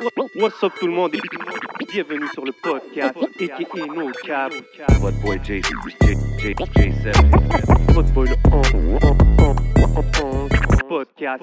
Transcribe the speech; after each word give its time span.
What's 0.00 0.62
up 0.64 0.72
tout 0.80 0.86
le 0.88 0.92
monde 0.92 1.14
et 1.14 1.20
bienvenue 1.92 2.26
sur 2.34 2.44
le 2.44 2.52
podcast 2.52 3.16
aka 3.16 3.86
No 3.86 4.10
Cap. 4.24 4.52
What 5.00 5.12
boy 5.22 5.38
J, 5.44 5.60
J, 5.62 6.14
J, 6.38 6.54
J7. 6.54 7.92
Votre 7.92 8.12
boy 8.12 8.28
le 8.28 8.34
on- 8.50 8.62
on- 8.82 8.98
on- 9.04 9.56
on- 9.84 10.48
on- 10.48 10.88
podcast. 10.88 11.42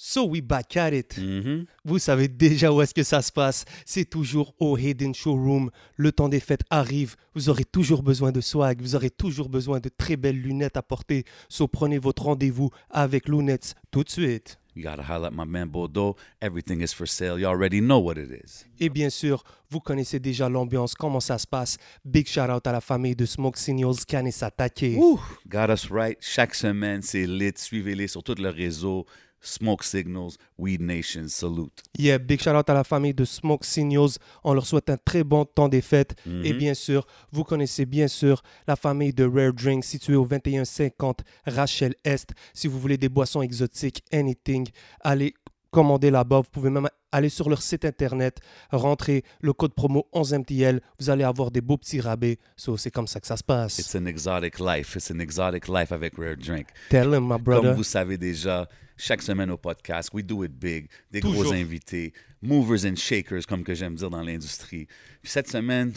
So 0.00 0.26
we 0.28 0.40
back 0.40 0.76
at 0.76 0.92
it. 0.92 1.18
Mhm. 1.18 1.66
Vous 1.84 1.98
savez 1.98 2.28
déjà 2.28 2.72
où 2.72 2.80
est-ce 2.80 2.94
que 2.94 3.02
ça 3.02 3.20
se 3.20 3.32
passe. 3.32 3.64
C'est 3.84 4.08
toujours 4.08 4.54
au 4.60 4.78
Hidden 4.78 5.12
Showroom. 5.12 5.70
Le 5.96 6.12
temps 6.12 6.28
des 6.28 6.38
fêtes 6.38 6.62
arrive. 6.70 7.16
Vous 7.34 7.48
aurez 7.48 7.64
toujours 7.64 8.04
besoin 8.04 8.30
de 8.30 8.40
swag. 8.40 8.80
Vous 8.80 8.94
aurez 8.94 9.10
toujours 9.10 9.48
besoin 9.48 9.80
de 9.80 9.88
très 9.88 10.16
belles 10.16 10.40
lunettes 10.40 10.76
à 10.76 10.82
porter. 10.82 11.24
So 11.48 11.66
prenez 11.66 11.98
votre 11.98 12.22
rendez-vous 12.22 12.70
avec 12.90 13.28
Lunettes 13.28 13.74
tout 13.90 14.04
de 14.04 14.08
suite. 14.08 14.60
You 14.76 14.84
gotta 14.84 15.02
at 15.02 15.32
my 15.32 15.44
man 15.44 15.68
Bordeaux. 15.68 16.14
Everything 16.40 16.80
is 16.80 16.94
for 16.94 17.08
sale. 17.08 17.40
You 17.40 17.48
already 17.48 17.80
know 17.80 17.98
what 17.98 18.14
it 18.18 18.30
is. 18.30 18.66
Et 18.78 18.90
bien 18.90 19.10
sûr, 19.10 19.42
vous 19.68 19.80
connaissez 19.80 20.20
déjà 20.20 20.48
l'ambiance, 20.48 20.94
comment 20.94 21.18
ça 21.18 21.38
se 21.38 21.48
passe. 21.48 21.78
Big 22.04 22.28
shout 22.28 22.48
out 22.48 22.64
à 22.68 22.70
la 22.70 22.80
famille 22.80 23.16
de 23.16 23.26
Smoke 23.26 23.58
Signals 23.58 24.04
qui 24.06 24.14
a 24.14 24.30
s'attaquer. 24.30 24.94
Woo! 24.94 25.20
Got 25.48 25.72
us 25.72 25.90
right. 25.90 26.18
Chaque 26.20 26.54
semaine, 26.54 27.02
c'est 27.02 27.26
lit. 27.26 27.54
Suivez-les 27.56 28.06
sur 28.06 28.22
tout 28.22 28.36
le 28.38 28.50
réseau. 28.50 29.04
Smoke 29.40 29.84
Signals, 29.84 30.36
Weed 30.58 30.80
Nation, 30.80 31.28
salute. 31.28 31.82
Yeah, 31.98 32.18
big 32.18 32.40
shout 32.40 32.50
out 32.50 32.68
à 32.68 32.74
la 32.74 32.84
famille 32.84 33.14
de 33.14 33.24
Smoke 33.24 33.64
Signals. 33.64 34.18
On 34.44 34.54
leur 34.54 34.66
souhaite 34.66 34.90
un 34.90 34.96
très 34.96 35.24
bon 35.24 35.44
temps 35.44 35.68
des 35.68 35.80
fêtes. 35.80 36.14
Et 36.44 36.52
bien 36.52 36.74
sûr, 36.74 37.06
vous 37.32 37.44
connaissez 37.44 37.86
bien 37.86 38.08
sûr 38.08 38.42
la 38.66 38.76
famille 38.76 39.12
de 39.12 39.24
Rare 39.24 39.52
Drink 39.52 39.84
située 39.84 40.16
au 40.16 40.26
2150 40.26 41.22
Rachel 41.46 41.94
Est. 42.04 42.32
Si 42.52 42.68
vous 42.68 42.78
voulez 42.78 42.96
des 42.96 43.08
boissons 43.08 43.42
exotiques, 43.42 44.02
anything, 44.12 44.68
allez 45.00 45.34
commander 45.70 46.10
là-bas. 46.10 46.38
Vous 46.38 46.50
pouvez 46.50 46.70
même 46.70 46.88
aller 47.12 47.28
sur 47.28 47.48
leur 47.48 47.62
site 47.62 47.84
internet, 47.84 48.38
rentrer 48.70 49.22
le 49.40 49.52
code 49.52 49.74
promo 49.74 50.06
11MTL. 50.12 50.80
Vous 50.98 51.10
allez 51.10 51.24
avoir 51.24 51.50
des 51.50 51.60
beaux 51.60 51.76
petits 51.76 52.00
rabais. 52.00 52.38
So, 52.56 52.76
c'est 52.76 52.90
comme 52.90 53.06
ça 53.06 53.20
que 53.20 53.26
ça 53.26 53.36
se 53.36 53.44
passe. 53.44 53.78
It's 53.78 53.94
an 53.94 54.06
exotic 54.06 54.58
life. 54.58 54.96
It's 54.96 55.10
an 55.10 55.18
exotic 55.18 55.68
life 55.68 55.92
avec 55.92 56.16
Rare 56.16 56.36
Drink. 56.36 56.68
Tell 56.90 57.14
him, 57.14 57.28
my 57.28 57.38
brother. 57.38 57.70
Comme 57.70 57.76
vous 57.76 57.84
savez 57.84 58.18
déjà, 58.18 58.68
chaque 58.98 59.22
semaine 59.22 59.50
au 59.50 59.56
podcast, 59.56 60.10
we 60.12 60.22
do 60.24 60.44
it 60.44 60.52
big. 60.52 60.88
Des 61.10 61.20
Toujours. 61.20 61.44
gros 61.44 61.52
invités, 61.54 62.12
movers 62.42 62.84
and 62.84 62.96
shakers, 62.96 63.46
comme 63.46 63.64
que 63.64 63.74
j'aime 63.74 63.94
dire 63.94 64.10
dans 64.10 64.22
l'industrie. 64.22 64.86
Puis 65.22 65.30
cette 65.30 65.48
semaine, 65.48 65.92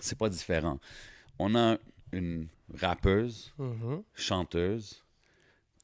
c'est 0.00 0.16
pas 0.18 0.28
différent. 0.28 0.78
On 1.38 1.54
a 1.56 1.78
une 2.12 2.46
rappeuse, 2.78 3.52
Mhm. 3.58 4.02
chanteuse, 4.14 5.02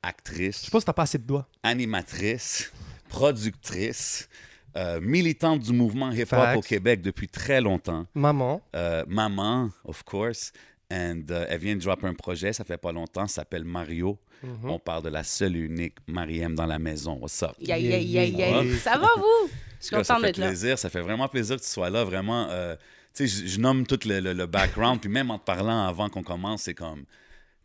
actrice, 0.03 0.65
Je 0.67 0.71
pense 0.71 0.83
que 0.83 0.87
t'as 0.87 0.93
pas 0.93 1.03
assez 1.03 1.19
de 1.19 1.25
doigts. 1.25 1.49
animatrice, 1.63 2.73
productrice, 3.09 4.29
euh, 4.77 5.01
militante 5.01 5.61
du 5.61 5.73
mouvement 5.73 6.11
hip-hop 6.11 6.57
au 6.57 6.61
Québec 6.63 7.03
depuis 7.03 7.29
très 7.29 7.61
longtemps. 7.61 8.07
Maman. 8.15 8.61
Euh, 8.75 9.05
maman, 9.07 9.71
of 9.85 10.03
course. 10.03 10.53
And 10.93 11.23
euh, 11.31 11.47
elle 11.49 11.59
vient 11.61 11.75
de 11.77 11.81
drop 11.81 12.05
un 12.05 12.13
projet, 12.13 12.53
ça 12.53 12.65
fait 12.65 12.77
pas 12.77 12.93
longtemps, 12.93 13.27
ça 13.27 13.37
s'appelle 13.37 13.65
Mario. 13.65 14.19
Mhm. 14.43 14.69
On 14.71 14.79
parle 14.79 15.05
de 15.05 15.09
la 15.09 15.23
seule 15.25 15.57
et 15.57 15.61
unique 15.61 15.97
Mariem 16.07 16.55
dans 16.55 16.67
la 16.67 16.79
maison. 16.79 17.15
What's 17.21 17.43
up? 17.43 17.53
Yeah, 17.61 17.79
Yeah, 17.79 17.99
yeah, 18.01 18.25
yeah. 18.27 18.79
Ça 18.79 18.99
va, 18.99 19.09
vous? 19.17 19.49
Je 19.81 19.87
suis 19.87 19.97
En 19.97 19.99
tout 20.01 20.03
cas, 20.03 20.05
ça 20.05 20.15
contente 20.15 20.21
fait 20.21 20.27
d'être 20.33 20.39
là. 20.39 20.47
plaisir, 20.49 20.79
ça 20.79 20.91
fait 20.91 21.01
vraiment 21.01 21.29
plaisir 21.29 21.57
que 21.57 21.63
tu 21.63 21.69
sois 21.69 21.89
là, 21.89 22.05
vraiment. 22.05 22.49
euh, 22.51 22.77
tu 23.15 23.27
sais, 23.29 23.47
je, 23.47 23.59
nomme 23.61 23.87
tout 23.87 23.99
le, 24.07 24.21
le- 24.21 24.33
le 24.35 24.47
background, 24.47 25.01
puis 25.01 25.09
même 25.11 25.31
en 25.31 25.39
te 25.39 25.45
parlant 25.45 25.87
avant 25.87 26.09
qu'on 26.09 26.23
commence, 26.23 26.63
c'est 26.63 26.75
comme, 26.75 27.05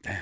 damn, 0.03 0.15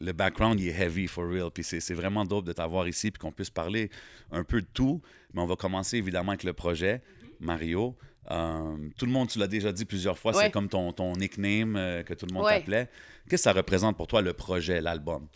le 0.00 0.12
background, 0.12 0.58
il 0.60 0.68
est 0.68 0.80
heavy 0.80 1.06
for 1.06 1.24
real, 1.28 1.50
puis 1.52 1.62
c'est 1.62 1.80
c'est 1.80 1.94
vraiment 1.94 2.24
dope 2.24 2.44
de 2.46 2.52
t'avoir 2.52 2.88
ici, 2.88 3.10
puis 3.10 3.20
qu'on 3.20 3.32
puisse 3.32 3.50
parler 3.50 3.90
un 4.32 4.42
peu 4.44 4.60
de 4.60 4.66
tout, 4.74 5.00
mais 5.32 5.40
on 5.40 5.46
va 5.46 5.56
commencer 5.56 5.98
évidemment 5.98 6.32
avec 6.32 6.44
le 6.44 6.52
projet, 6.52 7.00
Mario. 7.40 7.96
Euh, 8.30 8.76
tout 8.98 9.06
le 9.06 9.12
monde, 9.12 9.28
tu 9.28 9.38
l'as 9.38 9.46
déjà 9.46 9.72
dit 9.72 9.84
plusieurs 9.84 10.18
fois, 10.18 10.32
c'est 10.32 10.50
comme 10.50 10.68
ton, 10.68 10.92
ton 10.92 11.12
nickname 11.12 11.76
euh, 11.76 12.02
que 12.02 12.14
tout 12.14 12.26
le 12.26 12.34
monde 12.34 12.44
Ouais. 12.44 12.58
t'appelait. 12.60 12.86
Qu'est-ce 13.28 13.30
que 13.30 13.36
ça 13.36 13.52
représente 13.52 13.96
pour 13.96 14.06
toi, 14.06 14.22
le 14.22 14.32
projet, 14.32 14.80
l'album? 14.80 15.28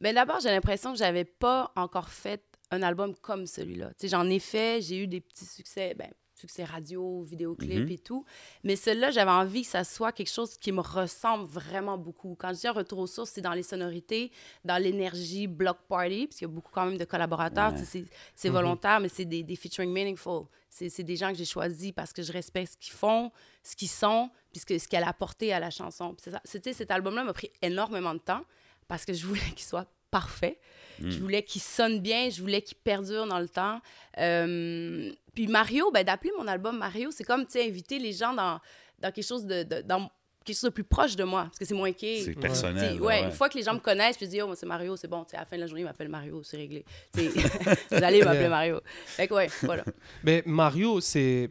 Mais 0.00 0.12
d'abord, 0.12 0.40
j'ai 0.40 0.50
l'impression 0.50 0.92
que 0.92 0.98
j'avais 0.98 1.24
pas 1.24 1.72
encore 1.76 2.08
fait 2.08 2.42
un 2.70 2.82
album 2.82 3.14
comme 3.16 3.46
celui-là. 3.46 3.88
Tu 3.90 3.94
sais, 4.00 4.08
j'en 4.08 4.28
ai 4.28 4.40
fait, 4.40 4.80
j'ai 4.82 5.02
eu 5.02 5.06
des 5.06 5.20
petits 5.20 5.46
succès, 5.46 5.94
ben, 5.96 6.10
succès 6.44 6.64
radio, 6.64 7.22
vidéoclip 7.22 7.84
Mhm. 7.86 7.88
et 7.90 7.98
tout. 7.98 8.24
Mais 8.64 8.76
celui-là, 8.76 9.10
j'avais 9.10 9.30
envie 9.30 9.62
que 9.62 9.68
ça 9.68 9.82
soit 9.84 10.12
quelque 10.12 10.30
chose 10.30 10.56
qui 10.58 10.72
me 10.72 10.80
ressemble 10.80 11.46
vraiment 11.48 11.96
beaucoup. 11.98 12.36
Quand 12.38 12.52
je 12.54 12.60
dis 12.60 12.66
un 12.66 12.72
retour 12.72 12.98
aux 12.98 13.06
sources, 13.06 13.30
c'est 13.30 13.40
dans 13.40 13.52
les 13.54 13.62
sonorités, 13.62 14.30
dans 14.64 14.80
l'énergie 14.82 15.46
block 15.46 15.78
party, 15.88 16.26
parce 16.26 16.38
qu'il 16.38 16.48
y 16.48 16.50
a 16.50 16.54
beaucoup 16.54 16.70
quand 16.72 16.84
même 16.86 16.98
de 16.98 17.04
collaborateurs. 17.04 17.72
Ouais. 17.72 17.84
C'est 17.84 18.04
c'est 18.34 18.50
volontaire, 18.50 19.00
mais 19.00 19.08
c'est 19.08 19.24
des, 19.24 19.42
des 19.42 19.56
featuring 19.56 19.90
meaningful. 19.90 20.44
C'est 20.68 21.02
des 21.04 21.16
gens 21.16 21.30
que 21.30 21.38
j'ai 21.38 21.44
choisis 21.44 21.92
parce 21.92 22.12
que 22.12 22.22
je 22.22 22.32
respecte 22.32 22.72
ce 22.72 22.76
qu'ils 22.76 22.92
font, 22.94 23.30
ce 23.62 23.76
qu'ils 23.76 23.88
sont, 23.88 24.28
puis 24.52 24.60
ce 24.60 24.66
que- 24.66 24.78
ce 24.78 24.88
qu'elle 24.88 25.04
a 25.04 25.08
apporté 25.08 25.52
à 25.52 25.60
la 25.60 25.70
chanson. 25.70 26.16
C'était 26.44 26.72
cet 26.72 26.90
album-là 26.90 27.22
m'a 27.24 27.32
pris 27.32 27.50
énormément 27.62 28.12
de 28.12 28.18
temps 28.18 28.44
parce 28.88 29.04
que 29.04 29.12
je 29.12 29.24
voulais 29.26 29.40
qu'il 29.56 29.64
soit 29.64 29.86
parfait. 30.18 30.58
Je 31.02 31.18
voulais 31.18 31.42
qu'il 31.42 31.60
sonne 31.60 31.98
bien, 32.00 32.30
je 32.30 32.40
voulais 32.40 32.62
qu'il 32.62 32.76
perdure 32.76 33.26
dans 33.26 33.40
le 33.40 33.48
temps. 33.48 33.80
Euh, 34.18 35.10
puis 35.34 35.48
Mario, 35.48 35.90
ben, 35.90 36.04
d'appeler 36.04 36.32
mon 36.38 36.46
album 36.46 36.78
Mario, 36.78 37.10
c'est 37.10 37.24
comme, 37.24 37.44
inviter 37.56 37.98
les 37.98 38.12
gens 38.12 38.32
dans, 38.32 38.60
dans 39.00 39.10
quelque 39.10 39.26
chose 39.26 39.44
de, 39.44 39.64
de- 39.64 39.82
dans 39.82 40.08
quelque 40.44 40.54
chose 40.56 40.70
de 40.70 40.74
plus 40.74 40.84
proche 40.84 41.16
de 41.16 41.24
moi, 41.24 41.44
parce 41.44 41.58
que 41.58 41.64
c'est 41.64 41.74
moins 41.74 41.90
quai. 41.92 42.22
C'est 42.24 42.34
personnel. 42.34 43.00
ouais, 43.00 43.06
ouais. 43.06 43.22
une 43.24 43.32
fois 43.32 43.48
que 43.48 43.58
les 43.58 43.64
gens 43.64 43.74
me 43.74 43.80
connaissent, 43.80 44.18
je 44.20 44.26
dis, 44.26 44.40
oh, 44.40 44.54
c'est 44.54 44.66
Mario, 44.66 44.94
c'est 44.96 45.08
bon. 45.08 45.22
À 45.32 45.38
la 45.38 45.44
fin 45.46 45.56
de 45.56 45.62
la 45.62 45.66
journée, 45.66 45.80
ils 45.82 45.86
m'appellent 45.86 46.08
Mario, 46.08 46.42
c'est 46.44 46.58
réglé. 46.58 46.84
Vous 47.14 48.02
allez 48.02 48.22
m'appeler. 48.22 48.48
Mario. 48.48 48.80
Fait 49.06 49.26
que, 49.26 49.34
ouais, 49.34 49.48
voilà. 49.62 49.82
Mais 50.22 50.42
Mario, 50.46 51.00
c'est 51.00 51.50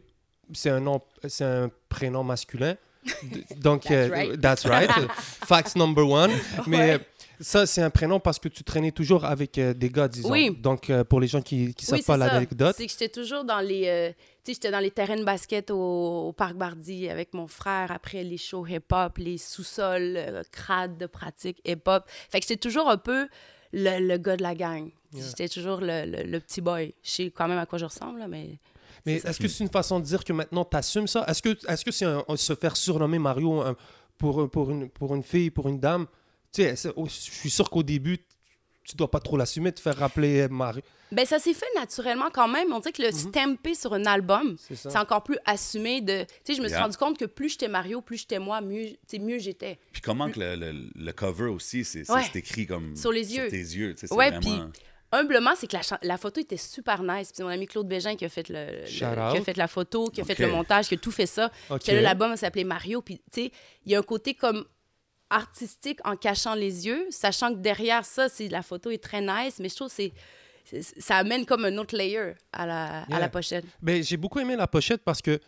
c'est 0.52 0.70
un 0.70 0.80
nom, 0.80 1.00
c'est 1.28 1.44
un 1.44 1.70
prénom 1.90 2.22
masculin. 2.24 2.76
Donc, 3.56 3.82
That's 3.82 3.92
euh, 3.92 4.08
right. 4.10 4.40
that's 4.40 4.64
right. 4.64 4.90
Facts 5.46 5.76
number 5.76 6.08
one. 6.08 6.30
Mais 6.66 6.94
Ouais. 6.94 7.00
Ça, 7.40 7.66
c'est 7.66 7.82
un 7.82 7.90
prénom 7.90 8.20
parce 8.20 8.38
que 8.38 8.48
tu 8.48 8.62
traînais 8.64 8.92
toujours 8.92 9.24
avec 9.24 9.58
euh, 9.58 9.74
des 9.74 9.90
gars, 9.90 10.08
disons. 10.08 10.30
Oui. 10.30 10.56
Donc, 10.60 10.90
euh, 10.90 11.04
pour 11.04 11.20
les 11.20 11.26
gens 11.26 11.42
qui 11.42 11.66
ne 11.68 11.72
savent 11.78 11.98
Oui, 11.98 12.04
pas 12.04 12.16
l'anecdote, 12.16 12.74
C'est 12.76 12.86
que 12.86 12.92
j'étais 12.92 13.08
toujours 13.08 13.44
dans 13.44 13.60
les. 13.60 13.86
euh, 13.88 14.12
j'étais 14.46 14.70
dans 14.70 14.78
les 14.80 14.90
terrains 14.90 15.16
de 15.16 15.24
basket 15.24 15.70
au, 15.70 16.28
au 16.28 16.32
Parc 16.32 16.54
Bardi 16.54 17.08
avec 17.08 17.34
mon 17.34 17.46
frère 17.46 17.90
après 17.90 18.22
les 18.24 18.36
shows 18.38 18.66
hip-hop, 18.66 19.18
les 19.18 19.38
sous-sols 19.38 20.14
euh, 20.16 20.42
crades 20.52 20.96
de 20.98 21.06
pratique 21.06 21.60
hip-hop. 21.64 22.04
Fait 22.30 22.40
que 22.40 22.46
j'étais 22.48 22.60
toujours 22.60 22.88
un 22.88 22.98
peu 22.98 23.28
le, 23.72 23.98
le 24.06 24.16
gars 24.18 24.36
de 24.36 24.42
la 24.42 24.54
gang. 24.54 24.90
Yeah. 25.12 25.24
J'étais 25.26 25.48
toujours 25.48 25.80
le, 25.80 26.04
le- 26.06 26.22
le 26.30 26.40
petit 26.40 26.60
boy. 26.60 26.94
Je 27.02 27.10
sais 27.10 27.30
quand 27.30 27.48
même 27.48 27.58
à 27.58 27.66
quoi 27.66 27.78
je 27.78 27.84
ressemble, 27.84 28.18
là, 28.20 28.28
mais. 28.28 28.58
Mais 29.06 29.16
est-ce 29.16 29.38
que 29.38 29.48
c'est 29.48 29.62
une 29.64 29.70
façon 29.70 30.00
de 30.00 30.04
dire 30.04 30.24
que 30.24 30.32
maintenant 30.32 30.64
tu 30.64 30.76
assumes 30.76 31.06
ça? 31.08 31.24
Est-ce 31.28 31.42
que 31.42 31.50
que 31.84 31.90
c'est 31.90 32.06
un- 32.06 32.24
un- 32.26 32.36
se 32.36 32.54
faire 32.54 32.76
surnommer 32.76 33.18
Mario 33.18 33.60
un- 33.60 33.76
pour, 34.16 34.48
pour, 34.50 34.70
une, 34.70 34.88
pour 34.88 35.14
une 35.14 35.22
fille, 35.22 35.50
pour 35.50 35.68
une 35.68 35.78
dame? 35.78 36.06
Tu 36.54 36.62
sais, 36.76 36.90
oh, 36.96 37.06
je 37.06 37.10
suis 37.12 37.50
sûr 37.50 37.68
qu'au 37.68 37.82
début, 37.82 38.18
tu 38.84 38.96
dois 38.96 39.10
pas 39.10 39.20
trop 39.20 39.36
l'assumer, 39.36 39.70
de 39.70 39.76
te 39.76 39.80
faire 39.80 39.96
rappeler 39.96 40.46
Mario. 40.48 40.82
Ben, 41.10 41.24
ça 41.26 41.38
s'est 41.38 41.54
fait 41.54 41.66
naturellement 41.76 42.28
quand 42.32 42.48
même. 42.48 42.72
On 42.72 42.80
dirait 42.80 42.92
que 42.92 43.02
le 43.02 43.12
stamper 43.12 43.74
sur 43.74 43.92
un 43.94 44.04
album, 44.04 44.56
C'est 44.58 44.96
encore 44.96 45.22
plus 45.22 45.38
assumé 45.44 46.00
de. 46.00 46.24
Tu 46.24 46.28
sais, 46.44 46.54
je 46.54 46.60
me 46.62 46.66
suis 46.66 46.74
Yeah. 46.74 46.82
rendu 46.82 46.96
compte 46.96 47.18
que 47.18 47.24
plus 47.24 47.50
j'étais 47.50 47.68
Mario, 47.68 48.00
plus 48.00 48.18
j'étais 48.18 48.38
moi, 48.38 48.60
mieux, 48.60 48.86
mieux 49.20 49.38
j'étais. 49.38 49.78
Puis 49.92 50.02
comment 50.02 50.30
que 50.30 50.40
le, 50.40 50.56
le- 50.56 50.90
le 50.94 51.12
cover 51.12 51.46
aussi, 51.46 51.84
c'est 51.84 52.08
Ouais. 52.10 52.22
écrit 52.34 52.66
comme 52.66 52.96
Sur 52.96 53.12
les 53.12 53.34
yeux. 53.36 53.48
tes 53.48 53.56
yeux. 53.58 53.94
tu 53.94 54.00
sais, 54.00 54.06
C'est 54.08 54.14
Ouais, 54.14 54.30
vraiment... 54.30 54.70
Humblement, 55.12 55.52
c'est 55.56 55.68
que 55.68 55.76
la, 55.76 55.82
la 56.02 56.18
photo 56.18 56.40
était 56.40 56.56
super 56.56 57.02
nice. 57.04 57.28
Puis 57.28 57.34
c'est 57.36 57.42
mon 57.44 57.50
ami 57.50 57.68
Claude 57.68 57.86
Bégin 57.86 58.16
qui 58.16 58.24
a 58.24 58.28
fait 58.28 58.48
le, 58.48 58.84
qui 58.84 59.04
a 59.04 59.40
fait 59.42 59.56
la 59.56 59.68
photo, 59.68 60.08
qui 60.10 60.20
a 60.20 60.24
fait 60.24 60.36
le 60.40 60.48
montage, 60.48 60.88
qui 60.88 60.94
a 60.94 60.98
tout 60.98 61.12
fait 61.12 61.26
ça. 61.26 61.50
Puis 61.82 61.92
là, 61.94 62.00
l'album 62.00 62.36
s'appelait 62.36 62.64
Mario. 62.64 63.00
Puis 63.00 63.18
tu 63.32 63.42
sais, 63.44 63.52
il 63.86 63.92
y 63.92 63.94
a 63.94 64.00
un 64.00 64.02
côté 64.02 64.34
comme 64.34 64.64
artistique 65.30 66.00
en 66.04 66.16
cachant 66.16 66.54
les 66.54 66.86
yeux, 66.86 67.06
sachant 67.10 67.50
que 67.54 67.58
derrière 67.58 68.04
ça, 68.04 68.28
c'est 68.28 68.48
la 68.48 68.62
photo 68.62 68.90
est 68.90 69.02
très 69.02 69.20
nice, 69.20 69.58
mais 69.60 69.68
je 69.68 69.74
trouve 69.76 69.88
que 69.88 69.94
c'est 69.94 70.12
c'est- 70.66 70.98
ça 70.98 71.16
amène 71.18 71.44
comme 71.44 71.66
un 71.66 71.76
autre 71.76 71.94
layer 71.94 72.32
à 72.52 72.64
la, 72.64 73.02
à 73.02 73.06
Yeah. 73.10 73.18
la 73.20 73.28
pochette. 73.28 73.64
Ben, 73.82 74.02
j'ai 74.02 74.16
beaucoup 74.16 74.40
aimé 74.40 74.56
la 74.56 74.66
pochette 74.66 75.02
parce 75.04 75.20
que 75.20 75.38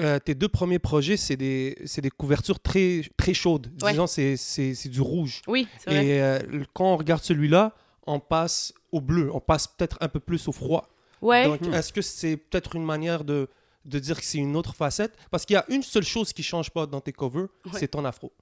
euh, 0.00 0.18
tes 0.18 0.34
deux 0.34 0.48
premiers 0.48 0.78
projets, 0.78 1.18
c'est 1.18 1.36
des, 1.36 1.76
c'est 1.84 2.00
des 2.00 2.08
couvertures 2.10 2.58
très, 2.58 3.02
très 3.18 3.34
chaudes. 3.34 3.70
Ouais. 3.82 3.90
Disons, 3.92 4.06
c'est, 4.06 4.36
c'est, 4.38 4.74
c'est 4.74 4.88
du 4.88 5.02
rouge. 5.02 5.42
Oui, 5.46 5.68
c'est 5.78 5.90
vrai. 5.90 6.06
Et 6.06 6.22
euh, 6.22 6.38
quand 6.72 6.94
on 6.94 6.96
regarde 6.96 7.22
celui-là, 7.22 7.74
on 8.06 8.18
passe 8.20 8.72
au 8.90 9.00
bleu. 9.02 9.30
On 9.34 9.38
passe 9.40 9.66
peut-être 9.68 9.98
un 10.00 10.08
peu 10.08 10.18
plus 10.18 10.48
au 10.48 10.52
froid. 10.52 10.88
Ouais. 11.20 11.44
Donc, 11.44 11.62
est-ce 11.72 11.92
que 11.92 12.00
c'est 12.02 12.36
peut-être 12.38 12.74
une 12.74 12.84
manière 12.84 13.22
de, 13.22 13.48
de 13.84 13.98
dire 13.98 14.18
que 14.18 14.24
c'est 14.24 14.38
une 14.38 14.56
autre 14.56 14.74
facette? 14.74 15.12
Parce 15.30 15.44
qu'il 15.44 15.54
y 15.54 15.58
a 15.58 15.64
une 15.68 15.82
seule 15.82 16.04
chose 16.04 16.32
qui 16.32 16.42
change 16.42 16.70
pas 16.70 16.86
dans 16.86 17.00
tes 17.02 17.12
covers, 17.12 17.48
Ouais. 17.66 17.78
c'est 17.78 17.88
ton 17.88 18.04
afro. 18.06 18.32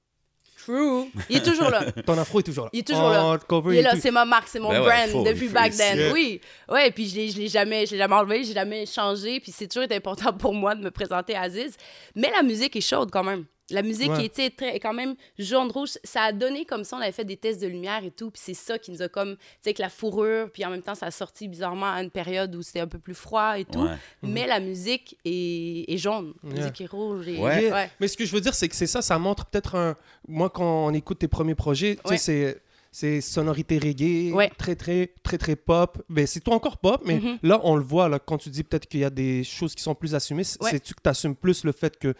True. 0.65 1.11
Il 1.29 1.37
est 1.37 1.45
toujours 1.45 1.71
là. 1.71 1.91
Ton 2.07 2.17
afro 2.19 2.41
est 2.41 2.45
toujours 2.45 2.65
là. 2.65 2.71
Il 2.73 2.81
est 2.81 2.87
toujours 2.87 3.11
là. 3.11 3.39
Il 3.67 3.77
est 3.77 3.83
là, 3.83 3.95
c'est 3.99 4.11
ma 4.11 4.25
marque, 4.25 4.49
c'est 4.49 4.61
mon 4.61 4.71
Ben 4.71 4.81
ouais, 4.81 4.87
brand 4.87 5.11
faut, 5.11 5.25
depuis 5.25 5.49
back 5.49 5.75
then. 5.77 5.99
Yeah. 5.99 6.13
Oui, 6.13 6.41
ouais, 6.69 6.91
puis 6.91 7.09
je 7.09 7.17
l'ai, 7.17 7.29
je 7.31 7.39
l'ai 7.39 7.49
jamais, 7.49 7.87
je 7.87 7.93
l'ai 7.93 7.99
jamais 7.99 8.15
enlevé, 8.15 8.45
j'ai 8.45 8.55
jamais 8.55 8.87
changé, 8.87 9.41
puis 9.41 9.53
c'est 9.53 9.67
toujours 9.67 9.85
été 9.85 9.97
important 9.97 10.33
pour 10.33 10.55
moi 10.55 10.75
de 10.75 10.83
me 10.83 10.91
présenter 10.91 11.35
à 11.35 11.43
Aziz. 11.43 11.77
Mais 12.15 12.31
la 12.31 12.43
musique 12.43 12.77
est 12.77 12.81
chaude 12.81 13.11
quand 13.11 13.25
même. 13.25 13.45
La 13.73 13.83
musique 13.83 14.11
Ouais. 14.11 14.19
qui 14.19 14.25
était 14.27 14.51
très, 14.51 14.79
quand 14.79 14.93
même 14.93 15.15
jaune-rouge, 15.39 15.91
ça 16.05 16.23
a 16.23 16.33
donné 16.33 16.65
comme 16.65 16.85
ça, 16.85 16.97
on 16.97 17.01
avait 17.01 17.11
fait 17.13 17.25
des 17.25 17.37
tests 17.37 17.61
de 17.61 17.67
lumière 17.67 18.05
et 18.05 18.11
tout, 18.11 18.31
puis 18.31 18.41
c'est 18.45 18.55
ça 18.55 18.79
qui 18.79 18.91
nous 18.93 19.03
a 19.03 19.09
comme, 19.09 19.37
tu 19.37 19.41
sais, 19.63 19.69
avec 19.71 19.79
la 19.79 19.89
fourrure, 19.89 20.51
puis 20.53 20.65
en 20.65 20.71
même 20.71 20.83
temps, 20.83 20.95
ça 20.95 21.07
a 21.07 21.11
sorti 21.11 21.49
bizarrement 21.49 21.91
à 21.93 22.03
une 22.03 22.11
période 22.11 22.55
où 22.55 22.63
c'était 22.63 22.81
un 22.81 22.87
peu 22.87 22.99
plus 22.99 23.15
froid 23.15 23.59
et 23.59 23.65
tout. 23.65 23.83
Ouais. 23.83 23.97
Mais 24.23 24.47
la 24.47 24.61
musique 24.61 25.17
est, 25.25 25.85
est 25.93 25.97
jaune, 25.99 26.35
la 26.45 26.49
Ouais. 26.51 26.57
musique 26.61 26.81
est 26.83 26.87
rouge. 26.87 27.27
Et... 27.29 27.39
Ouais. 27.39 27.71
Mais, 27.71 27.91
mais 28.01 28.09
ce 28.09 28.17
que 28.17 28.25
je 28.25 28.33
veux 28.33 28.41
dire, 28.41 28.55
c'est 28.55 28.69
que 28.69 28.77
c'est 28.77 28.87
ça, 28.87 29.03
ça 29.03 29.19
montre 29.19 29.47
peut-être 29.47 29.75
un. 29.75 29.97
Moi, 30.29 30.51
quand 30.51 30.87
on 30.87 30.93
écoute 30.95 31.19
tes 31.19 31.29
premiers 31.29 31.55
projets, 31.55 31.97
tu 31.97 32.03
sais, 32.05 32.11
Ouais. 32.11 32.19
c'est. 32.19 32.63
C'est 32.95 33.23
sonorité 33.23 33.79
reggae, 33.79 34.35
Ouais. 34.35 34.51
très, 34.59 34.77
très, 34.77 35.15
très, 35.23 35.39
très 35.39 35.57
pop. 35.57 36.03
Ben, 36.11 36.27
c'est 36.27 36.41
toi 36.41 36.55
encore 36.55 36.77
pop, 36.77 37.01
mais 37.07 37.15
Mhm. 37.21 37.39
là, 37.43 37.59
on 37.65 37.75
le 37.77 37.83
voit, 37.83 38.07
là, 38.11 38.19
quand 38.19 38.37
tu 38.37 38.51
dis 38.51 38.63
peut-être 38.65 38.87
qu'il 38.87 39.01
y 39.01 39.05
a 39.05 39.09
des 39.09 39.45
choses 39.45 39.75
qui 39.75 39.83
sont 39.83 39.95
plus 39.95 40.15
assumées, 40.15 40.43
Ouais. 40.61 40.71
c'est-tu 40.73 40.93
que 40.93 41.01
tu 41.03 41.09
assumes 41.09 41.35
plus 41.35 41.65
le 41.65 41.73
fait 41.73 41.99
que 41.99 42.13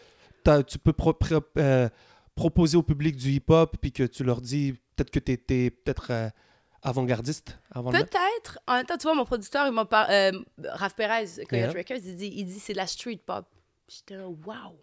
tu 0.67 0.79
peux 0.79 0.93
pro- 0.93 1.13
pro- 1.15 1.41
euh, 1.59 1.89
proposer 2.35 2.77
au 2.77 2.83
public 2.83 3.17
du 3.17 3.31
hip-hop, 3.31 3.77
puis 3.81 3.93
que 3.93 4.05
tu 4.05 4.25
leur 4.25 4.41
dis 4.41 4.73
peut-être 4.97 5.11
que 5.11 5.19
tu 5.19 5.33
étais 5.33 5.71
peut-être 5.71 6.11
euh, 6.11 6.29
avant-gardiste 6.83 7.59
avant 7.71 7.91
Peut-être. 7.91 8.59
En 8.67 8.75
même 8.75 8.87
temps, 8.87 8.97
tu 8.97 9.05
vois, 9.05 9.15
mon 9.15 9.25
producteur, 9.25 9.67
il 9.67 9.73
m'a 9.73 9.85
par... 9.85 10.07
euh, 10.11 10.33
Raph 10.65 10.95
Perez, 10.97 11.27
Coyote 11.49 11.53
Yeah. 11.53 11.73
Records, 11.73 11.99
il 12.05 12.17
dit, 12.17 12.33
il 12.37 12.47
dit 12.47 12.59
c'est 12.59 12.73
de 12.73 12.79
la 12.79 12.87
street 12.87 13.21
pop. 13.25 13.47
J'étais 13.89 14.17
là, 14.17 14.27
wow! 14.29 14.77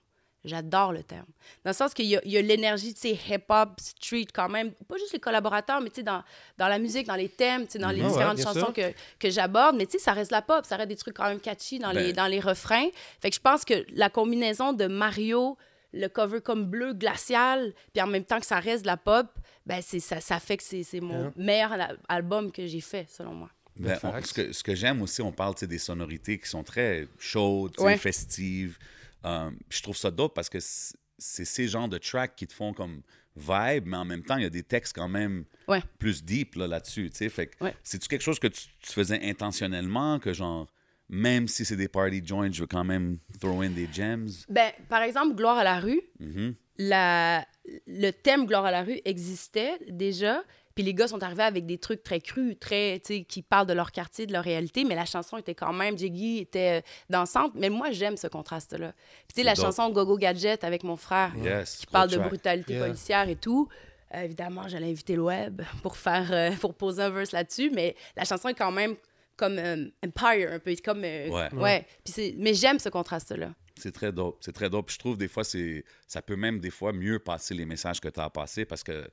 J'adore 0.45 0.93
le 0.93 1.03
terme. 1.03 1.25
Dans 1.65 1.71
le 1.71 1.75
sens 1.75 1.93
qu'il 1.93 2.05
y 2.05 2.15
a, 2.15 2.41
l'énergie, 2.41 2.93
tu 2.93 3.01
sais, 3.01 3.11
hip-hop, 3.29 3.71
street 3.81 4.27
quand 4.33 4.47
même. 4.47 4.71
Pas 4.87 4.95
juste 4.97 5.11
les 5.11 5.19
collaborateurs, 5.19 5.81
mais 5.81 5.89
tu 5.89 5.95
sais, 5.97 6.03
dans, 6.03 6.23
dans 6.57 6.67
la 6.69 6.79
musique, 6.79 7.07
dans 7.07 7.15
les 7.15 7.27
thèmes, 7.27 7.65
tu 7.65 7.73
sais, 7.73 7.79
dans 7.79 7.89
les 7.89 7.97
Mhm. 7.99 8.05
Ouais, 8.05 8.11
différentes 8.13 8.41
chansons 8.41 8.59
sûr. 8.59 8.73
que, 8.73 8.93
que 9.19 9.29
j'aborde. 9.29 9.75
Mais 9.75 9.85
tu 9.85 9.93
sais, 9.93 9.99
ça 9.99 10.13
reste 10.13 10.31
la 10.31 10.41
pop, 10.41 10.65
ça 10.65 10.77
reste 10.77 10.87
des 10.89 10.95
trucs 10.95 11.15
quand 11.17 11.27
même 11.27 11.41
catchy 11.41 11.77
dans, 11.79 11.91
les, 11.91 12.07
Ben- 12.07 12.13
dans 12.13 12.27
les 12.27 12.39
refrains. 12.39 12.87
Fait 13.21 13.29
que 13.29 13.35
je 13.35 13.41
pense 13.41 13.65
que 13.65 13.85
la 13.93 14.09
combinaison 14.09 14.71
de 14.71 14.87
Mario, 14.87 15.57
le 15.91 16.07
cover 16.07 16.39
comme 16.39 16.65
bleu 16.65 16.93
glacial, 16.93 17.73
puis 17.93 18.01
en 18.01 18.07
même 18.07 18.23
temps 18.23 18.39
que 18.39 18.45
ça 18.45 18.59
reste 18.59 18.83
de 18.83 18.87
la 18.87 18.97
pop, 18.97 19.27
ben 19.65 19.81
c'est, 19.81 19.99
ça, 19.99 20.21
ça 20.21 20.39
fait 20.39 20.55
que 20.57 20.63
c'est, 20.63 20.83
c'est 20.83 21.01
mon 21.01 21.19
Yeah. 21.19 21.31
meilleur 21.35 21.71
al- 21.73 21.99
album 22.07 22.51
que 22.51 22.65
j'ai 22.65 22.81
fait, 22.81 23.07
selon 23.09 23.33
moi. 23.33 23.49
Ben, 23.75 23.97
on- 24.03 24.11
Facts. 24.11 24.27
ce 24.27 24.33
que, 24.33 24.51
ce 24.53 24.63
que 24.63 24.75
j'aime 24.75 25.01
aussi, 25.01 25.21
on 25.21 25.31
parle 25.31 25.53
tu 25.55 25.61
sais, 25.61 25.67
des 25.67 25.77
sonorités 25.79 26.37
qui 26.39 26.47
sont 26.47 26.63
très 26.63 27.07
chaudes, 27.17 27.73
Ouais. 27.79 27.97
festives. 27.97 28.77
Euh, 29.25 29.51
je 29.69 29.81
trouve 29.81 29.97
ça 29.97 30.11
dope 30.11 30.33
parce 30.33 30.49
que 30.49 30.59
c'est 30.61 31.45
ces 31.45 31.67
genres 31.67 31.89
de 31.89 31.97
tracks 31.97 32.35
qui 32.35 32.47
te 32.47 32.53
font 32.53 32.73
comme 32.73 33.01
vibe, 33.35 33.85
mais 33.87 33.97
en 33.97 34.05
même 34.05 34.23
temps, 34.23 34.37
il 34.37 34.43
y 34.43 34.45
a 34.45 34.49
des 34.49 34.63
textes 34.63 34.93
quand 34.95 35.09
même 35.09 35.45
Ouais. 35.67 35.81
plus 35.97 36.23
deep 36.23 36.55
là, 36.55 36.67
là-dessus. 36.67 37.09
sais. 37.13 37.29
Fait 37.29 37.51
Ouais. 37.61 37.73
c'est-tu 37.83 38.07
quelque 38.07 38.21
chose 38.21 38.39
que 38.39 38.47
tu, 38.47 38.67
tu 38.81 38.91
faisais 38.93 39.19
intentionnellement, 39.29 40.19
que 40.19 40.33
genre, 40.33 40.67
même 41.09 41.47
si 41.47 41.65
c'est 41.65 41.75
des 41.75 41.87
party 41.87 42.21
joints, 42.25 42.51
je 42.51 42.61
veux 42.61 42.67
quand 42.67 42.83
même 42.83 43.17
throw 43.39 43.61
in 43.61 43.69
des 43.71 43.87
gems? 43.91 44.29
Ben, 44.49 44.71
par 44.89 45.01
exemple, 45.01 45.35
Gloire 45.35 45.57
à 45.57 45.63
la 45.63 45.79
rue, 45.79 46.01
Mhm. 46.19 46.55
la, 46.77 47.45
le 47.87 48.11
thème 48.11 48.45
Gloire 48.45 48.65
à 48.65 48.71
la 48.71 48.83
rue 48.83 48.99
existait 49.05 49.77
déjà. 49.89 50.43
Puis 50.79 50.85
les 50.85 50.93
gars 50.93 51.09
sont 51.09 51.21
arrivés 51.21 51.43
avec 51.43 51.65
des 51.65 51.77
trucs 51.77 52.03
très 52.03 52.21
crus, 52.21 52.55
très, 52.57 53.01
tu 53.03 53.13
sais, 53.17 53.23
qui 53.25 53.41
parlent 53.41 53.67
de 53.67 53.73
leur 53.73 53.91
quartier, 53.91 54.25
de 54.25 54.31
leur 54.31 54.45
réalité, 54.45 54.85
mais 54.85 54.95
la 54.95 55.03
chanson 55.03 55.35
était 55.35 55.53
quand 55.53 55.73
même, 55.73 55.97
Jiggy 55.97 56.37
était 56.37 56.79
euh, 56.79 56.81
dansante. 57.09 57.51
Mais 57.55 57.67
moi, 57.69 57.91
j'aime 57.91 58.15
ce 58.15 58.27
contraste-là. 58.27 58.93
Puis 58.93 59.33
tu 59.35 59.41
sais, 59.41 59.43
la 59.43 59.55
chanson 59.55 59.89
Gogo 59.89 60.17
Gadget 60.17 60.63
avec 60.63 60.85
mon 60.85 60.95
frère, 60.95 61.33
Yes. 61.35 61.79
qui 61.79 61.85
parle 61.87 62.09
de 62.09 62.17
brutalité 62.17 62.75
Yeah. 62.75 62.85
policière 62.85 63.27
et 63.27 63.35
tout. 63.35 63.67
Euh, 64.15 64.21
évidemment, 64.21 64.69
j'allais 64.69 64.87
inviter 64.89 65.17
le 65.17 65.23
web 65.23 65.61
pour 65.83 65.97
faire, 65.97 66.29
euh, 66.31 66.51
pour 66.61 66.73
poser 66.73 67.01
un 67.03 67.09
verse 67.09 67.33
là-dessus, 67.33 67.71
mais 67.75 67.93
la 68.15 68.23
chanson 68.23 68.47
est 68.47 68.53
quand 68.57 68.71
même 68.71 68.95
comme 69.35 69.57
euh, 69.59 69.85
Empire, 70.05 70.53
un 70.53 70.59
peu 70.59 70.73
comme... 70.81 71.03
euh, 71.03 71.27
Ouais. 71.27 71.53
ouais. 71.55 71.85
Puis 72.05 72.13
c'est- 72.13 72.35
mais 72.37 72.53
j'aime 72.53 72.79
ce 72.79 72.87
contraste-là. 72.87 73.53
C'est 73.77 73.91
très 73.91 74.13
dope. 74.13 74.37
C'est 74.39 74.53
très 74.53 74.69
dope. 74.69 74.89
Je 74.91 74.97
trouve 74.97 75.17
des 75.17 75.27
fois, 75.27 75.43
c'est 75.43 75.83
ça 76.07 76.21
peut 76.21 76.37
même 76.37 76.61
des 76.61 76.69
fois 76.71 76.93
mieux 76.93 77.19
passer 77.19 77.53
les 77.53 77.65
messages 77.65 77.99
que 77.99 78.07
tu 78.07 78.19
as 78.21 78.23
à 78.23 78.29
passer 78.29 78.63
parce 78.63 78.83
que 78.83 79.09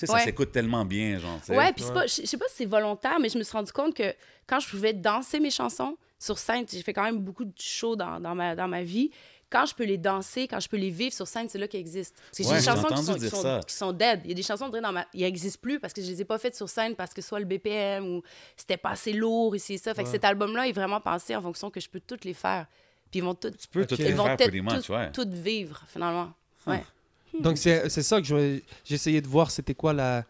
sais, 0.00 0.06
ça 0.06 0.14
Ouais. 0.14 0.24
s'écoute 0.24 0.52
tellement 0.52 0.84
bien, 0.84 1.18
genre. 1.18 1.38
tu 1.40 1.46
sais. 1.46 1.56
Ouais, 1.56 1.72
puis 1.72 1.84
c'est 1.84 1.92
pas, 1.94 2.06
je 2.06 2.24
sais 2.26 2.36
pas 2.36 2.46
si 2.48 2.54
c'est 2.56 2.66
volontaire, 2.66 3.18
mais 3.20 3.28
je 3.28 3.38
me 3.38 3.42
suis 3.42 3.52
rendu 3.52 3.72
compte 3.72 3.94
que 3.94 4.14
quand 4.46 4.60
je 4.60 4.68
pouvais 4.68 4.92
danser 4.92 5.40
mes 5.40 5.50
chansons 5.50 5.96
sur 6.18 6.38
scène, 6.38 6.64
j'ai 6.70 6.82
fait 6.82 6.92
quand 6.92 7.04
même 7.04 7.18
beaucoup 7.18 7.44
de 7.44 7.52
shows 7.58 7.96
dans, 7.96 8.18
dans, 8.20 8.34
ma, 8.34 8.54
dans 8.56 8.68
ma 8.68 8.82
vie. 8.82 9.10
Quand 9.50 9.64
je 9.64 9.74
peux 9.74 9.84
les 9.84 9.96
danser, 9.96 10.46
quand 10.46 10.60
je 10.60 10.68
peux 10.68 10.76
les 10.76 10.90
vivre 10.90 11.14
sur 11.14 11.26
scène, 11.26 11.48
c'est 11.48 11.56
là 11.58 11.66
qu'ils 11.66 11.80
existent. 11.80 12.20
Parce 12.26 12.36
que 12.38 12.44
j'ai 12.44 12.50
Ouais, 12.50 12.58
des 12.58 12.64
chansons 12.64 12.94
qui 12.94 13.02
sont, 13.02 13.14
qui, 13.14 13.20
dire 13.20 13.30
sont, 13.30 13.42
ça. 13.42 13.60
qui 13.66 13.74
sont 13.74 13.92
dead. 13.92 14.20
Il 14.24 14.28
y 14.28 14.32
a 14.32 14.34
des 14.34 14.42
chansons, 14.42 14.68
dans 14.68 14.92
ma... 14.92 15.06
ils 15.14 15.22
n'existent 15.22 15.60
plus 15.62 15.80
parce 15.80 15.94
que 15.94 16.02
je 16.02 16.06
les 16.06 16.20
ai 16.20 16.24
pas 16.26 16.36
faites 16.38 16.54
sur 16.54 16.68
scène 16.68 16.94
parce 16.94 17.14
que 17.14 17.22
soit 17.22 17.38
le 17.40 17.46
BPM 17.46 18.04
ou 18.06 18.22
c'était 18.58 18.76
pas 18.76 18.90
assez 18.90 19.14
lourd, 19.14 19.56
ici 19.56 19.74
et 19.74 19.78
ça. 19.78 19.94
Fait 19.94 20.02
que 20.04 20.10
cet 20.10 20.24
album-là 20.24 20.68
est 20.68 20.72
vraiment 20.72 21.00
pensé 21.00 21.34
en 21.34 21.40
fonction 21.40 21.70
que 21.70 21.80
je 21.80 21.88
peux 21.88 22.00
toutes 22.00 22.26
les 22.26 22.34
faire. 22.34 22.66
Puis 23.10 23.20
ils 23.20 23.24
vont 23.24 23.34
toutes, 23.34 23.56
Tu 23.56 23.68
peux 23.68 23.86
Ils 23.98 24.14
vont 24.14 24.24
peut-être 24.36 24.52
toutes, 24.76 24.88
ouais. 24.90 25.12
toutes 25.12 25.32
vivre, 25.32 25.82
finalement. 25.88 26.30
Ouais. 26.66 26.84
Donc, 27.40 27.58
c'est 27.58 27.88
ça 27.88 28.20
que 28.20 28.26
je- 28.26 28.60
j'essayais 28.84 29.20
de 29.20 29.28
voir, 29.28 29.50
c'était 29.50 29.74
quoi 29.74 29.92
la, 29.92 30.24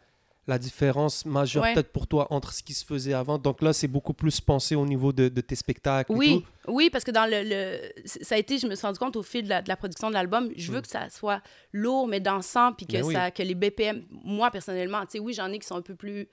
la 0.46 0.58
différence 0.58 1.24
majeure 1.26 1.62
Ouais. 1.62 1.74
peut-être 1.74 1.92
pour 1.92 2.06
toi 2.06 2.26
entre 2.30 2.52
ce 2.52 2.62
qui 2.62 2.72
se 2.72 2.84
faisait 2.84 3.12
avant. 3.12 3.36
Donc 3.38 3.60
là, 3.60 3.72
c'est 3.74 3.86
beaucoup 3.88 4.14
plus 4.14 4.40
pensé 4.40 4.74
au 4.74 4.86
niveau 4.86 5.12
de, 5.12 5.28
de 5.28 5.40
tes 5.42 5.54
spectacles. 5.54 6.10
et 6.12 6.16
Oui, 6.16 6.42
tout. 6.64 6.72
oui, 6.72 6.88
parce 6.90 7.04
que 7.04 7.10
dans 7.10 7.26
le, 7.30 7.42
le- 7.44 7.80
ça 8.06 8.34
a 8.34 8.38
été, 8.38 8.56
je 8.58 8.66
me 8.66 8.74
suis 8.74 8.86
rendu 8.86 8.98
compte 8.98 9.16
au 9.16 9.22
fil 9.22 9.44
de 9.44 9.48
la, 9.50 9.60
de 9.62 9.68
la 9.68 9.76
production 9.76 10.08
de 10.08 10.14
l'album, 10.14 10.50
je 10.56 10.72
veux 10.72 10.80
que 10.80 10.88
ça 10.88 11.10
soit 11.10 11.42
lourd 11.72 12.08
mais 12.08 12.20
dansant, 12.20 12.72
puis 12.72 12.86
que 12.86 12.92
Ben 12.92 13.04
oui. 13.04 13.12
ça, 13.14 13.30
que 13.30 13.42
les 13.42 13.54
BPM, 13.54 14.04
moi 14.10 14.50
personnellement, 14.50 15.02
tu 15.02 15.12
sais, 15.12 15.18
oui, 15.18 15.34
j'en 15.34 15.52
ai 15.52 15.58
qui 15.58 15.66
sont 15.66 15.76
un 15.76 15.82
peu 15.82 15.94
plus 15.94 16.28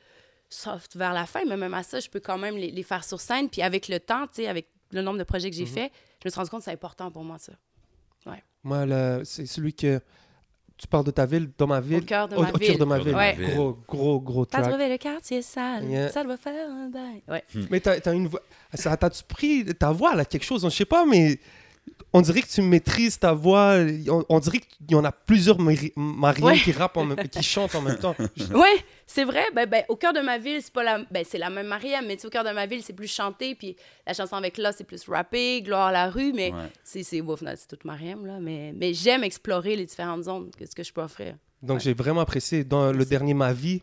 soft 0.50 0.95
vers 0.95 1.12
la 1.13 1.25
fin, 1.25 1.41
mais 1.45 1.57
même 1.57 1.73
à 1.73 1.83
ça, 1.83 2.00
je 2.00 2.09
peux 2.09 2.21
quand 2.21 2.38
même 2.38 2.56
les, 2.56 2.71
les 2.71 2.83
faire 2.83 3.03
sur 3.03 3.19
scène, 3.19 3.50
puis 3.50 3.62
avec 3.62 3.89
le 3.89 4.00
temps, 4.00 4.27
tu 4.27 4.35
sais, 4.44 4.47
avec 4.47 4.69
le 4.91 5.01
nombre 5.01 5.17
de 5.19 5.23
projets 5.23 5.50
que 5.50 5.56
j'ai 5.57 5.65
fait, 5.65 5.91
je 6.23 6.27
me 6.27 6.31
suis 6.31 6.38
rendu 6.38 6.50
compte 6.50 6.59
que 6.62 6.65
c'est 6.65 6.71
important 6.71 7.12
pour 7.12 7.23
moi 7.25 7.38
ça. 7.38 7.51
Moi, 8.63 8.85
le- 8.88 9.21
c'est 9.25 9.45
celui 9.45 9.73
que 9.73 10.00
tu 10.77 10.88
parles 10.88 11.06
de 11.06 11.12
ta 11.12 11.25
ville, 11.25 11.50
dans 11.57 11.68
ma 11.68 11.80
ville. 11.80 12.00
Au 12.00 12.06
cœur 12.06 12.27
de 12.27 12.36
ma 12.36 12.42
au 12.42 12.57
ville. 12.57 12.68
cœur 12.68 12.77
de 12.77 12.86
ma 12.86 12.95
Au 12.95 13.04
cœur 13.04 13.06
de 13.06 13.10
ville. 13.10 13.13
ma 13.16 13.19
Ouais. 13.19 13.33
ville. 13.36 13.56
Gros, 13.56 13.77
gros, 13.88 14.19
gros 14.19 14.45
T'as 14.45 14.57
track. 14.60 14.69
trouvé 14.72 14.89
le 14.89 14.98
quartier 14.98 15.42
sale, 15.42 15.86
Yeah. 15.86 16.10
ça 16.10 16.24
doit 16.24 16.38
faire 16.38 16.69
un 16.69 16.89
bail. 16.89 17.22
Ouais. 17.30 17.44
Mais 17.69 17.80
t'as 17.80 17.95
as 18.06 18.13
une 18.13 18.27
voix. 18.27 18.42
Ça 18.74 18.95
t'as-tu 18.98 19.24
pris 19.24 19.63
ta 19.75 19.92
voix, 19.92 20.16
là, 20.16 20.25
quelque 20.25 20.44
chose? 20.44 20.63
Je 20.63 20.69
sais 20.69 20.86
pas, 20.86 21.06
mais 21.06 21.39
on 22.14 22.22
dirait 22.22 22.42
que 22.42 22.48
tu 22.48 22.62
maîtrises 22.62 23.20
ta 23.20 23.34
voix. 23.34 23.76
On, 24.10 24.24
on 24.30 24.40
dirait 24.40 24.60
qu'il 24.60 24.92
y 24.92 24.96
en 24.96 25.04
a 25.04 25.12
plusieurs 25.12 25.60
Mari- 25.60 25.92
Marianne 25.96 26.46
Ouais. 26.46 26.58
qui 26.60 26.72
rappent, 26.72 26.96
en 26.98 27.04
même- 27.06 27.28
qui 27.28 27.44
chantent 27.44 27.76
en 27.76 27.82
même 27.82 27.98
temps. 27.98 28.16
Ouais, 28.54 28.76
c'est 29.06 29.26
vrai. 29.26 29.44
Ben, 29.54 29.66
ben, 29.70 29.84
au 29.90 29.96
cœur 29.96 30.14
de 30.14 30.22
ma 30.22 30.38
ville, 30.38 30.62
c'est 30.62 30.72
pas 30.74 30.84
la, 30.84 31.00
ben, 31.12 31.26
c'est 31.28 31.38
la 31.38 31.50
même 31.50 31.68
Mariam, 31.68 32.06
mais 32.08 32.24
au 32.26 32.30
cœur 32.30 32.44
de 32.46 32.52
ma 32.52 32.66
ville, 32.68 32.82
c'est 32.84 32.94
plus 32.94 33.12
chanté, 33.14 33.54
puis 33.56 33.76
la 34.08 34.14
chanson 34.14 34.36
avec 34.38 34.58
là, 34.58 34.72
c'est 34.72 34.86
plus 34.86 35.08
rappé, 35.10 35.62
gloire 35.62 35.88
à 35.88 35.92
la 35.92 36.10
rue, 36.10 36.32
mais 36.34 36.52
Ouais. 36.54 36.72
c'est, 36.84 37.04
c'est, 37.04 37.22
bon, 37.22 37.36
c'est 37.38 37.68
toute 37.68 37.84
Mariam 37.86 38.26
là, 38.26 38.38
mais, 38.42 38.74
mais 38.76 38.94
j'aime 38.94 39.24
explorer 39.26 39.76
les 39.76 39.86
différentes 39.86 40.24
zones, 40.24 40.52
que 40.58 40.66
ce 40.66 40.74
que 40.74 40.84
je 40.84 40.94
peux 40.94 41.02
offrir. 41.02 41.36
Donc 41.62 41.78
Ouais. 41.78 41.84
j'ai 41.84 41.94
vraiment 41.94 42.22
apprécié 42.22 42.64
dans 42.64 42.92
le 42.94 43.04
dernier 43.06 43.34
Ma 43.34 43.52
vie. 43.52 43.82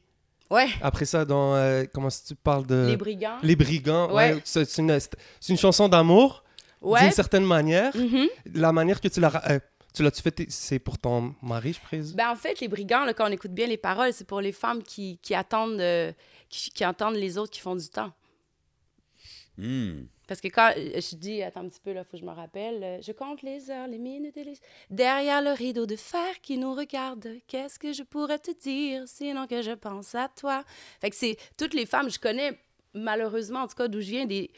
Ouais, 0.51 0.69
Après 0.83 1.07
ça, 1.07 1.25
dans. 1.25 1.55
euh, 1.55 1.85
comment 1.95 2.09
tu 2.09 2.35
parles 2.35 2.67
de. 2.67 2.87
les 2.89 2.97
brigands. 2.97 3.39
Les 3.43 3.57
brigands. 3.57 4.09
Ouais. 4.13 4.35
Ouais. 4.35 4.41
c'est 4.45 4.65
c'est 4.69 4.83
une, 4.83 4.99
c'est 5.01 5.49
une 5.53 5.57
chanson 5.57 5.89
d'amour, 5.89 6.45
Ouais. 6.83 7.01
d'une 7.01 7.13
certaine 7.13 7.45
manière. 7.45 7.97
Mhm. 7.97 8.29
La 8.55 8.73
manière 8.73 9.01
que 9.01 9.09
tu 9.09 9.21
l'as. 9.21 9.51
euh, 9.51 9.59
tu 9.95 10.03
l'as-tu 10.03 10.23
fait, 10.23 10.47
c'est 10.49 10.79
pour 10.79 10.97
ton 10.99 11.35
mari, 11.43 11.75
je 11.75 11.81
présume? 11.81 12.17
Ben, 12.17 12.31
en 12.31 12.35
fait, 12.35 12.61
les 12.61 12.69
brigands, 12.69 13.05
là, 13.05 13.13
quand 13.13 13.29
on 13.29 13.33
écoute 13.33 13.53
bien 13.53 13.67
les 13.67 13.77
paroles, 13.77 14.13
c'est 14.15 14.27
pour 14.27 14.41
les 14.41 14.53
femmes 14.53 14.83
qui, 14.83 15.19
qui 15.19 15.35
attendent, 15.35 15.81
euh, 15.81 16.13
qui, 16.49 16.71
qui 16.71 16.87
entendent 16.87 17.17
les 17.17 17.37
autres 17.37 17.53
qui 17.53 17.61
font 17.61 17.77
du 17.77 17.89
temps. 17.89 18.11
Hmm. 19.59 20.05
Parce 20.27 20.41
que 20.41 20.49
quand 20.49 20.73
euh, 20.79 20.99
je 20.99 21.17
dis, 21.17 21.43
attends 21.43 21.61
un 21.61 21.69
petit 21.69 21.81
peu, 21.85 21.93
là, 21.93 22.05
faut 22.05 22.13
que 22.13 22.23
je 22.23 22.25
me 22.25 22.33
rappelle, 22.33 23.01
je 23.03 23.13
compte 23.13 23.43
les 23.43 23.71
heures, 23.71 23.87
les 23.87 23.99
minutes 23.99 24.37
et 24.39 24.45
les... 24.45 24.55
Derrière 24.89 25.43
le 25.43 25.51
rideau 25.51 25.85
de 25.85 25.97
fer 25.97 26.41
qui 26.41 26.57
nous 26.57 26.75
regarde, 26.75 27.29
qu'est-ce 27.47 27.79
que 27.79 27.93
je 27.93 28.03
pourrais 28.03 28.39
te 28.39 28.51
dire, 28.63 29.03
sinon 29.07 29.47
que 29.47 29.61
je 29.61 29.73
pense 29.73 30.15
à 30.15 30.31
toi? 30.35 30.65
Fait 31.03 31.11
que 31.11 31.17
c'est 31.17 31.37
toutes 31.59 31.75
les 31.75 31.85
femmes, 31.85 32.09
je 32.11 32.19
connais 32.19 32.59
malheureusement, 32.95 33.61
en 33.61 33.67
tout 33.67 33.77
cas, 33.77 33.89
d'où 33.89 34.01
je 34.01 34.11
viens, 34.11 34.27
des, 34.27 34.51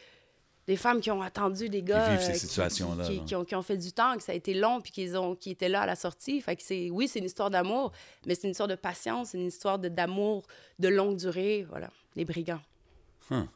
des 0.66 0.76
femmes 0.76 1.00
qui 1.00 1.10
ont 1.10 1.20
attendu 1.22 1.68
des 1.68 1.82
gars... 1.82 2.10
vivent 2.10 2.20
ces 2.20 2.32
euh, 2.32 2.34
situations-là, 2.34 3.06
Qui, 3.06 3.16
là. 3.18 3.22
qui 3.24 3.34
ont, 3.36 3.44
qui 3.44 3.54
ont 3.54 3.62
fait 3.62 3.76
du 3.76 3.92
temps, 3.92 4.16
que 4.16 4.22
ça 4.22 4.32
a 4.32 4.34
été 4.34 4.54
long, 4.54 4.80
puis 4.80 4.92
qu'ils 4.92 5.16
ont, 5.16 5.34
qui 5.34 5.50
étaient 5.50 5.68
là 5.68 5.82
à 5.82 5.86
la 5.86 5.96
sortie. 5.96 6.40
Fait 6.40 6.56
que 6.56 6.62
c'est... 6.62 6.90
Oui, 6.90 7.06
c'est 7.08 7.18
une 7.18 7.26
histoire 7.26 7.50
d'amour, 7.50 7.92
mais 8.26 8.34
c'est 8.34 8.44
une 8.44 8.52
histoire 8.52 8.68
de 8.68 8.74
patience, 8.74 9.30
c'est 9.30 9.38
une 9.38 9.48
histoire 9.48 9.78
de- 9.78 9.88
d'amour 9.88 10.46
de 10.78 10.88
longue 10.88 11.16
durée, 11.16 11.66
voilà. 11.68 11.90
Les 12.16 12.24
brigands. 12.24 12.62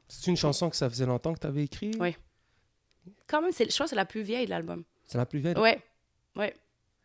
C'est 0.09 0.31
une 0.31 0.37
chanson 0.37 0.71
que 0.71 0.77
ça 0.77 0.89
faisait 0.89 1.07
longtemps 1.07 1.35
que 1.35 1.41
tu 1.41 1.47
avais 1.47 1.65
écrit? 1.65 1.93
Oui. 2.01 2.17
Quand 3.27 3.43
même, 3.43 3.53
c'est, 3.53 3.69
je 3.69 3.75
crois 3.75 3.85
que 3.85 3.91
c'est 3.91 3.97
la 3.97 4.07
plus 4.07 4.23
vieille 4.23 4.47
de 4.47 4.51
l'album. 4.51 4.85
C'est 5.07 5.19
la 5.19 5.27
plus 5.27 5.39
vieille? 5.41 5.57
Ouais, 5.59 5.83
ouais, 6.37 6.55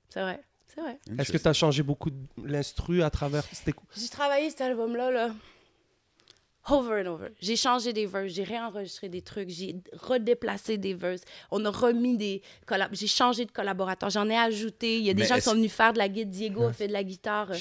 c'est 0.10 0.22
vrai, 0.22 0.42
c'est 0.66 0.82
vrai. 0.82 0.98
Est-ce 1.18 1.32
que 1.32 1.38
tu 1.38 1.48
as 1.48 1.54
changé 1.54 1.84
beaucoup 1.84 2.10
de 2.10 2.18
l'instru 2.38 3.04
à 3.04 3.10
travers... 3.10 3.44
J'ai 3.96 4.10
travaillé 4.10 4.50
cet 4.50 4.62
album-là, 4.62 5.12
là, 5.12 5.36
over 6.70 7.02
and 7.04 7.08
over. 7.08 7.28
J'ai 7.42 7.56
changé 7.56 7.92
des 7.94 8.06
verses, 8.06 8.32
j'ai 8.34 8.44
réenregistré 8.44 9.10
des 9.10 9.22
trucs, 9.22 9.50
j'ai 9.50 9.76
redéplacé 9.94 10.78
des 10.78 10.94
verses. 10.94 11.22
On 11.52 11.64
a 11.66 11.70
remis 11.70 12.16
des... 12.18 12.42
J'ai 12.94 13.08
changé 13.08 13.46
de 13.46 13.52
collaborateur, 13.52 14.10
j'en 14.10 14.30
ai 14.30 14.38
ajouté. 14.38 14.98
Il 15.00 15.04
y 15.06 15.10
a 15.10 15.14
des 15.14 15.24
Mais 15.24 15.28
gens 15.28 15.36
qui 15.36 15.42
sont 15.42 15.56
venus 15.56 15.72
faire 15.74 15.92
de 15.94 15.98
la 15.98 16.08
guide. 16.08 16.30
Diego 16.30 16.64
a 16.64 16.74
fait 16.74 16.88
de 16.88 16.94
la 16.94 17.04
guitare. 17.04 17.52
euh. 17.52 17.56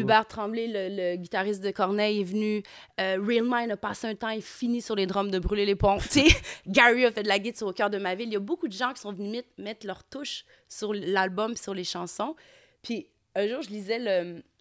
Hubert 0.00 0.26
Tremblay, 0.28 0.66
le, 0.68 0.96
le 1.12 1.16
guitariste 1.16 1.62
de 1.62 1.70
Corneille, 1.72 2.20
est 2.20 2.24
venu. 2.24 2.62
Euh, 3.00 3.18
Real 3.20 3.44
Mind 3.46 3.70
a 3.72 3.76
passé 3.76 4.06
un 4.06 4.14
temps, 4.14 4.28
il 4.30 4.42
finit 4.42 4.80
sur 4.82 4.94
les 4.94 5.06
drums 5.06 5.30
de 5.30 5.38
Brûler 5.38 5.66
les 5.66 5.74
ponts. 5.76 5.98
Gary 6.66 7.04
a 7.04 7.10
fait 7.12 7.22
de 7.24 7.28
la 7.28 7.38
guitare 7.38 7.58
sur 7.58 7.66
Au 7.68 7.72
cœur 7.72 7.90
de 7.90 7.98
ma 7.98 8.14
ville. 8.14 8.28
Il 8.28 8.32
y 8.34 8.36
a 8.36 8.40
beaucoup 8.40 8.68
de 8.68 8.72
gens 8.72 8.92
qui 8.92 9.00
sont 9.00 9.12
venus 9.12 9.30
met- 9.58 9.62
mettre 9.64 9.86
leur 9.86 10.04
touche 10.04 10.44
sur 10.68 10.92
l'album, 10.94 11.56
sur 11.56 11.74
les 11.74 11.84
chansons. 11.84 12.36
Puis 12.82 13.08
un 13.34 13.48
jour, 13.48 13.62
je 13.62 13.70
lisais 13.70 13.98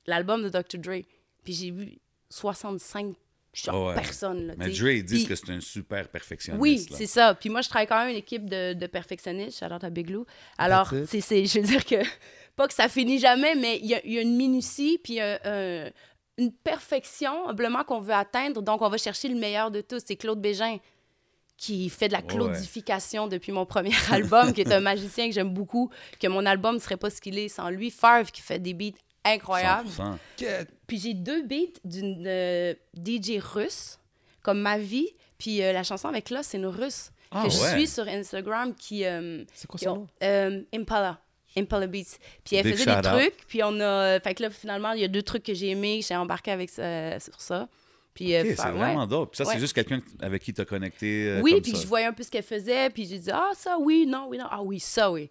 l'album 0.07 0.41
de 0.43 0.49
Dr. 0.49 0.79
Dre, 0.79 1.01
puis 1.43 1.53
j'ai 1.53 1.71
vu 1.71 1.97
65 2.29 3.15
genre, 3.63 3.87
Ouais. 3.87 3.95
personnes. 3.95 4.47
Là, 4.47 4.53
Mais. 4.57 4.69
Dre, 4.69 4.89
ils 4.89 5.03
disent 5.03 5.25
Puis- 5.25 5.27
que 5.29 5.35
c'est 5.35 5.49
un 5.51 5.61
super 5.61 6.07
perfectionniste. 6.09 6.61
oui, 6.61 6.85
là. 6.89 6.97
c'est 6.97 7.05
ça. 7.07 7.33
Puis 7.35 7.49
moi, 7.49 7.61
je 7.61 7.69
travaille 7.69 7.87
quand 7.87 7.99
même 7.99 8.09
une 8.09 8.15
équipe 8.17 8.49
de, 8.49 8.73
de 8.73 8.87
perfectionnistes. 8.87 9.63
Out 9.63 9.83
à 9.83 9.89
Big 9.89 10.09
Lou. 10.09 10.25
Alors, 10.57 10.91
c'est, 11.07 11.21
c'est- 11.21 11.45
je 11.45 11.59
veux 11.59 11.65
dire 11.65 11.85
que, 11.85 11.95
pas 12.55 12.67
que 12.67 12.73
ça 12.73 12.87
finit 12.89 13.19
jamais, 13.19 13.55
mais 13.55 13.77
il 13.79 13.85
y 13.87 13.95
a, 13.95 14.01
il 14.05 14.13
y 14.13 14.17
a 14.17 14.21
une 14.21 14.35
minutie, 14.35 14.99
puis 15.03 15.19
un- 15.19 15.39
un- 15.45 15.89
une 16.37 16.51
perfection, 16.51 17.47
humblement, 17.47 17.83
qu'on 17.85 18.01
veut 18.01 18.13
atteindre. 18.13 18.61
Donc, 18.61 18.81
on 18.81 18.89
va 18.89 18.97
chercher 18.97 19.29
le 19.29 19.35
meilleur 19.35 19.71
de 19.71 19.79
tous. 19.81 20.01
C'est 20.05 20.17
Claude 20.17 20.41
Bégin 20.41 20.77
qui 21.57 21.87
fait 21.89 22.09
de 22.09 22.13
la 22.13 22.19
Ouais. 22.19 22.25
claudification 22.27 23.27
depuis 23.29 23.53
mon 23.53 23.65
premier 23.65 23.91
album, 24.11 24.51
qui 24.51 24.59
est 24.59 24.73
un 24.73 24.81
magicien 24.81 25.27
que 25.29 25.33
j'aime 25.33 25.53
beaucoup, 25.53 25.89
que 26.19 26.27
mon 26.27 26.45
album 26.45 26.75
ne 26.75 26.79
serait 26.81 26.97
pas 26.97 27.09
ce 27.09 27.21
qu'il 27.21 27.39
est 27.39 27.47
sans 27.47 27.69
lui. 27.69 27.89
Farve, 27.89 28.29
qui 28.31 28.41
fait 28.41 28.59
des 28.59 28.73
beats 28.73 28.97
incroyables. 29.23 29.87
100%. 29.87 30.17
Puis 30.87 30.99
j'ai 30.99 31.13
deux 31.13 31.43
beats 31.43 31.79
d'une 31.83 32.23
euh, 32.27 32.73
DJ 32.95 33.39
russe, 33.39 33.99
comme 34.41 34.59
Ma 34.61 34.77
vie. 34.77 35.09
Puis 35.37 35.61
euh, 35.63 35.73
la 35.73 35.83
chanson 35.83 36.07
avec 36.07 36.29
là, 36.29 36.43
c'est 36.43 36.57
une 36.57 36.67
russe 36.67 37.11
Ah, 37.31 37.43
que 37.45 37.49
je 37.51 37.59
ouais. 37.59 37.71
suis 37.71 37.87
sur 37.87 38.07
Instagram 38.07 38.73
qui. 38.75 39.05
euh, 39.05 39.43
C'est 39.53 39.67
quoi 39.67 39.79
son 39.79 39.95
nom? 40.21 40.63
Impala. 40.73 41.19
Impala 41.57 41.87
Beats. 41.87 42.17
Puis 42.43 42.57
elle 42.57 42.63
Big 42.65 42.75
faisait 42.75 42.95
des 42.95 43.01
trucs. 43.01 43.47
Puis 43.47 43.61
on 43.63 43.79
a. 43.79 44.19
Fait 44.19 44.33
que 44.35 44.43
là, 44.43 44.49
finalement, 44.49 44.91
il 44.91 45.01
y 45.01 45.03
a 45.05 45.07
deux 45.07 45.21
trucs 45.23 45.43
que 45.43 45.53
j'ai 45.53 45.69
aimés. 45.69 46.01
J'ai 46.07 46.15
embarqué 46.15 46.51
avec 46.51 46.69
ça- 46.69 47.19
sur 47.19 47.39
ça. 47.41 47.67
Puis, 48.13 48.33
euh, 48.33 48.43
c'est 48.55 48.63
ouais. 48.63 48.71
vraiment 48.71 49.05
dope. 49.07 49.31
Puis 49.31 49.43
ça, 49.43 49.51
c'est 49.51 49.59
juste 49.59 49.73
quelqu'un 49.73 50.01
avec 50.21 50.41
qui 50.41 50.53
tu 50.53 50.61
as 50.61 50.65
connecté. 50.65 51.27
euh, 51.27 51.41
Oui, 51.41 51.51
comme 51.53 51.61
puis 51.61 51.71
ça. 51.71 51.81
je 51.81 51.87
voyais 51.87 52.05
un 52.05 52.13
peu 52.13 52.23
ce 52.23 52.31
qu'elle 52.31 52.43
faisait, 52.43 52.89
puis 52.89 53.05
j'ai 53.05 53.19
dit 53.19 53.29
ah 53.31 53.51
ça 53.53 53.77
oui, 53.77 54.05
non, 54.07 54.27
oui, 54.29 54.37
non, 54.37 54.45
ah 54.49 54.61
oui, 54.61 54.79
ça 54.79 55.11
oui. 55.11 55.29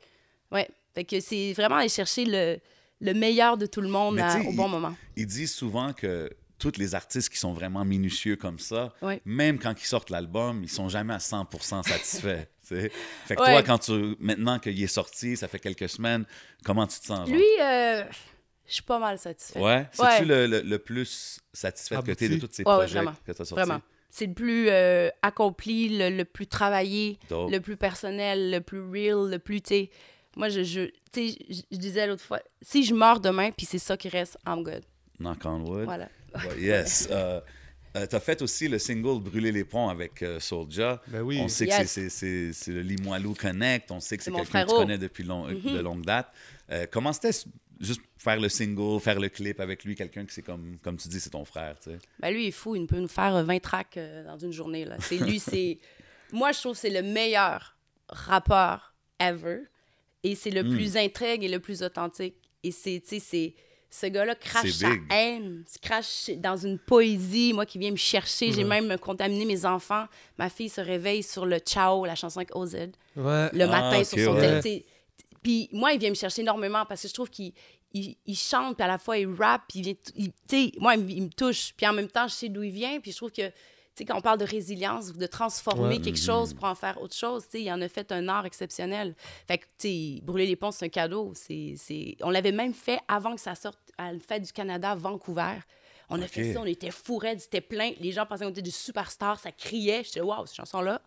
Ouais. 0.52 0.68
Fait 0.94 1.04
que 1.04 1.18
c'est 1.20 1.54
vraiment 1.54 1.76
aller 1.76 1.88
chercher 1.88 2.24
le, 2.26 2.58
le 3.04 3.14
meilleur 3.14 3.56
de 3.56 3.66
tout 3.66 3.80
le 3.80 3.88
monde 3.88 4.18
à- 4.18 4.38
au 4.40 4.52
bon 4.52 4.66
il- 4.66 4.70
moment. 4.70 4.96
Ils 5.16 5.26
disent 5.26 5.52
souvent 5.54 5.92
que 5.92 6.28
tous 6.58 6.72
les 6.78 6.94
artistes 6.94 7.28
qui 7.28 7.38
sont 7.38 7.52
vraiment 7.52 7.84
minutieux 7.84 8.36
comme 8.36 8.58
ça, 8.58 8.92
Ouais. 9.02 9.20
même 9.24 9.58
quand 9.58 9.74
ils 9.80 9.84
sortent 9.86 10.10
l'album, 10.10 10.62
ils 10.64 10.68
sont 10.70 10.88
jamais 10.88 11.12
à 11.14 11.18
100% 11.18 11.82
satisfaits. 11.82 12.46
tu 12.66 12.68
sais. 12.80 12.90
fait 13.26 13.36
que 13.36 13.42
Ouais. 13.42 13.52
toi, 13.52 13.62
quand 13.62 13.78
tu, 13.78 14.16
maintenant 14.18 14.58
qu'il 14.58 14.82
est 14.82 14.86
sorti, 14.86 15.36
ça 15.36 15.46
fait 15.48 15.58
quelques 15.58 15.88
semaines, 15.88 16.24
comment 16.64 16.86
tu 16.86 16.98
te 16.98 17.04
sens? 17.06 17.28
genre? 17.28 17.36
Lui, 17.36 17.44
euh, 17.60 18.04
je 18.66 18.72
suis 18.74 18.82
pas 18.82 18.98
mal 18.98 19.18
satisfaite. 19.18 19.60
Ouais? 19.62 19.86
Ouais. 19.98 20.06
C'est-tu 20.16 20.24
le, 20.24 20.46
le- 20.46 20.62
le 20.62 20.78
plus 20.78 21.38
satisfait 21.52 21.96
que 22.02 22.12
tu 22.12 22.24
es 22.24 22.28
de 22.30 22.36
tous 22.38 22.48
ces 22.52 22.62
Ouais, 22.62 22.72
projets 22.74 22.94
vraiment. 22.94 23.14
que 23.26 23.32
tu 23.32 23.42
as 23.42 23.44
sortis? 23.44 23.54
Vraiment. 23.54 23.82
C'est 24.08 24.26
le 24.26 24.32
plus 24.34 24.68
euh, 24.70 25.10
accompli, 25.22 25.98
le, 25.98 26.08
le 26.08 26.24
plus 26.24 26.46
travaillé, 26.46 27.18
Dope. 27.28 27.50
le 27.50 27.58
plus 27.60 27.76
personnel, 27.76 28.52
le 28.52 28.60
plus 28.60 28.80
real, 28.80 29.28
le 29.28 29.38
plus, 29.40 29.60
tu. 29.60 29.88
Moi, 30.36 30.48
je, 30.48 30.62
je, 30.64 30.80
tu 31.12 31.30
sais, 31.30 31.38
je, 31.48 31.60
je 31.70 31.76
disais 31.78 32.06
l'autre 32.06 32.22
fois, 32.24 32.40
si 32.62 32.84
je 32.84 32.94
meurs 32.94 33.20
demain, 33.20 33.50
puis 33.52 33.66
c'est 33.66 33.78
ça 33.78 33.96
qui 33.96 34.08
reste, 34.08 34.36
I'm 34.46 34.62
good. 34.62 34.82
Knock 35.20 35.44
on 35.44 35.60
wood. 35.60 35.84
Voilà. 35.84 36.08
Ouais, 36.34 36.60
yes. 36.60 37.08
Euh, 37.96 38.08
tu 38.08 38.16
as 38.16 38.18
fait 38.20 38.42
aussi 38.42 38.66
le 38.66 38.80
single 38.80 39.20
Brûler 39.22 39.52
les 39.52 39.62
ponts 39.62 39.88
avec 39.88 40.20
euh, 40.24 40.40
Soulja. 40.40 41.00
Ben 41.06 41.20
oui. 41.22 41.38
On 41.40 41.46
sait 41.46 41.66
Yes. 41.66 41.78
que 41.82 41.86
c'est- 41.86 42.08
c'est 42.08 42.48
c'est- 42.48 42.52
c'est 42.52 42.72
le 42.72 42.80
Limoilou 42.82 43.34
Connect. 43.34 43.88
On 43.92 44.00
sait 44.00 44.16
que 44.16 44.24
c'est 44.24 44.32
quelqu'un 44.32 44.64
que 44.64 44.68
tu 44.70 44.74
connais 44.74 44.98
depuis 44.98 45.22
long- 45.22 45.46
Mm-hmm. 45.48 45.74
de 45.74 45.78
longue 45.78 46.04
date. 46.04 46.26
Euh, 46.72 46.86
comment 46.90 47.12
c'était 47.12 47.30
juste 47.78 48.00
faire 48.18 48.40
le 48.40 48.48
single, 48.48 48.98
faire 49.00 49.20
le 49.20 49.28
clip 49.28 49.60
avec 49.60 49.84
lui, 49.84 49.94
quelqu'un 49.94 50.26
qui 50.26 50.34
c'est 50.34 50.42
comme, 50.42 50.76
comme 50.82 50.96
tu 50.96 51.06
dis, 51.06 51.20
c'est 51.20 51.30
ton 51.30 51.44
frère, 51.44 51.78
tu 51.78 51.90
sais? 51.92 51.98
Ben 52.18 52.32
lui, 52.34 52.46
il 52.46 52.48
est 52.48 52.50
fou, 52.50 52.74
il 52.74 52.84
peut 52.88 52.98
nous 52.98 53.06
faire 53.06 53.36
euh, 53.36 53.44
20 53.44 53.60
tracks 53.62 53.96
euh, 53.96 54.24
dans 54.24 54.38
une 54.38 54.50
journée. 54.52 54.84
Là. 54.84 54.96
C'est 54.98 55.18
lui, 55.18 55.38
c'est. 55.38 55.78
Moi, 56.32 56.50
je 56.50 56.58
trouve 56.58 56.72
que 56.72 56.78
c'est 56.80 56.90
le 56.90 57.02
meilleur 57.02 57.76
rappeur 58.08 58.92
ever. 59.20 59.60
Et 60.24 60.34
c'est 60.34 60.50
le 60.50 60.64
Hmm. 60.64 60.74
plus 60.74 60.96
intrigue 60.96 61.44
et 61.44 61.48
le 61.48 61.60
plus 61.60 61.82
authentique. 61.82 62.34
Et 62.62 62.72
c'est, 62.72 63.00
tu 63.00 63.08
sais, 63.08 63.18
c'est. 63.20 63.54
Ce 63.90 64.06
gars-là 64.06 64.34
crache 64.34 64.72
sa 64.72 64.88
haine, 65.12 65.64
il 65.72 65.80
crache 65.80 66.28
dans 66.38 66.56
une 66.56 66.80
poésie, 66.80 67.52
moi 67.52 67.64
qui 67.64 67.78
viens 67.78 67.92
me 67.92 67.96
chercher. 67.96 68.50
J'ai 68.50 68.64
même 68.64 68.98
contaminé 68.98 69.44
mes 69.44 69.64
enfants. 69.64 70.06
Ma 70.36 70.50
fille 70.50 70.68
se 70.68 70.80
réveille 70.80 71.22
sur 71.22 71.46
le 71.46 71.58
Ciao, 71.60 72.04
la 72.04 72.16
chanson 72.16 72.38
avec 72.40 72.56
OZ, 72.56 72.74
Ouais. 72.74 72.90
le 73.52 73.62
Ah, 73.62 73.66
matin 73.68 74.00
ok, 74.00 74.04
sur 74.06 74.18
son 74.18 74.34
ouais. 74.34 74.40
tel- 74.40 74.62
tu 74.62 74.68
sais. 74.68 74.84
Puis 75.44 75.68
moi, 75.70 75.92
il 75.92 76.00
vient 76.00 76.10
me 76.10 76.16
chercher 76.16 76.42
énormément 76.42 76.84
parce 76.86 77.02
que 77.02 77.08
je 77.08 77.14
trouve 77.14 77.30
qu'il 77.30 77.52
il, 77.92 78.16
il 78.26 78.34
chante, 78.36 78.74
puis 78.76 78.82
à 78.84 78.88
la 78.88 78.98
fois 78.98 79.16
il 79.16 79.28
rappe, 79.32 79.62
puis 79.68 79.78
il 79.78 79.82
vient. 79.84 79.94
il- 80.16 80.32
Tu 80.32 80.36
sais, 80.48 80.72
moi, 80.80 80.96
il, 80.96 81.04
me- 81.04 81.10
il 81.10 81.22
me 81.22 81.28
touche. 81.28 81.72
Puis 81.76 81.86
en 81.86 81.92
même 81.92 82.08
temps, 82.08 82.26
je 82.26 82.34
sais 82.34 82.48
d'où 82.48 82.64
il 82.64 82.72
vient, 82.72 82.98
puis 82.98 83.12
je 83.12 83.16
trouve 83.18 83.30
que. 83.30 83.48
Tu 83.96 83.98
sais, 83.98 84.04
quand 84.06 84.18
on 84.18 84.20
parle 84.20 84.38
de 84.38 84.44
résilience, 84.44 85.12
de 85.12 85.26
transformer 85.26 85.96
Ouais. 85.96 86.00
quelque 86.00 86.18
chose 86.18 86.52
pour 86.52 86.64
en 86.64 86.74
faire 86.74 87.00
autre 87.00 87.14
chose, 87.14 87.44
tu 87.44 87.50
sais, 87.58 87.62
il 87.62 87.70
en 87.72 87.80
a 87.80 87.88
fait 87.88 88.10
un 88.10 88.26
art 88.28 88.44
exceptionnel. 88.44 89.14
Fait 89.46 89.58
que, 89.58 89.64
tu 89.78 89.88
sais, 90.16 90.20
brûler 90.22 90.46
les 90.46 90.56
ponts, 90.56 90.72
c'est 90.72 90.86
un 90.86 90.88
cadeau. 90.88 91.32
C'est, 91.36 91.74
c'est... 91.76 92.16
On 92.22 92.30
l'avait 92.30 92.50
même 92.50 92.74
fait 92.74 92.98
avant 93.06 93.34
que 93.36 93.40
ça 93.40 93.54
sorte 93.54 93.78
à 93.96 94.12
la 94.12 94.18
Fête 94.18 94.42
du 94.42 94.52
Canada 94.52 94.90
à 94.90 94.94
Vancouver. 94.96 95.58
On 96.10 96.20
a 96.20 96.26
fait 96.26 96.52
ça, 96.52 96.60
on 96.60 96.66
était 96.66 96.90
fourrés, 96.90 97.38
c'était 97.38 97.60
plein. 97.60 97.92
Les 98.00 98.10
gens 98.12 98.26
pensaient 98.26 98.44
qu'on 98.44 98.50
était 98.50 98.62
des 98.62 98.70
superstars, 98.70 99.38
ça 99.38 99.52
criait. 99.52 100.02
J'étais, 100.04 100.20
waouh, 100.20 100.44
cette 100.44 100.56
chanson-là, 100.56 101.00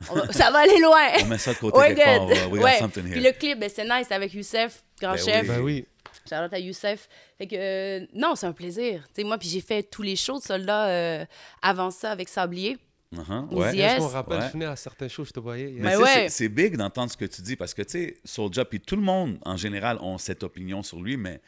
va- 0.00 0.32
ça 0.32 0.50
va 0.50 0.58
aller 0.60 0.78
loin. 0.80 1.08
On 1.22 1.26
met 1.26 1.38
ça 1.38 1.54
de 1.54 1.58
côté 1.58 1.94
part. 1.94 2.26
We 2.26 2.38
got 2.50 2.56
Ouais. 2.62 2.78
something 2.78 3.04
Puis 3.04 3.20
here. 3.20 3.32
le 3.32 3.38
clip, 3.38 3.58
ben, 3.58 3.70
c'est 3.74 3.84
nice 3.84 4.10
avec 4.12 4.32
Youssef, 4.34 4.84
grand 5.00 5.12
Ben 5.14 5.24
chef. 5.24 5.46
Ben 5.48 5.60
oui. 5.60 5.86
Shout-out 6.28 6.52
à 6.52 6.58
Youssef. 6.58 7.08
Fait 7.38 7.46
que, 7.46 7.54
euh, 7.56 8.06
non, 8.14 8.34
c'est 8.34 8.46
un 8.46 8.52
plaisir. 8.52 9.04
Tu 9.08 9.22
sais, 9.22 9.24
moi, 9.24 9.38
puis 9.38 9.48
j'ai 9.48 9.60
fait 9.60 9.82
tous 9.82 10.02
les 10.02 10.16
shows 10.16 10.38
de 10.38 10.44
soldats 10.44 10.88
euh, 10.88 11.24
avant 11.62 11.90
ça 11.90 12.10
avec 12.10 12.28
Sablier. 12.28 12.78
Uh-huh, 13.14 13.54
ouais. 13.54 13.76
Yes. 13.76 13.98
Je 13.98 14.00
me 14.00 14.06
rappelle, 14.06 14.38
Ouais. 14.40 14.46
je 14.48 14.52
venais 14.52 14.64
à 14.64 14.74
certains 14.76 15.06
shows, 15.08 15.24
je 15.24 15.30
te 15.30 15.38
voyais. 15.38 15.70
Mais 15.78 15.92
Ben 15.92 15.98
ouais. 16.00 16.08
c'est- 16.14 16.28
c'est 16.30 16.48
big 16.48 16.76
d'entendre 16.76 17.12
ce 17.12 17.16
que 17.16 17.26
tu 17.26 17.42
dis 17.42 17.54
parce 17.56 17.72
que, 17.72 17.82
tu 17.82 17.90
sais, 17.90 18.16
Soulja, 18.24 18.64
puis 18.64 18.80
tout 18.80 18.96
le 18.96 19.02
monde, 19.02 19.38
en 19.44 19.56
général, 19.56 19.98
ont 20.00 20.18
cette 20.18 20.42
opinion 20.42 20.82
sur 20.82 21.00
lui, 21.00 21.16
mais 21.16 21.38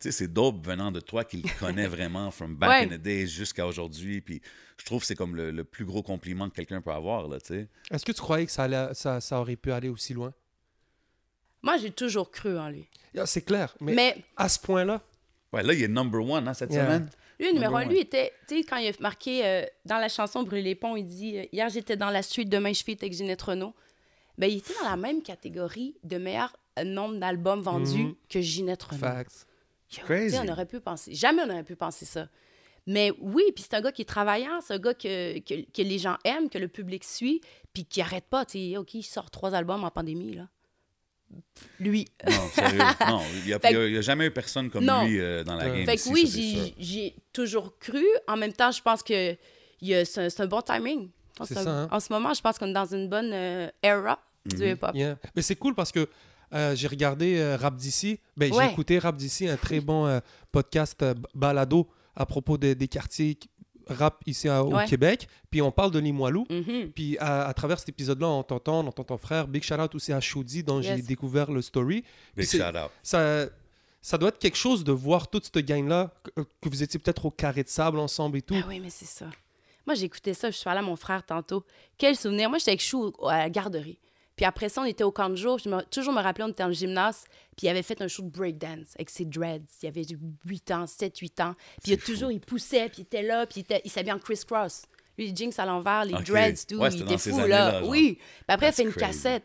tu 0.00 0.10
sais, 0.10 0.12
c'est 0.12 0.28
dope 0.28 0.66
venant 0.66 0.90
de 0.92 1.00
toi 1.00 1.24
qu'il 1.24 1.42
connaît 1.54 1.86
vraiment 1.86 2.30
from 2.30 2.56
back 2.56 2.68
Ouais. 2.68 2.84
in 2.94 2.98
the 2.98 3.00
days 3.00 3.26
jusqu'à 3.28 3.66
aujourd'hui. 3.66 4.20
Puis 4.20 4.42
je 4.78 4.84
trouve 4.84 5.00
que 5.00 5.06
c'est 5.06 5.14
comme 5.14 5.34
le, 5.34 5.50
le 5.50 5.64
plus 5.64 5.86
gros 5.86 6.02
compliment 6.02 6.50
que 6.50 6.56
quelqu'un 6.56 6.82
peut 6.82 6.90
avoir, 6.92 7.26
là, 7.28 7.38
tu 7.40 7.54
sais. 7.54 7.68
Est-ce 7.90 8.04
que 8.04 8.12
tu 8.12 8.20
croyais 8.20 8.44
que 8.44 8.52
ça, 8.52 8.64
allait- 8.64 8.92
ça, 8.92 9.20
ça 9.22 9.40
aurait 9.40 9.56
pu 9.56 9.72
aller 9.72 9.88
aussi 9.88 10.12
loin? 10.12 10.34
Moi, 11.64 11.76
j'ai 11.78 11.90
toujours 11.90 12.30
cru 12.30 12.56
en 12.58 12.68
lui. 12.68 12.86
Yeah, 13.14 13.26
C'est 13.26 13.42
clair, 13.42 13.74
mais, 13.80 13.94
Mais 13.94 14.16
à 14.36 14.48
ce 14.48 14.58
point-là, 14.58 15.00
Ouais, 15.52 15.62
là, 15.62 15.72
il 15.72 15.82
est 15.84 15.88
number 15.88 16.20
one 16.20 16.46
hein, 16.48 16.54
cette 16.54 16.72
Yeah. 16.72 16.84
semaine. 16.84 17.08
lui, 17.38 17.46
le 17.46 17.52
numéro 17.54 17.72
Number 17.72 17.78
un, 17.78 17.82
one. 17.86 17.92
lui 17.92 18.00
était, 18.00 18.32
tu 18.48 18.56
sais, 18.58 18.64
quand 18.64 18.76
il 18.76 18.88
a 18.88 18.92
marqué 19.00 19.44
euh, 19.46 19.64
dans 19.84 19.98
la 19.98 20.08
chanson 20.08 20.42
Brûler 20.42 20.62
les 20.62 20.74
ponts, 20.74 20.96
il 20.96 21.06
dit 21.06 21.38
euh, 21.38 21.44
Hier, 21.52 21.68
j'étais 21.68 21.96
dans 21.96 22.10
la 22.10 22.22
street, 22.22 22.44
demain, 22.46 22.72
je 22.72 22.82
feat 22.82 23.00
avec 23.02 23.12
Ginette 23.14 23.42
Renault. 23.42 23.72
Ben, 24.36 24.50
il 24.50 24.58
était 24.58 24.74
dans 24.82 24.90
la 24.90 24.96
même 24.96 25.22
catégorie 25.22 25.94
de 26.02 26.18
meilleur 26.18 26.56
euh, 26.78 26.82
nombre 26.84 27.18
d'albums 27.18 27.60
vendus 27.62 28.02
Mhm. 28.04 28.14
que 28.28 28.40
Ginette 28.40 28.82
Renault. 28.82 29.00
facts. 29.00 29.46
Crazy. 29.90 30.36
On 30.42 30.48
aurait 30.48 30.66
pu 30.66 30.80
penser. 30.80 31.14
Jamais 31.14 31.42
on 31.42 31.50
aurait 31.50 31.62
pu 31.62 31.76
penser 31.76 32.04
ça. 32.04 32.28
Mais 32.88 33.12
oui, 33.20 33.44
puis 33.54 33.62
c'est 33.62 33.74
un 33.76 33.80
gars 33.80 33.92
qui 33.92 34.02
est 34.02 34.06
travaillant, 34.06 34.60
c'est 34.60 34.74
un 34.74 34.78
gars 34.78 34.92
que, 34.92 35.38
que, 35.38 35.54
que 35.70 35.82
les 35.82 35.98
gens 35.98 36.16
aiment, 36.24 36.50
que 36.50 36.58
le 36.58 36.66
public 36.68 37.04
suit, 37.04 37.40
puis 37.72 37.84
qui 37.84 38.00
arrête 38.02 38.24
pas. 38.24 38.44
Tu 38.44 38.58
sais, 38.72 38.76
OK, 38.76 38.94
il 38.94 39.02
sort 39.04 39.30
trois 39.30 39.54
albums 39.54 39.84
en 39.84 39.90
pandémie, 39.90 40.34
là. 40.34 40.48
Lui. 41.80 42.06
Non, 42.26 42.48
sérieux. 42.54 42.78
non, 43.08 43.20
il 43.34 43.44
n'y 43.46 43.52
a, 43.98 44.00
jamais 44.00 44.26
eu 44.26 44.30
personne 44.30 44.70
comme 44.70 44.84
Non. 44.84 45.04
lui 45.04 45.20
euh, 45.20 45.44
dans 45.44 45.56
la 45.56 45.64
Ouais. 45.70 45.76
game. 45.78 45.86
Fait 45.86 45.94
ici, 45.94 46.08
que 46.08 46.14
oui, 46.14 46.26
ça, 46.26 46.32
c'est 46.32 46.40
j'y 46.40 46.54
sûr. 46.56 46.74
j'y 46.78 47.00
ai 47.06 47.14
toujours 47.32 47.78
cru. 47.78 48.04
En 48.28 48.36
même 48.36 48.52
temps, 48.52 48.70
je 48.70 48.82
pense 48.82 49.02
que 49.02 49.32
il 49.80 49.88
y 49.88 49.94
a- 49.94 50.04
c'est 50.04 50.40
un, 50.40 50.46
bon 50.46 50.60
timing. 50.62 51.10
Que 51.38 51.46
ça, 51.46 51.60
hein. 51.68 51.88
En 51.90 52.00
ce 52.00 52.12
moment, 52.12 52.32
je 52.32 52.40
pense 52.40 52.58
qu'on 52.58 52.68
est 52.68 52.72
dans 52.72 52.86
une 52.94 53.08
bonne 53.08 53.30
euh, 53.32 53.68
era 53.82 54.18
du 54.46 54.56
Mhm. 54.56 54.62
hip-hop. 54.72 54.90
Yeah. 54.94 55.18
Mais 55.34 55.42
c'est 55.42 55.56
cool 55.56 55.74
parce 55.74 55.90
que 55.92 56.08
euh, 56.54 56.76
j'ai 56.76 56.86
regardé 56.86 57.38
euh, 57.38 57.56
Rap 57.56 57.74
d'ici. 57.76 58.20
Ben, 58.36 58.52
Ouais. 58.52 58.64
J'ai 58.66 58.70
écouté 58.72 58.98
Rap 58.98 59.16
d'ici, 59.16 59.48
un 59.48 59.56
très 59.56 59.80
bon 59.80 60.06
euh, 60.06 60.20
podcast 60.52 61.02
euh, 61.02 61.14
balado 61.34 61.88
à 62.14 62.24
propos 62.26 62.56
de- 62.56 62.74
des 62.74 62.86
quartiers 62.88 63.36
rap 63.88 64.22
ici 64.26 64.48
à- 64.48 64.62
au 64.64 64.74
Ouais. 64.74 64.86
Québec. 64.86 65.28
Puis 65.50 65.60
on 65.62 65.70
parle 65.70 65.90
de 65.90 65.98
Limoilou. 65.98 66.46
Mhm. 66.50 66.90
Puis 66.94 67.16
à, 67.18 67.46
à 67.46 67.54
travers 67.54 67.78
cet 67.78 67.88
épisode-là, 67.90 68.26
on 68.28 68.42
t'entend, 68.42 68.80
on 68.84 68.86
entend 68.88 69.04
ton 69.04 69.18
frère. 69.18 69.46
Big 69.48 69.62
shout 69.62 69.74
out 69.74 69.94
aussi 69.94 70.12
à 70.12 70.20
Shoudi, 70.20 70.62
dont 70.62 70.80
j'ai 70.82 71.02
découvert 71.02 71.50
le 71.50 71.62
story. 71.62 71.96
Big 71.96 72.04
Puis 72.36 72.46
c'est- 72.46 72.58
shout 72.58 72.76
out. 72.76 72.90
ça, 73.02 73.46
ça 74.02 74.18
doit 74.18 74.28
être 74.28 74.38
quelque 74.38 74.56
chose 74.56 74.84
de 74.84 74.92
voir 74.92 75.28
toute 75.28 75.44
cette 75.46 75.58
gang-là, 75.66 76.12
que, 76.22 76.42
que 76.42 76.68
vous 76.68 76.82
étiez 76.82 76.98
peut-être 77.00 77.24
au 77.26 77.30
carré 77.30 77.62
de 77.62 77.68
sable 77.68 77.98
ensemble 77.98 78.38
et 78.38 78.42
tout. 78.42 78.54
Ah 78.58 78.64
oui, 78.68 78.80
mais 78.80 78.90
c'est 78.90 79.04
ça. 79.06 79.26
Moi, 79.86 79.94
j'ai 79.94 80.04
écouté 80.04 80.32
ça, 80.34 80.50
je 80.50 80.56
suis 80.56 80.68
allée 80.70 80.78
à 80.78 80.82
mon 80.82 80.96
frère 80.96 81.24
tantôt. 81.24 81.62
Quel 81.98 82.16
souvenir. 82.16 82.48
Moi, 82.48 82.58
j'étais 82.58 82.70
avec 82.70 82.80
Chou 82.82 83.12
à 83.28 83.38
la 83.38 83.50
garderie. 83.50 83.98
Puis 84.36 84.44
après 84.44 84.68
ça, 84.68 84.82
on 84.82 84.84
était 84.84 85.04
au 85.04 85.12
camp 85.12 85.30
de 85.30 85.36
jour. 85.36 85.58
Je 85.58 85.68
me, 85.68 85.82
toujours 85.82 86.12
me 86.12 86.20
rappelais, 86.20 86.44
on 86.44 86.48
était 86.48 86.62
dans 86.62 86.68
le 86.68 86.74
gymnase. 86.74 87.24
Puis 87.56 87.66
il 87.66 87.68
avait 87.68 87.82
fait 87.82 88.00
un 88.02 88.08
show 88.08 88.22
de 88.22 88.30
breakdance 88.30 88.88
avec 88.96 89.10
ses 89.10 89.24
dreads. 89.24 89.62
Il 89.82 89.88
avait 89.88 90.04
8 90.44 90.70
ans, 90.72 90.86
7, 90.86 91.16
8 91.18 91.40
ans. 91.40 91.54
Puis 91.82 91.92
il 91.92 91.94
a 91.94 91.96
toujours, 91.98 92.32
il 92.32 92.40
poussait, 92.40 92.88
puis 92.88 92.98
il 92.98 93.02
était 93.02 93.22
là, 93.22 93.46
puis 93.46 93.60
il, 93.60 93.62
était- 93.62 93.82
il 93.84 93.90
s'habillait 93.90 94.12
en 94.14 94.18
criss-cross. 94.18 94.86
Lui, 95.16 95.28
les 95.30 95.36
jeans 95.36 95.52
à 95.58 95.66
l'envers, 95.66 96.04
les 96.04 96.14
dreads, 96.24 96.66
tout. 96.68 96.76
Ouais, 96.78 96.88
il 96.92 97.02
était 97.02 97.18
fou, 97.18 97.38
là. 97.46 97.80
genre. 97.80 97.88
Oui. 97.88 98.14
Puis 98.18 98.44
après, 98.48 98.70
il 98.70 98.72
fait 98.72 98.82
une 98.82 98.90
crazy. 98.90 99.06
cassette. 99.06 99.44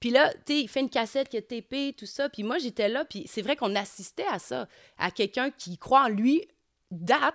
Puis 0.00 0.08
là, 0.10 0.32
tu 0.32 0.54
sais, 0.54 0.60
il 0.62 0.68
fait 0.68 0.80
une 0.80 0.88
cassette 0.90 1.28
qui 1.28 1.36
a 1.36 1.42
TP, 1.42 1.94
tout 1.96 2.06
ça. 2.06 2.28
Puis 2.30 2.42
moi, 2.42 2.56
j'étais 2.58 2.88
là. 2.88 3.04
Puis 3.04 3.24
c'est 3.28 3.42
vrai 3.42 3.54
qu'on 3.54 3.74
assistait 3.76 4.24
à 4.30 4.38
ça. 4.38 4.66
À 4.98 5.10
quelqu'un 5.10 5.50
qui 5.50 5.76
croit 5.76 6.04
en 6.04 6.08
lui, 6.08 6.42
date, 6.90 7.34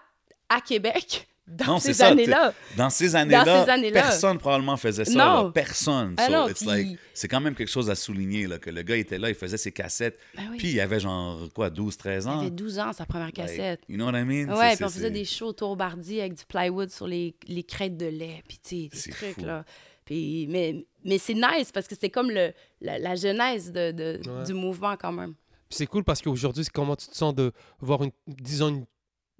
à 0.49 0.59
Québec, 0.61 1.27
dans 1.47 1.65
Non, 1.65 1.79
c'est 1.79 1.89
ces 1.93 1.99
ça, 1.99 2.07
années-là. 2.07 2.53
Dans 2.75 2.89
ces 2.89 3.15
années-là, 3.15 3.63
ces 3.65 3.71
années-là. 3.71 4.01
personne 4.01 4.37
probablement 4.37 4.75
faisait 4.75 5.05
ça. 5.05 5.11
Non. 5.13 5.43
là. 5.45 5.51
Personne. 5.53 6.13
Ah 6.17 6.25
So, 6.27 6.31
non, 6.33 6.47
it's 6.49 6.65
like- 6.65 6.99
c'est 7.13 7.27
quand 7.29 7.39
même 7.39 7.55
quelque 7.55 7.69
chose 7.71 7.89
à 7.89 7.95
souligner, 7.95 8.47
là, 8.47 8.59
que 8.59 8.69
le 8.69 8.81
gars 8.81 8.97
était 8.97 9.17
là, 9.17 9.29
il 9.29 9.35
faisait 9.35 9.55
ses 9.57 9.71
cassettes, 9.71 10.19
Ben 10.35 10.43
oui. 10.51 10.57
puis 10.57 10.71
il 10.71 10.79
avait 10.81 10.99
genre, 10.99 11.39
quoi, 11.55 11.69
12, 11.69 11.95
13 11.95 12.25
Il 12.25 12.29
ans? 12.29 12.39
avait 12.41 12.51
12 12.51 12.79
ans, 12.79 12.91
sa 12.91 13.05
première 13.05 13.27
Like, 13.27 13.35
cassette. 13.35 13.81
you 13.87 13.95
know 13.95 14.05
what 14.05 14.19
I 14.19 14.23
mean? 14.25 14.53
Ouais, 14.53 14.71
C'est- 14.71 14.75
puis 14.75 14.85
on 14.85 14.87
c'est- 14.89 14.93
faisait 14.95 15.05
c'est- 15.07 15.11
des 15.11 15.25
shows 15.25 15.47
autour 15.47 15.77
Bardi 15.77 16.19
avec 16.19 16.33
du 16.33 16.43
plywood 16.45 16.89
sur 16.89 17.07
les, 17.07 17.33
les 17.47 17.63
crêtes 17.63 17.95
de 17.97 18.07
lait, 18.07 18.43
puis 18.47 18.57
tu 18.61 18.69
sais, 18.69 18.89
C'est 18.91 19.09
des 19.11 19.15
trucs, 19.15 19.33
fou. 19.39 19.45
là. 19.45 19.63
Puis, 20.03 20.47
mais 20.49 20.85
mais 21.03 21.17
c'est 21.17 21.33
nice 21.33 21.71
parce 21.73 21.87
que 21.87 21.95
c'était 21.95 22.09
comme 22.09 22.29
le, 22.31 22.51
la, 22.81 22.99
la 22.99 23.15
genèse 23.15 23.71
de, 23.71 23.91
de- 23.91 24.19
Ouais. 24.29 24.43
du 24.45 24.53
mouvement 24.53 24.95
quand 24.97 25.11
même. 25.13 25.33
Puis 25.69 25.77
c'est 25.79 25.85
cool 25.87 26.03
parce 26.05 26.21
qu'aujourd'hui, 26.21 26.63
c'est 26.63 26.71
comment 26.71 26.95
tu 26.95 27.07
te 27.07 27.15
sens 27.15 27.33
de 27.35 27.51
voir 27.81 28.01
une, 28.03 28.11
disons, 28.25 28.69
une 28.69 28.85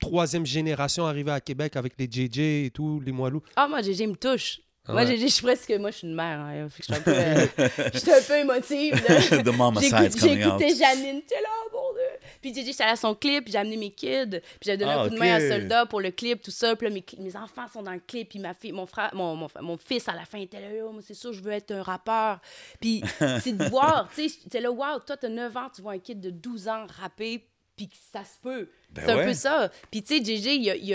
troisième 0.02 0.46
génération 0.46 1.06
arriver 1.06 1.32
à 1.32 1.42
Québec 1.42 1.76
avec 1.76 1.94
les 1.98 2.06
JJ 2.10 2.40
et 2.40 2.72
tout, 2.74 3.02
les 3.06 3.12
Moilous. 3.12 3.42
Ah, 3.56 3.68
moi, 3.68 3.82
GG 3.82 4.08
me 4.08 4.16
touche. 4.16 4.62
Ah 4.90 4.94
Moi. 4.94 5.06
GG, 5.06 5.28
je 5.28 5.34
suis 5.34 5.44
presque... 5.44 5.70
Moi, 5.72 5.92
je 5.92 5.98
suis 5.98 6.08
une 6.08 6.16
mère, 6.16 6.40
hein, 6.40 6.70
fait 6.70 6.82
que 6.82 6.88
je 6.88 6.94
suis 6.94 7.02
un 7.02 7.04
peu, 7.04 7.12
euh, 7.14 7.68
je 7.94 8.00
suis 8.00 8.12
un 8.12 8.22
peu 8.22 8.38
émotive. 8.38 8.94
The 9.44 9.58
mama 9.58 9.82
out. 9.82 10.18
J'écoutais 10.18 10.76
Janine, 10.76 11.22
t'es 11.28 11.42
là, 11.42 11.50
mon 11.74 11.94
Dieu. 11.94 12.30
Puis 12.42 12.54
JJ, 12.54 12.68
j'étais 12.68 12.84
allée 12.84 12.94
à 12.94 12.96
son 12.96 13.14
clip, 13.14 13.44
puis 13.44 13.52
j'ai 13.52 13.58
amené 13.58 13.76
mes 13.76 13.92
kids, 13.92 14.30
puis 14.30 14.40
j'avais 14.64 14.78
donné 14.78 14.92
Ah, 14.92 15.02
un 15.02 15.10
coup 15.10 15.16
de 15.16 15.20
main 15.20 15.34
à 15.34 15.40
ok. 15.40 15.52
Soldat 15.52 15.86
pour 15.88 16.00
le 16.00 16.12
clip, 16.12 16.42
tout 16.42 16.52
ça. 16.52 16.74
Puis 16.78 16.88
là, 16.88 16.94
mes, 16.94 17.04
mes 17.20 17.36
enfants 17.36 17.68
sont 17.68 17.84
dans 17.84 17.92
le 17.92 18.00
clip, 18.00 18.30
puis 18.30 18.40
ma 18.40 18.54
fille, 18.54 18.72
mon 18.72 18.86
frère, 18.86 19.10
mon, 19.14 19.36
mon, 19.36 19.48
mon 19.60 19.78
fils, 19.78 20.08
à 20.08 20.14
la 20.14 20.24
fin, 20.24 20.38
était 20.40 20.62
là, 20.62 20.72
Yo, 20.72 20.94
moi, 20.94 21.02
c'est 21.06 21.16
sûr, 21.16 21.34
je 21.34 21.42
veux 21.44 21.52
être 21.52 21.72
un 21.72 21.84
rappeur. 21.84 22.40
Puis 22.80 23.04
c'est 23.42 23.58
de 23.58 23.66
voir, 23.66 24.10
tu 24.16 24.30
sais, 24.30 24.62
là, 24.62 24.72
wow, 24.72 25.00
toi, 25.06 25.18
t'as 25.18 25.28
9 25.28 25.58
ans, 25.58 25.70
tu 25.76 25.82
vois 25.82 25.94
un 25.94 26.00
kid 26.00 26.22
de 26.22 26.30
12 26.30 26.70
ans 26.70 26.86
rapper, 27.02 27.46
puis 27.78 27.88
que 27.88 27.96
ça 28.12 28.24
se 28.26 28.40
peut. 28.42 28.68
Ben 28.92 29.04
c'est 29.06 29.12
un 29.12 29.18
ouais. 29.18 29.26
peu 29.28 29.34
ça. 29.34 29.72
Puis 29.92 30.02
tu 30.04 30.18
sais, 30.18 30.24
JJ, 30.24 30.48
il, 30.56 30.92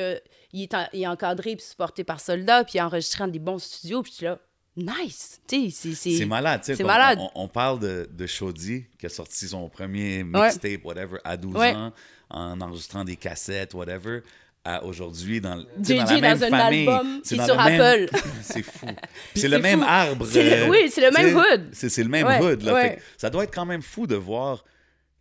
est, 0.63 0.75
en- 0.75 0.87
il 0.93 1.03
est 1.03 1.07
encadré 1.07 1.57
puis 1.57 1.65
supporté 1.65 2.05
par 2.05 2.21
Soldat, 2.21 2.65
puis 2.65 2.79
dans 2.79 3.29
des 3.29 3.39
bons 3.39 3.59
studios, 3.61 4.03
puis 4.03 4.17
là, 4.23 4.39
nice. 4.77 5.41
Tu 5.47 5.71
sais, 5.71 5.95
c'est- 5.95 6.19
C'est 6.19 6.27
malade, 6.27 6.61
tu 6.61 6.67
sais. 6.67 6.75
c'est 6.77 6.83
qu'on- 6.83 6.89
malade. 6.89 7.19
On, 7.21 7.31
on 7.45 7.49
parle 7.49 7.79
de, 7.81 8.09
de 8.13 8.27
Shoddy, 8.27 8.85
qui 8.99 9.07
a 9.07 9.09
sorti 9.09 9.47
son 9.49 9.69
premier 9.69 10.25
mixtape, 10.25 10.85
whatever, 10.85 11.19
à 11.25 11.37
12 11.37 11.55
Ouais. 11.57 11.75
ans, 11.75 11.93
en 12.31 12.61
enregistrant 12.61 13.05
des 13.05 13.17
cassettes, 13.17 13.75
whatever, 13.75 14.21
à 14.65 14.85
aujourd'hui, 14.85 15.41
dans, 15.41 15.59
JJ 15.83 15.97
dans 15.99 16.05
la 16.05 16.21
même 16.21 16.39
dans 16.39 16.45
un 16.47 16.51
famille. 16.51 16.89
album 16.89 17.21
C'est 17.25 17.35
sur 17.45 17.57
même- 17.63 17.81
Apple. 17.81 18.17
c'est 18.43 18.63
fou. 18.63 18.87
C'est 19.37 19.49
le 19.49 19.59
même 19.59 19.83
arbre. 19.83 20.25
Le- 20.35 20.71
oui, 20.71 20.89
c'est 20.91 21.01
le 21.01 21.11
même 21.11 21.37
hood. 21.37 21.69
C'est 21.73 22.03
le 22.03 22.09
même 22.09 22.27
Ouais, 22.27 22.41
hood. 22.41 22.63
Là, 22.63 22.75
ouais. 22.75 22.99
Ça 23.19 23.29
doit 23.29 23.45
être 23.45 23.53
quand 23.55 23.67
même 23.67 23.83
fou 23.83 24.07
de 24.07 24.15
voir, 24.17 24.65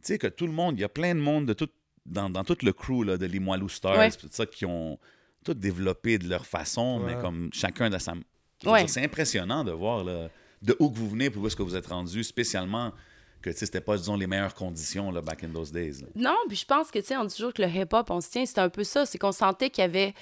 sais, 0.07 0.17
que 0.17 0.27
tout 0.27 0.45
le 0.47 0.53
monde, 0.53 0.77
il 0.77 0.81
y 0.81 0.83
a 0.83 0.89
plein 0.89 1.15
de 1.15 1.19
monde 1.19 1.45
de 1.45 1.53
tout, 1.53 1.69
dans, 2.05 2.29
dans 2.29 2.43
tout 2.43 2.57
le 2.63 2.73
crew 2.73 3.03
là, 3.05 3.17
de 3.17 3.25
Limoilou 3.25 3.69
Stars, 3.69 3.97
Ouais. 3.97 4.11
tout 4.11 4.27
ça, 4.31 4.45
qui 4.45 4.65
ont 4.65 4.97
tout 5.43 5.53
développé 5.53 6.17
de 6.17 6.27
leur 6.29 6.45
façon, 6.45 6.99
mais 6.99 7.15
comme 7.19 7.49
chacun 7.53 7.89
de 7.89 7.97
sa... 7.97 8.13
Ouais. 8.65 8.87
C'est 8.87 9.03
impressionnant 9.03 9.63
de 9.63 9.71
voir 9.71 10.03
là, 10.03 10.29
de 10.61 10.75
où 10.79 10.89
que 10.91 10.97
vous 10.97 11.09
venez 11.09 11.29
pour 11.31 11.41
où 11.43 11.47
est-ce 11.47 11.55
que 11.55 11.63
vous 11.63 11.75
êtes 11.75 11.87
rendu, 11.87 12.23
spécialement 12.23 12.91
que 13.41 13.49
tu 13.49 13.57
sais, 13.57 13.65
c'était 13.65 13.81
pas, 13.81 13.97
disons, 13.97 14.15
les 14.15 14.27
meilleures 14.27 14.53
conditions 14.53 15.09
là, 15.11 15.19
back 15.21 15.43
in 15.43 15.49
those 15.49 15.71
days. 15.71 16.01
là. 16.01 16.07
Non, 16.15 16.35
puis 16.47 16.57
je 16.57 16.65
pense 16.65 16.91
que, 16.91 16.99
tu 16.99 17.05
sais, 17.05 17.17
on 17.17 17.25
dit 17.25 17.35
toujours 17.35 17.53
que 17.53 17.61
le 17.63 17.67
hip-hop, 17.69 18.07
on 18.11 18.21
se 18.21 18.29
tient, 18.29 18.45
c'était 18.45 18.61
un 18.61 18.69
peu 18.69 18.83
ça. 18.83 19.07
C'est 19.07 19.17
qu'on 19.17 19.31
sentait 19.31 19.71
qu'il 19.71 19.81
y 19.81 19.85
avait 19.85 20.13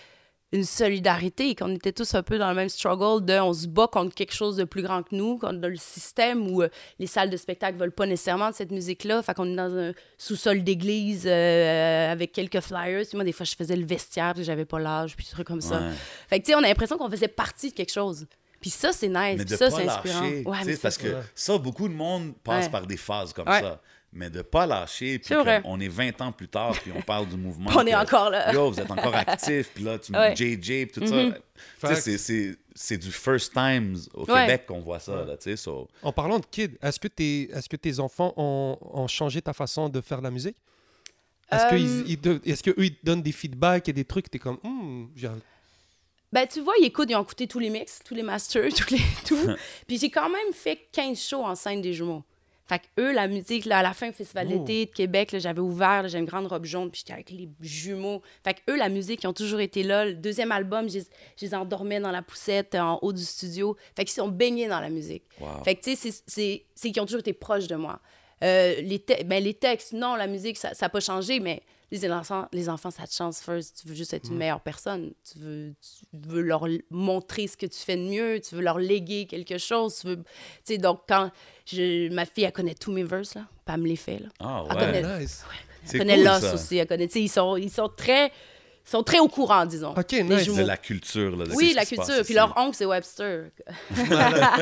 une 0.51 0.63
solidarité, 0.63 1.53
qu'on 1.53 1.75
était 1.75 1.91
tous 1.91 2.15
un 2.15 2.23
peu 2.23 2.39
dans 2.39 2.49
le 2.49 2.55
même 2.55 2.69
struggle 2.69 3.23
de 3.23 3.33
on 3.39 3.53
se 3.53 3.67
bat 3.67 3.87
contre 3.87 4.15
quelque 4.15 4.33
chose 4.33 4.55
de 4.57 4.63
plus 4.63 4.81
grand 4.81 5.03
que 5.03 5.15
nous, 5.15 5.37
contre 5.37 5.59
le 5.67 5.75
système 5.75 6.51
où 6.51 6.63
euh, 6.63 6.69
les 6.97 7.05
salles 7.05 7.29
de 7.29 7.37
spectacle 7.37 7.77
veulent 7.77 7.91
pas 7.91 8.07
nécessairement 8.07 8.49
de 8.49 8.55
cette 8.55 8.71
musique-là. 8.71 9.21
Fait 9.21 9.35
qu'on 9.35 9.51
est 9.51 9.55
dans 9.55 9.75
un 9.77 9.93
sous-sol 10.17 10.63
d'église 10.63 11.25
euh, 11.27 12.11
avec 12.11 12.31
quelques 12.31 12.61
flyers. 12.61 13.05
Puis 13.07 13.15
moi, 13.15 13.23
des 13.23 13.31
fois, 13.31 13.45
je 13.45 13.55
faisais 13.55 13.75
le 13.75 13.85
vestiaire, 13.85 14.33
puis 14.33 14.43
j'avais 14.43 14.65
pas 14.65 14.79
l'âge, 14.79 15.15
puis 15.15 15.25
des 15.25 15.31
trucs 15.31 15.47
comme 15.47 15.61
ça. 15.61 15.79
Ouais. 15.81 15.91
Fait 16.27 16.39
que, 16.39 16.45
tu 16.45 16.51
sais, 16.51 16.55
on 16.55 16.59
a 16.63 16.67
l'impression 16.67 16.97
qu'on 16.97 17.09
faisait 17.09 17.27
partie 17.27 17.69
de 17.69 17.75
quelque 17.75 17.93
chose. 17.93 18.25
Puis 18.59 18.71
ça, 18.71 18.91
c'est 18.91 19.07
nice. 19.07 19.15
Mais 19.17 19.35
Puis 19.37 19.45
de 19.45 19.55
ça, 19.55 19.69
c'est 19.71 19.87
inspirant. 19.87 20.25
Ouais, 20.51 20.57
mais 20.65 20.75
parce 20.77 20.97
que 20.97 21.15
ça, 21.35 21.57
beaucoup 21.57 21.87
de 21.87 21.93
monde 21.93 22.33
passe 22.43 22.65
Ouais. 22.65 22.71
par 22.71 22.85
des 22.87 22.97
phases 22.97 23.31
comme 23.33 23.45
ça. 23.45 23.79
Mais 24.11 24.31
de 24.31 24.41
pas 24.41 24.65
lâcher, 24.65 25.19
puis 25.19 25.35
on 25.65 25.79
est 25.79 25.87
20 25.87 26.19
ans 26.21 26.31
plus 26.31 26.47
tard, 26.47 26.71
puis 26.71 26.91
on 26.95 27.01
parle 27.01 27.27
du 27.29 27.37
mouvement. 27.37 27.69
On 27.75 27.85
est 27.85 27.91
que, 27.91 27.95
encore 27.97 28.31
là. 28.31 28.51
Yo, 28.51 28.71
vous 28.71 28.79
êtes 28.79 28.89
encore 28.89 29.13
actif, 29.15 29.69
puis 29.75 29.83
là, 29.83 29.99
tu 29.99 30.11
me 30.11 30.17
Ouais. 30.17 30.35
JJ, 30.35 30.87
puis 30.87 30.91
tout 30.93 31.05
ça. 31.05 31.25
Tu 31.25 31.29
sais, 31.31 31.41
Facts. 31.77 32.01
c'est- 32.01 32.17
c'est- 32.17 32.57
c'est 32.73 32.97
du 32.97 33.11
first 33.11 33.53
times 33.53 33.97
au 34.15 34.25
Ouais. 34.25 34.41
Québec 34.47 34.65
qu'on 34.65 34.79
voit 34.79 34.99
ça, 34.99 35.23
là, 35.25 35.37
tu 35.37 35.43
sais. 35.51 35.55
so- 35.57 35.87
En 36.01 36.11
parlant 36.11 36.39
de 36.39 36.45
kids, 36.49 36.71
est-ce 36.81 36.99
que, 36.99 37.07
tes- 37.07 37.51
est-ce 37.51 37.69
que 37.69 37.75
tes 37.75 37.99
enfants 37.99 38.33
ont, 38.35 38.79
ont 38.81 39.07
changé 39.07 39.43
ta 39.43 39.53
façon 39.53 39.89
de 39.89 40.01
faire 40.01 40.21
la 40.21 40.31
musique? 40.31 40.57
Est-ce 41.51 41.65
Euh, 41.65 41.69
qu'ils 41.77 42.09
ils 42.09 42.17
te- 42.17 42.49
est-ce 42.49 42.63
qu'eux, 42.63 42.73
ils 42.83 42.95
te 42.95 43.05
donnent 43.05 43.21
des 43.21 43.31
feedbacks 43.31 43.87
et 43.89 43.93
des 43.93 44.05
trucs, 44.05 44.31
t'es 44.31 44.39
comme, 44.39 44.57
Hmm, 44.63 45.05
j'ai- 45.15 45.29
Ben, 46.31 46.47
tu 46.47 46.61
vois, 46.61 46.73
ils 46.79 46.85
écoutent, 46.85 47.09
ils 47.09 47.15
ont 47.15 47.21
écouté 47.23 47.47
tous 47.47 47.59
les 47.59 47.69
mix, 47.69 47.99
tous 48.03 48.13
les 48.15 48.23
masters, 48.23 48.69
tous 48.75 48.89
les, 48.91 49.01
tout. 49.27 49.35
Puis 49.87 49.97
j'ai 49.99 50.09
quand 50.09 50.29
même 50.29 50.53
fait 50.53 50.79
15 50.91 51.19
shows 51.19 51.43
en 51.43 51.53
scène 51.55 51.81
des 51.81 51.93
jumeaux. 51.93 52.23
Fait 52.69 52.79
que 52.79 52.85
eux, 53.01 53.11
la 53.13 53.27
musique, 53.27 53.65
là, 53.65 53.79
à 53.79 53.83
la 53.83 53.93
fin, 53.93 54.11
Festival 54.11 54.47
Oh. 54.51 54.59
d'été 54.59 54.85
de 54.85 54.91
Québec, 54.91 55.35
j'avais 55.39 55.59
ouvert, 55.59 56.07
j'ai 56.07 56.19
une 56.19 56.25
grande 56.25 56.45
robe 56.45 56.65
jaune, 56.65 56.91
puis 56.91 56.99
j'étais 57.01 57.13
avec 57.13 57.31
les 57.31 57.49
jumeaux. 57.59 58.21
Fait 58.43 58.53
que 58.53 58.59
eux, 58.71 58.77
la 58.77 58.89
musique, 58.89 59.23
ils 59.23 59.27
ont 59.27 59.33
toujours 59.33 59.59
été 59.59 59.81
là. 59.81 60.05
Le 60.05 60.13
deuxième 60.13 60.51
album, 60.51 60.87
je 60.87 60.99
les- 61.41 61.55
endormais 61.55 61.99
dans 61.99 62.11
la 62.11 62.21
poussette 62.21 62.75
en 62.75 62.99
haut 63.01 63.11
du 63.11 63.23
studio. 63.25 63.75
Fait 63.95 64.05
qu'ils 64.05 64.13
sont 64.13 64.27
baignés 64.27 64.67
dans 64.67 64.79
la 64.79 64.89
musique. 64.89 65.23
Wow. 65.41 65.63
Fait 65.63 65.73
que, 65.75 65.81
tu 65.81 65.95
sais, 65.95 66.11
c'est- 66.27 66.63
qu'ils 66.91 67.01
ont 67.01 67.05
toujours 67.05 67.21
été 67.21 67.33
proches 67.33 67.65
de 67.67 67.75
moi. 67.75 67.99
Euh, 68.43 68.79
les, 68.81 68.99
te- 68.99 69.23
ben, 69.23 69.43
les 69.43 69.55
textes, 69.55 69.91
non, 69.93 70.15
la 70.15 70.27
musique, 70.27 70.55
ça 70.57 70.71
n'a 70.79 70.89
pas 70.89 70.99
changé, 70.99 71.39
mais 71.39 71.61
les 71.91 72.11
enfants, 72.11 72.47
les 72.53 72.69
enfants, 72.69 72.91
ça 72.91 73.07
te 73.07 73.13
change 73.13 73.35
first. 73.35 73.79
Tu 73.81 73.87
veux 73.87 73.95
juste 73.95 74.13
être 74.13 74.29
une 74.29 74.37
meilleure 74.37 74.61
personne. 74.61 75.11
Tu 75.31 75.39
veux, 75.39 75.73
tu 75.81 76.05
veux 76.29 76.41
leur 76.41 76.65
montrer 76.91 77.47
ce 77.47 77.57
que 77.57 77.65
tu 77.65 77.79
fais 77.79 77.95
de 77.95 78.03
mieux. 78.03 78.39
Tu 78.41 78.55
veux 78.55 78.61
leur 78.61 78.77
léguer 78.79 79.25
quelque 79.25 79.57
chose. 79.57 79.97
Tu 79.99 80.07
veux... 80.07 80.17
Tu 80.17 80.23
sais, 80.65 80.77
donc, 80.77 81.01
quand 81.07 81.31
je, 81.65 82.09
ma 82.13 82.25
fille, 82.25 82.43
elle 82.43 82.51
connaît 82.51 82.75
tous 82.75 82.91
mes 82.91 83.03
verses, 83.03 83.35
là. 83.35 83.47
Elle 83.67 83.81
me 83.81 83.87
les 83.87 83.95
fait, 83.95 84.19
là. 84.19 84.27
Ah 84.39 84.63
Elle 84.69 84.75
ouais. 84.77 84.85
connaît- 84.85 85.19
nice. 85.21 85.43
Elle 85.91 85.99
connaît 85.99 86.15
cool, 86.17 86.25
Lost 86.25 86.53
aussi. 86.53 86.77
Elle 86.77 86.87
connaît, 86.87 87.07
tu 87.07 87.13
sais, 87.13 87.21
ils 87.21 87.29
sont, 87.29 87.55
ils 87.57 87.71
sont 87.71 87.89
très... 87.89 88.31
ils 88.89 88.91
sont 88.91 89.03
très 89.03 89.19
au 89.19 89.27
courant, 89.27 89.65
disons. 89.65 89.93
Ok, 89.95 90.11
Les 90.11 90.23
nice. 90.23 90.43
jumeaux. 90.45 90.57
De 90.57 90.63
la 90.63 90.77
culture, 90.77 91.35
là. 91.35 91.45
de 91.45 91.53
Oui, 91.53 91.73
la 91.75 91.85
culture. 91.85 92.05
Puis 92.15 92.21
ici. 92.23 92.33
leur 92.33 92.53
oncle, 92.57 92.75
c'est 92.75 92.85
Webster. 92.85 93.45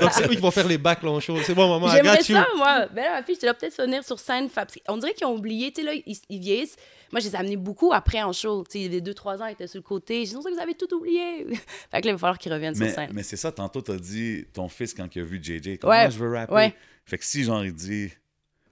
Donc 0.02 0.12
c'est 0.12 0.26
eux 0.26 0.30
qui 0.30 0.38
vont 0.38 0.52
faire 0.52 0.68
les 0.68 0.78
bacs 0.78 1.02
long 1.04 1.20
show. 1.20 1.38
C'est 1.44 1.54
bon, 1.56 1.70
maman, 1.70 1.90
J'aimerais 1.94 2.18
you. 2.20 2.36
ça, 2.36 2.48
moi. 2.56 2.88
Ben 2.88 3.04
là, 3.04 3.12
ma 3.20 3.24
fille, 3.24 3.36
je 3.42 3.48
te 3.48 3.54
peut-être 3.54 3.78
venir 3.82 4.04
sur 4.04 4.20
scène. 4.20 4.50
Qu'on 4.86 4.98
dirait 4.98 5.14
qu'ils 5.14 5.28
ont 5.28 5.36
oublié. 5.36 5.72
Tu 5.72 5.82
sais, 5.82 5.88
là, 5.88 5.94
ils, 6.06 6.18
ils 6.30 6.40
vieillissent. 6.40 6.76
Moi, 7.12 7.22
je 7.22 7.28
les 7.28 7.34
ai 7.36 7.38
amenés 7.38 7.56
beaucoup 7.58 7.94
après 7.94 8.22
en 8.22 8.34
show. 8.34 8.64
Tu 8.66 8.72
sais, 8.74 8.80
il 8.80 8.84
y 8.84 8.88
avait 8.88 9.02
deux, 9.02 9.14
trois 9.14 9.42
ans, 9.42 9.46
ils 9.48 9.54
étaient 9.54 9.68
sur 9.68 9.78
le 9.80 9.84
côté. 9.84 10.26
J'ai 10.26 10.36
dit, 10.36 10.42
vous 10.42 10.60
avez 10.62 10.74
tout 10.76 10.94
oublié. 10.94 11.46
fait 11.92 12.02
que 12.02 12.08
là, 12.08 12.12
il 12.12 12.12
va 12.12 12.18
falloir 12.18 12.38
qu'ils 12.38 12.52
reviennent 12.52 12.76
Mais, 12.78 12.88
sur 12.88 12.96
scène. 12.96 13.10
mais 13.14 13.24
c'est 13.24 13.38
ça, 13.38 13.52
tantôt, 13.52 13.82
t'as 13.82 13.96
dit, 13.96 14.46
ton 14.54 14.68
fils, 14.68 14.94
quand 14.94 15.08
il 15.16 15.22
a 15.22 15.24
vu 15.26 15.40
JJ, 15.42 15.78
comment 15.80 15.94
Ouais, 15.94 16.12
je 16.12 16.18
veux 16.20 16.34
rapper? 16.34 16.54
ouais. 16.54 16.76
Fait 17.06 17.18
que 17.18 17.24
si, 17.24 17.46
genre, 17.46 17.64
il 17.64 17.74
dit, 17.74 18.12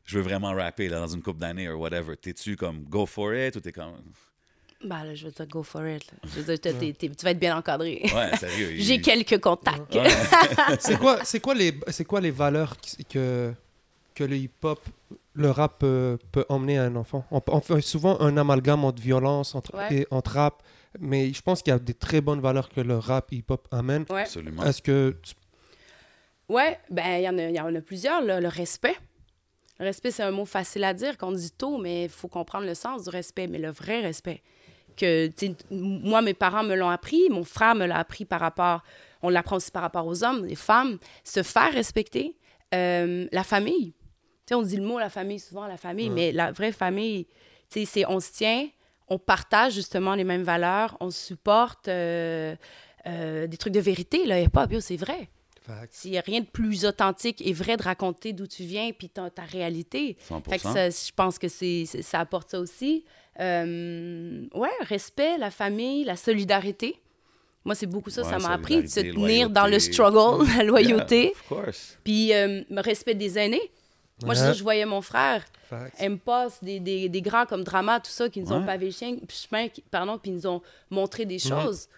je 0.04 0.18
veux 0.18 0.24
vraiment 0.24 0.52
rapper 0.54 0.90
là, 0.90 1.00
dans 1.00 1.08
une 1.08 1.22
couple 1.22 1.40
d'années 1.40 1.70
ou 1.70 1.80
whatever, 1.80 2.18
t'es-tu 2.18 2.58
comme 2.58 2.84
go 2.84 3.06
for 3.06 3.34
it 3.34 3.56
ou 3.56 3.62
t'es 3.62 3.72
comme. 3.72 3.94
Ben 4.84 5.04
là, 5.04 5.16
je 5.16 5.26
veux 5.26 5.32
dire, 5.32 5.48
go 5.48 5.64
for 5.64 5.88
it. 5.88 6.04
Je 6.24 6.42
veux 6.42 6.58
dire, 6.58 6.96
tu 6.98 7.24
vas 7.24 7.32
être 7.32 7.40
bien 7.40 7.58
encadré. 7.58 8.02
Ouais, 8.14 8.36
sérieux. 8.38 8.72
J'ai 8.78 9.02
quelques 9.02 9.40
contacts. 9.42 9.96
Ouais. 9.96 10.10
C'est 10.80 10.98
quoi, 11.00 11.24
c'est 11.24 11.40
quoi 11.40 11.56
les, 11.56 11.74
c'est 11.90 12.06
quoi 12.06 12.22
les 12.22 12.32
valeurs 12.32 12.76
que 13.10 13.54
que 14.14 14.24
le 14.24 14.38
hip-hop, 14.38 14.80
le 15.34 15.50
rap 15.52 15.82
euh, 15.84 16.18
peut 16.32 16.46
emmener 16.50 16.78
à 16.78 16.84
un 16.84 16.96
enfant? 16.96 17.26
On, 17.32 17.42
on 17.48 17.60
fait 17.62 17.82
souvent 17.82 18.20
un 18.22 18.38
amalgame 18.38 18.86
entre 18.86 19.02
violence, 19.02 19.56
entre 19.56 19.76
Ouais. 19.76 19.94
et 19.94 20.08
entre 20.12 20.32
rap, 20.32 20.62
mais 21.00 21.34
je 21.34 21.42
pense 21.42 21.62
qu'il 21.62 21.72
y 21.72 21.76
a 21.76 21.80
des 21.80 21.94
très 21.94 22.22
bonnes 22.22 22.40
valeurs 22.40 22.70
que 22.70 22.80
le 22.82 22.98
rap 22.98 23.32
hip-hop 23.32 23.68
amène. 23.72 24.06
Ouais. 24.10 24.22
Absolument. 24.22 24.64
Est-ce 24.64 24.82
que 24.82 25.18
tu- 25.24 25.34
Ouais, 26.48 26.80
ben 26.92 27.18
il 27.18 27.24
y, 27.24 27.30
en 27.30 27.38
a- 27.40 27.50
il 27.50 27.56
y 27.56 27.60
en 27.60 27.74
a 27.76 27.82
plusieurs, 27.82 28.22
là. 28.22 28.40
Le 28.40 28.48
respect. 28.50 28.96
Le 29.80 29.86
respect, 29.86 30.12
c'est 30.12 30.24
un 30.24 30.32
mot 30.32 30.46
facile 30.46 30.84
à 30.86 30.94
dire, 30.94 31.18
qu'on 31.18 31.32
dit 31.34 31.52
tôt, 31.52 31.78
mais 31.78 32.04
il 32.04 32.10
faut 32.10 32.28
comprendre 32.30 32.66
le 32.66 32.76
sens 32.76 33.04
du 33.04 33.10
respect, 33.10 33.48
mais 33.48 33.58
le 33.58 33.72
vrai 33.72 34.00
respect. 34.02 34.42
Que, 34.96 35.30
moi, 35.72 36.22
mes 36.22 36.34
parents 36.34 36.64
me 36.64 36.76
l'ont 36.76 36.90
appris, 36.90 37.30
mon 37.30 37.44
frère 37.44 37.76
me 37.76 37.86
l'a 37.86 37.98
appris 37.98 38.26
par 38.26 38.40
rapport, 38.40 38.82
on 39.22 39.30
l'apprend 39.30 39.58
aussi 39.58 39.72
par 39.72 39.82
rapport 39.82 40.06
aux 40.08 40.24
hommes, 40.24 40.46
les 40.46 40.56
femmes, 40.56 40.98
se 41.24 41.44
faire 41.44 41.72
respecter, 41.74 42.36
Euh, 42.74 43.28
la 43.32 43.44
famille. 43.44 43.94
Tu 43.94 44.50
sais, 44.50 44.56
on 44.56 44.62
dit 44.64 44.76
le 44.78 44.84
mot 44.84 45.00
la 45.00 45.10
famille 45.10 45.40
souvent, 45.40 45.66
la 45.68 45.78
famille, 45.78 46.10
mais 46.16 46.32
la 46.32 46.52
vraie 46.52 46.72
famille, 46.74 47.26
c'est 47.70 48.06
on 48.08 48.20
se 48.20 48.32
tient, 48.32 48.68
on 49.08 49.18
partage 49.20 49.74
justement 49.74 50.14
les 50.16 50.24
mêmes 50.24 50.44
valeurs, 50.44 50.98
on 51.00 51.10
supporte, 51.12 51.88
euh, 51.88 52.56
euh, 53.08 53.48
des 53.48 53.58
trucs 53.58 53.72
de 53.74 53.80
vérité, 53.80 54.26
là, 54.26 54.42
hip-hop, 54.42 54.72
yo, 54.72 54.80
c'est 54.82 54.98
vrai. 54.98 55.30
S'il 55.90 56.12
n'y 56.12 56.18
a 56.18 56.22
rien 56.22 56.42
de 56.42 56.46
plus 56.46 56.86
authentique 56.86 57.42
et 57.46 57.54
vrai 57.54 57.78
de 57.78 57.84
raconter 57.84 58.34
d'où 58.34 58.46
tu 58.48 58.64
viens 58.64 58.92
puis 58.92 59.10
ta, 59.10 59.30
ta 59.30 59.44
réalité. 59.44 60.16
100%. 60.30 60.50
Fait 60.50 60.58
que 60.58 60.64
ça, 60.74 60.90
je 60.90 61.12
pense 61.16 61.40
que 61.40 61.48
c'est- 61.48 61.86
ça 62.04 62.20
apporte 62.20 62.50
ça 62.50 62.60
aussi. 62.60 63.04
Euh, 63.40 64.46
ouais, 64.54 64.70
respect, 64.82 65.38
la 65.38 65.52
famille, 65.52 66.04
la 66.04 66.16
solidarité. 66.16 67.00
Moi, 67.64 67.74
c'est 67.76 67.88
beaucoup 67.88 68.10
ça, 68.12 68.22
Ouais, 68.22 68.30
ça 68.30 68.38
m'a 68.38 68.54
appris 68.54 68.84
de 68.84 68.88
se 68.88 69.00
tenir 69.00 69.50
dans 69.50 69.66
le 69.68 69.80
struggle, 69.80 70.46
la 70.58 70.64
loyauté. 70.64 71.22
Yeah, 71.24 71.32
of 71.32 71.48
course. 71.48 71.98
Puis 72.04 72.34
euh, 72.34 72.64
le 72.70 72.82
respect 72.82 73.16
des 73.16 73.38
aînés. 73.40 73.72
Moi, 74.24 74.34
je, 74.34 74.44
Ouais. 74.44 74.54
je 74.54 74.64
voyais 74.64 74.86
mon 74.86 75.02
frère, 75.02 75.44
Facts. 75.70 75.94
M-Post, 76.00 76.64
des, 76.64 76.80
des, 76.80 77.10
des 77.10 77.22
grands 77.22 77.46
comme 77.46 77.64
Drama, 77.66 78.00
tout 78.00 78.12
ça, 78.12 78.30
qui 78.30 78.40
nous 78.40 78.54
ont 78.54 78.64
pavé 78.66 78.86
le 78.86 78.92
chemin, 78.94 79.18
chemin, 79.28 79.68
qui- 79.68 79.82
pardon, 79.82 80.18
puis 80.18 80.32
ils 80.32 80.36
nous 80.36 80.48
ont 80.48 80.62
montré 80.90 81.26
des 81.26 81.40
choses. 81.40 81.90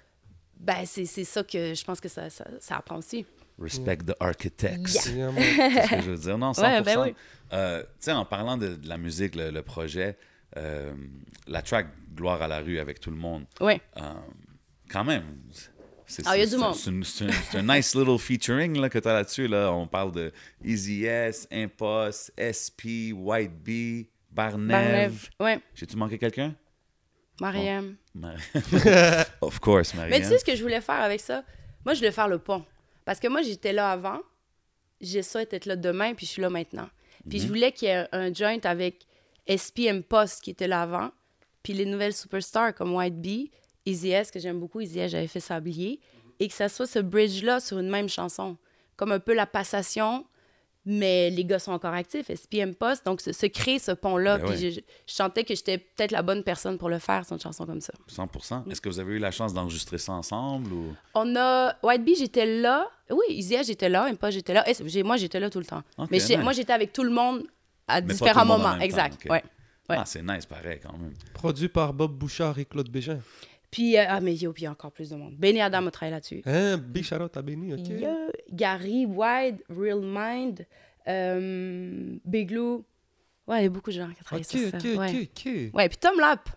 ben, 0.59 0.83
c'est 0.85 1.05
c'est 1.05 1.23
ça 1.25 1.43
que 1.43 1.75
je 1.75 1.83
pense 1.83 1.99
que 1.99 2.09
ça, 2.09 2.31
ça, 2.31 2.45
ça 2.59 2.77
apprend 2.77 2.97
aussi. 2.97 3.23
Respect 3.59 3.97
the 3.97 4.13
architects. 4.19 5.05
Yeah. 5.05 5.15
Yeah, 5.15 5.31
man. 5.31 5.43
C'est 5.43 5.83
ce 5.83 5.89
que 5.95 6.01
je 6.01 6.09
veux 6.11 6.17
dire. 6.17 6.37
Non, 6.39 6.51
100%. 6.53 6.61
Ouais, 6.63 6.81
ben 6.81 7.01
oui. 7.03 7.15
Euh, 7.53 7.81
tu 7.83 7.87
sais, 7.99 8.11
en 8.13 8.25
parlant 8.25 8.57
de, 8.57 8.69
de 8.75 8.87
la 8.89 8.97
musique, 8.97 9.35
le, 9.35 9.51
le 9.51 9.61
projet, 9.61 10.17
euh, 10.57 10.93
la 11.47 11.61
track 11.61 11.87
Gloire 12.15 12.41
à 12.41 12.47
la 12.47 12.59
rue 12.61 12.79
avec 12.79 12.99
tout 12.99 13.11
le 13.11 13.15
monde, 13.17 13.45
Oui. 13.61 13.79
euh, 13.97 14.01
quand 14.89 15.03
même. 15.03 15.23
c'est- 16.07 16.23
Ah, 16.25 16.35
il 16.35 16.39
y 16.39 16.43
a 16.43 16.45
du 16.47 16.57
monde. 16.57 16.73
C'est 16.75 17.57
un, 17.57 17.61
nice 17.75 17.93
little 17.93 18.17
featuring 18.17 18.79
là, 18.79 18.89
que 18.89 18.97
tu 18.97 19.07
as 19.07 19.13
là-dessus. 19.13 19.47
Là. 19.47 19.71
On 19.71 19.85
parle 19.87 20.11
de 20.13 20.31
Easy 20.63 21.05
S, 21.05 21.47
Impost, 21.51 22.31
SP, 22.39 23.11
White 23.13 23.51
Bee, 23.63 24.09
Barnev. 24.31 24.71
Barnev. 24.71 25.29
Ouais. 25.39 25.59
J'ai-tu 25.75 25.95
manqué 25.95 26.17
quelqu'un? 26.17 26.55
Mariam. 27.39 27.95
Mar- 28.15 28.35
of 29.41 29.59
course, 29.59 29.93
Marianne. 29.93 30.11
Mais 30.19 30.21
tu 30.25 30.27
sais 30.31 30.39
ce 30.39 30.45
que 30.45 30.55
je 30.55 30.63
voulais 30.63 30.81
faire 30.81 31.01
avec 31.01 31.19
ça? 31.19 31.43
Moi, 31.85 31.93
je 31.93 31.99
voulais 31.99 32.11
faire 32.11 32.27
le 32.27 32.39
pont. 32.39 32.65
Parce 33.05 33.19
que 33.19 33.27
moi, 33.27 33.41
j'étais 33.43 33.73
là 33.73 33.91
avant, 33.91 34.19
j'ai 35.01 35.21
ça 35.21 35.41
être 35.43 35.65
là 35.65 35.75
demain, 35.75 36.13
puis 36.15 36.25
je 36.25 36.31
suis 36.31 36.41
là 36.41 36.49
maintenant. 36.49 36.89
Puis 37.29 37.37
Mhm. 37.39 37.43
je 37.43 37.47
voulais 37.47 37.71
qu'il 37.71 37.89
y 37.89 37.91
ait 37.91 38.07
un 38.11 38.33
joint 38.33 38.57
avec 38.63 39.05
SPM 39.47 40.03
Post 40.03 40.41
qui 40.41 40.51
était 40.51 40.67
là 40.67 40.81
avant, 40.81 41.11
puis 41.63 41.73
les 41.73 41.85
nouvelles 41.85 42.13
superstars 42.13 42.73
comme 42.73 42.95
White 42.95 43.21
Bee, 43.21 43.51
Easy 43.85 44.11
S, 44.11 44.31
que 44.31 44.39
j'aime 44.39 44.59
beaucoup, 44.59 44.81
Easy 44.81 44.99
S, 44.99 45.11
j'avais 45.11 45.27
fait 45.27 45.39
sablier, 45.39 45.99
et 46.39 46.47
que 46.47 46.53
ça 46.53 46.69
soit 46.69 46.87
ce 46.87 46.99
bridge-là 46.99 47.59
sur 47.59 47.79
une 47.79 47.89
même 47.89 48.09
chanson. 48.09 48.57
Comme 48.95 49.11
un 49.11 49.19
peu 49.19 49.33
la 49.33 49.45
passation, 49.45 50.25
mais 50.89 51.29
les 51.29 51.43
gars 51.43 51.59
sont 51.59 51.73
encore 51.73 51.93
actifs, 51.93 52.31
SPM 52.33 52.73
Post, 52.73 53.05
donc 53.05 53.19
se, 53.19 53.33
se 53.33 53.45
créer 53.45 53.77
ce 53.77 53.91
pont-là. 53.91 54.37
Ben 54.37 54.45
puis 54.45 54.53
ouais. 54.53 54.71
je, 54.71 54.79
je 54.79 55.13
sentais 55.13 55.43
que 55.43 55.53
j'étais 55.53 55.77
peut-être 55.77 56.11
la 56.11 56.21
bonne 56.21 56.43
personne 56.43 56.77
pour 56.77 56.87
le 56.87 56.99
faire, 56.99 57.25
sur 57.25 57.33
une 57.33 57.41
chanson 57.41 57.65
comme 57.65 57.81
ça. 57.81 57.91
100%. 58.09 58.71
Est-ce 58.71 58.79
que 58.79 58.87
vous 58.87 58.99
avez 59.01 59.15
eu 59.15 59.19
la 59.19 59.31
chance 59.31 59.53
d'enregistrer 59.53 59.97
ça 59.97 60.13
ensemble 60.13 60.71
ou... 60.71 60.95
On 61.13 61.35
a. 61.35 61.75
White 61.83 62.05
Bee, 62.05 62.15
j'étais 62.15 62.45
là. 62.45 62.89
Oui, 63.09 63.25
Isia, 63.29 63.63
j'étais 63.63 63.89
là. 63.89 64.05
Impa, 64.05 64.31
j'étais 64.31 64.53
là. 64.53 64.65
Et 64.69 65.03
moi, 65.03 65.17
j'étais 65.17 65.41
là 65.41 65.49
tout 65.49 65.59
le 65.59 65.65
temps. 65.65 65.83
Mais 66.09 66.19
nice. 66.19 66.37
moi, 66.37 66.53
j'étais 66.53 66.73
avec 66.73 66.93
tout 66.93 67.03
le 67.03 67.11
monde 67.11 67.43
à 67.87 68.01
différents 68.01 68.45
moments. 68.45 68.77
exact. 68.79 69.25
Ouais. 69.29 69.43
Ouais. 69.89 69.95
Ah, 69.99 70.03
c'est 70.05 70.21
nice, 70.21 70.45
pareil, 70.45 70.79
quand 70.83 70.91
même. 70.97 71.13
Produit 71.33 71.69
par 71.69 71.93
Bob 71.93 72.11
Bouchard 72.11 72.59
et 72.59 72.65
Claude 72.65 72.89
Bégin. 72.89 73.19
Puis, 73.71 73.97
euh, 73.97 74.03
ah, 74.07 74.19
mais 74.19 74.35
yo, 74.35 74.51
puis 74.51 74.63
il 74.63 74.65
y 74.65 74.67
a 74.67 74.71
encore 74.71 74.91
plus 74.91 75.09
de 75.09 75.15
monde. 75.15 75.35
Benny 75.37 75.61
Adam 75.61 75.85
a 75.87 75.91
travaillé 75.91 76.13
là-dessus. 76.13 76.41
Hein, 76.45 76.77
big 76.77 77.05
out 77.13 77.35
à 77.37 77.41
Benny, 77.41 77.73
ok. 77.73 77.79
Il 77.85 77.99
y 77.99 78.05
a 78.05 78.15
Gary, 78.51 79.05
Wide, 79.05 79.63
Real 79.69 80.01
Mind, 80.01 80.65
euh, 81.07 82.17
Big 82.25 82.51
Lou. 82.51 82.83
Ouais, 83.47 83.61
il 83.61 83.63
y 83.63 83.65
a 83.67 83.69
beaucoup 83.69 83.91
de 83.91 83.95
gens 83.95 84.07
qui 84.07 84.19
ont 84.21 84.25
travaillé 84.25 84.45
Ok, 84.45 84.59
sur 84.59 84.71
ça. 84.71 84.77
ok, 84.77 84.83
ouais. 84.83 85.09
ok, 85.09 85.29
ok. 85.45 85.75
ouais, 85.75 85.89
puis 85.89 85.97
Tom 85.97 86.19
Lap. 86.19 86.49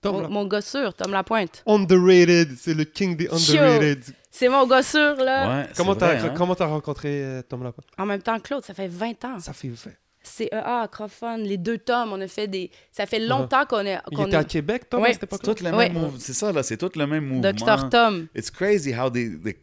Tom 0.00 0.14
mon, 0.14 0.20
Lap. 0.22 0.30
mon 0.30 0.44
gars 0.46 0.60
sûr, 0.60 0.94
Tom 0.94 1.10
Lapointe. 1.12 1.64
Underrated, 1.66 2.56
c'est 2.56 2.74
le 2.74 2.84
king 2.84 3.16
des 3.16 3.28
underrated. 3.28 4.04
C'est 4.30 4.48
mon 4.48 4.66
gars 4.66 4.82
sûr, 4.82 5.16
là. 5.16 5.62
Ouais, 5.62 5.68
Comment 5.76 5.96
t'as 5.96 6.24
hein? 6.24 6.54
t'as 6.56 6.66
rencontré 6.66 7.24
euh, 7.24 7.42
Tom 7.42 7.64
Lapin 7.64 7.82
En 7.98 8.06
même 8.06 8.22
temps, 8.22 8.38
Claude, 8.38 8.64
ça 8.64 8.74
fait 8.74 8.86
20 8.86 9.24
ans. 9.24 9.40
Ça 9.40 9.52
fait 9.52 9.70
fait. 9.70 9.98
CEA, 10.26 10.82
Acrophone, 10.82 11.42
les 11.42 11.56
deux 11.58 11.78
tomes, 11.78 12.12
on 12.12 12.20
a 12.20 12.28
fait 12.28 12.48
des. 12.48 12.70
Ça 12.90 13.06
fait 13.06 13.18
longtemps 13.20 13.64
qu'on 13.66 13.80
est. 13.86 13.98
Il 14.10 14.16
qu'on 14.16 14.26
était 14.26 14.36
à 14.36 14.40
est- 14.40 14.44
Québec, 14.50 14.88
Tom, 14.90 15.02
Ouais. 15.02 15.10
à 15.10 15.12
cette 15.12 15.20
C'est 15.22 15.26
époque-là 15.26 15.54
tout 15.54 15.64
le 16.12 16.18
C'est 16.18 16.32
ça, 16.32 16.52
là, 16.52 16.62
c'est 16.62 16.76
tout 16.76 16.90
le 16.96 17.06
même 17.06 17.24
mouvement. 17.26 17.52
Dr. 17.52 17.88
Tom. 17.90 18.26
It's 18.34 18.50
crazy 18.50 18.94
how 18.94 19.08
they, 19.10 19.30
they- 19.42 19.56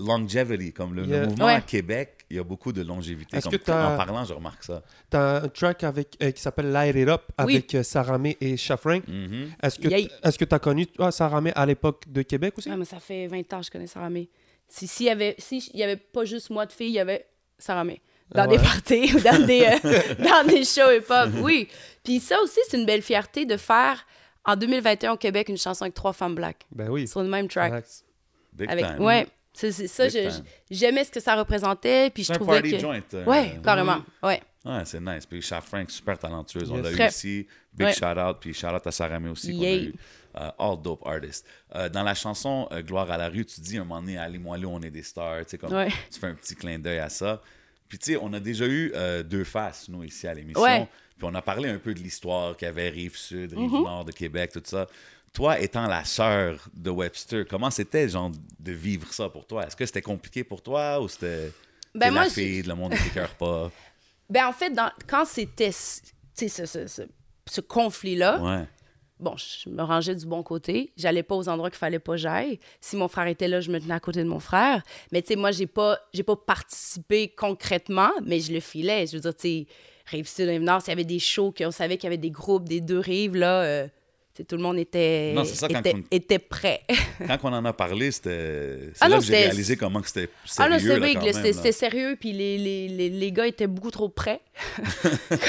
longevity, 0.00 0.72
comme 0.72 0.94
le, 0.94 1.02
mouvement 1.26 1.46
Ouais. 1.46 1.54
à 1.54 1.60
Québec, 1.60 2.24
il 2.30 2.36
y 2.36 2.40
a 2.40 2.44
beaucoup 2.44 2.72
de 2.72 2.82
longévité. 2.82 3.36
Est-ce 3.36 3.48
Comme- 3.48 3.58
que 3.58 3.64
t'as- 3.64 3.94
En 3.94 3.96
parlant, 3.96 4.24
je 4.24 4.32
remarque 4.32 4.62
ça. 4.62 4.82
T'as 5.10 5.42
un 5.42 5.48
track 5.48 5.82
avec, 5.84 6.16
euh, 6.22 6.30
qui 6.30 6.40
s'appelle 6.40 6.70
Light 6.70 6.94
It 6.94 7.08
Up 7.08 7.22
Oui. 7.44 7.54
avec 7.54 7.74
euh, 7.74 7.82
Sarah 7.82 8.16
May 8.18 8.36
et 8.40 8.56
Shafrank. 8.56 9.06
Mhm. 9.08 9.50
Est-ce 9.62 9.78
que 9.78 9.88
est-ce 9.88 10.38
que 10.38 10.44
t'as 10.44 10.58
connu 10.60 10.86
toi, 10.86 11.10
Sarah 11.10 11.40
May 11.40 11.52
à 11.54 11.66
l'époque 11.66 12.04
de 12.06 12.22
Québec 12.22 12.54
aussi? 12.58 12.70
Ah, 12.72 12.76
mais 12.76 12.84
ça 12.84 13.00
fait 13.00 13.26
20 13.26 13.52
ans 13.52 13.58
que 13.60 13.66
je 13.66 13.70
connais 13.70 13.86
Sarah 13.88 14.10
May. 14.10 14.28
Si, 14.68 14.86
s'il 14.86 15.06
y 15.06 15.10
avait, 15.10 15.34
si 15.38 15.58
il 15.74 15.80
y 15.80 15.82
avait 15.82 15.96
pas 15.96 16.24
juste 16.24 16.50
moi 16.50 16.64
de 16.66 16.72
fille, 16.72 16.88
il 16.90 16.94
y 16.94 17.00
avait 17.00 17.26
Sarah 17.58 17.82
May. 17.84 18.00
Dans 18.34 18.42
Ah 18.42 18.46
des 18.46 18.58
parties 18.58 19.14
ou 19.14 19.20
dans 19.20 19.46
des, 19.46 19.62
euh, 19.84 20.14
dans 20.18 20.46
des 20.46 20.64
shows 20.64 20.90
hip-hop, 20.92 21.30
oui. 21.42 21.66
Puis 22.04 22.20
ça 22.20 22.40
aussi, 22.42 22.60
c'est 22.68 22.76
une 22.78 22.84
belle 22.86 23.02
fierté 23.02 23.46
de 23.46 23.56
faire 23.56 24.04
en 24.44 24.54
2021 24.56 25.12
au 25.12 25.16
Québec 25.16 25.48
une 25.48 25.56
chanson 25.56 25.84
avec 25.84 25.94
trois 25.94 26.12
femmes 26.12 26.34
black 26.34 26.66
Ben 26.70 26.88
oui. 26.90 27.08
sur 27.08 27.22
le 27.22 27.28
même 27.28 27.48
track. 27.48 27.84
Big 28.52 28.70
Avec, 28.70 28.84
time. 28.86 29.00
ouais, 29.02 29.26
c'est 29.52 29.70
ça, 29.72 30.04
Big 30.08 30.12
je- 30.12 30.28
time. 30.30 30.44
j'aimais 30.70 31.04
ce 31.04 31.10
que 31.10 31.20
ça 31.20 31.36
représentait, 31.36 32.10
puis 32.10 32.24
je 32.24 32.32
trouvais 32.34 32.60
party 32.60 32.72
que... 32.72 32.78
joint. 32.78 33.00
euh, 33.14 33.24
Ouais, 33.24 33.58
carrément, 33.64 34.02
ouais. 34.22 34.42
Ouais, 34.64 34.82
c'est 34.84 35.00
nice. 35.00 35.24
Puis 35.24 35.40
Chef 35.40 35.64
Frank, 35.64 35.90
super 35.90 36.18
talentueuse. 36.18 36.70
On 36.70 36.76
l'a 36.82 36.90
eu 36.90 37.08
ici. 37.08 37.46
Big 37.72 37.86
Ouais. 37.86 37.92
shout-out. 37.94 38.36
Puis 38.40 38.52
shout 38.52 38.66
out 38.66 38.86
à 38.86 38.90
Sarah 38.90 39.18
May 39.20 39.30
aussi 39.30 39.52
qu'on 39.56 39.62
a 39.62 39.66
Yay. 39.66 39.84
eu. 39.84 39.94
Euh, 40.36 40.50
all 40.58 40.76
dope 40.82 41.06
artists. 41.06 41.46
Euh, 41.74 41.88
dans 41.88 42.02
la 42.02 42.14
chanson 42.14 42.68
Gloire 42.86 43.10
à 43.10 43.16
la 43.16 43.28
rue, 43.28 43.46
tu 43.46 43.60
dis 43.60 43.78
un 43.78 43.84
moment 43.84 44.00
donné, 44.00 44.18
allez, 44.18 44.38
moi 44.38 44.58
là, 44.58 44.66
on 44.66 44.80
est 44.82 44.90
des 44.90 45.02
stars. 45.02 45.38
Tu 45.44 45.50
sais, 45.50 45.58
comme 45.58 45.72
Ouais. 45.72 45.88
tu 46.12 46.18
fais 46.20 46.26
un 46.26 46.34
petit 46.34 46.54
clin 46.54 46.78
d'œil 46.78 46.98
à 46.98 47.08
ça. 47.08 47.40
Puis 47.88 47.98
tu 47.98 48.12
sais, 48.12 48.18
on 48.20 48.32
a 48.32 48.40
déjà 48.40 48.66
eu 48.66 48.92
euh, 48.94 49.22
deux 49.22 49.44
faces, 49.44 49.88
nous, 49.88 50.04
ici 50.04 50.26
à 50.26 50.34
l'émission. 50.34 50.62
Ouais. 50.62 50.86
Puis 51.16 51.26
on 51.26 51.34
a 51.34 51.42
parlé 51.42 51.68
un 51.68 51.78
peu 51.78 51.94
de 51.94 51.98
l'histoire 52.00 52.56
qu'il 52.56 52.66
y 52.66 52.68
avait 52.68 52.88
Rive-Sud, 52.90 53.52
Mm-hmm. 53.52 53.58
Rive-Nord 53.72 54.04
de 54.04 54.12
Québec, 54.12 54.50
tout 54.52 54.62
ça. 54.64 54.86
Toi, 55.32 55.58
étant 55.60 55.86
la 55.86 56.04
sœur 56.04 56.68
de 56.74 56.90
Webster, 56.90 57.44
comment 57.48 57.70
c'était, 57.70 58.08
genre, 58.08 58.30
de 58.58 58.72
vivre 58.72 59.12
ça 59.12 59.28
pour 59.28 59.46
toi? 59.46 59.66
Est-ce 59.66 59.76
que 59.76 59.84
c'était 59.86 60.02
compliqué 60.02 60.44
pour 60.44 60.62
toi 60.62 61.00
ou 61.00 61.08
c'était... 61.08 61.52
Ben, 61.94 62.10
moi, 62.12 62.24
la 62.24 62.30
fille, 62.30 62.62
le 62.62 62.74
monde 62.74 62.92
ne 62.92 62.98
t'écœure 62.98 63.34
pas? 63.34 63.70
Ben, 64.30 64.46
en 64.46 64.52
fait, 64.52 64.68
dans, 64.70 64.90
quand 65.06 65.24
c'était 65.24 65.70
tu 65.70 65.74
sais, 66.34 66.48
ce, 66.48 66.66
ce, 66.66 66.86
ce, 66.86 67.02
ce 67.48 67.60
conflit-là, 67.62 68.38
Ouais. 68.42 68.64
Bon, 69.20 69.34
je 69.36 69.68
me 69.68 69.82
rangeais 69.82 70.14
du 70.14 70.26
bon 70.26 70.42
côté. 70.42 70.92
J'allais 70.96 71.22
pas 71.22 71.34
aux 71.34 71.48
endroits 71.48 71.70
qu'il 71.70 71.78
fallait 71.78 71.98
pas 71.98 72.16
j'aille. 72.16 72.58
Si 72.80 72.96
mon 72.96 73.08
frère 73.08 73.26
était 73.26 73.48
là, 73.48 73.60
je 73.60 73.70
me 73.70 73.80
tenais 73.80 73.94
à 73.94 74.00
côté 74.00 74.22
de 74.22 74.28
mon 74.28 74.40
frère. 74.40 74.82
Mais 75.12 75.22
tu 75.22 75.28
sais, 75.28 75.36
moi, 75.36 75.50
j'ai 75.50 75.66
pas, 75.66 75.98
pas 76.26 76.36
participé 76.36 77.28
concrètement, 77.28 78.10
mais 78.24 78.40
je 78.40 78.52
le 78.52 78.60
filais. 78.60 79.06
Je 79.06 79.16
veux 79.16 79.20
dire, 79.20 79.34
tu 79.34 79.48
sais, 79.48 79.66
Rive-Sud, 80.06 80.48
Rive-Nord, 80.48 80.82
s'il 80.82 80.90
y 80.90 80.92
avait 80.92 81.04
des 81.04 81.18
shows, 81.18 81.52
qu'on 81.56 81.70
savait 81.70 81.96
qu'il 81.96 82.04
y 82.04 82.08
avait 82.08 82.16
des 82.16 82.30
groupes 82.30 82.68
des 82.68 82.80
deux 82.80 82.98
rives, 82.98 83.36
là, 83.36 83.62
euh, 83.62 83.88
tout 84.44 84.56
le 84.56 84.62
monde 84.62 84.78
était, 84.78 85.32
Non, 85.34 85.44
c'est 85.44 85.54
ça, 85.54 85.68
quand 85.68 85.80
était, 85.80 85.94
on- 85.94 86.02
était 86.10 86.38
prêt. 86.38 86.82
Quand 87.26 87.38
on 87.44 87.52
en 87.52 87.64
a 87.64 87.72
parlé, 87.72 88.10
c'était. 88.10 88.90
C'est 88.94 88.98
Ah 89.02 89.08
là 89.08 89.18
que 89.18 89.24
j'ai 89.24 89.34
réalisé 89.36 89.76
comment 89.76 90.00
c'était 90.04 90.28
Ah 90.58 90.68
non, 90.68 90.78
sérieux. 90.78 91.06
c'était 91.32 91.52
big, 91.52 91.72
sérieux, 91.72 92.16
puis 92.18 92.32
les, 92.32 92.58
les, 92.58 92.88
les, 92.88 93.08
les 93.10 93.32
gars 93.32 93.46
étaient 93.46 93.66
beaucoup 93.66 93.90
trop 93.90 94.08
prêts 94.08 94.40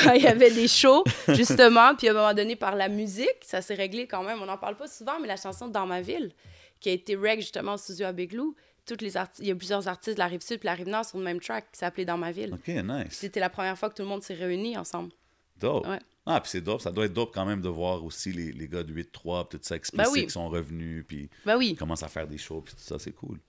quand 0.03 0.13
il 0.13 0.23
y 0.23 0.27
avait 0.27 0.51
des 0.51 0.67
shows, 0.67 1.03
justement. 1.29 1.95
Puis 1.95 2.07
à 2.07 2.11
un 2.11 2.13
moment 2.13 2.33
donné, 2.33 2.55
par 2.55 2.75
la 2.75 2.89
musique, 2.89 3.27
ça 3.41 3.61
s'est 3.61 3.75
réglé 3.75 4.07
quand 4.07 4.23
même. 4.23 4.41
On 4.41 4.45
n'en 4.45 4.57
parle 4.57 4.75
pas 4.77 4.87
souvent, 4.87 5.19
mais 5.21 5.27
la 5.27 5.37
chanson 5.37 5.67
Dans 5.67 5.85
ma 5.85 6.01
ville, 6.01 6.31
qui 6.79 6.89
a 6.89 6.93
été 6.93 7.15
reg 7.15 7.39
justement 7.39 7.73
au 7.73 7.77
studio 7.77 8.05
à 8.07 8.11
Big 8.11 8.33
Lou, 8.33 8.55
toutes 8.85 9.01
les 9.03 9.11
il 9.39 9.47
y 9.47 9.51
a 9.51 9.55
plusieurs 9.55 9.87
artistes 9.87 10.15
de 10.15 10.19
la 10.19 10.27
rive 10.27 10.41
sud 10.41 10.59
et 10.63 10.65
la 10.65 10.73
rive 10.73 10.87
nord 10.87 11.05
sur 11.05 11.17
le 11.19 11.23
même 11.23 11.39
track 11.39 11.65
qui 11.71 11.77
s'appelait 11.77 12.05
Dans 12.05 12.17
ma 12.17 12.31
ville. 12.31 12.53
Ok, 12.55 12.67
nice. 12.69 13.07
C'était 13.11 13.39
la 13.39 13.49
première 13.49 13.77
fois 13.77 13.89
que 13.89 13.93
tout 13.95 14.01
le 14.01 14.07
monde 14.07 14.23
s'est 14.23 14.33
réuni 14.33 14.77
ensemble. 14.77 15.11
Dope. 15.59 15.87
Ouais. 15.87 15.99
Ah, 16.25 16.39
puis 16.41 16.49
c'est 16.51 16.61
dope. 16.61 16.81
Ça 16.81 16.91
doit 16.91 17.05
être 17.05 17.13
dope 17.13 17.31
quand 17.33 17.45
même 17.45 17.61
de 17.61 17.69
voir 17.69 18.03
aussi 18.03 18.31
les, 18.31 18.51
les 18.51 18.67
gars 18.67 18.83
de 18.83 18.93
8-3, 18.93 19.47
puis 19.47 19.57
tout 19.59 19.65
ça, 19.65 19.75
explicite, 19.75 20.11
oui. 20.13 20.25
qui 20.25 20.29
sont 20.31 20.47
revenus, 20.49 21.03
puis 21.07 21.29
Ben 21.45 21.57
oui. 21.57 21.69
ils 21.71 21.75
commencent 21.75 22.03
à 22.03 22.07
faire 22.07 22.27
des 22.27 22.37
shows, 22.37 22.61
puis 22.61 22.75
tout 22.75 22.81
ça, 22.81 22.99
c'est 22.99 23.11
cool. 23.13 23.39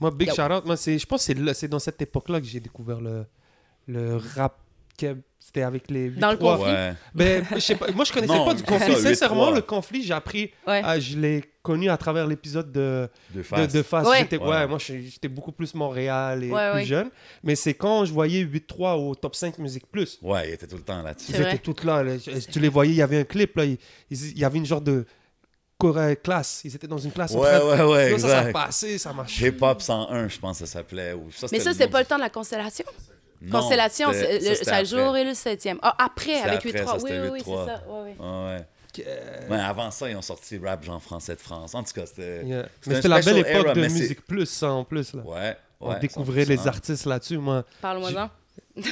Moi, 0.00 0.10
Big 0.12 0.28
Yo. 0.28 0.34
shout 0.34 0.42
out, 0.52 0.64
moi, 0.64 0.76
c'est, 0.76 0.96
je 0.96 1.06
pense 1.06 1.26
que 1.26 1.52
c'est 1.54 1.68
dans 1.68 1.78
cette 1.80 2.00
époque-là 2.00 2.40
que 2.40 2.46
j'ai 2.46 2.60
découvert 2.60 3.00
le, 3.00 3.26
le 3.88 4.16
rap. 4.16 4.60
C'était 5.40 5.62
avec 5.62 5.90
les. 5.90 6.10
Dans 6.10 6.30
le 6.32 6.36
8-3. 6.36 6.40
conflit? 6.40 6.72
Ouais. 6.72 6.94
Ben, 7.14 7.44
je 7.54 7.58
sais 7.60 7.74
pas, 7.74 7.90
moi, 7.92 8.04
je 8.04 8.12
connaissais 8.12 8.34
Non, 8.36 8.44
pas 8.44 8.52
du 8.54 8.62
conflit. 8.62 8.92
ça, 8.96 9.00
Sincèrement, 9.02 9.50
8-3. 9.50 9.54
le 9.54 9.62
conflit, 9.62 10.02
j'ai 10.02 10.12
appris. 10.12 10.50
Ouais. 10.66 10.82
ah, 10.84 11.00
je 11.00 11.16
l'ai 11.16 11.42
connu 11.62 11.88
à 11.88 11.96
travers 11.96 12.26
l'épisode 12.26 12.70
de, 12.70 13.08
De 13.34 13.42
face. 13.42 13.72
de 13.72 13.82
Face. 13.82 14.06
Ouais. 14.06 14.18
J'étais, 14.18 14.36
ouais. 14.36 14.46
Ouais. 14.46 14.66
moi, 14.66 14.78
j'étais 14.78 15.28
beaucoup 15.28 15.52
plus 15.52 15.74
Montréal 15.74 16.44
et 16.44 16.50
Ouais, 16.50 16.70
plus 16.72 16.78
ouais. 16.80 16.84
jeune. 16.84 17.10
Mais 17.42 17.54
c'est 17.54 17.72
quand 17.72 18.04
je 18.04 18.12
voyais 18.12 18.42
8-3 18.44 18.96
au 18.98 19.14
top 19.14 19.34
5 19.34 19.56
Musique 19.58 19.86
Plus. 19.90 20.18
Ouais, 20.20 20.48
il 20.50 20.52
était 20.54 20.66
tout 20.66 20.76
le 20.76 20.82
temps 20.82 21.00
là-dessus. 21.02 21.32
Ils 21.32 21.40
étaient 21.40 21.58
tous 21.58 21.82
là, 21.84 22.02
Tu 22.50 22.60
les 22.60 22.68
voyais, 22.68 22.92
il 22.92 22.96
y 22.96 23.02
avait 23.02 23.20
un 23.20 23.24
clip, 23.24 23.56
là. 23.56 23.64
Il, 23.64 23.78
y 24.38 24.44
avait 24.44 24.58
une 24.58 24.66
genre 24.66 24.82
de 24.82 25.06
classe. 26.22 26.60
Ils 26.64 26.74
étaient 26.74 26.86
dans 26.88 26.98
une 26.98 27.12
classe. 27.12 27.34
en 27.34 27.40
Ouais, 27.40 27.58
train 27.58 27.58
de- 27.60 27.82
ouais, 27.84 27.92
ouais, 27.92 28.10
Là, 28.10 28.18
ça, 28.18 28.28
ça 28.44 28.52
passé, 28.52 28.98
ça 28.98 29.12
m'a 29.12 29.24
Hip 29.40 29.56
Hop 29.62 29.80
101, 29.80 30.28
je 30.28 30.38
pense 30.38 30.58
que 30.58 30.66
ça 30.66 30.72
s'appelait. 30.72 31.12
ou 31.14 31.30
ça, 31.30 31.46
Mais 31.52 31.60
ça, 31.60 31.72
c'était 31.72 31.88
pas 31.88 32.00
le 32.00 32.06
temps 32.06 32.16
de 32.16 32.22
la 32.22 32.30
constellation? 32.30 32.84
Non, 33.40 33.60
constellation, 33.60 34.12
ça, 34.12 34.80
le, 34.80 34.86
jour 34.86 35.16
et 35.16 35.24
le 35.24 35.34
septième. 35.34 35.78
Ah, 35.82 35.94
après, 35.98 36.40
avec 36.40 36.66
après, 36.66 36.82
8-3. 36.82 36.86
ça, 36.86 36.96
Oui, 37.04 37.10
oui, 37.12 37.28
oui, 37.32 37.40
8-3. 37.40 37.44
c'est 37.44 37.70
ça. 37.72 37.84
Ouais, 37.88 38.02
ouais. 38.02 38.16
Ah 38.20 38.46
ouais. 38.46 38.66
Euh, 39.06 39.48
Ouais, 39.48 39.60
avant 39.60 39.90
ça, 39.92 40.10
ils 40.10 40.16
ont 40.16 40.22
sorti 40.22 40.58
Rap 40.58 40.82
Jean 40.82 40.98
Français 40.98 41.36
de 41.36 41.40
France. 41.40 41.74
En 41.74 41.82
tout 41.84 41.92
cas, 41.92 42.06
c'était. 42.06 42.44
Yeah. 42.44 42.68
Mais 42.86 42.96
c'était 42.96 43.08
la 43.08 43.20
belle 43.20 43.38
époque 43.38 43.66
era, 43.66 43.74
de 43.74 43.80
Musique 43.82 44.22
Plus, 44.26 44.46
ça 44.46 44.72
en 44.72 44.84
plus. 44.84 45.14
Là. 45.14 45.22
Ouais. 45.22 45.56
On 45.80 45.96
découvrait 45.98 46.44
les 46.44 46.56
100%. 46.56 46.66
artistes 46.66 47.06
là-dessus, 47.06 47.38
moi. 47.38 47.64
Parle-moi-en. 47.80 48.30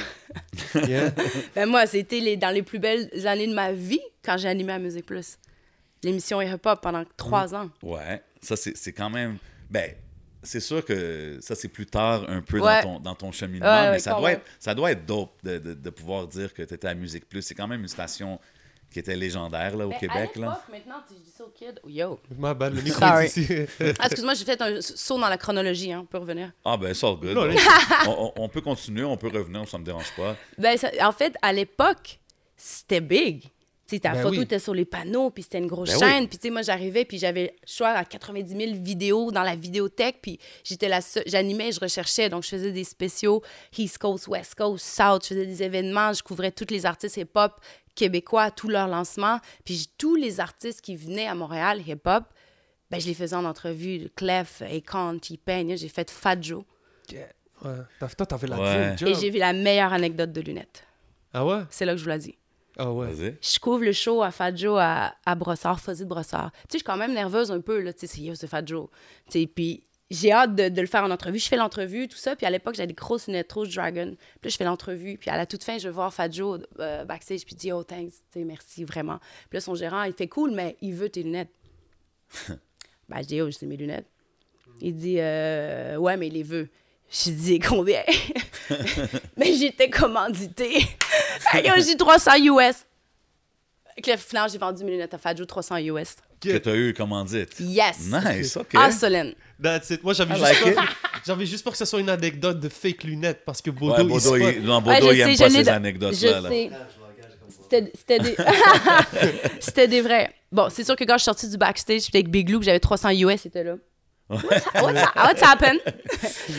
Yeah. 0.75 1.11
Ben 1.55 1.65
moi, 1.67 1.85
c'était 1.87 2.19
les, 2.19 2.37
dans 2.37 2.49
les 2.53 2.63
plus 2.63 2.79
belles 2.79 3.09
années 3.27 3.47
de 3.47 3.53
ma 3.53 3.71
vie 3.71 3.99
quand 4.23 4.37
j'ai 4.37 4.47
animé 4.47 4.73
à 4.73 4.79
Musique 4.79 5.05
Plus. 5.05 5.37
L'émission 6.03 6.41
Hip 6.41 6.59
Hop 6.65 6.81
pendant 6.81 7.03
trois 7.17 7.53
ans. 7.55 7.69
Ouais, 7.81 8.21
ça 8.41 8.55
c'est 8.55 8.77
c'est 8.77 8.93
quand 8.93 9.09
même. 9.09 9.37
Ben, 9.69 9.91
c'est 10.47 10.59
sûr 10.59 10.83
que 10.83 11.37
ça 11.41 11.55
c'est 11.55 11.67
plus 11.67 11.85
tard 11.85 12.25
un 12.29 12.41
peu 12.41 12.59
Ouais. 12.59 12.81
dans, 12.81 12.95
ton, 12.95 12.99
dans 12.99 13.15
ton 13.15 13.31
cheminement, 13.31 13.65
Ouais, 13.65 13.81
mais 13.85 13.89
ouais, 13.91 13.99
ça 13.99 14.11
doit, 14.11 14.21
même. 14.29 14.37
être, 14.37 14.45
ça 14.59 14.73
doit 14.73 14.91
être 14.91 15.05
dope 15.05 15.33
de, 15.43 15.57
de, 15.59 15.73
de 15.73 15.89
pouvoir 15.89 16.27
dire 16.27 16.53
que 16.53 16.63
tu 16.63 16.73
étais 16.73 16.87
à 16.87 16.93
Musique 16.93 17.27
Plus. 17.29 17.41
C'est 17.41 17.55
quand 17.55 17.67
même 17.67 17.81
une 17.81 17.87
station 17.87 18.39
qui 18.89 18.99
était 18.99 19.17
légendaire 19.17 19.75
là, 19.75 19.85
au 19.85 19.89
Mais 19.89 19.97
Québec. 19.99 20.31
à 20.35 20.39
Là. 20.39 20.47
l'époque, 20.47 20.63
maintenant, 20.71 21.03
tu- 21.07 21.15
je 21.15 21.19
dis 21.19 21.29
ça 21.29 21.43
aux 21.43 21.49
kids. 21.49 21.79
Yo. 21.87 22.17
Ma 22.39 22.53
bad, 22.53 22.73
le 22.73 22.81
micro 22.81 22.99
Sorry. 22.99 23.25
est 23.25 23.37
ici. 23.37 23.47
Ah, 23.99 24.05
excuse-moi, 24.05 24.33
j'ai 24.33 24.45
fait 24.45 24.61
un 24.61 24.79
saut 24.81 25.19
dans 25.19 25.27
la 25.27 25.37
chronologie, 25.37 25.91
hein. 25.91 25.99
On 26.03 26.05
peut 26.05 26.17
revenir. 26.19 26.51
Ah, 26.63 26.77
ben, 26.77 26.93
ça, 26.93 27.07
good. 27.21 27.35
Non, 27.35 27.49
on, 28.07 28.09
on- 28.37 28.43
on 28.43 28.49
peut 28.49 28.61
continuer, 28.61 29.03
on 29.03 29.17
peut 29.17 29.27
revenir, 29.27 29.67
ça 29.67 29.77
me 29.77 29.83
dérange 29.83 30.11
pas. 30.15 30.37
Ben, 30.57 30.77
ça- 30.77 30.89
en 31.01 31.11
fait, 31.11 31.35
à 31.41 31.51
l'époque, 31.51 32.17
c'était 32.55 33.01
big. 33.01 33.43
Tu 33.87 33.95
sais, 33.95 33.99
ta 34.01 34.11
Ben 34.11 34.21
photo 34.21 34.35
oui. 34.35 34.41
était 34.43 34.59
sur 34.59 34.73
les 34.73 34.83
panneaux, 34.83 35.29
puis 35.29 35.43
c'était 35.43 35.59
une 35.59 35.67
grosse 35.67 35.91
Ben 35.91 35.99
chaîne. 35.99 36.27
Puis, 36.27 36.37
tu 36.37 36.47
sais, 36.47 36.51
moi, 36.51 36.61
j'arrivais, 36.61 37.05
puis 37.05 37.17
j'avais 37.17 37.43
le 37.61 37.67
choix 37.67 37.89
à 37.91 38.03
90 38.03 38.49
000 38.73 38.73
vidéos 38.83 39.31
dans 39.31 39.43
la 39.43 39.55
vidéothèque. 39.55 40.17
Puis, 40.21 40.39
j'étais 40.63 40.89
la 40.89 40.99
seule- 40.99 41.23
j'animais, 41.25 41.71
je 41.71 41.79
recherchais. 41.79 42.27
Donc, 42.27 42.43
je 42.43 42.49
faisais 42.49 42.71
des 42.73 42.83
spéciaux 42.83 43.41
East 43.77 43.97
Coast, 43.97 44.27
West 44.27 44.55
Coast, 44.55 44.85
South. 44.85 45.23
Je 45.23 45.27
faisais 45.29 45.45
des 45.45 45.63
événements. 45.63 46.11
Je 46.11 46.21
couvrais 46.21 46.51
tous 46.51 46.67
les 46.69 46.85
artistes 46.85 47.15
hip-hop 47.15 47.53
québécois 47.95 48.43
à 48.43 48.51
tous 48.51 48.67
leurs 48.67 48.89
lancements. 48.89 49.39
Puis, 49.63 49.87
tous 49.97 50.15
les 50.15 50.41
artistes 50.41 50.81
qui 50.81 50.97
venaient 50.97 51.27
à 51.27 51.33
Montréal, 51.35 51.81
hip-hop, 51.87 52.25
ben, 52.91 52.99
je 52.99 53.07
les 53.07 53.13
faisais 53.13 53.35
en 53.37 53.45
entrevue. 53.45 54.09
Clef, 54.17 54.61
Akon, 54.63 55.17
T-Pain. 55.19 55.75
J'ai 55.77 55.87
fait 55.89 56.11
Fat 56.11 56.41
Joe. 56.41 56.63
Ouais. 57.13 57.71
T'as- 57.99 58.09
Toi, 58.09 58.25
t'avais 58.25 58.47
la 58.47 58.59
Ouais. 58.59 58.97
job. 58.97 59.07
Et 59.09 59.15
j'ai 59.15 59.29
vu 59.29 59.39
la 59.39 59.53
meilleure 59.53 59.93
anecdote 59.93 60.31
de 60.33 60.41
lunettes. 60.41 60.83
Ah 61.33 61.45
ouais? 61.45 61.61
C'est 61.69 61.85
là 61.85 61.93
que 61.93 61.97
je 61.99 62.03
vous 62.03 62.09
l'ai 62.09 62.17
dit. 62.17 62.37
Ah 62.77 62.91
ouais. 62.91 63.07
Je 63.41 63.59
couvre 63.59 63.83
le 63.83 63.91
show 63.91 64.21
à 64.21 64.31
Fat 64.31 64.55
Joe 64.55 64.77
à, 64.79 65.15
à 65.25 65.35
Brossard, 65.35 65.79
Fuzzy 65.79 66.03
de 66.03 66.09
Brossard. 66.09 66.51
Tu 66.51 66.57
sais, 66.57 66.65
je 66.73 66.77
suis 66.77 66.83
quand 66.83 66.97
même 66.97 67.13
nerveuse 67.13 67.51
un 67.51 67.59
peu, 67.59 67.81
là, 67.81 67.91
tu 67.93 68.07
sais, 68.07 68.35
c'est 68.35 68.47
Fat 68.47 68.65
Joe. 68.65 68.87
Tu 69.29 69.39
sais, 69.41 69.47
puis 69.47 69.83
j'ai 70.09 70.31
hâte 70.31 70.55
de, 70.55 70.69
de 70.69 70.81
le 70.81 70.87
faire 70.87 71.03
en 71.03 71.11
entrevue. 71.11 71.39
Je 71.39 71.47
fais 71.47 71.57
l'entrevue, 71.57 72.07
tout 72.07 72.17
ça, 72.17 72.35
puis 72.35 72.45
à 72.45 72.49
l'époque, 72.49 72.75
j'avais 72.75 72.87
des 72.87 72.93
grosses 72.93 73.27
lunettes 73.27 73.51
rouges 73.51 73.73
Dragon. 73.75 74.15
Puis 74.15 74.39
là, 74.43 74.49
je 74.49 74.57
fais 74.57 74.63
l'entrevue, 74.63 75.17
puis 75.17 75.29
à 75.29 75.37
la 75.37 75.45
toute 75.45 75.63
fin, 75.63 75.77
je 75.77 75.87
vais 75.87 75.93
voir 75.93 76.13
Fat 76.13 76.29
Joe 76.29 76.61
euh, 76.79 77.03
backstage, 77.03 77.45
puis 77.45 77.55
il 77.55 77.57
dit 77.57 77.71
«Oh, 77.73 77.83
thanks, 77.83 78.11
tu 78.11 78.39
sais, 78.39 78.43
merci, 78.43 78.83
vraiment.» 78.83 79.19
Puis 79.49 79.57
là, 79.57 79.61
son 79.61 79.75
gérant, 79.75 80.03
il 80.03 80.13
fait 80.13 80.27
«Cool, 80.29 80.51
mais 80.51 80.77
il 80.81 80.93
veut 80.93 81.09
tes 81.09 81.23
lunettes.» 81.23 81.51
Ben, 83.09 83.21
je 83.21 83.27
dis 83.27 83.41
«Oh, 83.43 83.51
c'est 83.51 83.65
mes 83.65 83.77
lunettes.» 83.77 84.07
Il 84.81 84.95
dit 84.95 85.15
euh, 85.19 85.97
Ouais, 85.97 86.17
mais 86.17 86.27
il 86.27 86.33
les 86.33 86.43
veut.» 86.43 86.69
Je 87.09 87.31
dis 87.31 87.59
combien? 87.59 88.03
mais 89.37 89.53
j'étais 89.53 89.89
commandité. 89.89 90.81
Fait 91.51 91.63
que 91.63 91.81
j'ai 91.85 91.95
300 91.97 92.31
US. 92.43 92.85
Cliff 94.03 94.19
Flange, 94.19 94.51
j'ai 94.51 94.57
vendu 94.59 94.83
mes 94.83 94.91
lunettes 94.91 95.13
à 95.13 95.17
Fat 95.17 95.35
Joe 95.35 95.47
300 95.47 95.77
US. 95.77 96.15
Que 96.39 96.57
tu 96.57 96.69
as 96.69 96.75
eu 96.75 96.93
commandite. 96.93 97.55
Yes! 97.59 97.97
Nice, 98.11 98.55
OK. 98.57 98.67
Ah, 98.75 98.91
Solène. 98.91 99.33
That's 99.61 99.89
it. 99.89 100.03
Moi, 100.03 100.13
j'avais 100.13 100.35
juste, 100.35 100.41
like 101.25 101.39
juste 101.47 101.63
peur 101.63 101.73
que 101.73 101.79
ce 101.79 101.85
soit 101.85 101.99
une 101.99 102.09
anecdote 102.09 102.59
de 102.59 102.69
fake 102.69 103.03
lunettes 103.05 103.41
parce 103.43 103.59
que 103.59 103.71
Bodo, 103.71 103.93
Ouais, 103.95 104.03
il 104.03 104.07
Bodo, 104.07 104.37
spot- 104.37 104.53
il, 104.57 104.63
non, 104.63 104.81
Bodo, 104.81 105.07
Ouais, 105.07 105.15
il 105.15 105.21
aime 105.21 105.35
pas 105.35 105.49
ces 105.49 105.63
de- 105.63 105.69
anecdotes-là. 105.69 106.17
Je 106.39 106.43
là. 106.43 106.49
sais. 106.49 106.69
C'était 107.69 107.91
c'était 107.95 108.19
des... 108.19 108.35
C'était 109.59 109.87
des 109.87 110.01
vrais. 110.01 110.31
Bon, 110.51 110.69
c'est 110.69 110.83
sûr 110.83 110.95
que 110.95 111.03
quand 111.03 111.15
je 111.15 111.19
suis 111.23 111.25
sortie 111.25 111.49
du 111.49 111.57
backstage, 111.57 112.01
j'étais 112.05 112.19
avec 112.19 112.29
Big 112.29 112.47
Lou, 112.49 112.59
que 112.59 112.65
j'avais 112.65 112.79
300 112.79 113.09
US, 113.11 113.41
c'était 113.41 113.63
là. 113.63 113.75
What's, 114.29 114.65
what's, 114.75 115.15
what's 115.15 115.41
happened? 115.41 115.79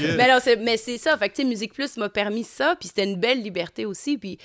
Yeah. 0.00 0.16
Mais 0.16 0.28
non, 0.28 0.38
c'est, 0.40 0.56
mais 0.56 0.76
c'est 0.76 0.98
ça. 0.98 1.16
Fait 1.16 1.28
que, 1.28 1.34
tu 1.34 1.42
sais, 1.42 1.48
Musique 1.48 1.72
Plus 1.72 1.96
m'a 1.96 2.08
permis 2.08 2.44
ça, 2.44 2.76
puis 2.78 2.88
c'était 2.88 3.04
une 3.04 3.16
belle 3.16 3.42
liberté 3.42 3.84
aussi. 3.86 4.18
Puis 4.18 4.38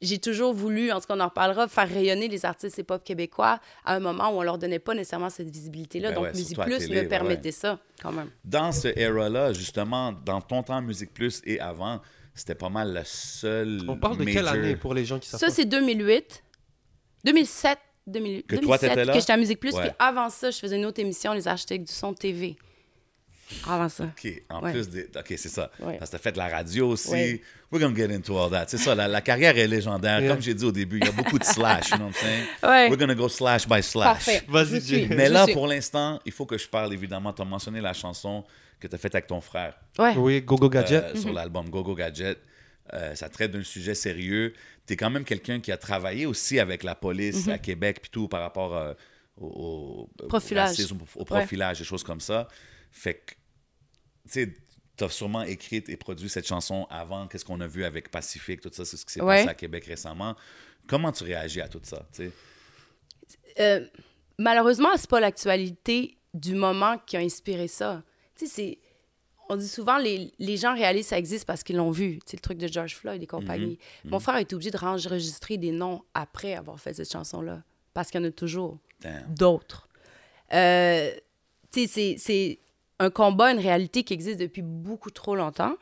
j'ai 0.00 0.18
toujours 0.18 0.52
voulu, 0.52 0.90
en 0.90 1.00
tout 1.00 1.06
cas, 1.06 1.14
on 1.16 1.20
en 1.20 1.28
reparlera, 1.28 1.68
faire 1.68 1.88
rayonner 1.88 2.28
les 2.28 2.44
artistes 2.44 2.78
hip-hop 2.78 3.04
québécois 3.04 3.60
à 3.84 3.94
un 3.94 4.00
moment 4.00 4.30
où 4.30 4.38
on 4.38 4.42
leur 4.42 4.58
donnait 4.58 4.78
pas 4.78 4.94
nécessairement 4.94 5.30
cette 5.30 5.50
visibilité-là. 5.50 6.10
Ben 6.10 6.14
Donc, 6.14 6.24
ouais, 6.24 6.32
Musique 6.32 6.58
Plus 6.58 6.78
télé, 6.78 7.02
me 7.02 7.08
permettait 7.08 7.48
ouais. 7.48 7.52
ça, 7.52 7.78
quand 8.02 8.12
même. 8.12 8.30
Dans 8.44 8.72
ce 8.72 8.88
era-là, 8.96 9.52
justement, 9.52 10.12
dans 10.12 10.40
ton 10.40 10.62
temps 10.62 10.80
Musique 10.82 11.12
Plus 11.12 11.42
et 11.44 11.60
avant, 11.60 12.00
c'était 12.34 12.54
pas 12.54 12.68
mal 12.68 12.92
la 12.92 13.04
seule. 13.04 13.82
On 13.88 13.96
parle 13.96 14.18
de 14.18 14.24
quelle 14.24 14.48
année 14.48 14.76
pour 14.76 14.94
les 14.94 15.04
gens 15.04 15.18
qui 15.18 15.28
savent 15.28 15.40
Ça, 15.40 15.50
c'est 15.50 15.66
2008. 15.66 16.42
2007. 17.24 17.78
2008, 18.06 18.46
Que 18.46 18.56
toi, 18.56 18.78
2007, 18.78 18.80
t'étais 18.90 19.04
là? 19.04 19.12
que 19.12 19.20
j'étais 19.20 19.32
à 19.32 19.36
Musique 19.36 19.60
Plus. 19.60 19.74
Ouais. 19.74 19.82
Puis 19.82 19.90
avant 19.98 20.28
ça, 20.30 20.50
je 20.50 20.58
faisais 20.58 20.76
une 20.76 20.86
autre 20.86 21.00
émission, 21.00 21.32
Les 21.32 21.46
Architectes 21.48 21.86
du 21.86 21.92
Son 21.92 22.12
TV. 22.14 22.56
Avant 23.66 23.88
ça. 23.88 24.04
OK, 24.04 24.32
en 24.48 24.62
Ouais. 24.62 24.70
plus 24.72 24.88
des... 24.88 25.04
OK, 25.16 25.26
c'est 25.36 25.48
ça. 25.48 25.72
Ouais. 25.80 25.98
Parce 25.98 26.10
que 26.10 26.16
t'as 26.16 26.22
fait 26.22 26.30
de 26.32 26.38
la 26.38 26.48
radio 26.48 26.88
aussi. 26.90 27.10
Ouais. 27.10 27.40
We're 27.72 27.80
gonna 27.82 27.96
get 27.96 28.14
into 28.14 28.38
all 28.38 28.48
that. 28.50 28.66
C'est 28.68 28.78
ça, 28.78 28.94
la, 28.94 29.08
la 29.08 29.20
carrière 29.20 29.58
est 29.58 29.66
légendaire. 29.66 30.20
Yeah. 30.20 30.30
Comme 30.32 30.40
j'ai 30.40 30.54
dit 30.54 30.64
au 30.64 30.70
début, 30.70 30.98
il 30.98 31.04
y 31.04 31.08
a 31.08 31.12
beaucoup 31.12 31.36
de 31.38 31.42
slash, 31.44 31.90
you 31.90 31.96
know 31.96 32.06
what 32.06 32.10
I'm 32.10 32.14
saying? 32.14 32.44
Ouais. 32.62 32.88
We're 32.88 32.96
gonna 32.96 33.14
go 33.16 33.28
slash 33.28 33.66
by 33.66 33.82
slash. 33.82 34.04
Parfait. 34.06 34.42
Vas-y. 34.48 35.08
Mais 35.08 35.26
Je 35.26 35.32
là, 35.32 35.44
suis. 35.46 35.52
pour 35.54 35.66
l'instant, 35.66 36.20
il 36.24 36.30
faut 36.30 36.46
que 36.46 36.56
je 36.58 36.68
parle, 36.68 36.92
évidemment. 36.92 37.32
Tu 37.32 37.42
as 37.42 37.44
mentionné 37.44 37.80
la 37.80 37.92
chanson 37.92 38.44
que 38.78 38.86
tu 38.86 38.94
as 38.94 38.98
faite 38.98 39.16
avec 39.16 39.26
ton 39.26 39.40
frère 39.40 39.74
Ouais. 39.98 40.14
Oui, 40.16 40.40
Gogo 40.42 40.68
Gadget. 40.68 41.04
euh, 41.04 41.16
sur 41.16 41.32
l'album 41.32 41.68
Gogo 41.70 41.94
Gadget. 41.96 42.38
Euh, 42.92 43.14
ça 43.16 43.28
traite 43.28 43.50
d'un 43.50 43.64
sujet 43.64 43.94
sérieux. 43.94 44.52
Tu 44.90 44.94
es 44.94 44.96
quand 44.96 45.10
même 45.10 45.24
quelqu'un 45.24 45.60
qui 45.60 45.70
a 45.70 45.76
travaillé 45.76 46.26
aussi 46.26 46.58
avec 46.58 46.82
la 46.82 46.96
police 46.96 47.46
à 47.46 47.58
Québec, 47.58 48.00
puis 48.02 48.10
tout, 48.10 48.26
par 48.26 48.40
rapport 48.40 48.74
euh, 48.76 48.92
au, 49.36 50.08
au- 50.20 50.26
Profilage. 50.26 50.66
au 50.66 50.70
racisme, 50.70 50.98
au 51.14 51.24
profilage, 51.24 51.78
des 51.78 51.84
choses 51.84 52.02
comme 52.02 52.18
ça. 52.20 52.48
Fait 52.90 53.14
que, 53.14 53.34
tu 53.34 53.36
sais, 54.32 54.54
tu 54.96 55.04
as 55.04 55.08
sûrement 55.08 55.42
écrit 55.42 55.84
et 55.86 55.96
produit 55.96 56.28
cette 56.28 56.44
chanson 56.48 56.88
avant 56.90 57.28
qu'est-ce 57.28 57.44
qu'on 57.44 57.60
a 57.60 57.68
vu 57.68 57.84
avec 57.84 58.10
Pacifique, 58.10 58.62
tout 58.62 58.70
ça, 58.72 58.84
c'est 58.84 58.96
ce 58.96 59.06
qui 59.06 59.12
s'est 59.12 59.22
Ouais. 59.22 59.36
passé 59.36 59.48
à 59.50 59.54
Québec 59.54 59.84
récemment. 59.84 60.34
Comment 60.88 61.12
tu 61.12 61.22
réagis 61.22 61.60
à 61.60 61.68
tout 61.68 61.80
ça? 61.84 62.04
Euh, 63.60 63.86
malheureusement, 64.38 64.88
c'est 64.96 65.08
pas 65.08 65.20
l'actualité 65.20 66.16
du 66.34 66.56
moment 66.56 66.98
qui 67.06 67.16
a 67.16 67.20
inspiré 67.20 67.68
ça. 67.68 68.02
Tu 68.36 68.46
sais, 68.46 68.52
c'est. 68.52 68.78
On 69.50 69.56
dit 69.56 69.68
souvent, 69.68 69.98
les, 69.98 70.32
les 70.38 70.56
gens 70.56 70.74
réalisent 70.74 71.08
ça 71.08 71.18
existe 71.18 71.44
parce 71.44 71.62
qu'ils 71.62 71.76
l'ont 71.76 71.90
vu. 71.90 72.20
Tu 72.24 72.30
sais, 72.30 72.36
le 72.36 72.40
truc 72.40 72.56
de 72.58 72.68
George 72.68 72.94
Floyd 72.94 73.22
et 73.22 73.26
compagnie. 73.26 73.78
Mon 74.04 74.20
frère 74.20 74.36
a 74.36 74.40
été 74.40 74.54
obligé 74.54 74.70
de 74.70 74.78
enregistrer 74.78 75.58
des 75.58 75.72
noms 75.72 76.02
après 76.14 76.54
avoir 76.54 76.78
fait 76.80 76.94
cette 76.94 77.10
chanson-là. 77.12 77.62
Parce 77.92 78.10
qu'il 78.10 78.20
y 78.20 78.24
en 78.24 78.28
a 78.28 78.30
toujours 78.30 78.78
d'autres. 79.28 79.88
Euh, 80.52 81.10
tu 81.72 81.82
sais, 81.82 81.86
c'est- 81.86 82.16
c'est 82.18 82.58
un 82.98 83.10
combat, 83.10 83.52
une 83.52 83.58
réalité 83.60 84.04
qui 84.04 84.12
existe 84.14 84.38
depuis 84.40 84.62
beaucoup 84.62 85.10
trop 85.10 85.34
longtemps. 85.36 85.74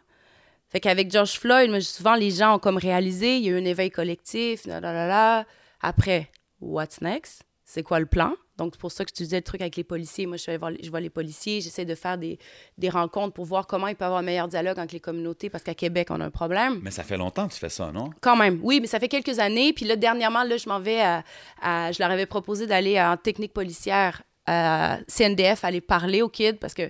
Fait 0.70 0.80
qu'avec 0.80 1.10
George 1.10 1.38
Floyd, 1.38 1.70
moi, 1.70 1.80
souvent, 1.80 2.14
les 2.14 2.30
gens 2.30 2.56
ont 2.56 2.58
comme 2.58 2.76
réalisé, 2.76 3.36
il 3.38 3.44
y 3.44 3.48
a 3.48 3.52
eu 3.52 3.58
un 3.60 3.64
éveil 3.64 3.90
collectif, 3.90 4.66
là, 4.66 4.80
là, 4.80 4.92
là, 4.92 5.06
là. 5.06 5.46
Après, 5.80 6.30
what's 6.60 7.00
next? 7.00 7.42
C'est 7.64 7.82
quoi 7.82 8.00
le 8.00 8.06
plan? 8.06 8.34
Donc, 8.58 8.72
c'est 8.74 8.80
pour 8.80 8.92
ça 8.92 9.04
que 9.04 9.12
tu 9.12 9.22
disais 9.22 9.36
le 9.36 9.42
truc 9.42 9.60
avec 9.60 9.76
les 9.76 9.84
policiers. 9.84 10.26
Moi, 10.26 10.36
je, 10.36 10.46
vais 10.46 10.58
voir 10.58 10.72
je 10.82 10.90
vois 10.90 11.00
les 11.00 11.10
policiers, 11.10 11.60
j'essaie 11.60 11.84
de 11.84 11.94
faire 11.94 12.18
des, 12.18 12.38
des 12.76 12.88
rencontres 12.90 13.32
pour 13.32 13.44
voir 13.44 13.66
comment 13.66 13.86
il 13.86 13.94
peut 13.94 14.04
y 14.04 14.06
avoir 14.06 14.18
un 14.20 14.24
meilleur 14.24 14.48
dialogue 14.48 14.78
avec 14.78 14.92
les 14.92 15.00
communautés, 15.00 15.48
parce 15.48 15.62
qu'à 15.64 15.74
Québec, 15.74 16.08
on 16.10 16.20
a 16.20 16.24
un 16.26 16.30
problème. 16.30 16.80
Mais 16.82 16.90
ça 16.90 17.04
fait 17.04 17.16
longtemps 17.16 17.46
que 17.48 17.54
tu 17.54 17.58
fais 17.60 17.68
ça, 17.68 17.90
non? 17.92 18.10
Quand 18.20 18.36
même, 18.36 18.58
oui, 18.62 18.80
mais 18.80 18.86
ça 18.88 18.98
fait 19.00 19.08
quelques 19.08 19.38
années. 19.38 19.72
Puis 19.72 19.84
là, 19.84 19.96
dernièrement, 19.96 20.42
là, 20.42 20.56
je 20.56 20.68
m'en 20.68 20.80
vais 20.80 21.00
à, 21.00 21.22
à- 21.62 21.92
Je 21.92 21.98
leur 22.00 22.10
avais 22.10 22.26
proposé 22.26 22.66
d'aller 22.66 23.00
en 23.00 23.16
technique 23.16 23.52
policière 23.52 24.22
à 24.46 24.98
CNDF, 25.06 25.62
aller 25.64 25.80
parler 25.80 26.22
aux 26.22 26.28
kids 26.28 26.54
parce 26.54 26.74
que. 26.74 26.82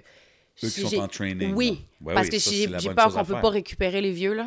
Eux 0.64 0.68
qui 0.68 0.70
sont 0.70 0.98
en 0.98 1.07
training, 1.09 1.54
Oui. 1.54 1.85
Ouais, 2.00 2.14
parce 2.14 2.28
oui, 2.28 2.38
que 2.66 2.78
j'ai 2.78 2.94
peur 2.94 3.12
qu'on 3.12 3.24
peut 3.24 3.33
faire. 3.35 3.40
pas 3.42 3.50
récupérer 3.50 4.00
les 4.00 4.11
vieux, 4.12 4.33
là. 4.35 4.46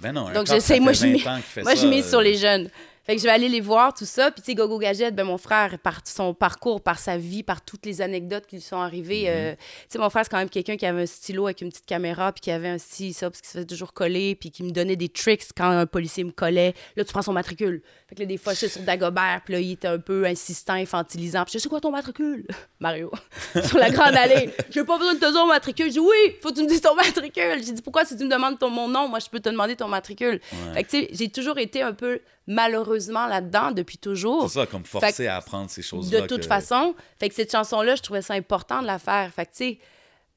Ben 0.00 0.12
non, 0.12 0.30
Donc, 0.32 0.46
j'essaie, 0.46 0.80
moi, 0.80 0.92
je 0.92 1.06
20 1.06 1.12
mets, 1.12 1.62
moi, 1.62 1.74
je 1.74 1.86
mise 1.86 2.06
euh, 2.06 2.10
sur 2.10 2.20
les 2.20 2.36
jeunes. 2.36 2.70
Fait 3.10 3.16
que 3.16 3.22
je 3.22 3.26
vais 3.26 3.32
aller 3.32 3.48
les 3.48 3.60
voir, 3.60 3.92
tout 3.92 4.04
ça. 4.04 4.30
Puis, 4.30 4.40
tu 4.40 4.52
sais, 4.52 4.54
Gogo 4.54 4.78
Gadget, 4.78 5.12
ben, 5.12 5.24
mon 5.24 5.36
frère, 5.36 5.80
par 5.80 5.98
son 6.04 6.32
parcours, 6.32 6.80
par 6.80 7.00
sa 7.00 7.16
vie, 7.16 7.42
par 7.42 7.60
toutes 7.60 7.84
les 7.84 8.02
anecdotes 8.02 8.46
qui 8.46 8.54
lui 8.54 8.62
sont 8.62 8.76
arrivées. 8.76 9.22
Mhm. 9.22 9.34
euh, 9.34 9.54
tu 9.56 9.58
sais, 9.88 9.98
mon 9.98 10.08
frère, 10.10 10.22
c'est 10.22 10.30
quand 10.30 10.38
même 10.38 10.48
quelqu'un 10.48 10.76
qui 10.76 10.86
avait 10.86 11.02
un 11.02 11.06
stylo 11.06 11.46
avec 11.46 11.60
une 11.60 11.70
petite 11.70 11.86
caméra, 11.86 12.30
puis 12.30 12.40
qui 12.42 12.52
avait 12.52 12.68
un 12.68 12.78
ci, 12.78 13.12
ça, 13.12 13.28
parce 13.28 13.40
qu'il 13.40 13.48
se 13.48 13.54
faisait 13.54 13.66
toujours 13.66 13.94
coller, 13.94 14.36
puis 14.36 14.52
qui 14.52 14.62
me 14.62 14.70
donnait 14.70 14.94
des 14.94 15.08
tricks 15.08 15.42
quand 15.56 15.70
un 15.70 15.86
policier 15.86 16.22
me 16.22 16.30
collait. 16.30 16.72
Là, 16.94 17.02
tu 17.02 17.12
prends 17.12 17.22
son 17.22 17.32
matricule. 17.32 17.82
Fait 18.08 18.14
que 18.14 18.20
là, 18.20 18.26
des 18.26 18.36
fois, 18.36 18.52
je 18.52 18.58
suis 18.58 18.68
sur 18.68 18.82
Dagobert, 18.82 19.40
puis 19.44 19.54
là, 19.54 19.60
il 19.60 19.72
était 19.72 19.88
un 19.88 19.98
peu 19.98 20.24
insistant, 20.24 20.74
infantilisant. 20.74 21.42
Puis 21.42 21.54
je 21.54 21.58
c'est 21.58 21.68
quoi 21.68 21.80
ton 21.80 21.90
matricule? 21.90 22.46
Mario. 22.78 23.10
sur 23.64 23.78
la 23.78 23.90
grande 23.90 24.14
allée. 24.14 24.50
J'ai 24.70 24.84
pas 24.84 24.98
besoin 24.98 25.14
de 25.14 25.18
te 25.18 25.32
dire 25.32 25.40
mon 25.40 25.48
matricule. 25.48 25.86
Je 25.86 25.94
dis, 25.94 25.98
oui, 25.98 26.36
faut 26.40 26.50
que 26.50 26.54
tu 26.54 26.62
me 26.62 26.68
dises 26.68 26.80
ton 26.80 26.94
matricule. 26.94 27.56
J'ai 27.66 27.72
dit, 27.72 27.82
pourquoi 27.82 28.04
si 28.04 28.16
tu 28.16 28.24
me 28.24 28.30
demandes 28.30 28.56
ton, 28.56 28.70
mon 28.70 28.86
nom, 28.86 29.08
moi, 29.08 29.18
je 29.18 29.28
peux 29.28 29.40
te 29.40 29.48
demander 29.48 29.74
ton 29.74 29.88
matricule. 29.88 30.40
Fait 30.74 30.84
que, 30.84 30.90
tu 30.90 31.00
sais, 31.00 31.08
j'ai 31.10 31.28
toujours 31.28 31.58
été 31.58 31.82
un 31.82 31.92
peu 31.92 32.20
malheureusement 32.52 33.26
là-dedans 33.26 33.70
depuis 33.72 33.96
toujours. 33.98 34.48
C'est 34.50 34.58
ça, 34.60 34.66
comme 34.66 34.84
forcer 34.84 35.26
à 35.26 35.36
apprendre 35.36 35.70
ces 35.70 35.82
choses-là. 35.82 36.22
De 36.22 36.26
toute 36.26 36.40
que- 36.42 36.46
façon, 36.46 36.94
fait 37.18 37.28
que 37.28 37.34
cette 37.34 37.52
chanson-là, 37.52 37.94
je 37.94 38.02
trouvais 38.02 38.22
ça 38.22 38.34
important 38.34 38.82
de 38.82 38.86
la 38.86 38.98
faire. 38.98 39.32
Fait 39.32 39.46
que, 39.46 39.50
tu 39.52 39.56
sais, 39.56 39.78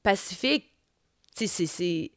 Pacifique, 0.04 0.65
tu 1.36 1.47
sais, 1.47 1.47
c'est- 1.47 1.65
c'est. 1.65 2.12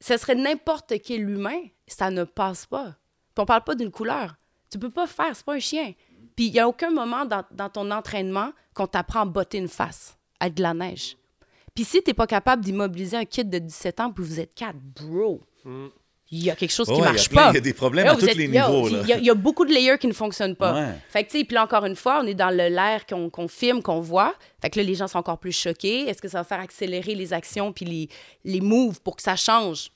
Ce 0.00 0.16
serait 0.16 0.34
n'importe 0.34 0.94
quel 1.04 1.28
humain, 1.28 1.60
ça 1.86 2.10
ne 2.10 2.24
passe 2.24 2.64
pas. 2.66 2.94
Puis 3.34 3.42
on 3.42 3.44
parle 3.44 3.64
pas 3.64 3.74
d'une 3.74 3.90
couleur. 3.90 4.36
Tu 4.70 4.78
peux 4.78 4.90
pas 4.90 5.06
faire, 5.06 5.34
c'est 5.34 5.44
pas 5.44 5.54
un 5.54 5.58
chien. 5.60 5.92
Puis 6.36 6.46
il 6.46 6.54
y 6.54 6.60
a 6.60 6.66
aucun 6.68 6.90
moment 6.90 7.24
dans, 7.26 7.44
dans 7.50 7.68
ton 7.68 7.90
entraînement 7.90 8.52
qu'on 8.72 8.86
t'apprend 8.86 9.20
à 9.20 9.24
botter 9.26 9.58
une 9.58 9.68
face 9.68 10.16
avec 10.38 10.54
de 10.54 10.62
la 10.62 10.72
neige. 10.72 11.16
Puis 11.74 11.84
si 11.84 12.02
t'es 12.02 12.14
pas 12.14 12.26
capable 12.26 12.64
d'immobiliser 12.64 13.16
un 13.16 13.24
kid 13.24 13.50
de 13.50 13.58
17 13.58 14.00
ans, 14.00 14.10
puis 14.12 14.24
vous 14.24 14.40
êtes 14.40 14.54
quatre, 14.54 14.78
bro, 14.78 15.40
il 16.32 16.44
y 16.44 16.50
a 16.50 16.54
quelque 16.56 16.70
chose 16.72 16.88
Ouais, 16.88 16.94
qui 16.96 17.00
a 17.00 17.04
marche 17.06 17.28
plein- 17.28 17.42
pas. 17.44 17.50
il 17.50 17.54
y 17.54 17.58
a 17.58 17.60
des 17.60 17.72
problèmes 17.74 18.06
à 18.06 18.14
tous 18.14 18.26
êtes- 18.28 18.36
les 18.36 18.46
niveaux. 18.48 18.88
Il 18.88 19.06
y, 19.08 19.12
a- 19.12 19.18
il 19.18 19.24
y 19.24 19.30
a 19.30 19.34
beaucoup 19.34 19.64
de 19.64 19.72
layers 19.72 19.98
qui 19.98 20.06
ne 20.06 20.12
fonctionnent 20.12 20.54
pas. 20.54 20.74
Ouais. 20.74 20.94
Fait 21.08 21.24
que, 21.24 21.30
tu 21.30 21.38
sais, 21.38 21.44
puis 21.44 21.54
là, 21.54 21.64
encore 21.64 21.84
une 21.84 21.96
fois, 21.96 22.20
on 22.22 22.26
est 22.26 22.34
dans 22.34 22.50
le 22.50 22.68
l'air 22.68 23.04
qu'on 23.06 23.28
qu'on 23.30 23.48
filme, 23.48 23.82
qu'on 23.82 24.00
voit. 24.00 24.34
Fait 24.62 24.70
que 24.70 24.78
là, 24.78 24.84
les 24.84 24.94
gens 24.94 25.08
sont 25.08 25.18
encore 25.18 25.38
plus 25.38 25.52
choqués. 25.52 26.08
Est-ce 26.08 26.22
que 26.22 26.28
ça 26.28 26.38
va 26.38 26.44
faire 26.44 26.60
accélérer 26.60 27.14
les 27.16 27.32
actions 27.32 27.72
puis 27.72 27.84
les, 27.84 28.08
les 28.44 28.60
moves 28.60 29.00
pour 29.00 29.16
que 29.16 29.22
ça 29.22 29.34
change? 29.34 29.90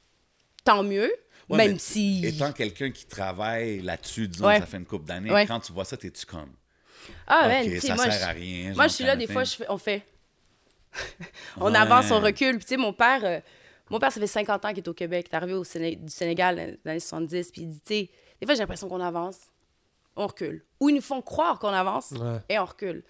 Tant 0.65 0.83
mieux. 0.83 1.13
Ouais, 1.49 1.59
Même 1.59 1.79
si. 1.79 2.25
Étant 2.25 2.53
quelqu'un 2.53 2.91
qui 2.91 3.05
travaille 3.07 3.81
là-dessus, 3.83 4.27
disons, 4.29 4.47
Ouais. 4.47 4.59
ça 4.59 4.67
fait 4.67 4.79
une 4.79 4.87
couple 4.87 5.05
d'années, 5.05 5.31
Ouais. 5.31 5.47
quand 5.47 5.61
tu 5.61 5.73
vois 5.73 5.85
ça, 5.85 5.97
t'es-tu 5.97 6.25
comme. 6.27 6.51
Ah, 7.27 7.51
sais, 7.63 7.81
ça 7.81 7.95
moi, 7.97 8.05
sert 8.05 8.13
je- 8.13 8.25
à 8.25 8.29
rien. 8.29 8.73
Moi, 8.75 8.89
je 8.89 8.93
suis 8.95 9.05
là, 9.05 9.15
des 9.15 9.27
fois, 9.27 9.43
thing. 9.45 9.53
je 9.53 9.57
fais- 9.59 9.67
on 9.71 9.77
fait. 9.79 10.03
on 11.61 11.71
Ouais. 11.73 11.79
avance, 11.79 12.11
on 12.11 12.21
recule. 12.21 12.57
Puis, 12.57 12.65
tu 12.65 12.69
sais, 12.71 12.77
mon 12.77 12.93
père, 12.93 13.21
euh, 13.25 13.41
mon 13.91 13.99
père, 13.99 14.11
ça 14.13 14.21
fait 14.21 14.27
50 14.27 14.65
ans 14.65 14.69
qu'il 14.71 14.79
est 14.79 14.89
au 14.89 14.95
Québec. 14.95 15.27
Il 15.31 15.35
est 15.35 15.37
arrivé 15.37 15.53
au 15.55 15.65
Séné- 15.65 15.97
du 15.97 16.13
Sénégal 16.13 16.57
dans 16.57 16.63
les 16.85 16.91
années 16.91 17.01
70. 17.01 17.51
Puis, 17.53 17.63
il 17.63 17.69
dit, 17.69 17.81
tu 17.81 17.95
sais, 17.95 18.11
des 18.41 18.47
fois, 18.47 18.55
j'ai 18.55 18.61
l'impression 18.61 18.89
qu'on 18.89 19.01
avance, 19.01 19.39
on 20.17 20.27
recule. 20.27 20.65
Ou 20.81 20.89
ils 20.91 20.95
nous 20.95 21.01
font 21.03 21.21
croire 21.23 21.59
qu'on 21.59 21.69
avance 21.69 22.13
Ouais. 22.13 22.39
et 22.49 22.59
on 22.59 22.65
recule. 22.65 23.03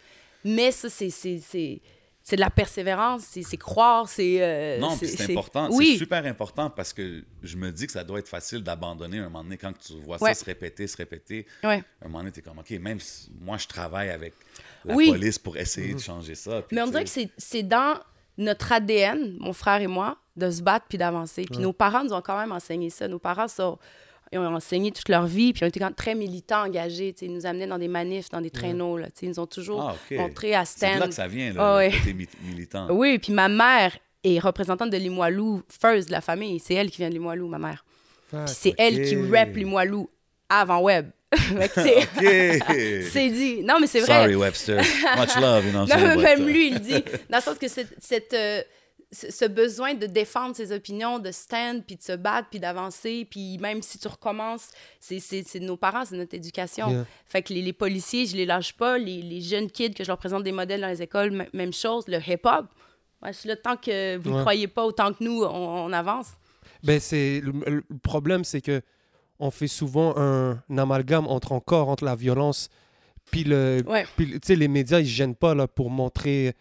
Mais 0.44 0.70
ça, 0.72 0.88
c'est. 0.90 1.10
c'est- 1.10 1.38
c'est- 1.40 1.80
c'est 2.26 2.36
de 2.36 2.40
la 2.40 2.48
persévérance, 2.48 3.22
c'est 3.30 3.42
c'est 3.42 3.58
croire, 3.58 4.08
c'est. 4.08 4.42
euh, 4.42 4.78
Non, 4.78 4.96
puis 4.96 5.06
c'est 5.08 5.30
important. 5.30 5.68
Oui, 5.70 5.90
C'est 5.92 5.98
super 5.98 6.24
important 6.24 6.70
parce 6.70 6.94
que 6.94 7.22
je 7.42 7.56
me 7.58 7.70
dis 7.70 7.84
que 7.86 7.92
ça 7.92 8.02
doit 8.02 8.18
être 8.18 8.28
facile 8.28 8.62
d'abandonner 8.64 9.18
un 9.18 9.24
moment 9.24 9.44
donné 9.44 9.58
quand 9.58 9.74
tu 9.78 9.92
vois 10.00 10.16
Ouais. 10.22 10.32
ça 10.32 10.40
se 10.40 10.44
répéter, 10.46 10.86
se 10.86 10.96
répéter. 10.96 11.46
Ouais. 11.62 11.82
Un 12.00 12.06
moment 12.06 12.20
donné, 12.20 12.32
t'es 12.32 12.40
comme, 12.40 12.58
OK, 12.58 12.70
même 12.70 12.98
si 12.98 13.30
moi, 13.38 13.58
je 13.58 13.66
travaille 13.66 14.08
avec 14.08 14.32
la 14.86 14.94
Oui. 14.94 15.10
police 15.10 15.38
pour 15.38 15.58
essayer 15.58 15.92
de 15.92 15.98
changer 16.00 16.34
ça. 16.34 16.62
Mais 16.72 16.80
on 16.80 16.86
dirait 16.86 17.04
que 17.04 17.10
c'est 17.36 17.62
dans 17.62 18.00
notre 18.38 18.72
ADN, 18.72 19.36
mon 19.40 19.52
frère 19.52 19.80
et 19.80 19.86
moi, 19.86 20.16
de 20.36 20.50
se 20.50 20.62
battre 20.62 20.86
puis 20.88 20.98
d'avancer. 20.98 21.44
Puis 21.50 21.60
nos 21.60 21.72
parents 21.72 22.02
nous 22.04 22.12
ont 22.12 22.20
quand 22.20 22.38
même 22.38 22.52
enseigné 22.52 22.90
ça. 22.90 23.06
Nos 23.08 23.18
parents 23.20 23.48
sont- 23.48 23.78
ils 24.32 24.38
ont 24.38 24.54
enseigné 24.56 24.90
toute 24.90 25.08
leur 25.08 25.26
vie, 25.26 25.52
puis 25.52 25.60
ils 25.60 25.64
ont 25.64 25.68
été 25.68 25.78
quand 25.78 25.94
très 25.94 26.16
militants, 26.16 26.64
engagés. 26.64 27.14
Ils 27.22 27.32
nous 27.32 27.46
amenaient 27.46 27.68
dans 27.68 27.78
des 27.78 27.86
manifs, 27.88 28.30
dans 28.30 28.40
des 28.40 28.50
traîneaux. 28.50 28.98
Là, 28.98 29.06
ils 29.22 29.28
nous 29.28 29.38
ont 29.38 29.46
toujours 29.46 29.90
Ah, 29.90 30.14
montré 30.16 30.54
à 30.54 30.64
C'est 30.64 30.86
de 30.86 30.90
là 30.90 30.96
stand. 30.96 31.08
que 31.10 31.14
ça 31.14 31.28
vient, 31.28 31.52
là, 31.52 31.70
le 31.72 31.76
ouais. 31.76 31.90
côté 31.98 32.14
mi- 32.14 32.28
militant. 32.44 32.88
Oui, 32.90 33.18
puis 33.20 33.32
ma 33.32 33.48
mère 33.48 33.96
est 34.24 34.40
représentante 34.40 34.90
de 34.90 34.96
Limoilou, 34.96 35.62
first 35.68 36.08
de 36.08 36.12
la 36.12 36.20
famille. 36.20 36.58
C'est 36.58 36.74
elle 36.74 36.90
qui 36.90 36.96
vient 36.98 37.10
de 37.10 37.14
Limoilou, 37.14 37.46
ma 37.46 37.58
mère. 37.58 37.84
Puis 38.30 38.40
c'est 38.48 38.74
elle 38.78 39.02
qui 39.04 39.14
rap 39.30 39.54
Limoilou 39.54 40.10
avant 40.48 40.80
web. 40.80 41.10
C'est- 41.74 42.02
OK. 42.02 43.04
c'est 43.12 43.30
dit. 43.30 43.62
Non, 43.62 43.78
mais 43.80 43.86
c'est 43.86 44.00
vrai. 44.00 44.20
Sorry, 44.22 44.34
Webster. 44.36 44.76
Much 45.16 45.36
love, 45.40 45.64
you 45.66 45.70
know. 45.72 45.86
Non, 45.86 45.96
mais 45.98 46.16
même 46.16 46.46
lui, 46.46 46.68
il 46.68 46.80
dit, 46.80 47.02
dans 47.30 47.38
le 47.38 47.42
sens 47.42 47.58
que 47.58 47.68
cette, 47.68 47.94
cette, 48.00 48.32
euh, 48.34 48.62
ce 49.12 49.44
besoin 49.46 49.94
de 49.94 50.06
défendre 50.06 50.56
ses 50.56 50.72
opinions, 50.72 51.18
de 51.20 51.30
stand, 51.30 51.84
puis 51.86 51.96
de 51.96 52.02
se 52.02 52.12
battre, 52.12 52.48
puis 52.50 52.58
d'avancer, 52.58 53.26
puis 53.30 53.58
même 53.58 53.80
si 53.82 53.98
tu 53.98 54.08
recommences, 54.08 54.70
c'est 55.00 55.60
nos 55.60 55.76
parents, 55.76 56.04
c'est 56.04 56.16
notre 56.16 56.34
éducation. 56.34 56.90
Yeah. 56.90 57.06
Fait 57.26 57.42
que 57.42 57.52
les, 57.52 57.62
les 57.62 57.72
policiers, 57.72 58.26
je 58.26 58.36
les 58.36 58.44
lâche 58.46 58.72
pas. 58.72 58.98
Les, 58.98 59.22
les 59.22 59.40
jeunes 59.40 59.70
kids 59.70 59.94
que 59.94 60.02
je 60.02 60.08
leur 60.08 60.18
présente 60.18 60.42
des 60.42 60.52
modèles 60.52 60.80
dans 60.80 60.88
les 60.88 61.02
écoles, 61.02 61.46
même 61.52 61.72
chose. 61.72 62.04
Le 62.08 62.18
hip-hop, 62.18 62.66
ouais, 63.22 63.32
je 63.32 63.38
suis 63.38 63.48
là, 63.48 63.56
tant 63.56 63.76
que 63.76 64.16
vous 64.16 64.30
ne 64.30 64.34
Ouais. 64.36 64.40
croyez 64.40 64.66
pas 64.68 64.84
autant 64.84 65.12
que 65.12 65.22
nous, 65.22 65.42
on, 65.44 65.86
on 65.86 65.92
avance. 65.92 66.28
Ben, 66.82 66.98
c'est 67.00 67.40
le, 67.42 67.52
le 67.70 67.84
problème, 68.02 68.42
c'est 68.44 68.60
que 68.60 68.82
on 69.38 69.50
fait 69.50 69.68
souvent 69.68 70.14
un, 70.16 70.62
amalgame 70.76 71.26
entre 71.26 71.52
encore 71.52 71.88
entre 71.88 72.04
la 72.04 72.14
violence 72.14 72.68
puis 73.30 73.44
le 73.44 73.82
Ouais. 73.86 74.04
puis, 74.16 74.38
les 74.48 74.68
médias 74.68 75.00
ils 75.00 75.06
se 75.06 75.10
gênent 75.12 75.34
pas 75.34 75.54
là 75.54 75.66
pour 75.66 75.90
montrer 75.90 76.54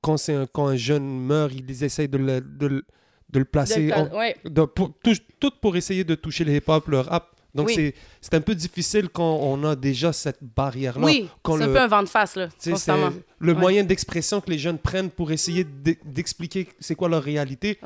quand 0.00 0.16
c'est 0.16 0.34
un, 0.34 0.46
quand 0.46 0.66
un 0.66 0.76
jeune 0.76 1.06
meurt 1.20 1.52
ils 1.52 1.82
essayent 1.84 2.08
de 2.08 2.18
le, 2.18 2.40
de, 2.40 2.66
le- 2.66 2.84
de 3.30 3.38
le 3.40 3.44
placer 3.44 3.88
De- 3.88 3.92
en- 3.92 4.16
ouais. 4.16 4.36
de- 4.44 4.62
pour, 4.64 4.92
touche- 5.02 5.22
tout 5.40 5.50
pour 5.60 5.76
essayer 5.76 6.04
de 6.04 6.14
toucher 6.14 6.44
le 6.44 6.54
hip-hop 6.54 6.86
le 6.88 7.00
rap 7.00 7.34
donc 7.54 7.68
Oui. 7.68 7.74
c'est 7.74 7.94
c'est 8.20 8.34
un 8.34 8.40
peu 8.42 8.54
difficile 8.54 9.08
quand 9.08 9.38
on 9.42 9.64
a 9.64 9.74
déjà 9.74 10.12
cette 10.12 10.38
barrière 10.42 10.98
là 10.98 11.06
Oui, 11.06 11.28
c'est 11.44 11.52
un 11.52 11.58
peu 11.66 11.80
un 11.80 11.86
vent 11.88 12.02
de 12.02 12.08
face, 12.08 12.36
là, 12.36 12.48
constamment. 12.62 13.10
c'est 13.10 13.22
le 13.40 13.52
Ouais. 13.54 13.58
moyen 13.58 13.84
d'expression 13.84 14.40
que 14.42 14.50
les 14.50 14.58
jeunes 14.58 14.78
prennent 14.78 15.10
pour 15.10 15.32
essayer 15.32 15.64
d'e- 15.64 15.96
d'expliquer 16.04 16.68
c'est 16.78 16.94
quoi 16.94 17.08
leur 17.08 17.22
réalité. 17.22 17.78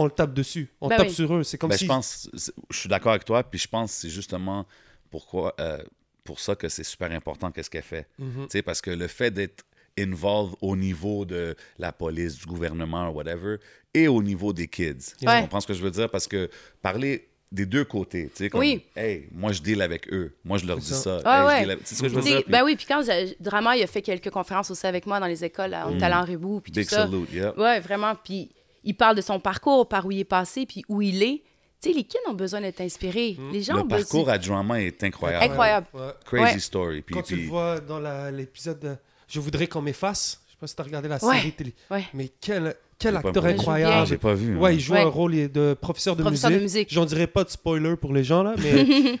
On 0.00 0.04
le 0.04 0.10
tape 0.10 0.32
dessus 0.32 0.70
on 0.80 0.88
Ben 0.88 0.96
tape 0.98 1.08
oui. 1.08 1.12
sur 1.14 1.34
eux 1.34 1.42
c'est 1.42 1.58
comme 1.58 1.70
Ben, 1.70 1.76
si 1.76 1.84
je 1.84 1.88
pense, 1.88 2.30
je 2.70 2.76
suis 2.76 2.88
d'accord 2.88 3.10
avec 3.12 3.24
toi, 3.24 3.42
puis 3.42 3.58
je 3.58 3.68
pense 3.68 3.92
que 3.92 4.00
c'est 4.02 4.10
justement 4.10 4.64
pourquoi, 5.10 5.54
euh, 5.60 5.78
pour 6.24 6.38
ça 6.40 6.54
que 6.54 6.68
c'est 6.68 6.84
super 6.84 7.10
important 7.12 7.50
qu'est-ce 7.50 7.70
qu'elle 7.70 7.82
fait. 7.82 8.06
Tu 8.18 8.24
sais, 8.50 8.62
parce 8.62 8.80
que 8.80 8.90
le 8.90 9.08
fait 9.08 9.30
d'être 9.30 9.64
involved 9.98 10.54
au 10.60 10.76
niveau 10.76 11.24
de 11.24 11.56
la 11.78 11.90
police, 11.92 12.36
du 12.38 12.46
gouvernement, 12.46 13.08
whatever, 13.10 13.56
et 13.94 14.06
au 14.06 14.22
niveau 14.22 14.52
des 14.52 14.68
kids. 14.68 15.14
Tu 15.18 15.26
Ouais. 15.26 15.40
comprends 15.40 15.60
ce 15.60 15.66
que 15.66 15.74
je 15.74 15.82
veux 15.82 15.90
dire? 15.90 16.08
Parce 16.10 16.28
que 16.28 16.48
parler 16.82 17.28
des 17.50 17.64
deux 17.66 17.84
côtés, 17.86 18.28
tu 18.28 18.44
sais, 18.44 18.50
comme, 18.50 18.60
Oui. 18.60 18.84
hey, 18.94 19.26
moi 19.32 19.52
je 19.52 19.62
deal 19.62 19.80
avec 19.80 20.12
eux, 20.12 20.36
moi 20.44 20.58
je 20.58 20.66
leur 20.66 20.76
dis 20.76 20.86
C'est 20.86 20.94
ça. 20.94 21.20
Ah 21.24 21.40
Hey, 21.40 21.46
ouais. 21.66 21.72
avec- 21.72 21.84
Tu 21.84 21.94
ce 21.94 22.02
que 22.02 22.08
je 22.10 22.14
veux 22.14 22.20
dire? 22.20 22.42
Puis 22.42 22.52
ben 22.52 22.62
oui, 22.62 22.76
puis 22.76 22.84
quand 22.86 23.02
j'ai- 23.04 23.34
Drama, 23.40 23.74
il 23.76 23.82
a 23.82 23.86
fait 23.86 24.02
quelques 24.02 24.28
conférences 24.30 24.70
aussi 24.70 24.86
avec 24.86 25.06
moi 25.06 25.18
dans 25.18 25.26
les 25.26 25.42
écoles, 25.44 25.74
on 25.86 25.94
était 25.96 26.04
allé 26.04 26.14
en 26.14 26.24
Ribou, 26.24 26.60
puis 26.60 26.70
tout 26.70 26.78
Mm. 26.78 26.82
Big 26.82 26.90
ça. 26.90 27.06
salute, 27.06 27.32
yeah. 27.32 27.58
Ouais, 27.58 27.80
vraiment. 27.80 28.14
Puis 28.22 28.50
il 28.88 28.94
parle 28.94 29.14
de 29.16 29.20
son 29.20 29.38
parcours, 29.38 29.86
par 29.88 30.04
où 30.06 30.10
il 30.10 30.18
est 30.20 30.24
passé, 30.24 30.66
puis 30.66 30.82
où 30.88 31.00
il 31.02 31.22
est. 31.22 31.42
Tu 31.80 31.90
sais, 31.90 31.94
les 31.94 32.02
kids 32.02 32.18
ont 32.28 32.34
besoin 32.34 32.60
d'être 32.60 32.80
inspirés. 32.80 33.36
Les 33.52 33.62
gens 33.62 33.74
Le 33.74 33.82
ont 33.82 33.86
parcours 33.86 34.24
besoin. 34.24 34.32
à 34.34 34.38
Drama 34.38 34.80
est 34.82 35.04
incroyable. 35.04 35.44
Incroyable. 35.44 35.86
Ouais. 35.94 36.10
Crazy 36.24 36.42
Ouais. 36.54 36.58
story. 36.58 37.02
Puis, 37.02 37.14
Quand 37.14 37.22
tu 37.22 37.36
le 37.36 37.46
vois 37.46 37.78
dans 37.78 38.00
l'épisode 38.34 38.80
de 38.80 38.96
Je 39.28 39.38
voudrais 39.40 39.66
qu'on 39.68 39.82
m'efface, 39.82 40.40
je 40.48 40.52
sais 40.52 40.56
pas 40.58 40.66
si 40.66 40.74
tu 40.74 40.80
as 40.80 40.84
regardé 40.84 41.06
la 41.08 41.22
Ouais. 41.24 41.36
série 41.36 41.52
télé, 41.52 41.74
Ouais. 41.90 42.04
mais 42.14 42.30
quel, 42.40 42.74
quel 42.98 43.14
J'ai 43.14 43.20
pas 43.20 43.28
acteur 43.28 43.44
incroyable. 43.44 44.06
J'ai 44.08 44.16
pas 44.16 44.32
vu. 44.34 44.56
hein. 44.56 44.58
Ouais, 44.58 44.74
il 44.74 44.80
joue 44.80 44.94
Ouais. 44.94 45.02
un 45.02 45.06
rôle 45.08 45.52
de 45.52 45.76
professeur 45.80 46.16
de 46.16 46.22
Professeur 46.22 46.50
de 46.50 46.54
musique. 46.56 46.88
musique. 46.88 46.94
J'en 46.94 47.04
dirais 47.04 47.26
pas 47.26 47.44
de 47.44 47.50
spoiler 47.50 47.94
pour 47.96 48.14
les 48.14 48.24
gens 48.24 48.42
là, 48.42 48.54
mais 48.58 49.18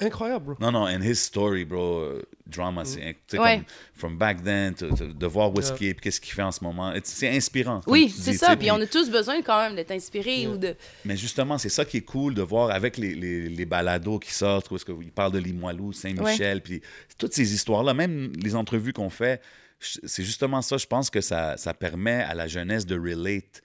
incroyable, 0.00 0.44
bro. 0.44 0.54
Non, 0.60 0.72
non, 0.72 0.86
and 0.86 1.02
his 1.02 1.16
story, 1.16 1.64
bro, 1.64 1.98
euh, 2.00 2.22
drama, 2.46 2.84
c'est, 2.84 3.00
tu 3.00 3.36
sais, 3.36 3.38
Ouais. 3.38 3.56
comme, 3.56 3.64
from 3.94 4.18
back 4.18 4.42
then, 4.42 4.74
to- 4.74 4.94
to- 4.94 5.12
de 5.12 5.26
voir 5.26 5.52
où 5.54 5.58
est-ce 5.58 5.68
Yeah. 5.70 5.76
qu'il 5.78 5.86
est, 5.88 5.94
puis 5.94 6.02
qu'est-ce 6.02 6.20
qu'il 6.20 6.32
fait 6.34 6.42
en 6.42 6.52
ce 6.52 6.62
moment, 6.62 6.92
It's- 6.92 7.06
c'est 7.06 7.28
inspirant. 7.28 7.80
Oui, 7.86 8.08
c'est 8.08 8.34
ça. 8.34 8.56
Puis 8.56 8.70
on 8.70 8.80
a 8.80 8.86
tous 8.86 9.10
besoin 9.10 9.40
quand 9.42 9.58
même 9.60 9.74
d'être 9.76 9.90
inspirés 9.92 10.40
Yeah. 10.40 10.50
ou 10.50 10.56
de. 10.58 10.74
Mais 11.04 11.16
justement, 11.16 11.58
c'est 11.58 11.68
ça 11.68 11.84
qui 11.84 11.98
est 11.98 12.02
cool 12.04 12.34
de 12.34 12.42
voir 12.42 12.70
avec 12.70 12.96
les, 12.98 13.14
les, 13.14 13.48
les 13.48 13.64
balados 13.66 14.18
qui 14.18 14.32
sortent, 14.32 14.70
où 14.70 14.76
est-ce 14.76 14.84
qu'il 14.84 15.12
parle 15.12 15.32
de 15.32 15.38
Limoilou, 15.38 15.92
Saint-Michel, 15.92 16.62
puis 16.62 16.82
toutes 17.18 17.32
ces 17.34 17.54
histoires-là, 17.54 17.94
même 17.94 18.32
les 18.42 18.54
entrevues 18.54 18.92
qu'on 18.92 19.10
fait, 19.10 19.40
c'est 19.80 20.24
justement 20.24 20.62
ça, 20.62 20.76
je 20.78 20.86
pense 20.86 21.10
que 21.10 21.20
ça, 21.20 21.56
ça 21.56 21.74
permet 21.74 22.22
à 22.22 22.34
la 22.34 22.46
jeunesse 22.48 22.86
de 22.86 22.98
relate 22.98 23.62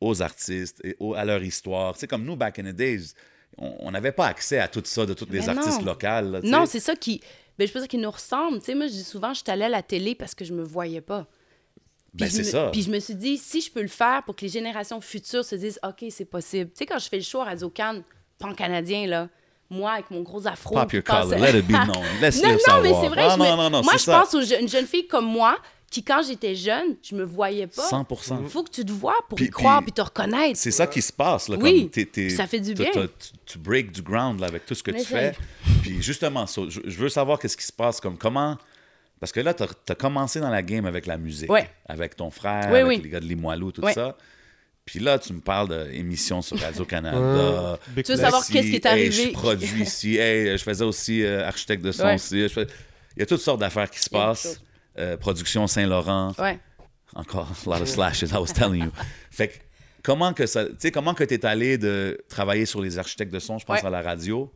aux 0.00 0.20
artistes, 0.20 0.80
et 0.84 0.96
au- 0.98 1.14
à 1.14 1.24
leur 1.24 1.42
histoire. 1.44 1.94
Tu 1.94 2.00
sais, 2.00 2.06
comme 2.08 2.24
nous, 2.24 2.34
back 2.34 2.58
in 2.58 2.64
the 2.64 2.74
days, 2.74 3.12
on 3.58 3.90
n'avait 3.90 4.12
pas 4.12 4.26
accès 4.26 4.58
à 4.58 4.68
tout 4.68 4.82
ça 4.84 5.06
de 5.06 5.14
tous 5.14 5.26
les 5.30 5.48
artistes 5.48 5.82
là, 5.82 6.40
tu 6.40 6.46
Non, 6.48 6.66
c'est 6.66 6.80
ça 6.80 6.96
qui. 6.96 7.20
Ben, 7.58 7.68
je 7.68 7.72
peux 7.72 7.86
dire 7.86 8.00
nous 8.00 8.10
ressemblent. 8.10 8.58
Tu 8.60 8.64
sais, 8.66 8.74
moi, 8.74 8.86
je 8.86 8.92
dis 8.92 9.04
souvent, 9.04 9.34
je 9.34 9.40
suis 9.40 9.50
allée 9.50 9.64
à 9.64 9.68
la 9.68 9.82
télé 9.82 10.14
parce 10.14 10.34
que 10.34 10.44
je 10.44 10.52
me 10.54 10.62
voyais 10.62 11.00
pas. 11.02 11.26
Ben, 12.14 12.26
je 12.26 12.32
c'est 12.32 12.44
ça. 12.44 12.68
Puis 12.72 12.82
je 12.82 12.90
me 12.90 12.98
suis 12.98 13.14
dit, 13.14 13.36
si 13.38 13.60
je 13.60 13.70
peux 13.70 13.82
le 13.82 13.88
faire 13.88 14.22
pour 14.24 14.34
que 14.36 14.42
les 14.42 14.48
générations 14.48 15.00
futures 15.00 15.44
se 15.44 15.54
disent, 15.54 15.78
OK, 15.86 16.04
c'est 16.10 16.24
possible. 16.24 16.70
Tu 16.70 16.78
sais, 16.78 16.86
quand 16.86 16.98
je 16.98 17.08
fais 17.08 17.16
le 17.18 17.22
show 17.22 17.40
à 17.40 17.44
Radio 17.44 17.68
Cannes, 17.70 18.02
pan-canadien, 18.38 19.06
là, 19.06 19.28
moi, 19.70 19.92
avec 19.92 20.10
mon 20.10 20.20
gros 20.22 20.46
afro. 20.46 20.74
Pop 20.74 20.92
your 20.92 21.02
collar, 21.02 21.38
let 21.38 21.58
it 21.58 21.66
be 21.66 21.70
known. 21.72 22.04
Laisse-le 22.20 22.46
non, 22.48 22.52
non, 22.54 22.58
savoir. 22.58 22.82
mais 22.82 22.94
c'est 23.00 23.08
vrai. 23.08 23.22
Ah, 23.26 23.34
je 23.36 23.38
me- 23.42 23.44
non, 23.48 23.56
non, 23.56 23.70
non, 23.70 23.82
moi, 23.82 23.92
je 23.94 23.98
ça. 24.02 24.20
pense 24.20 24.34
aux 24.34 24.42
je- 24.42 24.60
une 24.60 24.68
jeune 24.68 24.86
fille 24.86 25.06
comme 25.06 25.26
moi 25.26 25.56
qui, 25.92 26.02
quand 26.02 26.22
j'étais 26.26 26.54
jeune, 26.56 26.96
je 27.02 27.14
me 27.14 27.22
voyais 27.22 27.66
pas. 27.68 27.88
100%. 27.88 28.38
Il 28.42 28.48
faut 28.48 28.64
que 28.64 28.70
tu 28.70 28.84
te 28.84 28.90
vois 28.90 29.14
pour 29.28 29.36
Puis- 29.36 29.46
y 29.46 29.50
croire 29.50 29.78
puis- 29.78 29.86
puis 29.86 29.92
te 29.92 30.00
reconnaître. 30.02 30.58
C'est 30.58 30.70
ça 30.72 30.86
qui 30.86 31.00
se 31.02 31.12
passe. 31.12 31.48
Là, 31.48 31.56
Oui, 31.60 31.82
comme 31.82 31.90
t'es- 31.90 32.06
t'es- 32.06 32.30
ça 32.30 32.46
fait 32.46 32.60
du 32.60 32.74
bien. 32.74 32.90
Tu, 32.92 33.00
tu 33.46 33.58
break 33.58 33.92
du 33.92 34.02
ground 34.02 34.40
là, 34.40 34.46
avec 34.48 34.66
tout 34.66 34.74
ce 34.74 34.82
que 34.82 34.90
tu 34.90 35.04
fais. 35.04 35.34
Puis 35.82 36.02
justement, 36.02 36.46
ça, 36.46 36.62
je, 36.68 36.80
je 36.84 36.98
veux 36.98 37.08
savoir 37.08 37.38
qu'est-ce 37.38 37.56
qui 37.56 37.64
se 37.66 37.72
passe. 37.72 38.00
Comme 38.00 38.16
comment... 38.18 38.56
Parce 39.20 39.30
que 39.30 39.38
là, 39.40 39.54
tu 39.54 39.62
as, 39.62 39.94
commencé 39.94 40.40
dans 40.40 40.50
la 40.50 40.62
game 40.62 40.84
avec 40.84 41.06
la 41.06 41.16
musique. 41.16 41.48
Ouais. 41.50 41.70
Avec 41.86 42.16
ton 42.16 42.30
frère, 42.30 42.70
Oui, 42.72 42.78
avec 42.80 42.88
oui. 42.88 43.00
les 43.04 43.08
gars 43.08 43.20
de 43.20 43.26
Limoilou, 43.26 43.70
tout 43.70 43.82
Ouais. 43.82 43.92
ça. 43.92 44.16
Puis 44.84 44.98
là, 44.98 45.16
tu 45.20 45.32
me 45.32 45.40
parles 45.40 45.68
d'émissions 45.92 46.42
sur 46.42 46.58
Radio-Canada. 46.58 47.78
Tu 47.94 48.02
veux 48.02 48.16
savoir 48.16 48.44
qu'est-ce 48.44 48.66
qui 48.66 48.74
est 48.76 48.84
hey, 48.86 48.90
arrivé? 48.92 49.10
je 49.28 49.30
produis 49.32 49.82
ici. 49.82 50.16
Hey, 50.16 50.58
je 50.58 50.62
faisais 50.64 50.84
aussi 50.84 51.22
euh, 51.22 51.46
architecte 51.46 51.84
de 51.84 51.92
son 51.92 52.02
Ouais. 52.04 52.14
aussi. 52.14 52.40
Je 52.42 52.48
fais- 52.48 52.66
Il 53.16 53.20
y 53.20 53.22
a 53.22 53.26
toutes 53.26 53.40
sortes 53.42 53.60
d'affaires 53.60 53.88
qui 53.90 54.00
se 54.00 54.10
passent. 54.10 54.60
Euh, 54.98 55.16
production 55.16 55.66
Saint-Laurent. 55.66 56.32
Ouais. 56.38 56.58
Encore, 57.14 57.48
a 57.50 57.68
lot 57.70 57.82
of 57.82 57.88
slashes, 57.88 58.30
I 58.30 58.36
was 58.38 58.52
telling 58.54 58.84
you. 58.84 58.90
Fait 59.30 59.48
que, 59.48 59.54
comment 60.02 60.32
que 60.32 60.46
ça, 60.46 60.64
tu 60.66 60.74
sais, 60.78 60.90
comment 60.90 61.14
que 61.14 61.24
t'es 61.24 61.44
allé 61.44 61.78
de 61.78 62.18
travailler 62.28 62.66
sur 62.66 62.80
les 62.80 62.98
architectes 62.98 63.32
de 63.32 63.38
son, 63.38 63.58
je 63.58 63.64
pense 63.66 63.80
Ouais. 63.80 63.86
à 63.86 63.90
la 63.90 64.02
radio, 64.02 64.50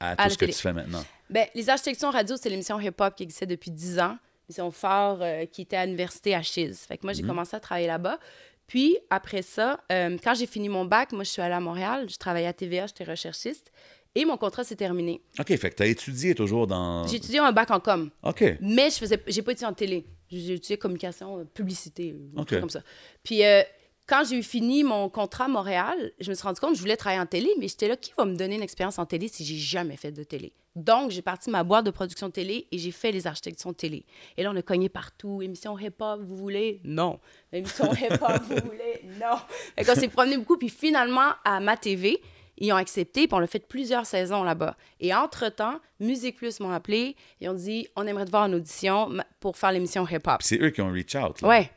à 0.00 0.16
tout 0.16 0.30
ce 0.30 0.38
que 0.38 0.46
tu 0.46 0.52
fais 0.52 0.72
maintenant? 0.72 1.04
Ben, 1.30 1.46
les 1.54 1.68
Architections 1.68 2.10
Radio, 2.10 2.36
c'est 2.40 2.48
l'émission 2.48 2.80
hip-hop 2.80 3.14
qui 3.14 3.22
existait 3.24 3.46
depuis 3.46 3.70
10 3.70 3.98
ans. 3.98 4.16
L'émission 4.48 4.70
phare 4.70 5.18
euh, 5.20 5.44
qui 5.44 5.62
était 5.62 5.76
à 5.76 5.84
l'université 5.84 6.34
à 6.34 6.42
Chiz. 6.42 6.78
Fait 6.88 6.96
que 6.96 7.04
moi, 7.04 7.12
j'ai 7.12 7.22
Mhm. 7.22 7.28
commencé 7.28 7.54
à 7.56 7.60
travailler 7.60 7.86
là-bas. 7.86 8.18
Puis, 8.66 8.96
après 9.10 9.42
ça, 9.42 9.80
euh, 9.92 10.16
quand 10.22 10.34
j'ai 10.34 10.46
fini 10.46 10.68
mon 10.70 10.84
bac, 10.86 11.12
moi, 11.12 11.24
je 11.24 11.30
suis 11.30 11.42
allée 11.42 11.54
à 11.54 11.60
Montréal. 11.60 12.06
Je 12.10 12.16
travaillais 12.16 12.46
à 12.46 12.52
TVA, 12.54 12.86
j'étais 12.86 13.04
recherchiste. 13.04 13.70
Et 14.14 14.24
mon 14.24 14.36
contrat 14.36 14.64
s'est 14.64 14.76
terminé. 14.76 15.20
OK, 15.38 15.46
fait 15.56 15.70
que 15.70 15.76
t'as 15.76 15.86
étudié 15.86 16.34
toujours 16.34 16.66
dans... 16.66 17.06
J'ai 17.06 17.16
étudié 17.16 17.38
un 17.38 17.52
bac 17.52 17.70
en 17.70 17.78
com. 17.80 18.10
OK. 18.22 18.42
Mais 18.60 18.90
je 18.90 18.96
faisais, 18.96 19.22
j'ai 19.26 19.42
pas 19.42 19.52
étudié 19.52 19.66
en 19.68 19.72
télé. 19.74 20.06
J'ai 20.30 20.54
étudié 20.54 20.76
communication, 20.76 21.38
euh, 21.38 21.44
publicité, 21.44 22.14
un 22.36 22.40
Ok. 22.40 22.48
truc 22.48 22.60
comme 22.60 22.70
ça. 22.70 22.82
Puis 23.22 23.44
euh, 23.44 23.62
quand 24.06 24.24
j'ai 24.28 24.36
eu 24.38 24.42
fini 24.42 24.82
mon 24.82 25.08
contrat 25.08 25.44
à 25.44 25.48
Montréal, 25.48 26.12
je 26.18 26.30
me 26.30 26.34
suis 26.34 26.42
rendu 26.42 26.58
compte 26.58 26.70
que 26.70 26.76
je 26.76 26.80
voulais 26.80 26.96
travailler 26.96 27.20
en 27.20 27.26
télé, 27.26 27.50
mais 27.58 27.68
j'étais 27.68 27.88
là, 27.88 27.96
qui 27.96 28.12
va 28.16 28.24
me 28.24 28.34
donner 28.36 28.56
une 28.56 28.62
expérience 28.62 28.98
en 28.98 29.06
télé 29.06 29.28
si 29.28 29.44
j'ai 29.44 29.56
jamais 29.56 29.96
fait 29.96 30.10
de 30.12 30.22
télé? 30.24 30.52
Donc, 30.74 31.10
j'ai 31.10 31.22
parti 31.22 31.50
ma 31.50 31.64
boîte 31.64 31.84
de 31.86 31.90
production 31.90 32.30
télé 32.30 32.66
et 32.70 32.78
j'ai 32.78 32.92
fait 32.92 33.10
les 33.10 33.26
architectures 33.26 33.74
télé. 33.74 34.04
Et 34.36 34.42
là, 34.44 34.50
on 34.52 34.56
a 34.56 34.62
cogné 34.62 34.88
partout. 34.88 35.42
Émission 35.42 35.76
hip-hop, 35.78 36.20
vous 36.22 36.36
voulez? 36.36 36.80
Non. 36.84 37.18
Émission 37.52 37.92
hip-hop, 37.94 38.42
vous 38.48 38.56
voulez? 38.64 39.00
Non. 39.20 39.36
Fait 39.76 39.84
qu'on 39.84 39.94
s'est 40.00 40.08
promené 40.08 40.36
beaucoup. 40.38 40.56
Puis 40.56 40.68
finalement, 40.68 41.30
à 41.44 41.58
ma 41.58 41.76
TV, 41.76 42.20
Ils 42.60 42.72
ont 42.72 42.76
accepté, 42.76 43.26
puis 43.28 43.34
on 43.34 43.38
l'a 43.38 43.46
fait 43.46 43.66
plusieurs 43.66 44.04
saisons 44.06 44.42
là-bas. 44.42 44.76
Et 45.00 45.14
entre-temps, 45.14 45.80
Musique 46.00 46.36
Plus 46.36 46.60
m'ont 46.60 46.70
appelé. 46.72 47.16
Ils 47.40 47.48
ont 47.48 47.54
dit 47.54 47.88
on 47.96 48.06
aimerait 48.06 48.24
te 48.26 48.30
voir 48.30 48.44
en 48.44 48.52
audition 48.52 49.10
pour 49.40 49.56
faire 49.56 49.72
l'émission 49.72 50.06
hip-hop. 50.06 50.38
C'est 50.40 50.60
eux 50.60 50.70
qui 50.70 50.80
ont 50.82 50.90
reach 50.90 51.14
out. 51.14 51.40
là. 51.42 51.48
Ouais. 51.48 51.70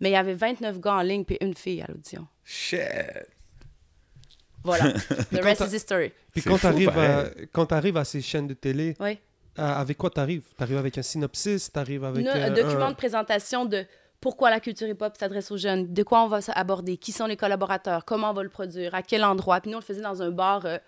Mais 0.00 0.10
il 0.10 0.12
y 0.12 0.16
avait 0.16 0.34
29 0.34 0.80
gars 0.80 0.94
en 0.94 1.02
ligne, 1.02 1.24
puis 1.24 1.36
une 1.40 1.54
fille 1.54 1.82
à 1.82 1.86
l'audition. 1.88 2.26
Shit. 2.44 2.80
Voilà. 4.64 4.92
The 5.32 5.40
rest 5.42 5.62
is 5.70 5.74
history. 5.74 6.12
Puis 6.32 6.42
quand 6.42 6.58
tu 6.58 6.66
arrives 6.66 6.88
à, 6.88 6.92
pareil. 6.92 7.48
quand 7.52 7.66
t'arrives 7.66 7.96
à 7.96 8.04
ces 8.04 8.20
chaînes 8.20 8.46
de 8.46 8.54
télé, 8.54 8.96
Oui. 9.00 9.18
euh, 9.58 9.62
avec 9.62 9.96
quoi 9.96 10.10
t'arrives? 10.10 10.44
T'arrives 10.56 10.76
avec 10.78 10.98
un 10.98 11.02
synopsis 11.02 11.72
T'arrives 11.72 12.04
avec 12.04 12.20
Une- 12.20 12.28
euh, 12.28 12.46
un 12.46 12.50
document 12.50 12.86
un- 12.86 12.90
de 12.90 12.96
présentation 12.96 13.64
de 13.64 13.84
pourquoi 14.20 14.50
la 14.50 14.60
culture 14.60 14.88
hip-hop 14.88 15.14
s'adresse 15.18 15.50
aux 15.50 15.56
jeunes, 15.56 15.92
de 15.92 16.02
quoi 16.02 16.22
on 16.24 16.28
va 16.28 16.40
aborder, 16.54 16.96
qui 16.96 17.12
sont 17.12 17.26
les 17.26 17.36
collaborateurs, 17.36 18.04
comment 18.04 18.30
on 18.30 18.34
va 18.34 18.42
le 18.42 18.48
produire, 18.48 18.94
à 18.94 19.02
quel 19.02 19.22
endroit. 19.24 19.60
Puis 19.60 19.70
nous, 19.70 19.76
on 19.76 19.80
le 19.80 19.84
faisait 19.84 20.00
dans 20.02 20.22
un 20.22 20.30
bar 20.30 20.66
euh, 20.66 20.78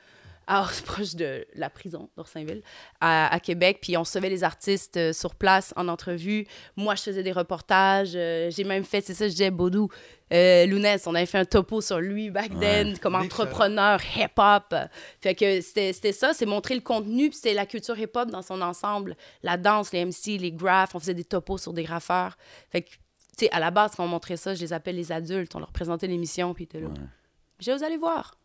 à- 0.48 0.66
proche 0.84 1.14
de 1.14 1.46
la 1.54 1.70
prison 1.70 2.10
d'Orsainville, 2.16 2.62
à, 3.00 3.32
à 3.32 3.38
Québec. 3.38 3.78
Puis 3.82 3.96
on 3.96 4.00
recevait 4.00 4.30
les 4.30 4.42
artistes 4.42 4.96
euh, 4.96 5.12
sur 5.12 5.36
place 5.36 5.72
en 5.76 5.86
entrevue. 5.86 6.44
Moi, 6.76 6.96
je 6.96 7.02
faisais 7.02 7.22
des 7.22 7.30
reportages. 7.32 8.12
euh, 8.16 8.50
J'ai 8.50 8.64
même 8.64 8.82
fait, 8.84 9.00
c'est 9.00 9.14
ça, 9.14 9.26
je 9.26 9.32
disais, 9.32 9.50
Baudou, 9.52 9.88
Lounès, 10.32 11.06
on 11.06 11.14
avait 11.16 11.26
fait 11.26 11.38
un 11.38 11.44
topo 11.44 11.80
sur 11.80 11.98
lui 12.00 12.30
back 12.30 12.52
then, 12.60 12.98
comme 12.98 13.14
entrepreneur 13.16 14.00
hip-hop. 14.16 14.74
Fait 15.20 15.34
que 15.34 15.60
c'était 15.60 16.12
ça, 16.12 16.32
c'est 16.32 16.46
montrer 16.46 16.74
le 16.76 16.80
contenu, 16.82 17.28
puis 17.30 17.36
c'était 17.36 17.54
la 17.54 17.66
culture 17.66 17.98
hip-hop 17.98 18.30
dans 18.30 18.42
son 18.42 18.60
ensemble. 18.60 19.16
La 19.42 19.56
danse, 19.56 19.92
les 19.92 20.04
MC, 20.04 20.38
les 20.38 20.52
graphes, 20.52 20.94
on 20.94 21.00
faisait 21.00 21.14
des 21.14 21.24
topos 21.24 21.58
sur 21.58 21.72
des 21.72 21.82
graffeurs. 21.82 22.36
Fait 22.70 22.82
que, 22.82 22.90
tu 23.40 23.46
sais, 23.46 23.52
à 23.52 23.60
la 23.60 23.70
base, 23.70 23.92
quand 23.96 24.04
on 24.04 24.08
montrait 24.08 24.36
ça, 24.36 24.54
je 24.54 24.60
les 24.60 24.72
appelle 24.72 24.96
les 24.96 25.10
adultes, 25.12 25.54
on 25.54 25.58
leur 25.58 25.72
présentait 25.72 26.06
l'émission, 26.06 26.54
puis 26.54 26.64
ils 26.64 26.76
étaient 26.76 26.80
là. 26.80 26.88
Je 27.58 27.70
dis, 27.70 27.76
vous 27.78 27.84
allez 27.84 27.96
voir. 27.98 28.36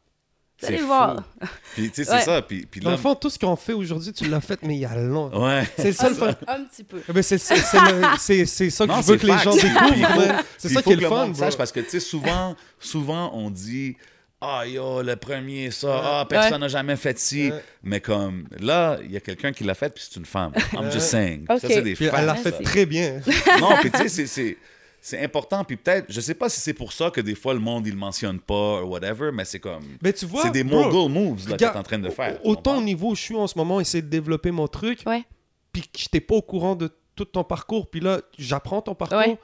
Vous 0.62 0.68
allez 0.68 0.78
fou. 0.78 0.86
voir. 0.88 1.22
Puis, 1.74 1.90
tu 1.92 1.96
sais, 1.96 2.04
c'est 2.06 2.12
Ouais. 2.14 2.22
ça. 2.22 2.42
Puis, 2.42 2.66
puis 2.66 2.80
Dans 2.80 2.92
le 2.92 2.96
fond, 2.96 3.14
tout 3.14 3.30
ce 3.30 3.38
qu'on 3.38 3.58
fait 3.58 3.74
aujourd'hui, 3.74 4.14
tu 4.14 4.26
l'as 4.30 4.40
fait, 4.40 4.58
mais 4.64 4.76
il 4.76 4.80
y 4.80 4.86
a 4.86 4.96
longtemps. 4.96 5.46
Ouais. 5.46 5.68
C'est 5.76 5.88
le 5.88 5.94
seul 5.94 6.16
fun. 6.16 6.34
Un 6.48 6.64
petit 6.64 6.86
peu. 6.86 7.02
Ben, 7.10 7.22
c'est 7.22 7.38
c'est- 7.38 7.58
c'est 7.58 7.78
le- 7.78 8.04
c'est- 8.18 8.46
c'est 8.46 8.70
ça 8.70 8.86
que 8.88 8.92
Non, 8.92 9.02
je 9.02 9.08
veux 9.12 9.18
que 9.18 9.28
les 9.28 9.38
gens 9.38 9.54
découvrent. 9.54 10.44
C'est 10.58 10.70
ça 10.70 10.82
qui 10.82 10.94
est 10.94 10.96
le 10.96 11.10
fun, 11.10 11.26
monde 11.26 11.32
bro. 11.34 11.40
sache 11.42 11.58
parce 11.58 11.74
que, 11.74 11.82
tu 11.82 11.90
sais, 11.90 12.00
souvent, 12.00 12.56
souvent, 12.80 13.32
on 13.34 13.50
dit 13.50 13.98
Ah, 14.42 14.66
yo, 14.68 15.02
le 15.02 15.16
premier, 15.18 15.72
ça, 15.72 16.20
ah, 16.22 16.26
personne 16.30 16.62
n'a 16.62 16.68
jamais 16.70 16.96
fait 16.98 17.18
ci. 17.20 17.50
Ouais. 17.52 17.64
Mais 17.84 18.00
comme 18.00 18.48
là, 18.60 18.98
il 19.04 19.12
y 19.12 19.18
a 19.18 19.20
quelqu'un 19.22 19.52
qui 19.52 19.64
l'a 19.66 19.74
fait, 19.74 19.90
puis 19.94 20.04
c'est 20.08 20.18
une 20.20 20.26
femme. 20.26 20.52
I'm 20.74 20.90
just 20.92 21.08
saying. 21.10 21.46
Ok. 21.50 21.60
Ça, 21.60 21.68
c'est 21.68 21.82
des 21.82 21.96
Puis 21.96 22.06
femmes. 22.06 22.16
elle 22.20 22.26
l'a 22.28 22.36
fait 22.36 22.52
très 22.64 22.86
bien. 22.86 23.20
Non, 23.60 23.76
puis 23.82 23.92
tu 23.92 24.08
sais, 24.08 24.26
c'est- 24.28 24.58
c'est. 25.06 25.24
Important, 25.24 25.64
puis 25.64 25.78
peut-être, 25.78 26.06
je 26.10 26.20
sais 26.22 26.34
pas 26.34 26.50
si 26.50 26.60
c'est 26.60 26.74
pour 26.74 26.92
ça 26.94 27.10
que 27.12 27.22
des 27.22 27.36
fois 27.36 27.54
le 27.54 27.60
monde 27.60 27.86
il 27.88 27.92
le 27.94 28.00
mentionne 28.00 28.40
pas 28.40 28.84
ou 28.84 28.88
whatever, 28.90 29.32
mais 29.34 29.46
c'est 29.46 29.60
comme. 29.60 29.84
Mais 30.02 30.14
tu 30.14 30.26
vois, 30.26 30.44
C'est 30.44 30.52
des 30.52 30.64
bro, 30.64 30.84
mogul 30.84 31.12
moves 31.12 31.38
là, 31.48 31.54
que 31.54 31.58
t'es 31.60 31.66
regarde, 31.66 31.78
en 31.78 31.84
train 31.84 32.00
de 32.00 32.10
faire. 32.10 32.40
Autant 32.46 32.78
au 32.78 32.82
niveau 32.82 33.12
où 33.12 33.16
je 33.16 33.22
suis 33.22 33.36
en 33.36 33.48
ce 33.48 33.58
moment, 33.58 33.80
essayer 33.80 34.02
de 34.02 34.10
développer 34.10 34.52
mon 34.52 34.68
truc, 34.68 35.04
Ouais. 35.06 35.24
puis 35.72 35.82
que 35.84 35.98
j'étais 35.98 36.22
pas 36.22 36.36
au 36.36 36.42
courant 36.42 36.76
de 36.76 36.90
tout 37.16 37.26
ton 37.26 37.44
parcours, 37.44 37.90
puis 37.90 38.00
là, 38.02 38.20
j'apprends 38.38 38.82
ton 38.82 38.96
parcours. 38.96 39.18
Ouais. 39.20 39.38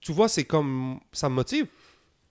Tu 0.00 0.12
vois, 0.12 0.28
c'est 0.28 0.44
comme. 0.44 1.00
Ça 1.12 1.28
me 1.28 1.34
motive. 1.34 1.66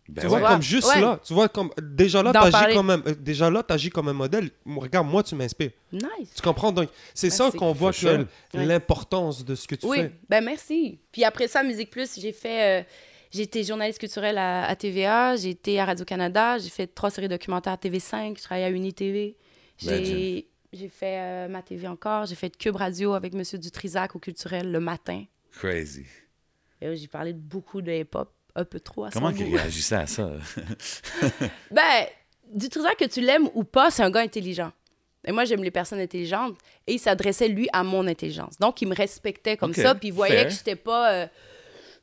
Ben 0.10 0.22
tu 0.24 0.28
vois, 0.28 0.42
comme 0.42 0.62
juste 0.62 0.88
Ouais. 0.90 1.00
là. 1.02 1.20
Tu 1.24 1.34
vois, 1.34 1.48
comme. 1.48 1.70
Déjà 1.82 2.22
là, 2.22 2.34
t'agis 2.34 2.52
parler. 2.52 2.74
comme 2.76 2.90
un. 2.90 3.02
euh, 3.06 3.16
Déjà 3.16 3.50
là, 3.50 3.64
t'agis 3.64 3.90
comme 3.90 4.08
un 4.10 4.14
modèle. 4.14 4.50
Regarde, 4.66 5.08
moi, 5.08 5.24
tu 5.24 5.36
m'inspires. 5.36 5.72
Nice. 5.94 6.34
Tu 6.36 6.42
comprends? 6.42 6.72
Donc, 6.72 6.90
c'est 7.14 7.30
ça 7.30 7.46
Merci. 7.46 7.58
qu'on 7.58 7.72
voit 7.72 7.94
que 7.94 8.26
l'importance 8.54 9.44
de 9.46 9.56
ce 9.56 9.68
que 9.68 9.76
tu 9.76 9.86
Oui, 9.86 9.98
fais. 10.00 10.12
ben 10.30 10.44
merci. 10.44 11.00
Puis 11.12 11.24
après 11.24 11.48
ça, 11.48 11.64
Musique 11.64 11.90
Plus, 11.90 12.20
j'ai 12.20 12.32
fait. 12.34 12.82
euh, 12.82 12.84
j'ai 13.32 13.44
été 13.44 13.64
journaliste 13.64 14.00
culturelle 14.00 14.38
à, 14.38 14.66
à 14.66 14.76
TVA, 14.76 15.38
j'ai 15.38 15.52
été 15.52 15.80
à 15.80 15.86
Radio-Canada, 15.86 16.58
j'ai 16.58 16.70
fait 16.70 16.88
trois 16.88 17.10
séries 17.10 17.30
documentaires 17.30 17.72
à 17.74 17.78
TV5, 17.78 18.38
je 18.38 18.44
travaillais 18.44 18.66
à 18.66 18.70
Uni-TV. 18.70 19.38
J'ai 19.78 20.48
j'ai 20.74 20.88
fait 20.90 21.18
euh, 21.20 21.48
ma 21.50 21.62
TV 21.62 21.86
encore, 21.88 22.26
j'ai 22.26 22.36
fait 22.36 22.56
Cube 22.58 22.76
Radio 22.78 23.14
avec 23.14 23.34
Monsieur 23.34 23.58
Dutrisac 23.58 24.16
au 24.16 24.20
culturel 24.20 24.72
le 24.72 24.80
matin. 24.80 25.24
Crazy. 25.54 26.06
Et 26.82 26.96
j'ai 26.96 27.08
parlé 27.08 27.34
de 27.34 27.40
beaucoup 27.40 27.82
de 27.82 27.92
hip-hop, 27.92 28.34
un 28.56 28.66
peu 28.66 28.80
trop 28.80 29.06
à 29.06 29.10
Comment 29.12 29.32
qu'il 29.34 29.56
réagissait 29.56 29.96
à 29.96 30.08
ça? 30.08 30.32
Ben, 31.72 32.06
Dutrisac, 32.54 32.98
que 32.98 33.06
tu 33.06 33.22
l'aimes 33.22 33.50
ou 33.54 33.64
pas, 33.64 33.92
c'est 33.92 34.04
un 34.04 34.10
gars 34.12 34.22
intelligent. 34.22 34.72
Et 35.26 35.32
moi, 35.32 35.46
j'aime 35.46 35.64
les 35.64 35.72
personnes 35.72 36.00
intelligentes. 36.00 36.58
Et 36.88 36.94
il 36.94 37.00
s'adressait, 37.00 37.48
lui, 37.48 37.70
à 37.74 37.84
mon 37.84 38.08
intelligence. 38.08 38.58
Donc, 38.60 38.82
il 38.82 38.88
me 38.88 38.96
respectait 38.96 39.56
comme 39.56 39.74
ça. 39.74 39.94
Puis 39.96 40.08
il 40.10 40.14
voyait 40.14 40.36
fair. 40.36 40.48
que 40.48 40.54
j'étais 40.54 40.76
pas. 40.76 41.12
euh, 41.14 41.28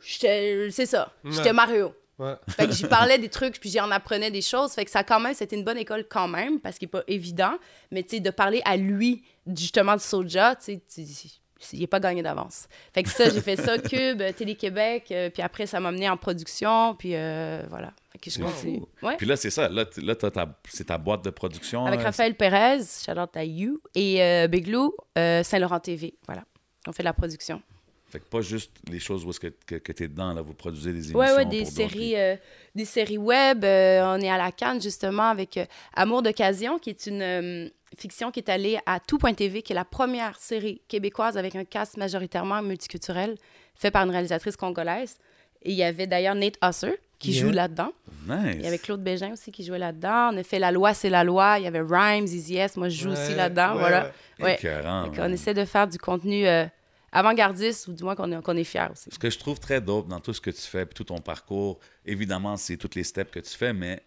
j'étais- 0.00 0.68
c'est 0.70 0.86
ça. 0.86 1.12
J'étais. 1.24 1.52
Mario. 1.52 1.92
Ouais. 2.18 2.34
Fait 2.48 2.66
que 2.66 2.72
j'y 2.72 2.84
parlais 2.86 3.18
des 3.18 3.28
trucs, 3.28 3.60
puis 3.60 3.70
j'y 3.70 3.80
en 3.80 3.90
apprenais 3.90 4.30
des 4.30 4.42
choses. 4.42 4.72
Fait 4.72 4.84
que 4.84 4.90
ça, 4.90 5.04
quand 5.04 5.20
même, 5.20 5.34
c'était 5.34 5.56
une 5.56 5.64
bonne 5.64 5.78
école 5.78 6.04
quand 6.08 6.28
même, 6.28 6.60
parce 6.60 6.78
qu'il 6.78 6.86
n'est 6.86 6.90
pas 6.90 7.02
évident. 7.08 7.52
Mais 7.90 8.02
tu 8.02 8.10
sais, 8.16 8.20
de 8.20 8.30
parler 8.30 8.62
à 8.64 8.76
lui, 8.76 9.22
justement, 9.56 9.94
du 9.96 10.02
Soja, 10.02 10.56
tu 10.56 10.80
sais, 10.86 11.02
il 11.72 11.80
n'est 11.80 11.86
pas 11.86 12.00
gagné 12.00 12.22
d'avance. 12.22 12.68
Fait 12.92 13.02
que 13.02 13.10
ça, 13.10 13.28
j'ai 13.28 13.40
fait 13.40 13.56
ça, 13.56 13.78
Cube, 13.78 14.20
euh, 14.20 14.32
Télé-Québec, 14.32 15.06
euh, 15.10 15.30
puis 15.30 15.42
après, 15.42 15.66
ça 15.66 15.80
m'a 15.80 15.90
mené 15.90 16.08
en 16.08 16.16
production, 16.16 16.94
puis 16.94 17.14
euh, 17.14 17.62
voilà. 17.68 17.92
Fait 18.12 18.18
que 18.18 18.30
je 18.30 18.38
continue. 18.38 18.82
Ouais. 19.02 19.16
Puis 19.16 19.26
là, 19.26 19.36
c'est 19.36 19.50
ça. 19.50 19.68
Là, 19.68 19.84
là 19.96 20.14
c'est 20.68 20.84
ta 20.84 20.98
boîte 20.98 21.24
de 21.24 21.30
production. 21.30 21.86
Avec 21.86 22.00
Raphaël 22.00 22.34
Pérez, 22.34 22.80
shout 23.04 23.18
out 23.18 23.36
à 23.36 23.44
You, 23.44 23.80
et 23.94 24.22
euh, 24.22 24.48
Big 24.48 24.66
Lou, 24.68 24.94
Saint-Laurent 25.16 25.80
TV. 25.80 26.14
Voilà. 26.26 26.44
On 26.86 26.92
fait 26.92 27.02
de 27.02 27.08
la 27.08 27.12
production. 27.12 27.60
Fait 28.10 28.20
que 28.20 28.24
pas 28.24 28.40
juste 28.40 28.72
les 28.90 28.98
choses 29.00 29.24
où 29.24 29.30
est-ce 29.30 29.40
que, 29.40 29.52
que, 29.66 29.74
que 29.74 29.92
t'es 29.92 30.08
dedans, 30.08 30.32
là, 30.32 30.40
vous 30.40 30.54
produisez 30.54 30.92
des 30.92 30.98
émissions. 31.10 31.18
Ouais, 31.18 31.32
ouais, 31.32 31.44
des 31.44 31.64
séries, 31.66 32.16
euh, 32.16 32.36
des 32.74 32.86
séries 32.86 33.18
web. 33.18 33.64
euh, 33.64 34.00
on 34.16 34.20
est 34.20 34.30
à 34.30 34.38
la 34.38 34.50
Cannes, 34.50 34.80
justement, 34.80 35.24
avec 35.28 35.58
euh, 35.58 35.66
Amour 35.94 36.22
d'occasion, 36.22 36.78
qui 36.78 36.88
est 36.90 37.06
une 37.06 37.20
euh, 37.22 37.68
fiction 37.98 38.30
qui 38.30 38.40
est 38.40 38.48
allée 38.48 38.78
à 38.86 38.98
Tout.tv, 38.98 39.60
qui 39.60 39.72
est 39.72 39.76
la 39.76 39.84
première 39.84 40.38
série 40.38 40.80
québécoise 40.88 41.36
avec 41.36 41.54
un 41.54 41.64
cast 41.64 41.98
majoritairement 41.98 42.62
multiculturel, 42.62 43.36
fait 43.74 43.90
par 43.90 44.04
une 44.04 44.10
réalisatrice 44.10 44.56
congolaise. 44.56 45.18
Et 45.62 45.72
il 45.72 45.76
y 45.76 45.82
avait 45.84 46.06
d'ailleurs 46.06 46.34
Nate 46.34 46.54
Husser 46.64 46.98
qui 47.18 47.32
Yeah. 47.32 47.42
joue 47.42 47.50
là-dedans. 47.50 47.92
Nice. 48.28 48.54
Il 48.54 48.62
y 48.62 48.66
avait 48.68 48.78
Claude 48.78 49.02
Bégin 49.02 49.32
aussi 49.32 49.50
qui 49.50 49.64
jouait 49.64 49.78
là-dedans. 49.80 50.30
On 50.32 50.36
a 50.38 50.42
fait 50.44 50.60
La 50.60 50.70
loi, 50.70 50.94
c'est 50.94 51.10
la 51.10 51.24
loi. 51.24 51.56
Il 51.58 51.64
y 51.64 51.66
avait 51.66 51.80
Rhymes, 51.82 52.24
Easy 52.26 52.56
S. 52.56 52.76
Moi, 52.76 52.88
je 52.88 53.02
joue 53.02 53.10
aussi 53.10 53.34
là-dedans. 53.34 53.72
ouais, 53.74 53.78
voilà. 53.80 54.12
ouais. 54.38 54.54
Écœurant, 54.54 55.04
Fait 55.10 55.16
qu'on 55.16 55.22
man. 55.22 55.32
essaie 55.34 55.52
de 55.52 55.64
faire 55.64 55.88
du 55.88 55.98
contenu 55.98 56.46
euh, 56.46 56.64
avant-gardiste 57.12 57.88
ou 57.88 57.92
du 57.92 58.04
moins 58.04 58.14
qu'on 58.14 58.30
est, 58.32 58.42
qu'on 58.42 58.56
est 58.56 58.64
fier 58.64 58.90
aussi. 58.92 59.10
Ce 59.12 59.18
que 59.18 59.30
je 59.30 59.38
trouve 59.38 59.58
très 59.60 59.80
dope 59.80 60.08
dans 60.08 60.20
tout 60.20 60.32
ce 60.32 60.40
que 60.40 60.50
tu 60.50 60.62
fais, 60.62 60.84
puis 60.86 60.94
tout 60.94 61.04
ton 61.04 61.18
parcours, 61.18 61.78
évidemment, 62.04 62.56
c'est 62.56 62.76
tous 62.76 62.94
les 62.96 63.04
steps 63.04 63.30
que 63.30 63.40
tu 63.40 63.56
fais, 63.56 63.72
mais 63.72 64.02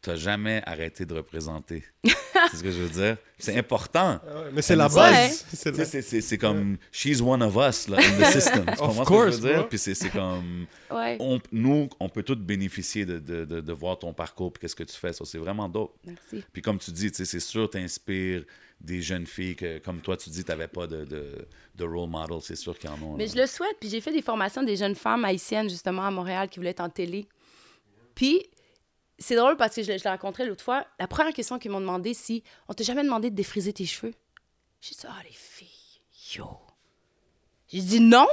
t'as 0.00 0.16
jamais 0.16 0.62
arrêté 0.66 1.06
de 1.06 1.14
représenter. 1.14 1.84
c'est 2.04 2.56
ce 2.56 2.62
que 2.62 2.72
je 2.72 2.78
veux 2.82 2.88
dire. 2.88 3.16
C'est 3.38 3.56
important. 3.56 4.20
Ah 4.28 4.40
ouais, 4.40 4.50
Mais 4.52 4.60
c'est 4.62 4.74
la 4.74 4.88
base. 4.88 5.44
C'est 5.52 6.38
comme 6.38 6.76
she's 6.90 7.20
one 7.20 7.40
of 7.42 7.54
us 7.56 7.86
là, 7.88 7.98
in 7.98 8.20
the 8.20 8.32
system. 8.32 8.66
Tu 8.66 8.76
comprends 8.76 8.92
ce 8.94 8.98
que 9.00 9.04
course, 9.04 9.36
je 9.36 9.40
veux 9.42 9.54
dire? 9.54 9.68
Puis 9.68 9.78
c'est 9.78 10.10
comme 10.10 10.66
Ouais, 10.90 11.16
on- 11.20 11.40
nous, 11.52 11.88
on 12.00 12.08
peut 12.08 12.22
tous 12.24 12.34
bénéficier 12.34 13.06
de, 13.06 13.18
de, 13.20 13.44
de, 13.44 13.60
de 13.60 13.72
voir 13.72 13.96
ton 13.98 14.12
parcours, 14.12 14.52
puis 14.52 14.60
qu'est-ce 14.62 14.74
que 14.76 14.82
tu 14.84 14.96
fais. 14.96 15.12
Ça, 15.12 15.24
c'est 15.24 15.38
vraiment 15.38 15.68
dope. 15.68 15.94
merci. 16.04 16.44
Puis 16.52 16.62
comme 16.62 16.78
tu 16.78 16.90
dis, 16.90 17.10
c'est 17.12 17.40
sûr, 17.40 17.70
t'inspires 17.70 18.42
des 18.82 19.00
jeunes 19.00 19.26
filles 19.26 19.54
que, 19.56 19.78
comme 19.78 20.00
toi, 20.00 20.16
tu 20.16 20.28
dis, 20.30 20.44
t'avais 20.44 20.66
pas 20.68 20.86
de, 20.86 21.04
de, 21.04 21.46
de 21.76 21.84
role 21.84 22.10
model. 22.10 22.38
C'est 22.42 22.56
sûr 22.56 22.76
qu'il 22.78 22.90
y 22.90 22.92
en 22.92 22.96
a. 22.96 23.16
Mais 23.16 23.28
je 23.28 23.36
le 23.36 23.46
souhaite. 23.46 23.76
Puis 23.80 23.88
j'ai 23.88 24.00
fait 24.00 24.12
des 24.12 24.22
formations 24.22 24.62
des 24.62 24.76
jeunes 24.76 24.94
femmes 24.96 25.24
haïtiennes, 25.24 25.70
justement, 25.70 26.04
à 26.04 26.10
Montréal, 26.10 26.48
qui 26.48 26.58
voulaient 26.58 26.70
être 26.70 26.80
en 26.80 26.90
télé. 26.90 27.26
Puis 28.14 28.44
c'est 29.18 29.36
drôle 29.36 29.56
parce 29.56 29.74
que 29.76 29.82
je, 29.82 29.88
l'ai- 29.92 29.98
je 29.98 30.04
l'ai 30.04 30.10
rencontré 30.10 30.44
l'autre 30.44 30.64
fois. 30.64 30.84
La 30.98 31.06
première 31.06 31.32
question 31.32 31.58
qu'ils 31.58 31.70
m'ont 31.70 31.80
demandé, 31.80 32.12
si 32.12 32.42
on 32.68 32.74
t'a 32.74 32.82
jamais 32.84 33.04
demandé 33.04 33.30
de 33.30 33.36
défriser 33.36 33.72
tes 33.72 33.86
cheveux. 33.86 34.14
J'ai 34.80 34.94
dit, 34.96 35.06
ah, 35.08 35.22
les 35.24 35.32
filles, 35.32 35.68
yo. 36.36 36.46
J'ai 37.68 37.80
dit 37.82 38.00
non. 38.00 38.26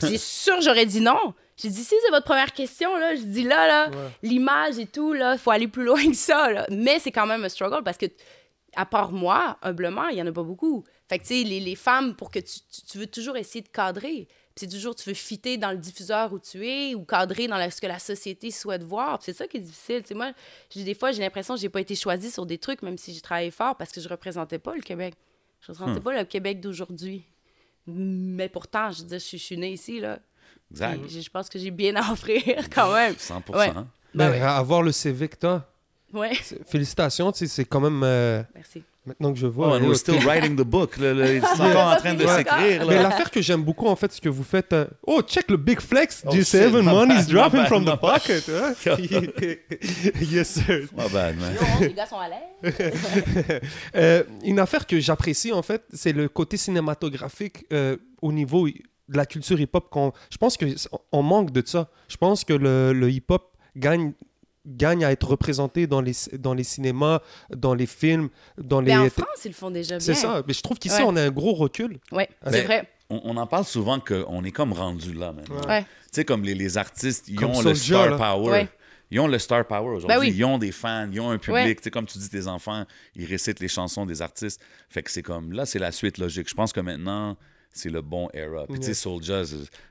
C'est 0.00 0.16
sûr, 0.18 0.60
j'aurais 0.60 0.86
dit 0.86 1.00
non. 1.00 1.34
J'ai 1.56 1.70
dit, 1.70 1.82
si 1.82 1.94
c'est 2.00 2.10
votre 2.10 2.24
première 2.24 2.52
question, 2.52 2.96
là, 2.96 3.16
je 3.16 3.22
dis 3.22 3.42
là, 3.42 3.66
là, 3.66 3.90
Ouais. 3.90 4.10
l'image 4.22 4.78
et 4.78 4.86
tout, 4.86 5.12
là, 5.12 5.36
faut 5.36 5.50
aller 5.50 5.66
plus 5.66 5.84
loin 5.84 6.06
que 6.08 6.14
ça, 6.16 6.52
là. 6.52 6.66
Mais 6.70 7.00
c'est 7.00 7.10
quand 7.10 7.26
même 7.26 7.42
un 7.44 7.48
struggle 7.48 7.82
parce 7.82 7.98
que, 7.98 8.06
à 8.78 8.86
part 8.86 9.10
moi, 9.12 9.58
humblement, 9.62 10.06
il 10.08 10.18
y 10.18 10.22
en 10.22 10.26
a 10.26 10.32
pas 10.32 10.42
beaucoup. 10.44 10.84
Fait 11.08 11.18
que, 11.18 11.24
tu 11.24 11.34
sais, 11.42 11.42
les, 11.48 11.58
les 11.60 11.74
femmes, 11.74 12.14
pour 12.14 12.30
que 12.30 12.38
tu, 12.38 12.60
tu, 12.72 12.82
tu 12.90 12.98
veux 12.98 13.06
toujours 13.08 13.36
essayer 13.36 13.60
de 13.62 13.68
cadrer. 13.68 14.28
Puis 14.54 14.66
c'est 14.66 14.68
toujours, 14.68 14.94
tu 14.94 15.08
veux 15.08 15.14
fitter 15.14 15.56
dans 15.56 15.70
le 15.72 15.78
diffuseur 15.78 16.32
où 16.32 16.38
tu 16.38 16.66
es 16.66 16.94
ou 16.94 17.04
cadrer 17.04 17.48
dans 17.48 17.56
la- 17.56 17.70
ce 17.70 17.80
que 17.80 17.86
la 17.88 17.98
société 17.98 18.50
souhaite 18.50 18.82
voir. 18.84 19.18
C'est 19.22 19.32
ça 19.32 19.46
qui 19.48 19.56
est 19.56 19.60
difficile. 19.60 20.02
Tu 20.02 20.08
sais, 20.08 20.14
moi, 20.14 20.32
j'ai- 20.70 20.84
des 20.84 20.94
fois, 20.94 21.10
j'ai 21.12 21.22
l'impression 21.22 21.54
que 21.54 21.60
j'ai 21.60 21.68
pas 21.68 21.80
été 21.80 21.94
choisie 21.96 22.30
sur 22.30 22.46
des 22.46 22.58
trucs, 22.58 22.82
même 22.82 22.98
si 22.98 23.12
j'ai 23.14 23.20
travaillé 23.20 23.50
fort, 23.50 23.76
parce 23.76 23.90
que 23.90 24.00
je 24.00 24.08
représentais 24.08 24.58
pas 24.60 24.74
le 24.74 24.82
Québec. 24.82 25.14
Je 25.60 25.72
représentais 25.72 26.00
pas 26.00 26.12
le 26.16 26.24
Québec 26.24 26.60
d'aujourd'hui. 26.60 27.24
Mais 27.86 28.48
pourtant, 28.48 28.90
je 28.92 29.02
veux 29.02 29.08
dire, 29.08 29.18
je 29.18 29.24
suis, 29.24 29.38
je 29.38 29.44
suis 29.44 29.56
née 29.56 29.72
ici, 29.72 29.98
là. 30.00 30.18
Exact. 30.70 31.00
Je 31.08 31.20
je 31.20 31.30
pense 31.30 31.48
que 31.48 31.58
j'ai 31.58 31.70
bien 31.70 31.96
à 31.96 32.12
offrir 32.12 32.68
quand 32.70 32.92
même. 32.92 33.14
100%. 33.14 33.56
Ouais. 33.56 33.72
Mais 34.14 34.26
Ben 34.26 34.30
ouais. 34.30 34.40
avoir 34.40 34.82
le 34.82 34.92
CV 34.92 35.28
que 35.28 35.36
t'as, 35.36 35.64
Ouais. 36.12 36.30
c'est- 36.42 36.58
félicitations, 36.68 37.30
tu 37.32 37.38
sais, 37.40 37.46
c'est 37.46 37.64
quand 37.64 37.80
même. 37.80 38.02
euh, 38.02 38.42
Merci. 38.54 38.82
Maintenant 39.06 39.32
que 39.32 39.38
je 39.38 39.46
vois. 39.46 39.68
Oh, 39.68 39.74
and 39.76 39.84
we're 39.86 39.96
still 39.96 40.18
writing 40.26 40.54
the 40.54 40.62
book. 40.66 40.96
sont 40.96 41.02
encore 41.62 41.92
en 41.92 41.96
train 41.96 42.12
de 42.12 42.26
s'écrire. 42.26 42.86
Mais 42.86 43.02
l'affaire 43.02 43.30
que 43.30 43.40
j'aime 43.40 43.62
beaucoup, 43.62 43.86
en 43.86 43.96
fait, 43.96 44.12
ce 44.12 44.20
que 44.20 44.28
vous 44.28 44.44
faites. 44.44 44.70
euh, 44.74 44.84
Oh, 45.06 45.22
check 45.26 45.50
le 45.50 45.56
big 45.56 45.80
flex. 45.80 46.22
Oh, 46.26 46.30
G7 46.30 46.64
shit, 46.64 46.72
my 46.74 46.82
money's 46.82 47.26
bad, 47.26 47.28
dropping 47.30 47.64
from 47.66 47.84
bad, 47.86 47.96
the 47.96 48.00
pocket. 48.00 48.50
hein? 48.50 48.74
yes, 50.30 50.48
sir. 50.50 50.88
My 50.94 51.08
bad, 51.10 51.36
man. 51.38 51.54
Yo, 51.54 51.86
les 51.86 51.94
gars 51.94 52.04
sont 52.06 52.18
à 52.18 52.28
l'aise. 52.28 53.62
Euh, 53.96 54.24
une 54.44 54.58
affaire 54.58 54.86
que 54.86 55.00
j'apprécie, 55.00 55.52
en 55.52 55.62
fait, 55.62 55.82
c'est 55.92 56.12
le 56.12 56.28
côté 56.28 56.56
cinématographique 56.58 57.64
euh, 57.72 57.96
au 58.20 58.32
niveau 58.32 58.68
de 58.68 58.74
la 59.16 59.24
culture 59.26 59.58
hip-hop. 59.58 59.86
Je 60.30 60.36
pense 60.36 60.56
qu'on 60.58 61.22
manque 61.22 61.50
de 61.50 61.62
ça. 61.64 61.88
Je 62.08 62.16
pense 62.18 62.44
que 62.44 62.52
le, 62.52 62.92
le 62.92 63.10
hip-hop 63.10 63.52
gagne 63.76 64.12
gagne 64.68 65.04
à 65.04 65.10
être 65.12 65.26
représenté 65.28 65.86
dans 65.86 66.00
les, 66.00 66.12
dans 66.38 66.54
les 66.54 66.64
cinémas, 66.64 67.20
dans 67.50 67.74
les 67.74 67.86
films, 67.86 68.28
dans 68.56 68.80
les... 68.80 68.92
Mais 68.92 68.98
en 68.98 69.10
France, 69.10 69.44
ils 69.44 69.48
le 69.48 69.54
font 69.54 69.70
déjà 69.70 69.96
bien. 69.98 70.00
C'est 70.00 70.14
ça. 70.14 70.42
Mais 70.46 70.52
je 70.52 70.60
trouve 70.62 70.78
qu'ici, 70.78 70.96
Ouais. 71.00 71.06
on 71.06 71.16
a 71.16 71.22
un 71.22 71.30
gros 71.30 71.54
recul. 71.54 71.98
Oui, 72.12 72.24
Ben, 72.44 72.50
c'est 72.52 72.62
vrai. 72.64 72.88
On, 73.10 73.20
on 73.24 73.36
en 73.38 73.46
parle 73.46 73.64
souvent 73.64 73.98
qu'on 74.00 74.44
est 74.44 74.50
comme 74.52 74.72
rendu 74.72 75.14
là 75.14 75.32
maintenant. 75.32 75.66
Ouais. 75.68 75.82
Tu 75.82 75.88
sais, 76.12 76.24
comme 76.24 76.42
les, 76.42 76.54
les 76.54 76.76
artistes, 76.78 77.26
ils 77.28 77.36
Comme 77.36 77.50
ont 77.52 77.62
le 77.62 77.74
star 77.74 78.10
là. 78.10 78.16
power. 78.18 78.50
Ouais. 78.50 78.68
Ils 79.10 79.18
ont 79.20 79.26
le 79.26 79.38
star 79.38 79.66
power 79.66 79.86
aujourd'hui. 79.96 80.08
Ben 80.08 80.18
oui. 80.20 80.34
Ils 80.36 80.44
ont 80.44 80.58
des 80.58 80.70
fans, 80.72 81.08
ils 81.10 81.18
ont 81.20 81.30
un 81.30 81.38
public. 81.38 81.54
Ouais. 81.64 81.74
Tu 81.76 81.82
sais, 81.84 81.90
comme 81.90 82.04
tu 82.06 82.18
dis, 82.18 82.28
tes 82.28 82.46
enfants, 82.46 82.84
ils 83.16 83.24
récitent 83.24 83.60
les 83.60 83.68
chansons 83.68 84.04
des 84.04 84.20
artistes. 84.20 84.60
Fait 84.90 85.02
que 85.02 85.10
c'est 85.10 85.22
comme, 85.22 85.52
là, 85.52 85.64
c'est 85.64 85.78
la 85.78 85.92
suite 85.92 86.18
logique. 86.18 86.48
Je 86.50 86.54
pense 86.54 86.74
que 86.74 86.80
maintenant, 86.80 87.38
c'est 87.72 87.88
le 87.88 88.02
bon 88.02 88.28
era. 88.34 88.66
Puis 88.66 88.80
tu 88.80 88.86
sais. 88.88 88.94
Soulja, 88.94 89.42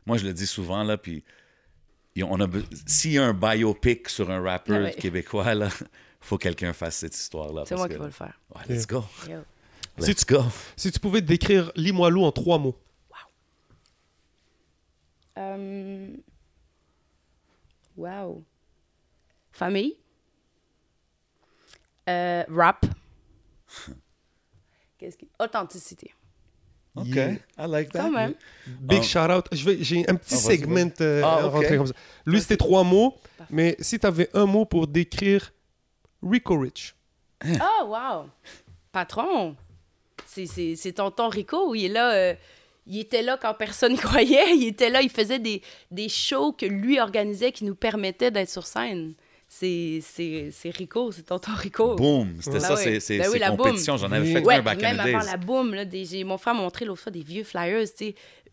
moi, 0.06 0.18
je 0.18 0.26
le 0.26 0.34
dis 0.34 0.46
souvent, 0.46 0.84
là, 0.84 0.98
puis 0.98 1.24
on 2.24 2.40
a 2.40 2.48
s'il 2.86 3.12
y 3.14 3.18
a 3.18 3.26
un 3.26 3.34
biopic 3.34 4.10
sur 4.10 4.30
un 4.32 4.42
rappeur 4.42 4.78
Ah 4.80 4.84
ouais. 4.86 4.94
québécois, 4.96 5.54
là, 5.56 5.70
faut 6.22 6.38
que 6.38 6.44
quelqu'un 6.44 6.74
fasse 6.74 6.98
cette 6.98 7.16
histoire-là. 7.16 7.64
C'est 7.66 7.76
parce 7.76 7.80
moi 7.82 7.88
que- 7.88 7.94
qui 7.94 8.00
vais 8.00 8.06
le 8.06 8.12
faire. 8.12 8.40
Ouais, 8.56 8.62
let's 8.70 8.88
go. 8.88 9.04
Yo. 9.30 9.40
Si 10.00 10.10
Let's 10.12 10.26
go. 10.26 10.44
Si 10.76 10.92
tu 10.92 11.00
pouvais 11.00 11.22
décrire 11.22 11.72
Limoilou 11.76 12.24
en 12.24 12.32
trois 12.32 12.60
mots. 12.60 12.78
Euh... 15.38 16.16
Wow. 17.96 18.44
Famille. 19.52 19.98
Euh, 22.10 22.44
rap. 22.50 22.86
Qu'est-ce 24.98 25.18
qui... 25.18 25.30
Authenticité. 25.40 26.14
OK. 27.02 27.08
Yeah. 27.08 27.34
I 27.58 27.68
like 27.68 27.92
that. 27.92 28.02
Quand 28.04 28.12
même. 28.12 28.34
Big 28.68 29.00
Ah. 29.02 29.04
shout 29.04 29.32
out. 29.32 29.46
J'ai 29.52 30.10
un 30.10 30.16
petit 30.16 30.36
vas-y, 30.36 30.58
segment 30.58 30.92
euh, 31.02 31.22
Ah, 31.24 31.46
ok. 31.48 31.54
rentré 31.54 31.78
comme 31.78 31.88
ça. 31.88 31.94
Lui, 32.26 32.42
c'était 32.42 32.58
trois 32.58 32.84
mots. 32.84 33.16
Mais 33.50 33.76
si 33.80 34.00
tu 34.00 34.06
avais 34.08 34.30
un 34.34 34.46
mot 34.46 34.66
pour 34.66 34.88
décrire 34.88 35.54
Rico 36.24 36.58
Rich. 36.60 36.96
Oh, 37.46 37.86
wow. 37.88 38.26
Patron. 38.92 39.56
C'est- 40.26 40.46
C'est 40.48 40.76
c'est 40.76 40.94
tonton 40.94 41.30
Rico. 41.30 41.74
Il 41.76 41.86
est 41.86 41.90
là. 41.90 42.12
euh, 42.14 42.34
il 42.90 43.00
était 43.00 43.22
là 43.22 43.38
quand 43.42 43.54
personne 43.54 43.92
n'y 43.94 43.98
croyait. 43.98 44.56
Il 44.56 44.68
était 44.68 44.90
là. 44.90 45.02
Il 45.02 45.10
faisait 45.10 45.40
des, 45.40 45.62
des 45.92 46.10
shows 46.10 46.54
que 46.54 46.66
lui 46.66 47.00
organisait 47.00 47.52
qui 47.52 47.66
nous 47.66 47.76
permettaient 47.76 48.32
d'être 48.32 48.50
sur 48.50 48.66
scène. 48.66 49.14
C'est 49.48 50.02
Rico. 50.76 51.12
C'est 51.12 51.24
tonton 51.24 51.52
Rico. 51.56 51.96
Boom. 51.96 52.36
C'était 52.40 52.58
Ben 52.58 52.60
ça, 52.60 52.76
c'est 52.76 53.00
c'est- 53.00 53.18
Ben 53.18 53.58
compétition. 53.58 53.98
J'en 53.98 54.12
avais 54.12 54.32
fait 54.34 54.40
un 54.40 54.62
back 54.62 54.82
même 54.82 55.00
avant 55.00 55.20
la 55.20 55.38
boom, 55.38 55.74
là, 55.74 55.86
mon 56.26 56.38
frère 56.38 56.54
m'a 56.54 56.62
montré 56.62 56.86
l'autre 56.86 57.02
fois 57.02 57.12
des 57.12 57.24
vieux 57.24 57.44
flyers. 57.44 57.86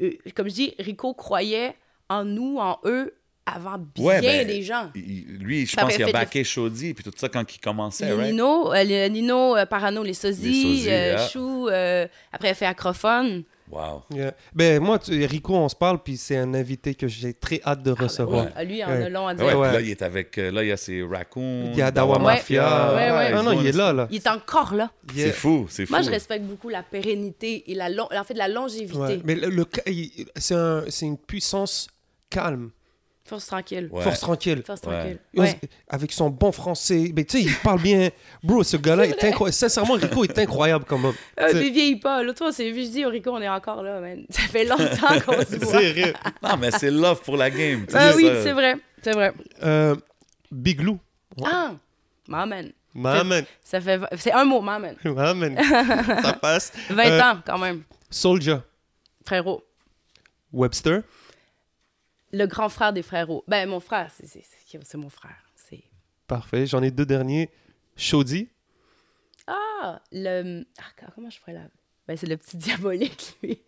Euh, 0.00 0.10
comme 0.34 0.48
je 0.48 0.54
dis, 0.54 0.74
Rico 0.78 1.14
croyait 1.14 1.74
en 2.08 2.24
nous, 2.24 2.58
en 2.58 2.78
eux, 2.84 3.14
avant 3.46 3.78
bien 3.78 4.04
Ouais, 4.06 4.20
ben, 4.20 4.46
des 4.46 4.62
gens. 4.62 4.90
Lui, 4.94 5.66
je 5.66 5.76
pense 5.76 5.94
qu'il 5.94 6.04
a 6.04 6.12
backé 6.12 6.44
Shoddy 6.44 6.94
puis 6.94 7.04
tout 7.04 7.12
ça 7.16 7.28
quand 7.28 7.44
il 7.54 7.58
commençait, 7.58 8.10
right? 8.12 8.30
Nino, 8.30 8.72
euh, 8.72 9.08
Nino 9.08 9.56
euh, 9.56 9.66
Parano, 9.66 10.02
les 10.02 10.08
Les 10.08 10.14
sosies, 10.14 10.84
euh, 10.88 11.12
yeah. 11.12 11.28
Chou, 11.28 11.68
euh, 11.68 12.06
après 12.32 12.48
il 12.48 12.50
a 12.52 12.54
fait 12.54 12.66
Acrophone. 12.66 13.44
Wow. 13.74 14.02
Yeah. 14.14 14.34
Ben, 14.54 14.80
moi, 14.80 14.98
tu- 15.00 15.24
Rico, 15.26 15.54
on 15.56 15.68
se 15.68 15.74
parle, 15.74 16.00
puis 16.02 16.16
c'est 16.16 16.36
un 16.36 16.54
invité 16.54 16.94
que 16.94 17.08
j'ai 17.08 17.34
très 17.34 17.60
hâte 17.66 17.82
de 17.82 17.90
recevoir. 17.90 18.44
Oui, 18.46 18.50
à 18.54 18.62
lui, 18.64 18.82
on 18.84 18.88
Ouais. 18.88 19.02
a 19.04 19.08
long 19.08 19.26
à 19.26 19.34
dire. 19.34 19.58
Ouais. 19.58 19.72
là, 19.72 19.80
il 19.80 19.90
est 19.90 20.02
avec. 20.02 20.38
euh, 20.38 20.50
Là, 20.52 20.62
il 20.62 20.68
y 20.68 20.72
a 20.72 20.76
ses 20.76 21.02
raccoons. 21.02 21.70
Il 21.72 21.76
y 21.78 21.82
a 21.82 21.90
Dawa. 21.90 22.18
Mafia. 22.20 22.94
Ouais, 22.94 23.10
ouais. 23.10 23.32
Ah 23.36 23.42
non, 23.42 23.60
il 23.60 23.66
est 23.66 23.72
là, 23.76 23.92
là. 23.92 24.06
Il 24.10 24.16
est 24.16 24.28
encore 24.28 24.74
là. 24.74 24.90
Yeah. 25.14 25.26
C'est 25.26 25.32
fou, 25.32 25.66
c'est 25.68 25.86
fou. 25.86 25.92
Moi, 25.92 26.02
je 26.02 26.10
respecte 26.10 26.44
beaucoup 26.44 26.68
la 26.68 26.82
pérennité 26.84 27.64
et 27.70 27.74
la, 27.74 27.88
long... 27.88 28.06
en 28.16 28.24
fait, 28.24 28.34
la 28.34 28.46
longévité. 28.48 28.96
Ouais. 28.98 29.20
Mais 29.24 29.34
le, 29.34 29.66
il- 29.86 30.26
c'est 30.36 30.54
un- 30.54 30.84
c'est 30.88 31.06
une 31.06 31.18
puissance 31.18 31.88
calme, 32.30 32.70
Force 33.26 33.46
tranquille. 33.46 33.88
Ouais. 33.90 34.02
force 34.02 34.20
tranquille. 34.20 34.62
Force 34.66 34.82
Ouais. 34.82 34.92
tranquille. 34.98 35.18
Ouais. 35.34 35.58
Avec 35.88 36.12
son 36.12 36.28
bon 36.28 36.52
français. 36.52 37.10
Mais 37.16 37.24
tu 37.24 37.38
sais, 37.38 37.44
il 37.44 37.54
parle 37.56 37.80
bien. 37.80 38.10
Bro, 38.42 38.62
ce 38.64 38.76
gars-là 38.76 39.06
est, 39.06 39.24
incroyable. 39.24 39.54
Sincèrement, 39.54 39.94
Rico 39.94 40.24
est 40.24 40.38
incroyable 40.38 40.84
comme 40.84 41.06
homme. 41.06 41.14
Euh, 41.40 41.50
mais 41.54 41.70
vieillis 41.70 41.96
pas. 41.96 42.22
L'autre 42.22 42.38
fois, 42.38 42.52
c'est 42.52 42.70
vu, 42.70 42.82
je 42.84 42.88
dis, 42.90 43.04
Rico, 43.06 43.30
on 43.30 43.40
est 43.40 43.48
encore 43.48 43.82
là, 43.82 43.98
man. 44.00 44.26
Ça 44.30 44.42
fait 44.42 44.64
longtemps 44.66 45.20
qu'on 45.24 45.40
se 45.42 45.56
voit. 45.56 45.80
Sérieux. 45.80 46.12
Non, 46.42 46.58
mais 46.58 46.70
c'est 46.72 46.90
love 46.90 47.22
pour 47.22 47.38
la 47.38 47.50
game. 47.50 47.86
Ah 47.94 48.10
sais, 48.12 48.16
oui, 48.16 48.28
c'est 48.42 48.52
vrai. 48.52 48.76
C'est 49.02 49.12
vrai. 49.12 49.32
Euh, 49.62 49.96
Big 50.52 50.82
Lou. 50.82 50.98
Ah! 51.42 51.72
Maman. 52.28 52.64
Maman. 52.92 53.40
Ça 53.62 53.80
fait... 53.80 54.00
C'est 54.18 54.32
un 54.32 54.44
mot, 54.44 54.60
maman. 54.60 54.92
Maman. 55.04 55.56
Ça 56.22 56.34
passe. 56.34 56.72
20 56.90 57.02
Euh, 57.06 57.20
ans, 57.22 57.38
quand 57.46 57.58
même. 57.58 57.82
Soldier. 58.10 58.58
Frérot. 59.26 59.62
Webster. 60.52 61.00
Le 62.34 62.46
grand 62.46 62.68
frère 62.68 62.92
des 62.92 63.02
frérots. 63.02 63.44
Ben, 63.46 63.68
mon 63.68 63.78
frère, 63.80 64.10
c'est- 64.10 64.26
mon 64.96 65.08
frère. 65.08 65.36
C'est... 65.54 65.84
Parfait. 66.26 66.66
J'en 66.66 66.82
ai 66.82 66.90
deux 66.90 67.06
derniers. 67.06 67.48
Shoddy. 67.96 68.48
Ah, 69.46 70.00
le... 70.10 70.64
Ah, 70.78 71.10
comment 71.14 71.30
je 71.30 71.38
pourrais 71.38 71.52
la... 71.52 71.68
Ben, 72.06 72.18
c'est 72.18 72.26
le 72.26 72.36
petit 72.36 72.56
diabolique, 72.58 73.34
lui. 73.42 73.58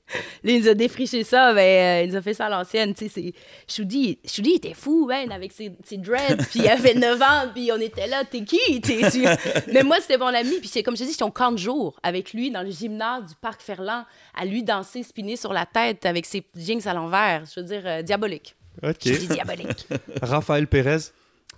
Lui, 0.45 0.57
il 0.57 0.61
nous 0.63 0.69
a 0.69 0.75
défriché 0.75 1.25
ça, 1.25 1.55
ben, 1.55 1.61
euh, 1.61 2.03
il 2.05 2.11
nous 2.11 2.17
a 2.17 2.21
fait 2.23 2.35
ça 2.35 2.47
à 2.47 2.51
l'ancienne, 2.51 2.93
tu 2.95 3.09
sais. 3.09 3.33
Choudi, 3.67 4.19
Choudi, 4.27 4.51
il 4.51 4.57
était 4.57 4.75
fou, 4.75 5.07
ben, 5.07 5.33
avec 5.33 5.53
ses, 5.53 5.73
ses 5.85 5.97
dreads, 5.97 6.45
puis 6.51 6.61
il 6.61 6.69
avait 6.69 6.93
9 6.95 7.23
ans, 7.23 7.49
puis 7.55 7.71
on 7.73 7.81
était 7.81 8.07
là, 8.07 8.25
t'es 8.25 8.45
qui? 8.45 8.81
T'es... 8.83 9.11
tu- 9.11 9.25
Mais 9.73 9.83
moi, 9.83 9.97
c'était 10.03 10.19
mon 10.19 10.27
ami, 10.27 10.61
puis 10.61 10.83
comme 10.83 10.95
je 10.97 11.01
te 11.01 11.07
dis, 11.07 11.13
j'étais 11.13 11.25
au 11.25 11.31
camp 11.31 11.51
de 11.53 11.57
jour, 11.59 11.99
avec 12.03 12.35
lui, 12.35 12.51
dans 12.51 12.63
le 12.63 12.71
gymnase 12.71 13.25
du 13.31 13.35
Parc 13.41 13.63
Ferland, 13.63 14.05
à 14.39 14.45
lui 14.45 14.63
danser, 14.63 15.03
spinner 15.03 15.37
sur 15.37 15.55
la 15.55 15.65
tête, 15.65 16.05
avec 16.05 16.27
ses 16.27 16.45
jeans 16.55 16.87
à 16.87 16.93
l'envers, 16.93 17.45
je 17.55 17.61
veux 17.61 17.67
dire, 17.67 17.83
euh, 17.87 18.03
diabolique. 18.03 18.55
OK. 18.83 18.97
Je 19.03 19.13
dis 19.17 19.29
diabolique. 19.29 19.87
Raphaël 20.23 20.67
Pérez? 20.67 20.99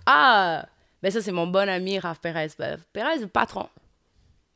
Ah! 0.05 0.65
Ben 1.03 1.11
ça, 1.11 1.21
c'est 1.21 1.31
mon 1.33 1.47
bon 1.47 1.67
ami, 1.69 1.99
Raph 1.99 2.19
Pérez. 2.21 2.47
Ben, 2.57 2.77
Pérez, 2.93 3.19
le 3.19 3.27
patron. 3.27 3.67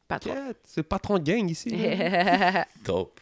Patron. 0.07 0.33
Yeah, 0.33 0.53
C'est 0.63 0.83
patron 0.83 1.17
de 1.19 1.23
gang 1.23 1.49
ici. 1.49 1.69
Dope. 2.85 3.19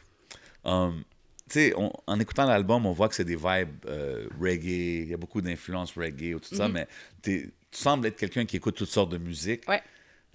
Um, 0.63 1.03
tu 1.49 1.59
sais, 1.59 1.73
en 2.07 2.19
écoutant 2.19 2.45
l'album, 2.45 2.85
on 2.85 2.93
voit 2.93 3.09
que 3.09 3.15
c'est 3.15 3.25
des 3.25 3.35
vibes 3.35 3.85
euh, 3.87 4.27
reggae, 4.39 5.01
il 5.03 5.09
y 5.09 5.13
a 5.13 5.17
beaucoup 5.17 5.41
d'influences 5.41 5.93
reggae 5.97 6.33
ou 6.35 6.39
tout 6.39 6.55
ça, 6.55 6.67
mais 6.69 6.87
t'es- 7.21 7.49
tu 7.71 7.77
sembles 7.79 8.07
être 8.07 8.15
quelqu'un 8.17 8.45
qui 8.45 8.57
écoute 8.57 8.75
toutes 8.75 8.89
sortes 8.89 9.09
de 9.11 9.17
musique. 9.17 9.67
Ouais. 9.67 9.81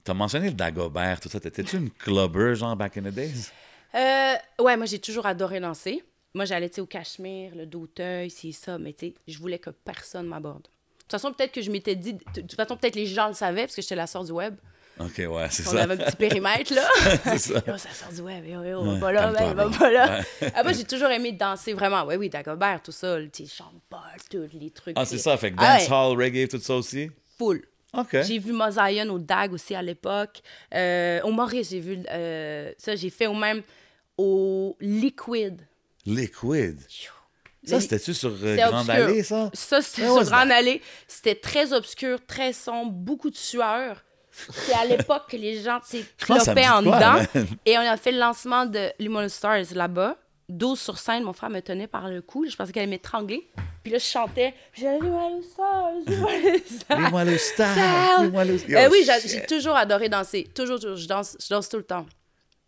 Tu 0.05 0.11
as 0.11 0.15
mentionné 0.15 0.49
le 0.49 0.55
Dagobert, 0.55 1.21
tout 1.21 1.29
ça. 1.29 1.41
T'étais-tu 1.41 1.77
une 1.77 1.91
clubber, 1.91 2.55
genre, 2.55 2.77
back 2.77 2.97
in 2.99 3.03
the 3.03 3.09
days? 3.15 3.51
Euh, 3.95 4.35
ouais, 4.63 4.77
moi, 4.77 4.87
j'ai 4.87 4.99
toujours 4.99 5.27
adoré 5.27 5.59
danser. 5.61 6.03
Moi, 6.35 6.45
j'allais, 6.45 6.69
tu 6.69 6.77
sais, 6.77 6.81
au 6.83 6.87
Cachemire, 6.87 7.55
le 7.55 7.67
Dauteuil, 7.67 8.31
c'est 8.31 8.53
ça, 8.53 8.79
mais 8.79 8.93
tu 8.93 9.07
sais, 9.09 9.15
je 9.27 9.39
voulais 9.39 9.59
que 9.59 9.71
personne 9.71 10.27
m'aborde. 10.27 10.63
De 10.63 10.69
toute 11.03 11.13
façon, 11.13 11.33
peut-être 11.33 11.53
que 11.53 11.63
je 11.63 11.71
m'étais 11.71 11.97
dit... 11.97 12.13
De 12.15 12.41
toute 12.43 12.55
façon, 12.55 12.77
peut-être 12.77 12.95
les 12.97 13.07
gens 13.07 13.29
le 13.29 13.35
savaient, 13.35 13.63
parce 13.63 13.77
que 13.77 13.81
j'étais 13.83 13.95
la 13.97 14.07
sœur 14.07 14.25
du 14.25 14.33
web. 14.33 14.55
OK, 14.99 15.19
ouais, 15.19 15.47
c'est 15.51 15.67
On 15.69 15.73
ça. 15.73 15.83
avait 15.83 15.95
un 15.95 15.97
petit 16.07 16.17
périmètre, 16.17 16.73
là. 16.75 16.89
c'est 17.25 17.39
ça. 17.39 17.61
C'est 17.61 17.67
la 17.67 17.79
sœur 17.79 18.13
du 18.15 18.21
web. 18.23 18.47
Yo, 18.47 18.65
yo, 18.65 18.81
Ouais, 18.83 18.95
va 18.95 19.01
pas 19.01 19.13
là, 19.13 19.31
ben, 19.33 19.55
va 19.55 19.67
bro. 19.67 19.79
pas 19.79 19.91
là. 19.91 20.21
Ouais. 20.41 20.53
Ah, 20.55 20.63
moi, 20.63 20.73
j'ai 20.73 20.85
toujours 20.85 21.11
aimé 21.11 21.33
danser, 21.33 21.75
vraiment. 21.75 22.05
Oui, 22.05 22.17
oui, 22.17 22.31
Dagobert, 22.31 22.81
tout 22.83 22.93
ça. 22.93 23.19
Sais, 23.33 23.45
chante-pas, 23.47 24.03
tous 24.31 24.49
les 24.59 24.71
trucs. 24.71 24.95
Ah, 24.99 25.05
c'est 25.05 25.19
ça, 25.19 25.37
fait 25.37 25.51
que 25.53 25.57
Ah 25.59 25.75
ouais. 25.75 25.79
dancehall, 25.87 26.17
reggae, 26.17 26.49
tout 26.49 26.59
ça 26.61 26.75
aussi? 26.77 27.11
Full. 27.39 27.63
OK. 27.93 28.17
J'ai 28.23 28.39
vu 28.39 28.53
Mosaïon 28.53 29.09
au 29.11 29.19
DAG 29.19 29.53
aussi 29.53 29.75
à 29.75 29.83
l'époque. 29.83 30.41
Euh, 30.75 31.21
au 31.23 31.31
Maurice, 31.31 31.71
j'ai 31.71 31.81
vu 31.81 31.99
euh, 32.11 32.73
ça. 32.79 32.97
J'ai 32.97 33.11
fait 33.11 33.27
au 33.27 33.35
même 33.35 33.63
au 34.17 34.77
Liquid. 34.81 35.61
Liquid. 36.07 36.79
Ça, 37.65 37.77
Le- 37.77 37.81
c'était-tu 37.81 38.15
sur 38.15 38.33
euh, 38.43 38.57
Grande. 38.57 38.89
Allée, 38.89 39.23
ça? 39.23 39.51
Ça, 39.53 39.83
c'était 39.83 40.09
Ouais, 40.09 40.23
sur 40.25 40.31
Grande 40.33 40.51
Allée. 40.53 40.81
C'était 41.09 41.35
très 41.35 41.73
obscur, 41.73 42.19
très 42.27 42.53
sombre, 42.53 42.93
beaucoup 42.93 43.29
de 43.31 43.37
sueur. 43.37 44.03
C'est 44.51 44.75
à 44.75 44.85
l'époque 44.85 45.25
que 45.31 45.37
les 45.37 45.63
gens, 45.63 45.81
tu 45.89 45.99
clopaient 46.19 46.69
en 46.69 46.83
quoi, 46.83 46.97
dedans. 46.99 47.47
Et 47.67 47.77
on 47.79 47.81
a 47.81 47.97
fait 47.97 48.13
le 48.13 48.19
lancement 48.19 48.67
de 48.67 48.91
Limon 48.99 49.29
Stars 49.29 49.65
là-bas. 49.75 50.17
12 50.49 50.79
sur 50.79 50.99
scène, 50.99 51.25
mon 51.25 51.33
frère 51.33 51.51
me 51.51 51.61
tenait 51.61 51.89
par 51.89 52.09
le 52.09 52.23
cou. 52.23 52.47
Je 52.49 52.55
pensais 52.55 52.71
qu'elle 52.73 52.85
allait 52.85 52.91
m'étrangler. 52.91 53.49
Puis 53.83 53.93
là, 53.93 53.99
je 53.99 54.05
chantais. 54.05 54.55
J'allais 54.75 55.01
Limon 55.01 55.41
Stars, 55.43 55.91
Limon 56.07 56.29
Stars. 56.65 56.99
Dis-moi 56.99 57.25
le 57.25 57.39
star. 57.39 57.73
Star. 57.73 58.23
Dis-moi 58.25 58.45
le... 58.45 58.71
Yo, 58.71 58.79
Euh, 58.79 58.89
oui, 58.93 59.05
j'ai 59.27 59.47
toujours 59.47 59.75
adoré 59.75 60.09
danser. 60.09 60.49
Toujours, 60.55 60.79
toujours. 60.79 60.97
Je 60.97 61.09
danse, 61.09 61.37
je 61.43 61.49
danse 61.49 61.69
tout 61.69 61.79
le 61.79 61.83
temps. 61.85 62.07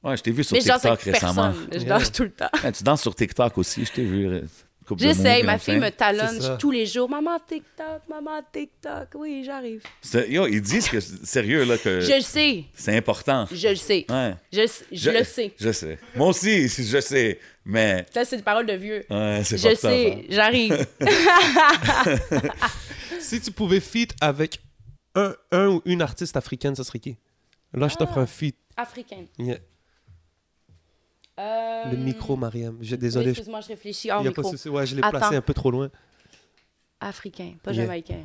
Ouais, 0.03 0.17
je 0.17 0.23
t'ai 0.23 0.31
vu 0.33 0.43
sur 0.45 0.55
Mais 0.55 0.61
je 0.61 0.69
danse 0.69 0.81
TikTok 0.83 1.01
avec 1.07 1.15
récemment. 1.15 1.53
personne. 1.53 1.69
Je 1.81 1.85
danse 1.87 2.13
tout 2.13 2.23
le 2.25 2.31
temps. 2.31 2.51
Ouais, 2.65 2.73
tu 2.73 2.83
danses 2.83 3.03
sur 3.03 3.15
TikTok 3.15 3.59
aussi, 3.59 3.85
je 3.85 3.93
t'ai 3.93 4.05
vu. 4.05 4.41
Couple 4.89 5.03
de 5.03 5.07
mots, 5.07 5.13
J'essaye, 5.15 5.43
ma 5.45 5.59
fille 5.59 5.77
me 5.79 5.91
talonne 5.91 6.57
tous 6.59 6.71
les 6.71 6.87
jours. 6.87 7.09
Maman 7.09 7.39
TikTok, 7.47 8.03
maman 8.09 8.41
TikTok. 8.53 9.09
Oui, 9.15 9.43
j'arrive. 9.45 9.83
C'est- 10.01 10.29
Yo, 10.31 10.47
ils 10.47 10.61
disent 10.63 10.89
que, 10.89 10.99
sérieux, 11.01 11.65
là, 11.65 11.77
que 11.79 12.01
Je 12.01 12.15
le 12.15 12.21
sais, 12.23 12.65
c'est 12.75 12.97
important. 12.97 13.47
je 13.53 13.69
le 13.69 13.75
sais. 13.77 14.07
Ouais. 14.09 14.35
Je, 14.53 14.63
je 14.91 15.11
le 15.11 15.25
sais. 15.25 15.53
Je 15.61 15.71
sais. 15.73 15.99
Moi 16.17 16.29
aussi, 16.29 16.69
je 16.69 17.01
sais. 17.01 17.39
Mais, 17.65 18.07
Ça, 18.15 18.25
c'est 18.25 18.39
des 18.39 18.43
paroles 18.43 18.65
de 18.67 18.73
vieux. 18.73 19.05
ouais, 19.11 19.43
c'est 19.45 19.59
Je 19.59 19.75
sais, 19.77 20.13
hein. 20.13 20.23
j'arrive. 20.31 20.87
Si 23.21 23.41
tu 23.41 23.51
pouvais 23.51 23.81
feat 23.81 24.15
avec 24.21 24.61
un, 25.15 25.35
un 25.53 25.69
ou 25.69 25.83
une 25.85 26.03
artiste 26.03 26.37
africaine, 26.37 26.75
ça 26.75 26.85
serait 26.85 26.99
qui? 26.99 27.17
Là, 27.75 27.89
je 27.89 27.95
Ah. 27.95 27.99
t'offre 27.99 28.19
un 28.19 28.27
feat. 28.27 28.57
Africaine. 28.77 29.27
Yeah. 29.39 29.59
Euh, 31.39 31.85
Le 31.91 31.97
micro, 31.97 32.37
Mariam. 32.37 32.77
Oui, 32.81 32.99
désolé. 32.99 33.27
je- 33.27 33.31
Excuse-moi, 33.31 33.61
je 33.61 33.69
réfléchis. 33.69 34.11
hors 34.11 34.21
Il 34.21 34.25
y 34.25 34.27
a 34.27 34.31
micro. 34.31 34.51
Ouais, 34.71 34.87
je 34.87 34.97
l'ai 34.97 35.03
placé 35.03 35.37
un 35.37 35.41
peu 35.41 35.55
trop 35.55 35.71
loin. 35.71 35.89
Africain, 37.01 37.55
pas 37.63 37.73
Yeah. 37.73 37.83
jamaïcain. 37.85 38.25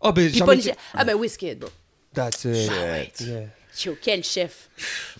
Oh, 0.00 0.12
ben, 0.12 0.30
Puis 0.30 0.38
pas 0.38 0.46
jamais... 0.46 0.56
Niger- 0.58 0.76
Ah, 0.92 1.04
ben 1.04 1.16
bon. 1.58 1.68
That's 2.12 2.44
it. 2.44 2.54
Shit. 2.54 3.20
Yeah. 3.26 3.46
Yo, 3.84 3.96
quel 4.00 4.22
chef. 4.22 4.70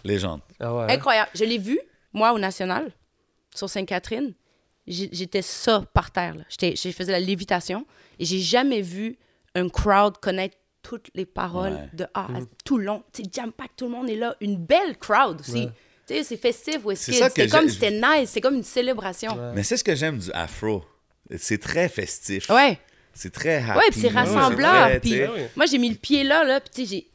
Légende. 0.05 0.41
Ah 0.61 0.73
ouais. 0.75 0.93
Incroyable. 0.93 1.31
Je 1.35 1.45
l'ai 1.45 1.59
vu, 1.59 1.81
moi, 2.13 2.33
au 2.33 2.39
National, 2.39 2.93
sur 3.53 3.69
Sainte-Catherine. 3.69 4.33
J'étais 4.87 5.43
ça 5.43 5.83
par 5.93 6.13
terre. 6.13 6.35
là. 6.37 6.45
Je 6.51 6.91
faisais 6.93 7.11
la 7.11 7.19
lévitation 7.19 7.85
et 8.19 8.25
j'ai 8.25 8.39
jamais 8.39 8.81
vu 8.83 9.19
un 9.57 9.69
crowd 9.69 10.19
connaître 10.19 10.57
toutes 10.83 11.11
les 11.15 11.25
paroles 11.25 11.73
Ouais. 11.73 11.91
de 11.95 12.05
A 12.15 12.25
à 12.27 12.41
tout 12.65 12.77
le 12.79 12.85
long. 12.85 13.03
Tu 13.13 13.23
sais, 13.25 13.29
jam 13.33 13.51
pack, 13.51 13.71
tout 13.77 13.87
le 13.87 13.91
monde 13.93 14.09
est 14.11 14.17
là. 14.17 14.37
Une 14.41 14.57
belle 14.57 14.99
crowd 14.99 15.41
aussi. 15.41 15.65
Ouais. 15.65 15.73
Tu 16.07 16.15
sais, 16.15 16.25
c'est 16.25 16.37
festif. 16.37 16.79
C'est 16.97 17.13
ça 17.15 17.29
que 17.31 17.35
C'était 17.35 17.49
comme, 17.49 17.69
c'était 17.69 17.91
nice. 17.91 18.29
C'était 18.29 18.41
comme 18.43 18.57
une 18.57 18.63
célébration. 18.63 19.33
Ouais. 19.33 19.53
Mais 19.55 19.63
c'est 19.63 19.77
ce 19.77 19.85
que 19.85 19.95
j'aime 19.95 20.19
du 20.19 20.31
afro. 20.33 20.85
C'est 21.39 21.59
très 21.61 21.89
festif. 21.89 22.49
Ouais. 22.51 22.79
C'est 23.15 23.33
très 23.33 23.57
happy. 23.57 23.79
Ouais, 23.79 23.85
puis 23.91 24.01
c'est 24.01 24.09
rassembleur. 24.09 25.01
Puis 25.01 25.21
moi, 25.57 25.67
j'ai 25.67 25.79
mis 25.79 25.89
le 25.89 25.95
pied 25.97 26.25
là, 26.25 26.45
là, 26.45 26.61
puis 26.61 26.71
tu 26.75 26.83
sais, 26.83 26.97
j'ai- 26.97 27.07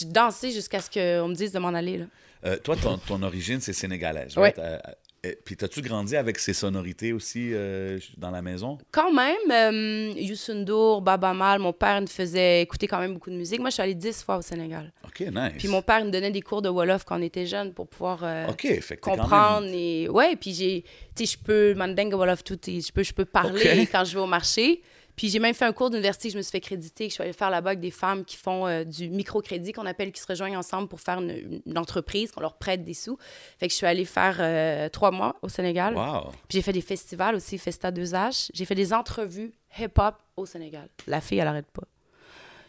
j'ai 0.00 0.06
dansé 0.06 0.50
jusqu'à 0.52 0.80
ce 0.80 0.88
qu'on 0.90 1.28
me 1.28 1.34
dise 1.34 1.50
de 1.52 1.58
m'en 1.58 1.68
aller. 1.74 1.98
Là. 1.98 2.04
Euh, 2.46 2.56
toi, 2.58 2.76
ton, 2.76 2.98
ton 2.98 3.22
origine, 3.22 3.60
c'est 3.60 3.72
sénégalaise. 3.72 4.36
Ouais. 4.36 4.54
right? 4.56 4.80
Euh, 5.26 5.32
puis, 5.44 5.56
t'as-tu 5.56 5.82
grandi 5.82 6.14
avec 6.16 6.38
ces 6.38 6.52
sonorités 6.52 7.12
aussi 7.12 7.50
euh, 7.52 7.98
dans 8.16 8.30
la 8.30 8.40
maison? 8.40 8.78
Quand 8.92 9.12
même, 9.12 9.34
euh, 9.50 10.12
Youssou 10.16 10.54
N'Dour, 10.54 11.02
Baba 11.02 11.34
Mal, 11.34 11.58
mon 11.58 11.72
père 11.72 12.00
me 12.00 12.06
faisait 12.06 12.62
écouter 12.62 12.86
quand 12.86 13.00
même 13.00 13.14
beaucoup 13.14 13.30
de 13.30 13.34
musique. 13.34 13.58
Moi, 13.58 13.70
je 13.70 13.74
suis 13.74 13.82
allée 13.82 13.96
dix 13.96 14.22
fois 14.22 14.36
au 14.38 14.42
Sénégal. 14.42 14.92
OK, 15.04 15.20
nice. 15.20 15.52
Puis 15.58 15.66
mon 15.66 15.82
père 15.82 16.04
me 16.04 16.10
donnait 16.10 16.30
des 16.30 16.40
cours 16.40 16.62
de 16.62 16.68
Wolof 16.68 17.04
quand 17.04 17.18
on 17.18 17.22
était 17.22 17.46
jeune 17.46 17.72
pour 17.74 17.88
pouvoir 17.88 18.20
euh, 18.22 18.46
fait 18.80 18.80
que 18.80 18.86
t'es 18.88 18.96
quand 18.96 19.16
comprendre. 19.16 19.66
même- 19.66 19.74
Et... 19.74 20.08
Ouais, 20.08 20.36
puis 20.36 20.52
j'ai, 20.54 20.84
tu 21.16 21.26
sais, 21.26 21.36
je 21.36 21.44
peux, 21.44 21.74
Wolof, 22.14 22.44
tout, 22.44 22.56
je 22.64 22.92
peux, 22.92 23.02
je 23.02 23.12
peux 23.12 23.24
parler 23.24 23.88
quand 23.90 24.04
je 24.04 24.14
vais 24.14 24.20
au 24.22 24.26
marché. 24.26 24.82
Puis 25.18 25.30
j'ai 25.30 25.40
même 25.40 25.52
fait 25.52 25.64
un 25.64 25.72
cours 25.72 25.90
d'université 25.90 26.28
que 26.28 26.34
je 26.34 26.38
me 26.38 26.42
suis 26.42 26.52
fait 26.52 26.60
créditer, 26.60 27.06
que 27.06 27.10
je 27.10 27.14
suis 27.14 27.22
allée 27.24 27.32
faire 27.32 27.50
là-bas 27.50 27.70
avec 27.70 27.80
des 27.80 27.90
femmes 27.90 28.24
qui 28.24 28.36
font 28.36 28.68
euh, 28.68 28.84
du 28.84 29.10
microcrédit, 29.10 29.72
qu'on 29.72 29.84
appelle, 29.84 30.12
qui 30.12 30.20
se 30.20 30.26
rejoignent 30.28 30.56
ensemble 30.56 30.86
pour 30.86 31.00
faire 31.00 31.18
une, 31.18 31.60
une 31.66 31.76
entreprise, 31.76 32.30
qu'on 32.30 32.40
leur 32.40 32.56
prête 32.56 32.84
des 32.84 32.94
sous. 32.94 33.18
Fait 33.58 33.66
que 33.66 33.72
je 33.72 33.76
suis 33.76 33.86
allée 33.86 34.04
faire 34.04 34.36
euh, 34.38 34.88
trois 34.88 35.10
mois 35.10 35.34
au 35.42 35.48
Sénégal. 35.48 35.96
Wow. 35.96 36.30
Puis 36.48 36.58
j'ai 36.58 36.62
fait 36.62 36.72
des 36.72 36.80
festivals 36.80 37.34
aussi, 37.34 37.58
Festa 37.58 37.90
2H. 37.90 38.50
J'ai 38.54 38.64
fait 38.64 38.76
des 38.76 38.92
entrevues 38.92 39.52
hip-hop 39.76 40.14
au 40.36 40.46
Sénégal. 40.46 40.88
La 41.08 41.20
fille, 41.20 41.38
elle 41.38 41.48
arrête 41.48 41.70
pas. 41.72 41.82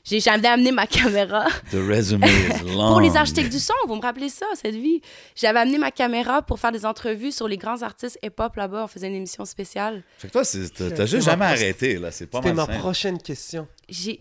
J'ai 0.03 0.19
j'avais 0.19 0.47
amené 0.47 0.71
ma 0.71 0.87
caméra. 0.87 1.45
The 1.71 1.75
resume 1.75 2.23
is 2.25 2.63
long. 2.75 2.89
Pour 2.91 3.01
les 3.01 3.15
architectes 3.15 3.51
du 3.51 3.59
son, 3.59 3.73
vous 3.87 3.95
me 3.95 4.01
rappelez 4.01 4.29
ça, 4.29 4.45
cette 4.55 4.75
vie. 4.75 5.01
J'avais 5.35 5.59
amené 5.59 5.77
ma 5.77 5.91
caméra 5.91 6.41
pour 6.41 6.59
faire 6.59 6.71
des 6.71 6.85
entrevues 6.85 7.31
sur 7.31 7.47
les 7.47 7.57
grands 7.57 7.81
artistes 7.81 8.17
hip-hop 8.23 8.55
là-bas. 8.55 8.83
On 8.85 8.87
faisait 8.87 9.07
une 9.07 9.15
émission 9.15 9.45
spéciale. 9.45 10.03
Fait 10.17 10.27
que 10.27 10.33
toi, 10.33 10.43
t'as 10.43 11.05
juste 11.05 11.25
ma 11.27 11.31
jamais 11.33 11.45
proche- 11.45 11.51
arrêté, 11.61 11.97
là. 11.99 12.11
C'est 12.11 12.27
pas 12.27 12.39
C'était 12.39 12.53
mal 12.53 12.55
ma 12.55 12.65
simple. 12.73 12.79
prochaine 12.79 13.17
question. 13.21 13.67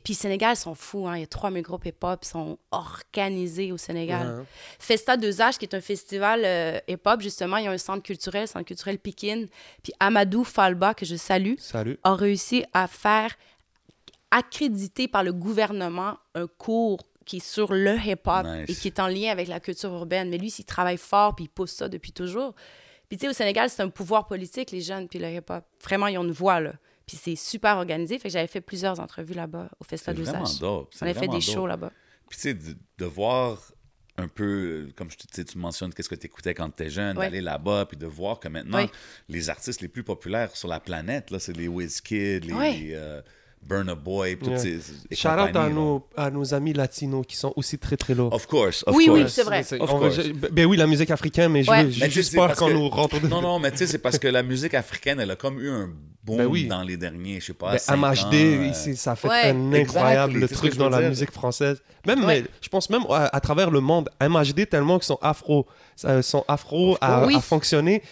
Puis 0.02 0.14
Sénégal, 0.14 0.54
ils 0.54 0.58
sont 0.60 0.74
fous. 0.74 1.06
Hein. 1.06 1.16
Il 1.16 1.20
y 1.20 1.24
a 1.24 1.26
3000 1.26 1.62
groupes 1.62 1.84
hip-hop. 1.86 2.20
Ils 2.22 2.28
sont 2.28 2.58
organisés 2.70 3.72
au 3.72 3.76
Sénégal. 3.76 4.38
Ouais. 4.38 4.44
Festa 4.78 5.16
2H, 5.16 5.58
qui 5.58 5.64
est 5.66 5.74
un 5.74 5.80
festival 5.80 6.42
euh, 6.44 6.78
hip-hop, 6.88 7.20
justement, 7.20 7.56
il 7.58 7.64
y 7.64 7.68
a 7.68 7.70
un 7.70 7.78
centre 7.78 8.02
culturel, 8.02 8.48
centre 8.48 8.64
culturel 8.64 8.98
Pikin. 8.98 9.44
Puis 9.82 9.92
Amadou 10.00 10.44
Falba, 10.44 10.94
que 10.94 11.04
je 11.04 11.16
salue, 11.16 11.54
Salut. 11.58 11.98
a 12.02 12.14
réussi 12.14 12.64
à 12.72 12.86
faire 12.86 13.34
accréditer 14.30 15.08
par 15.08 15.22
le 15.24 15.32
gouvernement 15.32 16.18
un 16.34 16.46
cours 16.46 17.00
qui 17.24 17.36
est 17.38 17.46
sur 17.46 17.72
le 17.72 17.96
hip-hop 17.96 18.46
Nice. 18.46 18.64
et 18.70 18.74
qui 18.74 18.88
est 18.88 19.00
en 19.00 19.06
lien 19.08 19.30
avec 19.30 19.48
la 19.48 19.60
culture 19.60 19.92
urbaine. 19.92 20.30
Mais 20.30 20.38
lui, 20.38 20.48
il 20.58 20.64
travaille 20.64 20.96
fort 20.96 21.34
puis 21.36 21.44
il 21.44 21.48
pousse 21.48 21.72
ça 21.72 21.88
depuis 21.88 22.12
toujours. 22.12 22.54
Puis 23.08 23.16
tu 23.18 23.22
sais, 23.24 23.28
au 23.30 23.32
Sénégal, 23.34 23.68
c'est 23.70 23.82
un 23.82 23.88
pouvoir 23.88 24.26
politique, 24.26 24.70
les 24.70 24.80
jeunes, 24.80 25.08
puis 25.08 25.18
le 25.18 25.28
hip-hop. 25.30 25.64
Vraiment, 25.82 26.06
ils 26.08 26.18
ont 26.18 26.24
une 26.24 26.30
voix, 26.32 26.60
là. 26.60 26.72
Puis 27.06 27.16
c'est 27.16 27.36
super 27.36 27.76
organisé. 27.78 28.18
Fait 28.18 28.28
que 28.28 28.32
j'avais 28.32 28.46
fait 28.46 28.60
plusieurs 28.60 29.00
entrevues 29.00 29.32
là-bas 29.34 29.70
au 29.80 29.84
C'est 29.84 29.90
Festival 29.98 30.16
vraiment 30.22 30.44
2H. 30.44 30.60
dope. 30.60 30.88
c'est 30.92 31.02
On 31.02 31.06
avait 31.06 31.14
fait 31.14 31.26
vraiment 31.26 31.34
des 31.34 31.40
shows 31.40 31.66
là-bas. 31.66 31.90
Puis 32.28 32.36
tu 32.36 32.42
sais, 32.42 32.54
de, 32.54 32.76
de 32.98 33.04
voir 33.06 33.58
un 34.18 34.28
peu, 34.28 34.88
comme 34.96 35.10
je 35.10 35.16
te, 35.16 35.40
tu 35.42 35.56
mentionnes 35.58 35.94
qu'est-ce 35.94 36.08
que 36.08 36.14
tu 36.16 36.26
écoutais 36.26 36.52
quand 36.52 36.66
tu 36.68 36.82
étais 36.82 36.90
jeune, 36.90 37.16
Ouais. 37.16 37.26
d'aller 37.26 37.40
là-bas, 37.40 37.86
puis 37.86 37.96
de 37.96 38.06
voir 38.06 38.40
que 38.40 38.48
maintenant, 38.48 38.78
Ouais. 38.78 38.90
les 39.28 39.48
artistes 39.48 39.80
les 39.80 39.88
plus 39.88 40.02
populaires 40.02 40.54
sur 40.56 40.68
la 40.68 40.80
planète, 40.80 41.30
là, 41.30 41.38
c'est 41.38 41.56
les 41.56 41.68
Wizkid, 41.68 42.44
les, 42.44 42.52
Ouais. 42.52 42.72
les, 42.72 42.94
euh, 42.94 43.22
Burna 43.62 43.94
Boy, 43.94 44.36
toutes 44.38 44.48
Yeah. 44.48 44.58
ces, 44.58 44.80
ces 44.80 45.14
Shout 45.16 45.28
out 45.28 45.54
à 45.56 45.68
nos, 45.68 46.06
à 46.16 46.30
nos 46.30 46.54
amis 46.54 46.72
latinos 46.72 47.24
qui 47.26 47.36
sont 47.36 47.52
aussi 47.56 47.78
très 47.78 47.96
très 47.96 48.14
lourds. 48.14 48.32
Of 48.32 48.46
course, 48.46 48.82
of 48.86 48.94
Oui, 48.96 49.06
course. 49.06 49.18
oui, 49.20 49.24
c'est 49.28 49.42
vrai. 49.42 49.60
Of 49.80 49.92
on 49.92 50.10
je- 50.10 50.32
ben 50.32 50.64
oui, 50.66 50.76
la 50.76 50.86
musique 50.86 51.10
africaine, 51.10 51.52
mais 51.52 51.68
Ouais. 51.68 51.90
j'ai 51.90 52.10
juste 52.10 52.34
peur 52.34 52.46
parce 52.48 52.58
quand 52.58 52.68
que- 52.68 52.72
nous 52.72 52.88
rentrons 52.88 53.18
Non, 53.28 53.42
non, 53.42 53.58
mais 53.58 53.70
tu 53.70 53.78
sais, 53.78 53.86
c'est 53.86 53.98
parce 53.98 54.18
que 54.18 54.28
la 54.28 54.42
musique 54.42 54.74
africaine, 54.74 55.20
elle 55.20 55.30
a 55.30 55.36
comme 55.36 55.60
eu 55.60 55.68
un 55.70 55.90
boom 56.24 56.36
Ben 56.38 56.46
oui. 56.46 56.66
dans 56.66 56.82
les 56.82 56.96
derniers, 56.96 57.40
je 57.40 57.46
sais 57.46 57.52
pas, 57.52 57.72
Ben, 57.72 57.96
MHD, 57.96 58.24
ans, 58.24 58.62
euh, 58.62 58.66
ici, 58.70 58.96
ça 58.96 59.16
fait 59.16 59.28
Ouais. 59.28 59.34
un 59.50 59.72
Exactly, 59.72 59.80
incroyable 59.98 60.40
que 60.48 60.54
truc 60.54 60.76
dans 60.76 60.88
la 60.88 61.08
musique 61.08 61.30
française. 61.32 61.82
Même, 62.06 62.20
Ouais. 62.24 62.40
mais, 62.42 62.44
je 62.62 62.68
pense 62.68 62.88
même 62.90 63.02
à, 63.10 63.34
à 63.34 63.40
travers 63.40 63.70
le 63.70 63.80
monde, 63.80 64.08
MHD, 64.20 64.66
tellement 64.66 64.98
qu'ils 64.98 65.06
sont 65.06 65.18
afro, 65.20 65.66
euh, 66.04 66.22
sont 66.22 66.44
afro 66.48 66.96
à, 67.00 67.26
Oui. 67.26 67.34
à 67.36 67.40
fonctionner, 67.40 68.02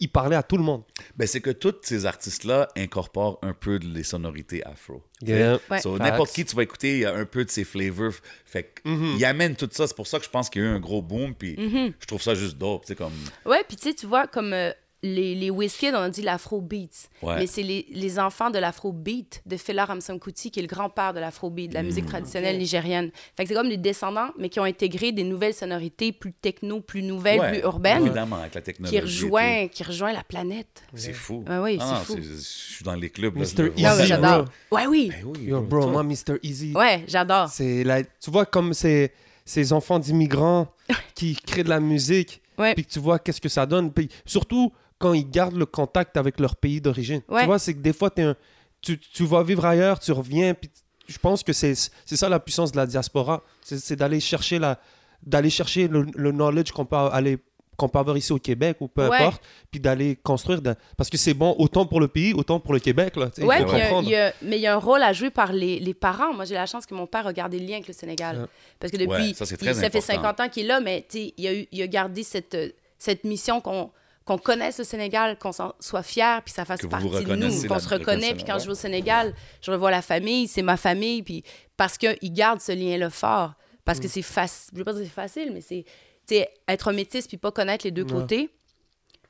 ils 0.00 0.08
parlaient 0.08 0.36
à 0.36 0.42
tout 0.42 0.56
le 0.56 0.62
monde. 0.62 0.82
Ben, 1.16 1.26
c'est 1.26 1.40
que 1.40 1.50
tous 1.50 1.74
ces 1.82 2.04
artistes-là 2.06 2.68
incorporent 2.76 3.38
un 3.42 3.52
peu 3.54 3.78
de 3.78 3.86
les 3.86 4.02
sonorités 4.02 4.64
afro. 4.64 5.02
Yeah. 5.22 5.58
Ouais. 5.70 5.80
So, 5.80 5.96
Facts. 5.96 6.02
n'importe 6.10 6.32
qui 6.32 6.44
tu 6.44 6.56
vas 6.56 6.62
écouter, 6.62 6.92
il 6.94 6.98
y 7.00 7.04
a 7.04 7.14
un 7.14 7.24
peu 7.24 7.44
de 7.44 7.50
ces 7.50 7.64
flavors. 7.64 8.12
Fait 8.44 8.64
que, 8.64 8.88
Mhm. 8.88 9.14
il 9.18 9.24
amène 9.24 9.56
tout 9.56 9.68
ça. 9.72 9.86
C'est 9.86 9.96
pour 9.96 10.06
ça 10.06 10.18
que 10.18 10.24
je 10.24 10.30
pense 10.30 10.50
qu'il 10.50 10.62
y 10.62 10.64
a 10.64 10.68
eu 10.68 10.72
un 10.72 10.80
gros 10.80 11.02
boom. 11.02 11.34
Puis 11.34 11.56
Mhm. 11.58 11.92
je 11.98 12.06
trouve 12.06 12.22
ça 12.22 12.34
juste 12.34 12.58
dope. 12.58 12.84
Comme. 12.94 13.12
Ouais, 13.44 13.64
puis 13.66 13.76
tu 13.76 13.88
sais, 13.88 13.94
tu 13.94 14.06
vois, 14.06 14.26
comme 14.26 14.52
euh, 14.52 14.72
les, 15.06 15.34
les 15.34 15.50
on 15.50 15.94
a 15.96 16.10
dit 16.10 16.22
l'afro-beat. 16.22 17.08
Ouais. 17.22 17.36
Mais 17.38 17.46
c'est 17.46 17.62
les, 17.62 17.86
les 17.90 18.18
enfants 18.18 18.50
de 18.50 18.58
l'afro-beat 18.58 19.42
de 19.46 19.56
Fela 19.56 19.84
Ramson 19.84 20.18
Kuti, 20.18 20.50
qui 20.50 20.58
est 20.58 20.62
le 20.62 20.68
grand-père 20.68 21.12
de 21.14 21.20
l'afro-beat, 21.20 21.70
de 21.70 21.74
la 21.74 21.82
Mm. 21.82 21.86
musique 21.86 22.06
traditionnelle 22.06 22.58
nigérienne. 22.58 23.10
Fait 23.36 23.44
que 23.44 23.48
c'est 23.48 23.54
comme 23.54 23.68
des 23.68 23.76
descendants, 23.76 24.30
mais 24.38 24.48
qui 24.48 24.60
ont 24.60 24.64
intégré 24.64 25.12
des 25.12 25.24
nouvelles 25.24 25.54
sonorités 25.54 26.12
plus 26.12 26.32
techno, 26.32 26.80
plus 26.80 27.02
nouvelles, 27.02 27.40
Ouais, 27.40 27.52
plus 27.52 27.60
urbaines, 27.60 28.02
Évidemment, 28.06 28.36
avec 28.36 28.54
la 28.54 28.60
technologie. 28.60 28.96
qui 28.96 29.00
rejoint, 29.02 29.68
qui 29.68 29.82
rejoint 29.84 30.12
la 30.12 30.22
planète. 30.24 30.82
C'est 30.94 31.12
fou. 31.12 31.44
Ouais, 31.48 31.58
oui, 31.58 31.78
Ah, 31.80 32.02
c'est 32.06 32.14
fou. 32.14 32.20
Je 32.22 32.34
suis 32.40 32.84
dans 32.84 32.94
les 32.94 33.10
clubs. 33.10 33.36
Mr. 33.36 33.70
Easy, 33.76 33.84
Ah 33.86 33.96
ouais, 33.96 34.06
j'adore. 34.06 34.44
bro. 34.70 34.76
Ouais, 34.78 34.86
oui. 34.86 35.10
Ben 35.12 35.24
oui, 35.24 35.44
Yo, 35.46 35.60
bro, 35.60 35.80
bro, 35.80 35.82
toi. 35.90 35.92
moi, 35.92 36.02
Mr. 36.02 36.38
Easy. 36.42 36.72
Ouais, 36.74 37.04
j'adore. 37.06 37.48
C'est 37.48 37.84
la- 37.84 38.02
tu 38.02 38.30
vois 38.30 38.46
comme 38.46 38.74
ces, 38.74 39.12
ces 39.44 39.72
enfants 39.72 39.98
d'immigrants 39.98 40.66
qui 41.14 41.36
créent 41.36 41.64
de 41.64 41.68
la 41.68 41.80
musique, 41.80 42.40
puis 42.74 42.84
que 42.84 42.90
tu 42.90 42.98
vois 42.98 43.18
qu'est-ce 43.18 43.40
que 43.40 43.48
ça 43.48 43.66
donne. 43.66 43.92
Puis 43.92 44.08
surtout 44.24 44.72
quand 44.98 45.12
ils 45.12 45.28
gardent 45.28 45.56
le 45.56 45.66
contact 45.66 46.16
avec 46.16 46.40
leur 46.40 46.56
pays 46.56 46.80
d'origine. 46.80 47.20
Ouais. 47.28 47.40
Tu 47.40 47.46
vois, 47.46 47.58
c'est 47.58 47.74
que 47.74 47.80
des 47.80 47.92
fois, 47.92 48.10
t'es 48.10 48.22
un- 48.22 48.36
tu, 48.80 48.98
tu 48.98 49.24
vas 49.24 49.42
vivre 49.42 49.64
ailleurs, 49.64 49.98
tu 49.98 50.12
reviens, 50.12 50.54
puis 50.54 50.70
je 51.08 51.18
pense 51.18 51.42
que 51.42 51.52
c'est 51.52 51.74
c'est 51.74 52.16
ça 52.16 52.28
la 52.28 52.40
puissance 52.40 52.72
de 52.72 52.76
la 52.76 52.86
diaspora. 52.86 53.42
C'est 53.62 53.96
d'aller 53.96 54.20
chercher, 54.20 54.58
la, 54.58 54.78
d'aller 55.22 55.50
chercher 55.50 55.88
le, 55.88 56.06
le 56.14 56.32
knowledge 56.32 56.72
qu'on 56.72 56.84
peut 56.86 56.96
aller 56.96 57.38
qu'on 57.76 57.90
peut 57.90 57.98
avoir 57.98 58.16
ici 58.16 58.32
au 58.32 58.38
Québec 58.38 58.78
ou 58.80 58.88
peu 58.88 59.06
Ouais. 59.06 59.18
importe, 59.18 59.42
puis 59.70 59.78
d'aller 59.80 60.16
construire. 60.16 60.62
de- 60.62 60.74
Parce 60.96 61.10
que 61.10 61.18
c'est 61.18 61.34
bon 61.34 61.54
autant 61.58 61.84
pour 61.84 62.00
le 62.00 62.08
pays, 62.08 62.32
autant 62.32 62.58
pour 62.58 62.72
le 62.72 62.78
Québec. 62.80 63.16
Là, 63.16 63.26
Ouais, 63.42 63.64
puis 63.66 63.76
il 64.04 64.08
y 64.08 64.16
a- 64.16 64.32
mais 64.40 64.56
il 64.56 64.62
y 64.62 64.66
a 64.66 64.74
un 64.74 64.78
rôle 64.78 65.02
à 65.02 65.12
jouer 65.12 65.28
par 65.28 65.52
les, 65.52 65.78
les 65.78 65.92
parents. 65.92 66.32
Moi, 66.32 66.46
j'ai 66.46 66.54
la 66.54 66.64
chance 66.64 66.86
que 66.86 66.94
mon 66.94 67.06
père 67.06 67.26
a 67.26 67.34
gardé 67.34 67.58
le 67.58 67.66
lien 67.66 67.74
avec 67.74 67.86
le 67.88 67.92
Sénégal. 67.92 68.38
Ouais. 68.40 68.46
Parce 68.80 68.90
que 68.90 68.96
depuis, 68.96 69.10
Ouais, 69.10 69.34
ça, 69.34 69.44
il- 69.44 69.58
fait 69.58 69.68
important. 69.68 70.00
50 70.00 70.40
ans 70.40 70.48
qu'il 70.48 70.64
est 70.64 70.68
là, 70.68 70.80
mais 70.80 71.06
il 71.36 71.46
a, 71.46 71.52
eu- 71.52 71.66
il 71.70 71.82
a 71.82 71.86
gardé 71.86 72.22
cette, 72.22 72.56
cette 72.98 73.24
mission 73.24 73.60
qu'on 73.60 73.90
qu'on 74.26 74.36
connaisse 74.38 74.76
le 74.78 74.84
Sénégal, 74.84 75.38
qu'on 75.38 75.52
soit 75.52 76.02
fier, 76.02 76.42
puis 76.42 76.52
ça 76.52 76.64
fasse 76.66 76.80
Que 76.82 76.86
partie 76.88 77.08
de 77.24 77.34
nous, 77.36 77.66
qu'on 77.68 77.78
se 77.78 77.88
reconnaît. 77.88 78.34
Puis 78.34 78.44
quand 78.44 78.58
je 78.58 78.64
vais 78.66 78.72
au 78.72 78.74
Sénégal, 78.74 79.32
je 79.62 79.70
revois 79.70 79.90
la 79.90 80.02
famille, 80.02 80.48
c'est 80.48 80.62
ma 80.62 80.76
famille, 80.76 81.22
puis 81.22 81.42
parce 81.78 81.96
qu'il 81.96 82.18
garde 82.34 82.60
ce 82.60 82.72
lien-là 82.72 83.08
fort. 83.08 83.54
Parce 83.84 83.98
Mm. 83.98 84.02
que 84.02 84.08
c'est 84.08 84.22
facile, 84.22 84.70
je 84.74 84.78
veux 84.78 84.84
pas 84.84 84.92
dire 84.92 85.02
que 85.02 85.06
c'est 85.08 85.14
facile, 85.14 85.50
mais 85.54 85.60
c'est, 85.60 85.84
tu 86.26 86.34
sais, 86.34 86.50
être 86.66 86.92
métis 86.92 87.28
puis 87.28 87.36
pas 87.36 87.52
connaître 87.52 87.84
les 87.86 87.92
deux 87.92 88.02
Ouais. 88.02 88.10
côtés, 88.10 88.50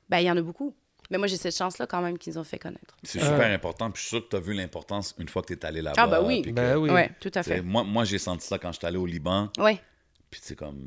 ben 0.09 0.19
il 0.21 0.25
y 0.25 0.31
en 0.31 0.37
a 0.39 0.41
beaucoup. 0.43 0.75
Mais 1.11 1.19
moi, 1.19 1.27
j'ai 1.29 1.37
cette 1.37 1.55
chance-là 1.57 1.87
quand 1.87 2.01
même 2.01 2.17
qu'ils 2.19 2.33
nous 2.33 2.39
ont 2.41 2.45
fait 2.45 2.59
connaître. 2.59 2.97
C'est 3.05 3.21
super 3.21 3.47
important. 3.53 3.91
Puis 3.93 4.03
je 4.03 4.09
suis 4.09 4.17
sûr 4.17 4.25
que 4.25 4.31
tu 4.31 4.37
as 4.37 4.41
vu 4.41 4.55
l'importance 4.55 5.15
une 5.19 5.29
fois 5.29 5.43
que 5.43 5.49
tu 5.49 5.61
es 5.61 5.65
allé 5.65 5.81
là-bas. 5.83 6.03
Ah, 6.03 6.07
bah 6.09 6.21
oui. 6.23 6.43
que- 6.43 6.51
Ben 6.51 6.77
oui. 6.79 6.91
Ouais, 6.91 7.11
tout 7.21 7.31
à 7.35 7.43
fait. 7.45 7.61
Moi, 7.63 7.85
moi 7.85 8.05
j'ai 8.05 8.19
senti 8.19 8.45
ça 8.47 8.59
quand 8.59 8.73
j'étais 8.73 8.87
allé 8.89 8.97
au 8.97 9.07
Liban. 9.07 9.51
Ouais. 9.59 9.79
Puis 10.31 10.41
c'est 10.43 10.57
comme. 10.57 10.81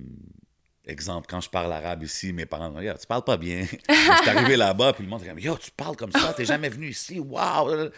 Exemple, 0.90 1.28
quand 1.30 1.40
je 1.42 1.50
parle 1.50 1.72
arabe 1.72 2.04
ici, 2.04 2.34
mes 2.34 2.46
parents 2.46 2.70
me 2.70 2.80
disent, 2.80 2.90
Yo, 2.90 2.98
tu 3.00 3.08
parles 3.08 3.24
pas 3.24 3.38
bien. 3.38 3.66
je 3.90 3.94
suis 4.22 4.30
arrivé 4.30 4.56
là-bas, 4.58 4.94
puis 4.94 5.04
le 5.04 5.10
monde 5.10 5.24
est 5.24 5.28
comme, 5.28 5.40
yo, 5.40 5.58
tu 5.58 5.72
parles 5.72 5.96
comme 5.96 6.12
ça, 6.12 6.34
t'es 6.34 6.46
jamais 6.46 6.70
venu 6.70 6.90
ici, 6.90 7.20
waouh. 7.20 7.90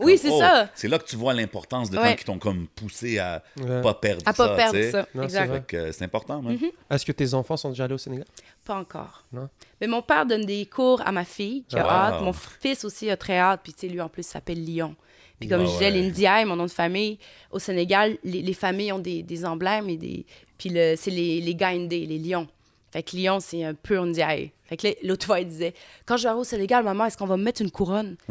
Oui, 0.00 0.18
c'est 0.18 0.30
ça. 0.38 0.68
C'est 0.74 0.88
là 0.88 0.98
que 0.98 1.04
tu 1.04 1.16
vois 1.16 1.34
l'importance 1.34 1.90
de 1.90 1.98
Ouais. 1.98 2.10
gens 2.10 2.16
qui 2.16 2.24
t'ont 2.24 2.38
comme 2.38 2.66
poussé 2.68 3.18
à 3.18 3.42
Ouais. 3.60 3.80
pas 3.82 3.94
perdre 3.94 4.22
À 4.26 4.32
ça. 4.32 4.46
pas 4.48 4.56
perdre 4.56 4.76
tu 4.76 4.82
sais. 4.84 4.90
ça. 4.92 5.00
Non, 5.14 5.22
c'est 5.22 5.24
exact. 5.24 5.46
vrai. 5.48 5.58
Fait 5.58 5.66
que, 5.66 5.76
euh, 5.76 5.92
c'est 5.92 6.04
important, 6.04 6.40
man. 6.42 6.58
Est-ce 6.90 7.04
que 7.04 7.12
tes 7.12 7.34
enfants 7.34 7.56
sont 7.56 7.70
déjà 7.70 7.84
allés 7.84 7.94
au 7.94 7.98
Sénégal? 7.98 8.26
Pas 8.64 8.76
encore. 8.76 9.24
Non? 9.32 9.48
Mais 9.80 9.86
mon 9.86 10.02
père 10.02 10.26
donne 10.26 10.44
des 10.44 10.66
cours 10.66 11.00
à 11.06 11.12
ma 11.12 11.24
fille 11.24 11.64
qui 11.68 11.76
a 11.78 11.86
Ah. 11.88 12.08
hâte. 12.14 12.22
Mon 12.22 12.32
fils 12.32 12.84
aussi 12.84 13.10
a 13.10 13.16
très 13.16 13.38
hâte. 13.38 13.60
Puis, 13.62 13.72
tu 13.72 13.80
sais, 13.80 13.88
lui, 13.88 14.00
en 14.00 14.08
plus, 14.08 14.24
s'appelle 14.26 14.62
Lyon. 14.64 14.96
Puis, 15.38 15.48
comme 15.48 15.66
je 15.66 15.70
disais, 15.72 15.90
l'India 15.90 16.44
mon 16.46 16.56
nom 16.56 16.64
de 16.64 16.70
famille, 16.70 17.18
au 17.50 17.58
Sénégal, 17.58 18.16
les, 18.24 18.42
les 18.42 18.54
familles 18.54 18.92
ont 18.92 18.98
des, 18.98 19.22
des 19.22 19.44
emblèmes 19.44 19.88
et 19.90 19.96
des. 19.96 20.24
Puis, 20.58 20.70
le- 20.70 20.94
c'est 20.96 21.10
les, 21.10 21.40
les 21.40 21.54
Gaïndé, 21.54 22.06
les 22.06 22.18
lions. 22.18 22.46
Fait 22.92 23.02
que 23.02 23.16
Lyon, 23.16 23.38
c'est 23.40 23.64
un 23.64 23.74
peu 23.74 23.98
Ndiaye. 23.98 24.52
Fait 24.68 24.76
que 24.76 24.86
là, 24.88 24.94
l'autre 25.04 25.26
fois, 25.26 25.38
il 25.40 25.46
disait 25.46 25.74
Quand 26.06 26.16
je 26.16 26.26
vais 26.26 26.34
au 26.34 26.42
Sénégal, 26.44 26.82
maman, 26.82 27.04
est-ce 27.06 27.16
qu'on 27.16 27.26
va 27.26 27.36
me 27.36 27.42
mettre 27.44 27.62
une 27.62 27.70
couronne? 27.70 28.16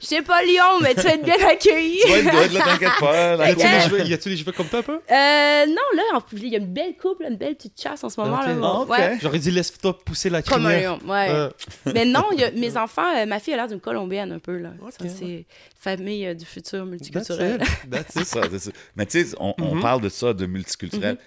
Je 0.00 0.06
sais 0.06 0.22
pas, 0.22 0.42
Lyon, 0.42 0.80
mais 0.80 0.94
tu 0.94 1.02
vas 1.02 1.14
être 1.14 1.24
bien 1.24 1.36
accueilli. 1.48 2.00
Tu 2.04 2.08
vas 2.22 2.44
être 2.44 2.52
là, 2.52 2.60
t'inquiète 2.64 2.90
pas. 3.00 3.36
là. 3.36 3.48
Y 3.50 3.52
a-tu 3.52 3.62
les 3.62 3.80
cheveux, 3.80 4.08
y 4.08 4.14
a-tu 4.14 4.28
les 4.30 4.36
cheveux 4.36 4.52
comme 4.52 4.66
toi 4.66 4.80
un 4.80 4.82
peu? 4.82 4.94
Euh, 4.94 5.66
non, 5.66 5.82
là, 5.96 6.02
en 6.14 6.22
il 6.32 6.48
y 6.48 6.54
a 6.56 6.58
une 6.58 6.72
belle 6.72 6.96
couple, 6.96 7.24
une 7.28 7.36
belle 7.36 7.54
petite 7.56 7.80
chasse 7.80 8.02
en 8.04 8.08
ce 8.08 8.20
moment. 8.20 8.40
Là, 8.40 8.56
Ah. 8.62 8.82
Ouais. 8.84 9.18
J'aurais 9.20 9.38
dit 9.38 9.50
laisse-toi 9.50 9.98
pousser 10.00 10.30
la 10.30 10.42
Comme 10.42 10.66
un 10.66 10.70
crinière. 10.70 10.98
lion, 10.98 11.10
ouais. 11.10 11.28
Euh, 11.30 11.50
Mais 11.94 12.04
non, 12.04 12.24
il 12.32 12.40
y 12.40 12.44
a- 12.44 12.50
mes 12.50 12.76
enfants, 12.76 13.06
euh, 13.16 13.26
ma 13.26 13.38
fille 13.38 13.54
a 13.54 13.56
l'air 13.58 13.68
d'une 13.68 13.80
Colombienne 13.80 14.32
un 14.32 14.38
peu, 14.38 14.56
là. 14.58 14.70
Ok, 14.82 14.92
Ça, 14.98 15.04
c'est 15.08 15.44
famille 15.78 16.26
euh, 16.26 16.34
du 16.34 16.44
futur 16.44 16.80
that's 16.80 16.88
multiculturel. 16.90 17.60
it. 17.62 17.90
That's 17.90 18.16
it. 18.16 18.24
ça, 18.24 18.40
c'est 18.50 18.58
ça. 18.58 18.70
Mais 18.96 19.06
tu 19.06 19.24
sais, 19.24 19.36
on, 19.38 19.54
on 19.60 19.74
Mhm. 19.76 19.82
parle 19.82 20.00
de 20.00 20.08
ça, 20.08 20.32
de 20.32 20.46
multiculturel. 20.46 21.18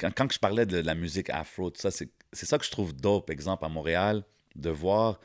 Quand, 0.00 0.10
quand 0.16 0.32
je 0.32 0.38
parlais 0.38 0.66
de 0.66 0.78
la 0.78 0.94
musique 0.94 1.30
afro, 1.30 1.70
tout 1.70 1.80
ça, 1.80 1.90
c'est 1.90 2.08
c'est 2.32 2.46
ça 2.46 2.58
que 2.58 2.64
je 2.64 2.70
trouve 2.70 2.94
dope, 2.94 3.28
exemple, 3.30 3.64
à 3.64 3.68
Montréal, 3.68 4.22
de 4.54 4.70
voir 4.70 5.18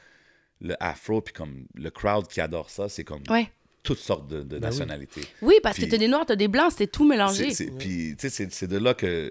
le 0.59 0.75
afro, 0.79 1.21
puis 1.21 1.33
comme 1.33 1.65
le 1.75 1.89
crowd 1.91 2.27
qui 2.27 2.41
adore 2.41 2.69
ça, 2.71 2.89
c'est 2.89 3.03
comme 3.03 3.21
Ouais. 3.29 3.51
toutes 3.83 3.99
sortes 3.99 4.27
de, 4.27 4.37
de 4.41 4.57
Ben 4.57 4.61
nationalités. 4.61 5.21
Oui, 5.43 5.55
parce 5.61 5.77
Puis- 5.77 5.85
que 5.85 5.91
t'as 5.91 5.97
des 5.99 6.07
noirs, 6.07 6.25
t'as 6.25 6.35
des 6.35 6.47
blancs, 6.47 6.71
c'était 6.71 6.87
tout 6.87 7.07
mélangé. 7.07 7.51
C'est- 7.51 7.65
c'est- 7.65 7.77
Puis, 7.77 8.15
tu 8.17 8.21
sais, 8.21 8.29
c'est- 8.29 8.51
c'est 8.51 8.67
de 8.67 8.77
là 8.77 8.93
que 8.95 9.29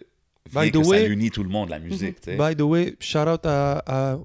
By 0.52 0.70
the 0.70 0.74
que 0.74 0.84
ça 0.84 0.90
way- 0.90 1.06
unit 1.08 1.30
tout 1.32 1.42
le 1.42 1.48
monde, 1.48 1.68
la 1.70 1.80
musique, 1.80 2.18
sais. 2.24 2.36
By 2.36 2.54
the 2.54 2.60
way, 2.62 2.94
shout 3.00 3.26
out 3.26 3.44
à, 3.44 3.82
à 3.86 4.18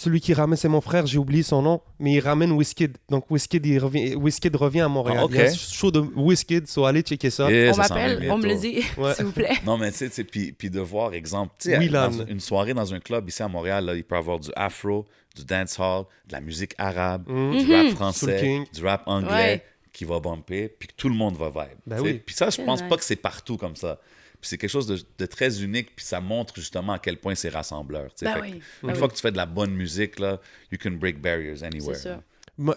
celui 0.00 0.20
qui 0.22 0.32
ramène, 0.32 0.56
c'est 0.56 0.68
mon 0.68 0.80
frère, 0.80 1.06
j'ai 1.06 1.18
oublié 1.18 1.42
son 1.42 1.60
nom, 1.60 1.82
mais 1.98 2.12
il 2.14 2.20
ramène 2.20 2.52
Wizkid. 2.52 2.96
Donc 3.10 3.30
Wizkid, 3.30 3.66
il 3.66 3.78
revient, 3.78 4.14
Wizkid 4.14 4.56
revient 4.56 4.80
à 4.80 4.88
Montréal. 4.88 5.18
Ah, 5.20 5.24
ok. 5.26 5.32
Il 5.34 5.36
y 5.38 5.42
a 5.42 5.50
un 5.50 5.54
show 5.54 5.90
de 5.90 6.00
Wizkid, 6.16 6.66
so 6.68 6.86
allez 6.86 7.02
checker 7.02 7.28
ça. 7.28 7.50
Yeah, 7.50 7.72
on 7.74 7.76
m'appelle, 7.76 8.28
on 8.30 8.38
me 8.38 8.46
le 8.46 8.54
dit, 8.56 8.82
Ouais. 8.96 9.12
s'il 9.14 9.26
vous 9.26 9.32
plaît. 9.32 9.58
Non, 9.66 9.76
mais 9.76 9.92
tu 9.92 10.08
sais, 10.08 10.24
puis, 10.24 10.52
puis 10.52 10.70
de 10.70 10.80
voir, 10.80 11.12
exemple, 11.12 11.52
tu 11.58 11.68
sais, 11.70 11.76
Whelan. 11.78 12.10
dans 12.10 12.24
une 12.26 12.40
soirée 12.40 12.72
dans 12.72 12.94
un 12.94 12.98
club 13.00 13.28
ici 13.28 13.42
à 13.42 13.48
Montréal, 13.48 13.84
là, 13.84 13.94
il 13.94 14.02
peut 14.02 14.14
y 14.14 14.18
avoir 14.18 14.40
du 14.40 14.48
afro, 14.56 15.06
du 15.36 15.44
dancehall, 15.44 16.04
de 16.28 16.32
la 16.32 16.40
musique 16.40 16.72
arabe, 16.78 17.24
Mhm. 17.28 17.58
du 17.64 17.74
rap 17.74 17.86
Soul 17.88 17.94
français, 17.96 18.64
du 18.72 18.84
rap 18.86 19.02
anglais 19.04 19.28
Ouais. 19.28 19.64
qui 19.92 20.06
va 20.06 20.18
bumper, 20.18 20.68
puis 20.78 20.88
que 20.88 20.94
tout 20.96 21.10
le 21.10 21.14
monde 21.14 21.36
va 21.36 21.50
vibe. 21.50 21.78
Ben 21.86 22.00
oui. 22.00 22.22
Puis 22.24 22.34
ça, 22.34 22.48
je 22.48 22.62
pense 22.62 22.80
nice. 22.80 22.88
pas 22.88 22.96
que 22.96 23.04
c'est 23.04 23.16
partout 23.16 23.58
comme 23.58 23.76
ça. 23.76 23.98
Puis 24.40 24.48
c'est 24.48 24.58
quelque 24.58 24.70
chose 24.70 24.86
de, 24.86 24.98
de 25.18 25.26
très 25.26 25.62
unique, 25.62 25.94
puis 25.94 26.04
ça 26.04 26.20
montre 26.20 26.54
justement 26.56 26.94
à 26.94 26.98
quel 26.98 27.18
point 27.18 27.34
c'est 27.34 27.50
rassembleur. 27.50 28.08
Ben 28.22 28.38
oui, 28.40 28.60
Une 28.82 28.88
ben 28.88 28.94
fois 28.94 29.06
oui. 29.06 29.10
que 29.12 29.16
tu 29.16 29.22
fais 29.22 29.32
de 29.32 29.36
la 29.36 29.46
bonne 29.46 29.72
musique, 29.72 30.18
là, 30.18 30.40
you 30.72 30.78
can 30.82 30.92
break 30.92 31.20
barriers 31.20 31.56
C'est 31.58 31.66
anywhere. 31.66 31.96
ça. 31.96 32.22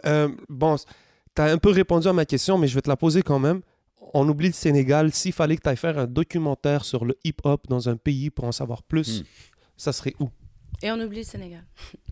Euh, 0.06 0.30
bon, 0.50 0.76
tu 1.36 1.42
as 1.42 1.46
un 1.46 1.58
peu 1.58 1.70
répondu 1.72 2.08
à 2.08 2.14
ma 2.14 2.26
question, 2.26 2.58
mais 2.58 2.68
je 2.68 2.76
vais 2.76 2.82
te 2.82 2.90
la 2.90 2.98
poser 2.98 3.22
quand 3.22 3.40
même. 3.40 3.62
On 4.14 4.28
oublie 4.28 4.48
le 4.48 4.54
Sénégal. 4.54 5.12
S'il 5.14 5.34
fallait 5.34 5.56
que 5.58 5.62
tu 5.62 5.70
ailles 5.70 5.78
faire 5.78 5.98
un 5.98 6.06
documentaire 6.08 6.86
sur 6.86 7.06
le 7.06 7.18
hip-hop 7.24 7.66
dans 7.70 7.88
un 7.90 7.96
pays 7.98 8.30
pour 8.30 8.46
en 8.46 8.52
savoir 8.52 8.84
plus, 8.84 9.22
Hmm. 9.22 9.24
ça 9.78 9.92
serait 9.94 10.14
où? 10.20 10.30
Et 10.82 10.92
on 10.92 11.00
oublie 11.00 11.20
le 11.20 11.24
Sénégal. 11.24 11.64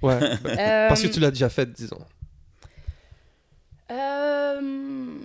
Ouais. 0.01 0.17
Euh, 0.45 0.87
Parce 0.87 1.01
que 1.01 1.07
tu 1.09 1.19
l'as 1.19 1.29
déjà 1.31 1.49
fait, 1.49 1.71
disons. 1.71 1.99
Euh, 3.91 5.17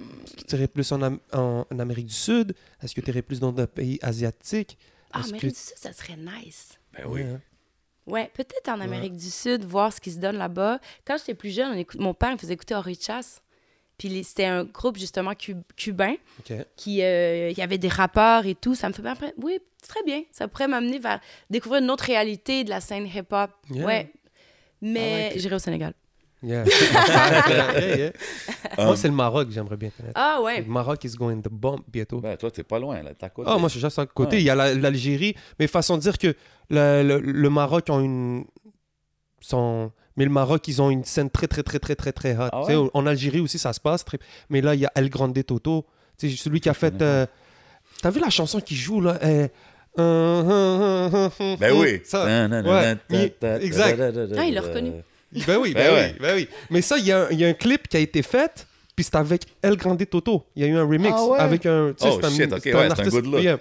Tu 0.48 0.54
irais 0.56 0.68
plus 0.68 0.90
en, 0.92 1.02
Am- 1.02 1.18
en- 1.32 1.64
en 1.70 1.78
Amérique 1.78 2.06
du 2.06 2.14
Sud? 2.14 2.54
Est-ce 2.82 2.94
que 2.94 3.00
tu 3.00 3.10
irais 3.10 3.22
plus 3.22 3.40
dans 3.40 3.56
un 3.56 3.66
pays 3.66 3.98
asiatique? 4.02 4.76
Ah, 5.12 5.20
Est-ce 5.20 5.28
Amérique 5.28 5.42
que- 5.50 5.54
du 5.54 5.60
Sud, 5.60 5.76
ça 5.76 5.92
serait 5.92 6.16
nice. 6.16 6.78
Ben 6.94 7.04
oui. 7.06 7.22
Ouais, 7.22 7.26
hein? 7.30 7.40
Ouais, 8.06 8.30
peut-être 8.34 8.68
en 8.68 8.80
Amérique 8.80 9.16
du 9.16 9.30
Sud, 9.30 9.64
voir 9.64 9.92
ce 9.92 10.00
qui 10.00 10.12
se 10.12 10.18
donne 10.18 10.36
là-bas. 10.36 10.78
Quand 11.04 11.16
j'étais 11.18 11.34
plus 11.34 11.50
jeune, 11.54 11.72
on 11.72 11.76
écoute... 11.76 11.98
mon 12.00 12.14
père 12.14 12.30
me 12.32 12.36
faisait 12.36 12.54
écouter 12.54 12.74
Henri 12.74 12.96
Chasse. 13.00 13.42
Puis 13.98 14.22
c'était 14.24 14.44
un 14.44 14.64
groupe 14.64 14.98
justement 14.98 15.34
cu- 15.34 15.56
cubain 15.74 16.14
Ok. 16.40 16.54
qui 16.76 17.02
euh, 17.02 17.48
il 17.50 17.56
y 17.58 17.62
avait 17.62 17.78
des 17.78 17.88
rappeurs 17.88 18.44
et 18.46 18.54
tout. 18.54 18.74
Ça 18.74 18.88
me 18.88 18.92
fait 18.92 19.00
bien. 19.02 19.16
Oui, 19.38 19.58
très 19.88 20.02
bien. 20.04 20.22
Ça 20.32 20.46
pourrait 20.48 20.68
m'amener 20.68 20.98
vers 20.98 21.18
découvrir 21.50 21.82
une 21.82 21.90
autre 21.90 22.04
réalité 22.04 22.62
de 22.62 22.68
la 22.70 22.80
scène 22.82 23.06
hip-hop. 23.06 23.50
Yeah. 23.70 23.86
Ouais. 23.86 24.12
Mais 24.82 25.32
j'irai 25.36 25.54
au 25.56 25.58
Sénégal. 25.58 25.94
Yeah. 26.48 26.64
Yeah, 26.64 27.96
yeah. 27.96 28.10
Moi, 28.78 28.90
Um, 28.90 28.96
c'est 28.96 29.08
le 29.08 29.14
Maroc, 29.14 29.48
j'aimerais 29.50 29.76
bien 29.76 29.90
connaître. 29.96 30.14
Ah 30.18 30.40
ouais. 30.42 30.60
Le 30.60 30.66
Maroc 30.66 31.02
is 31.04 31.10
going 31.16 31.40
to 31.42 31.50
bump 31.50 31.82
bientôt. 31.90 32.20
ben, 32.20 32.36
toi, 32.36 32.50
t'es 32.50 32.62
pas 32.62 32.78
loin, 32.78 33.02
là. 33.02 33.14
T'es 33.14 33.24
à 33.26 33.30
côté. 33.30 33.48
Ah, 33.52 33.56
moi, 33.58 33.68
je 33.68 33.72
suis 33.72 33.80
juste 33.80 33.98
à 33.98 34.06
côté. 34.06 34.36
Ouais. 34.36 34.42
Il 34.42 34.44
y 34.46 34.50
a 34.50 34.54
la- 34.54 34.74
l'Algérie. 34.74 35.34
Mais 35.58 35.66
façon 35.66 35.96
de 35.96 36.02
dire 36.02 36.18
que 36.18 36.34
le, 36.70 37.02
le- 37.02 37.20
le 37.20 37.50
Maroc 37.50 37.86
ont 37.88 38.00
une. 38.00 38.44
Sont... 39.40 39.90
Mais 40.16 40.24
le 40.24 40.30
Maroc, 40.30 40.66
ils 40.68 40.80
ont 40.82 40.90
une 40.90 41.04
scène 41.04 41.30
très, 41.30 41.46
très, 41.46 41.62
très, 41.62 41.78
très, 41.78 41.94
très, 41.94 42.12
très 42.12 42.34
hot. 42.36 42.48
Ah 42.52 42.64
ouais? 42.64 42.76
En 42.94 43.06
Algérie 43.06 43.40
aussi, 43.40 43.58
ça 43.58 43.72
se 43.72 43.80
passe. 43.80 44.04
très- 44.04 44.18
Mais 44.50 44.60
là, 44.60 44.74
il 44.74 44.80
y 44.80 44.86
a 44.86 44.92
El 44.94 45.08
Grande 45.10 45.42
Toto. 45.44 45.86
Sais, 46.18 46.28
celui 46.30 46.60
qui 46.60 46.68
a 46.68 46.74
fait. 46.74 47.00
euh, 47.02 47.26
T'as 48.02 48.10
vu 48.10 48.20
la 48.20 48.30
chanson 48.30 48.60
qui 48.60 48.74
joue, 48.76 49.00
là? 49.00 49.18
Euh, 49.22 49.48
Ben 49.98 51.56
Ben 51.58 51.72
oui. 51.74 52.00
Ça, 52.04 52.24
ouais, 52.24 52.96
exact. 53.62 54.00
Ah, 54.36 54.44
il 54.46 54.54
l'a 54.54 54.60
reconnu. 54.60 54.92
Ben 55.46 55.58
oui, 55.58 55.74
ben, 55.74 55.84
Ben 55.86 55.94
ouais. 55.94 56.10
oui, 56.12 56.18
ben 56.20 56.34
oui. 56.36 56.48
Mais 56.70 56.82
ça, 56.82 56.96
il 56.98 57.06
y, 57.06 57.12
a 57.12 57.24
un- 57.24 57.28
il 57.30 57.38
y 57.40 57.44
a 57.44 57.48
un 57.48 57.52
clip 57.54 57.88
qui 57.88 57.96
a 57.96 58.00
été 58.00 58.22
fait, 58.22 58.66
puis 58.94 59.04
c'est 59.04 59.16
avec 59.16 59.42
El 59.62 59.76
Grande 59.76 60.04
Toto. 60.08 60.44
Il 60.56 60.62
y 60.62 60.66
a 60.66 60.68
eu 60.68 60.76
un 60.76 60.84
remix 60.88 61.12
Ah 61.16 61.24
ouais? 61.26 61.38
avec 61.38 61.66
un. 61.66 61.92
tu 61.96 62.04
sais, 62.04 62.10
Oh, 62.12 62.18
c'est 62.20 62.26
un- 62.26 62.30
shit, 62.30 62.52
ok, 62.52 62.60
c'est 62.62 62.74
ouais, 62.74 62.88
c'est 62.94 63.02
un 63.02 63.08
good 63.08 63.26
look. 63.26 63.42
Yeah. 63.42 63.58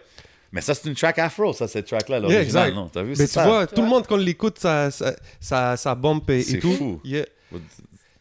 Mais 0.51 0.61
ça, 0.61 0.73
c'est 0.73 0.87
une 0.87 0.95
track 0.95 1.19
afro, 1.19 1.51
ça, 1.51 1.67
cette 1.67 1.85
track-là, 1.87 2.19
Yeah, 2.19 2.29
l'original, 2.29 2.63
exact. 2.69 2.75
non? 2.75 2.89
T'as 2.93 3.01
vu? 3.03 3.13
Mais 3.17 3.25
tu 3.27 3.33
ça? 3.33 3.45
vois, 3.45 3.67
tout 3.67 3.81
le 3.81 3.87
monde, 3.87 4.05
quand 4.07 4.15
on 4.15 4.17
l'écoute, 4.17 4.57
ça, 4.59 4.89
ça, 4.91 5.13
ça, 5.41 5.75
ça 5.75 5.95
bump 5.95 6.29
et, 6.29 6.39
et 6.39 6.43
C'est 6.43 6.59
tout. 6.59 6.71
fou. 6.73 7.01
Yeah. 7.03 7.25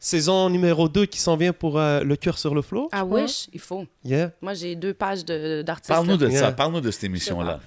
Saison 0.00 0.50
numéro 0.50 0.86
2 0.88 1.07
qui 1.07 1.18
s'en 1.18 1.36
vient 1.36 1.52
pour 1.55 1.78
euh, 1.78 2.00
Le 2.02 2.16
cœur 2.16 2.36
sur 2.36 2.55
le 2.55 2.61
flot. 2.61 2.88
Ah 2.92 3.05
wish, 3.05 3.48
il 3.55 3.61
faut. 3.61 3.86
Yeah. 4.05 4.32
Moi, 4.42 4.52
j'ai 4.55 4.74
deux 4.76 4.92
pages 4.92 5.24
de- 5.24 5.62
d'artistes. 5.62 5.88
Parle-nous 5.88 6.16
de 6.18 6.28
Yeah. 6.28 6.40
ça, 6.40 6.52
parle-nous 6.52 6.80
de 6.82 6.90
cette 6.90 7.05
émission-là. 7.05 7.61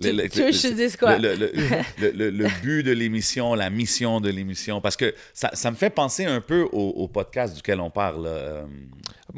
Tu- 0.00 0.12
Le- 0.12 0.22
le- 0.22 0.28
tu 0.28 0.38
veux 0.40 0.46
que 0.46 0.52
je 0.52 0.62
te 0.68 0.72
dise 0.74 0.96
quoi? 0.96 1.18
Le, 1.18 1.34
le- 1.34 1.50
le- 2.00 2.10
le- 2.12 2.30
le 2.30 2.46
but 2.62 2.82
de 2.84 2.92
l'émission, 2.92 3.54
la 3.54 3.68
mission 3.70 4.20
de 4.20 4.30
l'émission, 4.30 4.80
parce 4.80 4.96
que 4.96 5.12
ça, 5.34 5.50
ça 5.54 5.70
me 5.70 5.76
fait 5.76 5.90
penser 5.90 6.24
un 6.24 6.40
peu 6.40 6.62
au, 6.72 6.88
au 6.90 7.08
podcast 7.08 7.54
duquel 7.56 7.80
on 7.80 7.90
parle, 7.90 8.24
euh, 8.26 8.62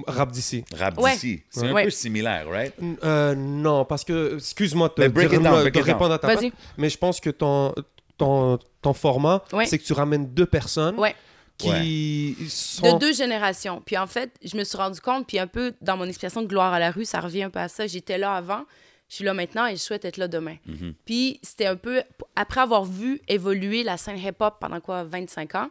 Rap 0.07 0.31
d'ici. 0.31 0.65
Rap 0.77 0.99
Ouais. 0.99 1.13
d'ici. 1.13 1.43
C'est 1.51 1.67
un 1.67 1.73
Ouais. 1.73 1.85
peu 1.85 1.91
similaire, 1.91 2.49
right? 2.49 2.75
Euh, 3.05 3.35
non, 3.35 3.85
parce 3.85 4.05
que, 4.05 4.37
excuse-moi 4.37 4.93
de, 4.97 5.07
de- 5.09 5.81
répondre 5.83 6.13
à 6.13 6.19
ta 6.19 6.27
Vas-y. 6.29 6.51
part, 6.51 6.61
mais 6.79 6.89
je 6.91 6.99
pense 6.99 7.21
que 7.21 7.31
ton, 7.31 7.75
ton, 8.19 8.59
ton 8.83 8.93
format, 8.93 9.43
Ouais. 9.53 9.67
c'est 9.67 9.79
que 9.79 9.85
tu 9.85 9.93
ramènes 9.95 10.27
deux 10.33 10.47
personnes 10.47 10.97
Ouais. 10.99 11.15
qui 11.59 12.37
sont... 12.49 12.95
De 12.95 12.99
deux 12.99 13.13
générations. 13.13 13.83
Puis 13.85 13.97
en 13.97 14.07
fait, 14.07 14.31
je 14.45 14.57
me 14.57 14.65
suis 14.65 14.77
rendu 14.77 15.01
compte, 15.01 15.27
puis 15.27 15.39
un 15.39 15.47
peu 15.47 15.73
dans 15.81 15.97
mon 15.97 16.05
expression 16.07 16.43
de 16.43 16.47
gloire 16.47 16.73
à 16.73 16.79
la 16.79 16.91
rue, 16.91 17.05
ça 17.05 17.21
revient 17.21 17.45
un 17.45 17.51
peu 17.51 17.59
à 17.61 17.69
ça. 17.69 17.87
J'étais 17.87 18.19
là 18.19 18.35
avant, 18.35 18.65
je 19.11 19.17
suis 19.17 19.25
là 19.25 19.35
maintenant 19.35 19.67
et 19.67 19.73
je 19.73 19.83
souhaite 19.83 20.05
être 20.05 20.19
là 20.19 20.29
demain. 20.29 20.57
Mhm. 20.67 20.95
Puis 21.05 21.41
c'était 21.43 21.67
un 21.67 21.77
peu, 21.77 22.03
après 22.37 22.61
avoir 22.61 22.85
vu 22.85 23.21
évoluer 23.27 23.83
la 23.83 23.97
scène 23.97 24.17
hip-hop 24.17 24.55
pendant 24.61 24.81
quoi, 24.81 25.03
25 25.03 25.57
ans, 25.57 25.71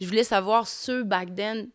je 0.00 0.06
voulais 0.06 0.22
savoir 0.22 0.68
ceux 0.68 1.02
back 1.02 1.34
then, 1.34 1.68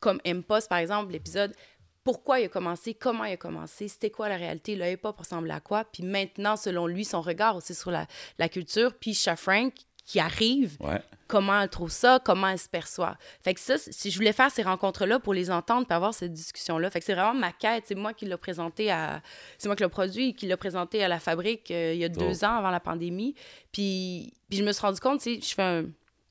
comme 0.00 0.20
M-Post 0.24 0.70
par 0.70 0.78
exemple, 0.78 1.12
l'épisode, 1.12 1.54
pourquoi 2.02 2.40
il 2.40 2.46
a 2.46 2.48
commencé, 2.48 2.94
comment 2.94 3.24
il 3.24 3.34
a 3.34 3.36
commencé, 3.36 3.88
c'était 3.88 4.10
quoi 4.10 4.30
la 4.30 4.36
réalité, 4.36 4.74
le 4.74 4.90
hip-hop 4.90 5.18
ressemblait 5.18 5.52
à 5.52 5.60
quoi, 5.60 5.84
puis 5.84 6.02
maintenant, 6.02 6.56
selon 6.56 6.86
lui, 6.86 7.04
son 7.04 7.20
regard 7.20 7.56
aussi 7.56 7.74
sur 7.74 7.90
la, 7.90 8.06
la 8.38 8.48
culture, 8.48 8.94
puis 8.94 9.12
Sha 9.12 9.36
Frank 9.36 9.74
qui 10.04 10.20
arrive, 10.20 10.76
Ouais. 10.80 11.00
comment 11.26 11.60
elle 11.60 11.68
trouve 11.70 11.90
ça, 11.90 12.20
comment 12.22 12.48
elle 12.48 12.58
se 12.58 12.68
perçoit. 12.68 13.16
Fait 13.42 13.54
que 13.54 13.60
ça, 13.60 13.76
si 13.78 14.10
je 14.10 14.16
voulais 14.16 14.34
faire 14.34 14.50
ces 14.50 14.62
rencontres-là 14.62 15.18
pour 15.18 15.32
les 15.32 15.50
entendre 15.50 15.86
puis 15.86 15.94
avoir 15.94 16.12
cette 16.12 16.32
discussion-là. 16.34 16.90
Fait 16.90 16.98
que 17.00 17.06
c'est 17.06 17.14
vraiment 17.14 17.32
ma 17.32 17.52
quête. 17.52 17.84
C'est 17.86 17.94
moi 17.94 18.12
qui 18.12 18.26
l'ai 18.26 18.36
présenté 18.36 18.90
à... 18.90 19.22
C'est 19.56 19.66
moi 19.68 19.76
qui 19.76 19.82
l'ai 19.82 19.88
produit, 19.88 20.34
qui 20.34 20.46
l'a 20.46 20.56
présenté 20.58 21.02
à 21.02 21.08
la 21.08 21.18
fabrique 21.20 21.70
euh, 21.70 21.92
il 21.94 22.00
y 22.00 22.04
a 22.04 22.10
deux 22.10 22.44
ans 22.44 22.56
avant 22.58 22.70
la 22.70 22.80
pandémie. 22.80 23.34
Puis, 23.72 24.34
puis 24.50 24.58
je 24.58 24.64
me 24.64 24.72
suis 24.72 24.82
rendu 24.82 25.00
compte, 25.00 25.20
tu 25.22 25.36
sais, 25.36 25.40
je 25.40 25.54
fais 25.54 25.62
un 25.62 25.84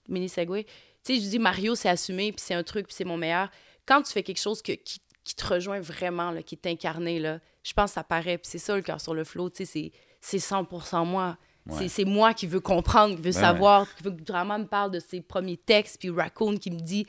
mini 0.08 0.30
segway. 0.30 0.66
Tu 1.04 1.16
sais, 1.16 1.16
je 1.16 1.28
dis 1.30 1.40
Mario, 1.40 1.74
c'est 1.76 1.90
assumé, 1.90 2.32
puis 2.32 2.42
c'est 2.46 2.54
un 2.54 2.64
truc, 2.64 2.86
puis 2.88 2.96
c'est 2.96 3.04
mon 3.06 3.18
meilleur. 3.18 3.50
Quand 3.86 4.02
tu 4.04 4.14
fais 4.14 4.24
quelque 4.24 4.40
chose 4.40 4.62
que, 4.62 4.74
qui, 4.74 5.02
qui 5.24 5.36
te 5.36 5.46
rejoint 5.48 5.80
vraiment, 5.80 6.32
là, 6.32 6.44
qui 6.44 6.56
est 6.56 6.68
incarné, 6.70 7.20
là, 7.20 7.40
je 7.64 7.74
pense 7.74 7.90
que 7.92 7.96
ça 7.96 8.04
paraît. 8.04 8.38
Puis 8.38 8.50
c'est 8.52 8.58
ça, 8.60 8.76
le 8.76 8.82
cœur 8.84 9.02
sur 9.02 9.14
le 9.14 9.24
flot. 9.24 9.50
Tu 9.50 9.66
sais, 9.66 9.92
c'est 10.22 10.40
100 10.40 10.68
moi. 11.06 11.38
Ouais. 11.68 11.88
C'est- 11.88 12.04
moi 12.06 12.34
qui 12.34 12.46
veux 12.48 12.60
comprendre, 12.60 13.16
qui 13.16 13.22
veux 13.22 13.32
Ben 13.32 13.40
savoir, 13.40 13.94
qui 13.96 14.04
veut 14.04 14.12
que 14.12 14.22
Drama 14.22 14.58
me 14.58 14.68
parle 14.68 14.92
de 14.92 15.00
ses 15.00 15.22
premiers 15.22 15.58
textes, 15.58 15.98
puis 16.00 16.10
Raccoon 16.10 16.58
qui 16.58 16.72
me 16.72 16.80
dit 16.80 17.06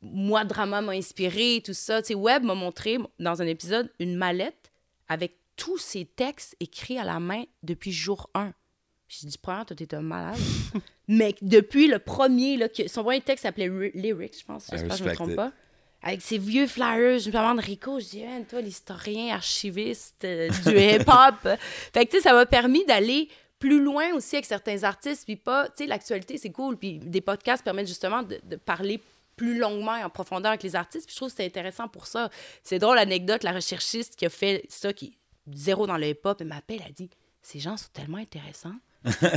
moi, 0.00 0.44
Drama 0.44 0.80
m'a 0.80 0.92
inspiré, 0.92 1.62
tout 1.64 1.74
ça. 1.74 2.02
Tu 2.02 2.08
sais, 2.08 2.14
Webb 2.14 2.44
m'a 2.44 2.54
montré 2.54 2.98
dans 3.18 3.42
un 3.42 3.46
épisode 3.46 3.90
une 3.98 4.14
mallette 4.16 4.70
avec 5.08 5.36
tous 5.56 5.78
ses 5.78 6.04
textes 6.04 6.54
écrits 6.60 6.98
à 6.98 7.04
la 7.04 7.18
main 7.18 7.44
depuis 7.62 7.90
jour 7.90 8.30
1. 8.34 8.52
J'ai 9.08 9.26
dit, 9.26 9.38
premièrement, 9.38 9.64
toi, 9.64 9.76
t'es 9.76 9.94
un 9.94 10.02
malade. 10.02 10.36
Mais 11.08 11.34
depuis 11.40 11.88
le 11.88 11.98
premier, 11.98 12.56
là, 12.58 12.68
que, 12.68 12.86
son 12.86 13.02
premier 13.02 13.22
texte 13.22 13.42
s'appelait 13.42 13.68
Lyrics, 13.94 14.38
je 14.40 14.44
pense. 14.44 14.68
I 14.68 14.72
J'espère 14.72 14.90
que 14.90 14.96
je 14.98 15.02
me 15.04 15.08
respect 15.08 15.14
trompe 15.14 15.30
it. 15.30 15.36
pas. 15.36 15.52
Avec 16.02 16.22
ses 16.22 16.38
vieux 16.38 16.66
flyers, 16.68 17.18
je 17.18 17.28
me 17.28 17.32
demande 17.32 17.58
Rico, 17.58 17.98
je 17.98 18.04
dis, 18.04 18.24
Man, 18.24 18.44
toi, 18.44 18.60
l'historien, 18.60 19.34
archiviste 19.34 20.24
euh, 20.24 20.48
du 20.64 20.78
hip-hop. 20.78 21.34
fait 21.92 22.06
que, 22.06 22.10
tu 22.10 22.16
sais, 22.18 22.22
ça 22.22 22.34
m'a 22.34 22.46
permis 22.46 22.84
d'aller 22.84 23.28
plus 23.58 23.82
loin 23.82 24.12
aussi 24.14 24.36
avec 24.36 24.46
certains 24.46 24.84
artistes, 24.84 25.24
puis 25.24 25.36
pas, 25.36 25.68
tu 25.68 25.78
sais, 25.78 25.86
l'actualité, 25.86 26.38
c'est 26.38 26.50
cool, 26.50 26.76
puis 26.76 26.98
des 26.98 27.20
podcasts 27.20 27.64
permettent 27.64 27.88
justement 27.88 28.22
de, 28.22 28.56
parler 28.56 29.00
plus 29.36 29.58
longuement 29.58 29.96
et 29.96 30.04
en 30.04 30.10
profondeur 30.10 30.50
avec 30.50 30.62
les 30.62 30.76
artistes, 30.76 31.06
puis 31.06 31.12
je 31.12 31.18
trouve 31.18 31.30
que 31.30 31.36
c'est 31.36 31.46
intéressant 31.46 31.88
pour 31.88 32.06
ça. 32.06 32.30
C'est 32.62 32.78
drôle, 32.78 32.96
l'anecdote, 32.96 33.44
la 33.44 33.52
recherchiste 33.52 34.16
qui 34.16 34.26
a 34.26 34.30
fait 34.30 34.64
ça, 34.68 34.92
qui 34.92 35.16
zéro 35.52 35.86
dans 35.86 35.96
le 35.96 36.08
hip-hop, 36.08 36.40
elle 36.40 36.48
m'appelle, 36.48 36.82
elle 36.86 36.92
dit, 36.92 37.10
ces 37.42 37.60
gens 37.60 37.76
sont 37.76 37.88
tellement 37.92 38.18
intéressants, 38.18 38.74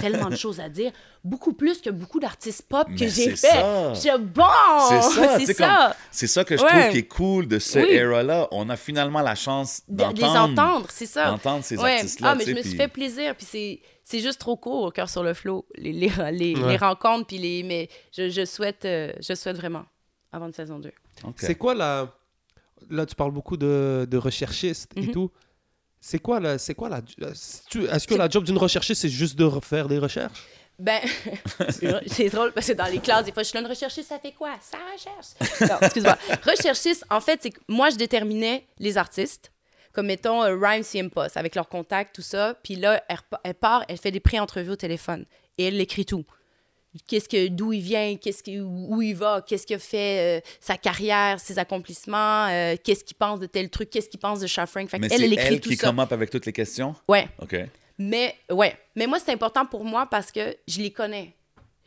tellement 0.01 0.29
de 0.29 0.35
choses 0.35 0.59
à 0.59 0.69
dire, 0.69 0.91
beaucoup 1.23 1.53
plus 1.53 1.81
que 1.81 1.89
beaucoup 1.89 2.19
d'artistes 2.19 2.63
pop 2.67 2.87
que 2.89 3.07
j'ai 3.07 3.29
fait. 3.31 3.35
ça. 3.35 3.93
Je 3.93 4.17
bon! 4.17 4.43
C'est 4.89 5.53
ça, 5.53 5.95
c'est 6.11 6.27
ça. 6.27 6.43
que 6.43 6.57
je 6.57 6.63
Ouais. 6.63 6.69
trouve 6.69 6.91
qui 6.91 6.97
est 6.97 7.07
cool 7.07 7.47
de 7.47 7.59
ce 7.59 7.79
Oui. 7.79 7.85
era-là. 7.91 8.47
On 8.51 8.69
a 8.69 8.75
finalement 8.75 9.21
la 9.21 9.35
chance 9.35 9.81
De, 9.87 10.03
de 10.03 10.09
les 10.09 10.21
d'entendre 10.21 10.51
entendre, 10.51 10.87
c'est 10.91 11.05
ça. 11.05 11.29
d'entendre 11.29 11.63
ces 11.63 11.77
Ouais. 11.77 11.95
artistes-là. 11.95 12.29
Ah, 12.31 12.35
mais 12.35 12.45
je 12.45 12.51
me 12.51 12.61
suis 12.61 12.69
puis- 12.69 12.77
fait 12.77 12.87
plaisir, 12.87 13.35
puis 13.35 13.45
c'est, 13.49 13.81
c'est 14.03 14.19
juste 14.19 14.39
trop 14.39 14.57
court 14.57 14.83
au 14.83 14.91
cœur 14.91 15.09
sur 15.09 15.23
le 15.23 15.33
flot, 15.33 15.65
les, 15.75 15.93
les, 15.93 16.09
les, 16.31 16.55
Ouais. 16.55 16.69
les 16.71 16.77
rencontres, 16.77 17.27
puis 17.27 17.37
les... 17.37 17.63
Mais 17.63 17.87
je, 18.15 18.29
je 18.29 18.45
souhaite, 18.45 18.83
euh, 18.85 19.11
je 19.21 19.33
souhaite 19.35 19.57
vraiment, 19.57 19.85
avant 20.31 20.49
de 20.49 20.53
saison 20.55 20.79
2. 20.79 20.91
Ok. 21.23 21.35
C'est 21.37 21.55
quoi 21.55 21.75
la. 21.75 22.09
Là, 22.89 23.05
tu 23.05 23.13
parles 23.13 23.31
beaucoup 23.31 23.57
de, 23.57 24.07
de 24.09 24.17
recherchistes 24.17 24.91
et 24.95 25.01
Mhm. 25.03 25.11
tout. 25.11 25.31
C'est 26.03 26.19
quoi 26.19 26.39
la. 26.39 26.57
C'est 26.57 26.73
quoi 26.73 26.89
la. 26.89 26.97
Est-ce 27.29 27.61
tu- 27.69 27.85
est-ce 27.85 28.07
que 28.07 28.15
la 28.15 28.27
job 28.27 28.43
d'une 28.43 28.57
recherchiste, 28.57 29.01
c'est 29.03 29.09
juste 29.09 29.37
de 29.37 29.47
faire 29.61 29.87
des 29.87 29.99
recherches? 29.99 30.41
Ben, 30.79 30.99
c'est 32.07 32.29
drôle 32.29 32.51
parce 32.53 32.67
que 32.67 32.73
dans 32.73 32.85
les 32.87 32.97
classes, 32.99 33.25
des 33.25 33.31
fois, 33.31 33.43
je 33.43 33.49
suis 33.49 33.55
là, 33.55 33.61
une 33.61 33.67
recherchiste, 33.69 34.09
ça 34.09 34.17
fait 34.17 34.31
quoi? 34.31 34.49
Ça 34.61 34.77
recherche. 34.91 35.69
Non, 35.69 35.77
excuse-moi. 35.79 36.17
Recherchiste, 36.43 37.05
en 37.11 37.21
fait, 37.21 37.39
c'est 37.43 37.51
que 37.51 37.59
moi, 37.67 37.91
je 37.91 37.97
déterminais 37.97 38.65
les 38.79 38.97
artistes, 38.97 39.51
comme 39.93 40.07
mettons 40.07 40.41
euh, 40.43 40.57
Rhyme 40.59 40.81
CM 40.81 41.11
Post, 41.11 41.37
avec 41.37 41.53
leurs 41.53 41.69
contacts, 41.69 42.15
tout 42.15 42.23
ça. 42.23 42.55
Puis 42.63 42.75
là, 42.77 43.03
elle, 43.07 43.17
elle 43.43 43.53
part, 43.53 43.85
elle 43.89 43.97
fait 43.97 44.09
des 44.09 44.19
pré-entrevues 44.19 44.71
au 44.71 44.75
téléphone 44.75 45.25
et 45.59 45.65
elle 45.67 45.79
écrit 45.79 46.05
tout. 46.05 46.25
Qu'est-ce 47.07 47.29
que, 47.29 47.47
d'où 47.47 47.71
il 47.71 47.81
vient, 47.81 48.17
qu'est-ce 48.17 48.43
que, 48.43 48.59
où 48.59 49.01
il 49.01 49.15
va, 49.15 49.41
qu'est-ce 49.41 49.65
qu'il 49.65 49.77
a 49.77 49.79
fait, 49.79 50.39
euh, 50.39 50.41
sa 50.59 50.75
carrière, 50.75 51.39
ses 51.39 51.57
accomplissements, 51.57 52.47
euh, 52.47 52.75
qu'est-ce 52.83 53.05
qu'il 53.05 53.15
pense 53.15 53.39
de 53.39 53.45
tel 53.45 53.69
truc, 53.69 53.89
qu'est-ce 53.89 54.09
qu'il 54.09 54.19
pense 54.19 54.41
de 54.41 54.47
Sha 54.47 54.65
Frank. 54.65 54.89
Fait 54.89 54.99
Mais 54.99 55.07
elle 55.09 55.23
elle, 55.23 55.33
écrit 55.33 55.61
tout 55.61 55.69
qui 55.69 55.77
ça. 55.77 55.87
come 55.87 55.99
up 55.99 56.11
avec 56.11 56.29
toutes 56.29 56.45
les 56.45 56.51
questions? 56.51 56.93
Ouais. 57.07 57.29
OK. 57.41 57.55
Mais, 57.97 58.35
ouais. 58.49 58.77
Mais 58.95 59.07
moi, 59.07 59.19
c'est 59.19 59.31
important 59.31 59.65
pour 59.65 59.85
moi 59.85 60.05
parce 60.05 60.31
que 60.33 60.55
je 60.67 60.81
les 60.81 60.91
connais. 60.91 61.33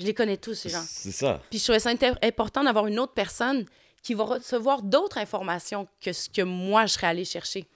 Je 0.00 0.06
les 0.06 0.14
connais 0.14 0.38
tous, 0.38 0.54
ces 0.54 0.70
gens. 0.70 0.82
C'est 0.86 1.12
ça. 1.12 1.40
Puis 1.50 1.58
je 1.58 1.64
trouvais 1.64 1.80
ça 1.80 1.90
important 2.22 2.64
d'avoir 2.64 2.86
une 2.86 2.98
autre 2.98 3.12
personne 3.12 3.64
qui 4.02 4.14
va 4.14 4.24
recevoir 4.24 4.82
d'autres 4.82 5.18
informations 5.18 5.86
que 6.00 6.12
ce 6.12 6.28
que 6.28 6.42
moi, 6.42 6.86
je 6.86 6.92
serais 6.94 7.08
allée 7.08 7.24
chercher. 7.24 7.66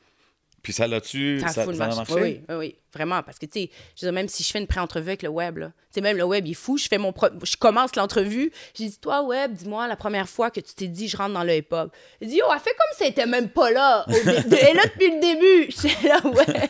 Puis 0.62 0.72
ça 0.72 0.86
l'a-tu... 0.86 1.40
Ça 1.40 1.48
Ça, 1.48 1.64
ça 1.72 1.84
a 1.84 1.94
marché. 1.94 2.14
Oui, 2.14 2.40
oui, 2.50 2.74
vraiment. 2.92 3.22
Parce 3.22 3.38
que, 3.38 3.46
tu 3.46 3.61
sais, 3.61 3.70
je 3.96 4.04
veux 4.04 4.11
dire, 4.11 4.12
même 4.12 4.28
si 4.28 4.42
je 4.42 4.50
fais 4.50 4.59
une 4.59 4.66
pré-entrevue 4.66 5.09
avec 5.11 5.22
le 5.22 5.28
web, 5.28 5.59
là, 5.59 5.66
tu 5.68 5.72
sais, 5.92 6.00
même 6.00 6.16
le 6.16 6.24
web, 6.24 6.46
il 6.46 6.50
est 6.50 6.54
fou. 6.54 6.76
Je, 6.76 6.88
fais 6.88 6.98
mon 6.98 7.12
pro- 7.12 7.28
je 7.42 7.56
commence 7.56 7.94
l'entrevue. 7.96 8.52
J'ai 8.74 8.86
dit, 8.88 8.98
toi, 8.98 9.22
web, 9.22 9.52
dis-moi 9.54 9.86
la 9.86 9.96
première 9.96 10.28
fois 10.28 10.50
que 10.50 10.61
tu 10.61 10.74
t'es 10.74 10.88
dit, 10.88 11.06
je 11.09 11.16
rentre 11.16 11.32
dans 11.34 11.44
le 11.44 11.54
hip-hop. 11.56 11.94
Il 12.20 12.28
dit, 12.28 12.40
oh, 12.44 12.50
elle 12.52 12.61
fait 12.61 12.70
comme 12.70 12.96
si 12.96 13.04
elle 13.04 13.11
était 13.11 13.26
même 13.26 13.48
pas 13.48 13.70
là. 13.70 14.04
au 14.09 14.12
Elle 14.12 14.52
est 14.52 14.74
là 14.74 14.82
depuis 14.84 15.11
le 15.14 15.20
début. 15.20 15.70
J'étais 15.82 16.09
là, 16.09 16.20
ouais. 16.26 16.68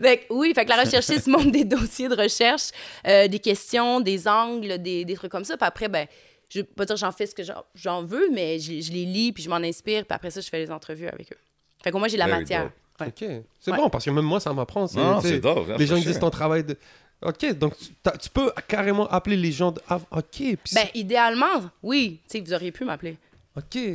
fait 0.00 0.18
que, 0.18 0.32
oui, 0.34 0.52
fait 0.54 0.64
que 0.64 0.70
la 0.70 0.82
recherchiste 0.84 1.26
montre 1.28 1.50
des 1.50 1.64
dossiers 1.64 2.08
de 2.08 2.16
recherche, 2.16 2.70
euh, 3.06 3.26
des 3.26 3.38
questions, 3.38 4.00
des 4.00 4.28
angles, 4.28 4.78
des, 4.82 5.04
des 5.04 5.14
trucs 5.14 5.32
comme 5.32 5.44
ça. 5.44 5.56
Puis 5.56 5.66
après, 5.66 5.88
ben, 5.88 6.06
je 6.50 6.58
veux 6.60 6.64
pas 6.64 6.84
dire 6.84 6.96
j'en 6.96 7.12
fais 7.12 7.26
ce 7.26 7.34
que 7.34 7.42
j'en- 7.42 7.64
j'en 7.74 8.02
veux, 8.04 8.28
mais 8.32 8.58
je, 8.58 8.80
je 8.80 8.92
les 8.92 9.06
lis, 9.06 9.32
puis 9.32 9.42
je 9.42 9.48
m'en 9.48 9.56
inspire. 9.56 10.04
Puis 10.04 10.14
après 10.14 10.30
ça, 10.30 10.40
je 10.42 10.48
fais 10.48 10.58
les 10.58 10.70
entrevues 10.70 11.08
avec 11.08 11.32
eux. 11.32 11.38
Fait 11.82 11.90
que 11.90 11.96
moi, 11.96 12.08
j'ai 12.08 12.18
la 12.18 12.26
Very 12.26 12.40
matière. 12.40 12.64
dope. 12.64 12.72
Ouais. 13.00 13.08
Ok. 13.08 13.44
C'est 13.58 13.70
Ouais. 13.70 13.76
bon, 13.76 13.90
parce 13.90 14.04
que 14.04 14.10
même 14.10 14.24
moi, 14.24 14.40
ça 14.40 14.52
m'apprend. 14.52 14.86
Non, 14.94 15.20
c'est 15.20 15.40
dope. 15.40 15.68
Les 15.78 15.86
gens 15.86 15.96
disent 15.98 16.18
ton 16.18 16.30
travail 16.30 16.64
de. 16.64 16.76
Ok, 17.22 17.52
donc 17.58 17.74
tu, 17.76 18.30
peux 18.30 18.50
carrément 18.66 19.06
appeler 19.08 19.36
les 19.36 19.52
gens 19.52 19.72
de. 19.72 19.80
ah, 19.88 19.98
ok, 20.10 20.24
puis 20.32 20.56
Ben, 20.74 20.86
idéalement, 20.94 21.44
oui. 21.82 22.20
Tu 22.28 22.38
sais, 22.38 22.44
vous 22.44 22.54
auriez 22.54 22.72
pu 22.72 22.84
m'appeler. 22.86 23.18
ok. 23.56 23.64
Mais 23.74 23.92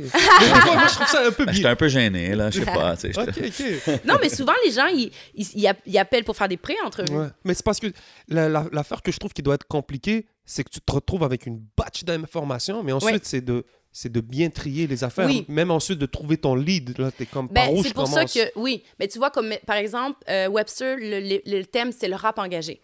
moi, 0.64 0.86
je 0.88 0.94
trouve 0.94 1.06
ça 1.08 1.26
un 1.26 1.32
peu 1.32 1.44
Ben, 1.44 1.52
J'étais 1.52 1.66
un 1.68 1.74
peu 1.74 1.88
gêné, 1.88 2.36
là. 2.36 2.50
Je 2.50 2.60
sais 2.60 2.64
pas. 2.66 2.92
Ok, 2.94 3.26
ok. 3.26 4.00
Non, 4.04 4.14
mais 4.22 4.28
souvent, 4.28 4.52
les 4.64 4.70
gens, 4.70 4.86
ils, 4.86 5.10
ils, 5.34 5.46
ils 5.56 5.66
app- 5.66 5.80
ils 5.86 5.98
appellent 5.98 6.22
pour 6.22 6.36
faire 6.36 6.46
des 6.48 6.56
pré-entrevues. 6.56 7.16
Ouais. 7.16 7.26
Mais 7.44 7.54
c'est 7.54 7.64
parce 7.64 7.80
que 7.80 7.88
la- 8.28 8.48
la- 8.48 8.66
l'affaire 8.70 9.02
que 9.02 9.10
je 9.10 9.18
trouve 9.18 9.32
qui 9.32 9.42
doit 9.42 9.54
être 9.56 9.66
compliquée, 9.66 10.26
c'est 10.44 10.62
que 10.62 10.70
tu 10.70 10.80
te 10.80 10.92
retrouves 10.92 11.24
avec 11.24 11.46
une 11.46 11.60
batch 11.76 12.04
d'informations, 12.04 12.84
mais 12.84 12.92
ensuite, 12.92 13.12
Ouais. 13.14 13.20
c'est 13.24 13.40
de 13.44 13.64
c'est 13.98 14.12
de 14.12 14.20
bien 14.20 14.50
trier 14.50 14.86
les 14.86 15.04
affaires. 15.04 15.26
Oui. 15.26 15.46
Même 15.48 15.70
ensuite 15.70 15.98
de 15.98 16.04
trouver 16.04 16.36
ton 16.36 16.54
lead. 16.54 16.98
Là, 16.98 17.10
t'es 17.10 17.24
comme 17.24 17.48
par 17.48 17.66
Ben, 17.68 17.74
où 17.74 17.82
c'est 17.82 17.94
pour 17.94 18.04
commence. 18.04 18.30
ça 18.30 18.44
que, 18.44 18.52
oui. 18.56 18.82
Mais 19.00 19.08
tu 19.08 19.16
vois, 19.16 19.30
comme, 19.30 19.54
par 19.66 19.76
exemple, 19.76 20.18
euh, 20.28 20.48
Webster, 20.48 20.96
le, 20.98 21.20
le- 21.20 21.40
le 21.46 21.64
thème, 21.64 21.92
c'est 21.92 22.08
le 22.08 22.14
rap 22.16 22.38
engagé. 22.38 22.82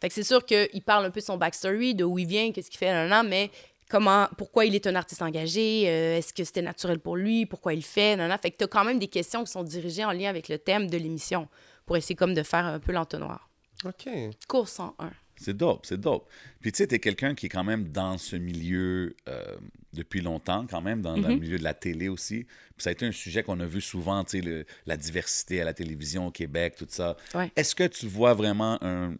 Fait 0.00 0.06
que 0.08 0.14
c'est 0.14 0.22
sûr 0.22 0.44
qu'il 0.46 0.82
parle 0.82 1.04
un 1.04 1.10
peu 1.10 1.18
de 1.20 1.24
son 1.24 1.36
backstory, 1.36 1.96
de 1.96 2.04
où 2.04 2.16
il 2.18 2.26
vient, 2.28 2.52
qu'est-ce 2.52 2.70
qu'il 2.70 2.78
fait, 2.78 2.92
nan, 3.08 3.26
mais 3.28 3.50
comment, 3.90 4.28
pourquoi 4.38 4.64
il 4.64 4.74
est 4.76 4.86
un 4.86 4.94
artiste 4.94 5.22
engagé, 5.22 5.84
euh, 5.88 6.18
est-ce 6.18 6.32
que 6.32 6.44
c'était 6.44 6.62
naturel 6.62 7.00
pour 7.00 7.16
lui, 7.16 7.44
pourquoi 7.44 7.72
il 7.74 7.78
le 7.78 7.82
fait, 7.82 8.14
nan. 8.14 8.32
Fait 8.40 8.52
que 8.52 8.56
tu 8.58 8.64
as 8.64 8.68
quand 8.68 8.84
même 8.84 9.00
des 9.00 9.08
questions 9.08 9.42
qui 9.42 9.50
sont 9.50 9.64
dirigées 9.64 10.04
en 10.04 10.12
lien 10.12 10.28
avec 10.30 10.48
le 10.48 10.58
thème 10.58 10.88
de 10.88 10.96
l'émission 10.96 11.48
pour 11.86 11.96
essayer 11.96 12.14
comme 12.14 12.34
de 12.34 12.42
faire 12.44 12.66
un 12.66 12.78
peu 12.78 12.92
l'entonnoir. 12.92 13.48
Ok. 13.84 14.08
Cours 14.46 14.68
101. 14.68 15.10
C'est 15.42 15.56
dope, 15.56 15.84
c'est 15.84 16.00
dope. 16.00 16.28
Puis 16.60 16.72
tu 16.72 16.78
sais, 16.78 16.86
t'es 16.86 16.98
quelqu'un 16.98 17.34
qui 17.34 17.46
est 17.46 17.48
quand 17.48 17.64
même 17.64 17.88
dans 17.88 18.16
ce 18.18 18.36
milieu 18.36 19.14
euh, 19.28 19.56
depuis 19.92 20.20
longtemps, 20.20 20.66
quand 20.68 20.80
même, 20.80 21.02
dans, 21.02 21.16
dans 21.18 21.28
le 21.28 21.34
Mhm. 21.34 21.40
milieu 21.40 21.58
de 21.58 21.64
la 21.64 21.74
télé 21.74 22.08
aussi. 22.08 22.44
Puis 22.44 22.84
ça 22.84 22.90
a 22.90 22.92
été 22.92 23.04
un 23.06 23.12
sujet 23.12 23.42
qu'on 23.42 23.58
a 23.60 23.66
vu 23.66 23.80
souvent, 23.80 24.22
tu 24.24 24.40
sais, 24.42 24.66
la 24.86 24.96
diversité 24.96 25.60
à 25.60 25.64
la 25.64 25.74
télévision 25.74 26.26
au 26.28 26.30
Québec, 26.30 26.76
tout 26.78 26.86
ça. 26.88 27.16
Ouais. 27.34 27.50
Est-ce 27.56 27.74
que 27.74 27.86
tu 27.86 28.06
vois 28.06 28.34
vraiment 28.34 28.78
un- 28.82 29.14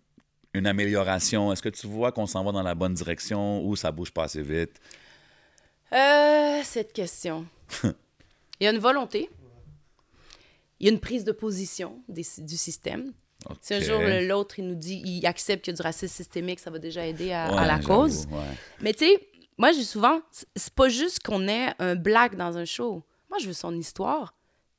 une 0.54 0.66
amélioration? 0.66 1.52
Est-ce 1.52 1.62
que 1.62 1.68
tu 1.70 1.86
vois 1.86 2.12
qu'on 2.12 2.26
s'en 2.26 2.44
va 2.44 2.52
dans 2.52 2.62
la 2.62 2.74
bonne 2.74 2.94
direction 2.94 3.64
ou 3.66 3.74
ça 3.76 3.90
bouge 3.90 4.12
pas 4.12 4.24
assez 4.24 4.42
vite? 4.42 4.80
Euh, 5.92 6.60
cette 6.64 6.92
question. 6.92 7.46
Il 8.60 8.64
y 8.64 8.66
a 8.66 8.70
une 8.70 8.78
volonté. 8.78 9.28
Il 10.80 10.86
y 10.86 10.90
a 10.90 10.92
une 10.92 11.00
prise 11.00 11.24
de 11.24 11.32
position 11.32 12.00
des- 12.08 12.24
du 12.38 12.56
système. 12.56 13.12
Si 13.60 13.74
un 13.74 13.78
Ok. 13.78 13.84
jour 13.84 14.00
l'autre, 14.26 14.58
il 14.58 14.66
nous 14.66 14.74
dit, 14.74 15.02
il 15.04 15.26
accepte 15.26 15.64
qu'il 15.64 15.72
y 15.72 15.74
a 15.74 15.76
du 15.76 15.82
racisme 15.82 16.14
systémique, 16.14 16.60
ça 16.60 16.70
va 16.70 16.78
déjà 16.78 17.06
aider 17.06 17.32
à, 17.32 17.66
la 17.66 17.78
cause. 17.78 18.26
ouais. 18.30 18.40
Mais 18.80 18.92
tu 18.92 19.06
sais, 19.06 19.28
moi, 19.58 19.72
dis 19.72 19.84
souvent, 19.84 20.20
c'est 20.56 20.72
pas 20.74 20.88
juste 20.88 21.20
qu'on 21.22 21.46
ait 21.48 21.74
un 21.78 21.94
black 21.94 22.36
dans 22.36 22.56
un 22.56 22.64
show. 22.64 23.02
Moi, 23.30 23.38
je 23.40 23.46
veux 23.46 23.52
son 23.52 23.74
histoire. 23.76 24.34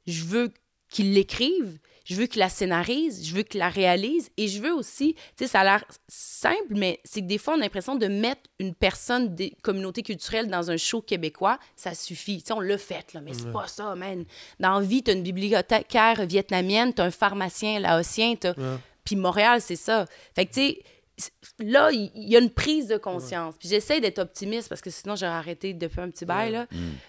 Je 0.05 0.23
veux 0.23 0.51
qu'il 0.93 1.13
l'écrive. 1.13 1.79
Je 2.05 2.15
veux 2.15 2.25
qu'il 2.25 2.39
la 2.39 2.49
scénarise. 2.49 3.25
Je 3.25 3.33
veux 3.33 3.43
qu'il 3.43 3.59
la 3.59 3.69
réalise. 3.69 4.29
Et 4.37 4.47
je 4.47 4.61
veux 4.61 4.73
aussi, 4.73 5.15
tu 5.15 5.21
sais, 5.43 5.47
ça 5.47 5.61
a 5.61 5.63
l'air 5.63 5.85
simple, 6.07 6.71
mais 6.71 6.99
c'est 7.03 7.21
que 7.21 7.27
des 7.27 7.37
fois, 7.37 7.55
on 7.55 7.57
a 7.57 7.61
l'impression 7.61 7.95
de 7.95 8.07
mettre 8.07 8.41
une 8.59 8.75
personne 8.75 9.35
des 9.35 9.55
communautés 9.61 10.03
culturelles 10.03 10.49
dans 10.49 10.69
un 10.69 10.77
show 10.77 11.01
québécois, 11.01 11.59
ça 11.75 11.93
suffit. 11.93 12.39
Tu 12.39 12.47
sais, 12.47 12.53
on 12.53 12.59
l'a 12.59 12.77
fait, 12.77 13.13
là, 13.13 13.21
mais 13.21 13.33
c'est 13.33 13.51
pas 13.51 13.67
ça, 13.67 13.95
man. 13.95 14.25
Dans 14.59 14.79
la 14.79 14.85
vie, 14.85 15.01
t'as 15.01 15.13
une 15.13 15.23
bibliothécaire 15.23 16.25
vietnamienne, 16.25 16.93
t'as 16.93 17.05
un 17.05 17.11
pharmacien 17.11 17.79
laotien, 17.79 18.35
t'as... 18.35 18.51
Ouais. 18.51 18.77
Puis 19.05 19.15
Montréal, 19.15 19.61
c'est 19.61 19.75
ça. 19.75 20.05
Fait 20.35 20.45
que, 20.45 20.53
tu 20.53 20.61
sais, 20.61 21.31
là, 21.59 21.89
il 21.91 22.11
y 22.15 22.35
a 22.35 22.39
une 22.39 22.49
prise 22.49 22.87
de 22.87 22.97
conscience. 22.97 23.55
Puis 23.57 23.69
j'essaie 23.69 24.01
d'être 24.01 24.19
optimiste 24.19 24.69
parce 24.69 24.81
que 24.81 24.89
sinon, 24.89 25.15
j'aurais 25.15 25.31
arrêté 25.31 25.73
depuis 25.73 26.01
un 26.01 26.09
petit 26.09 26.25
bail, 26.25 26.51
là. 26.51 26.67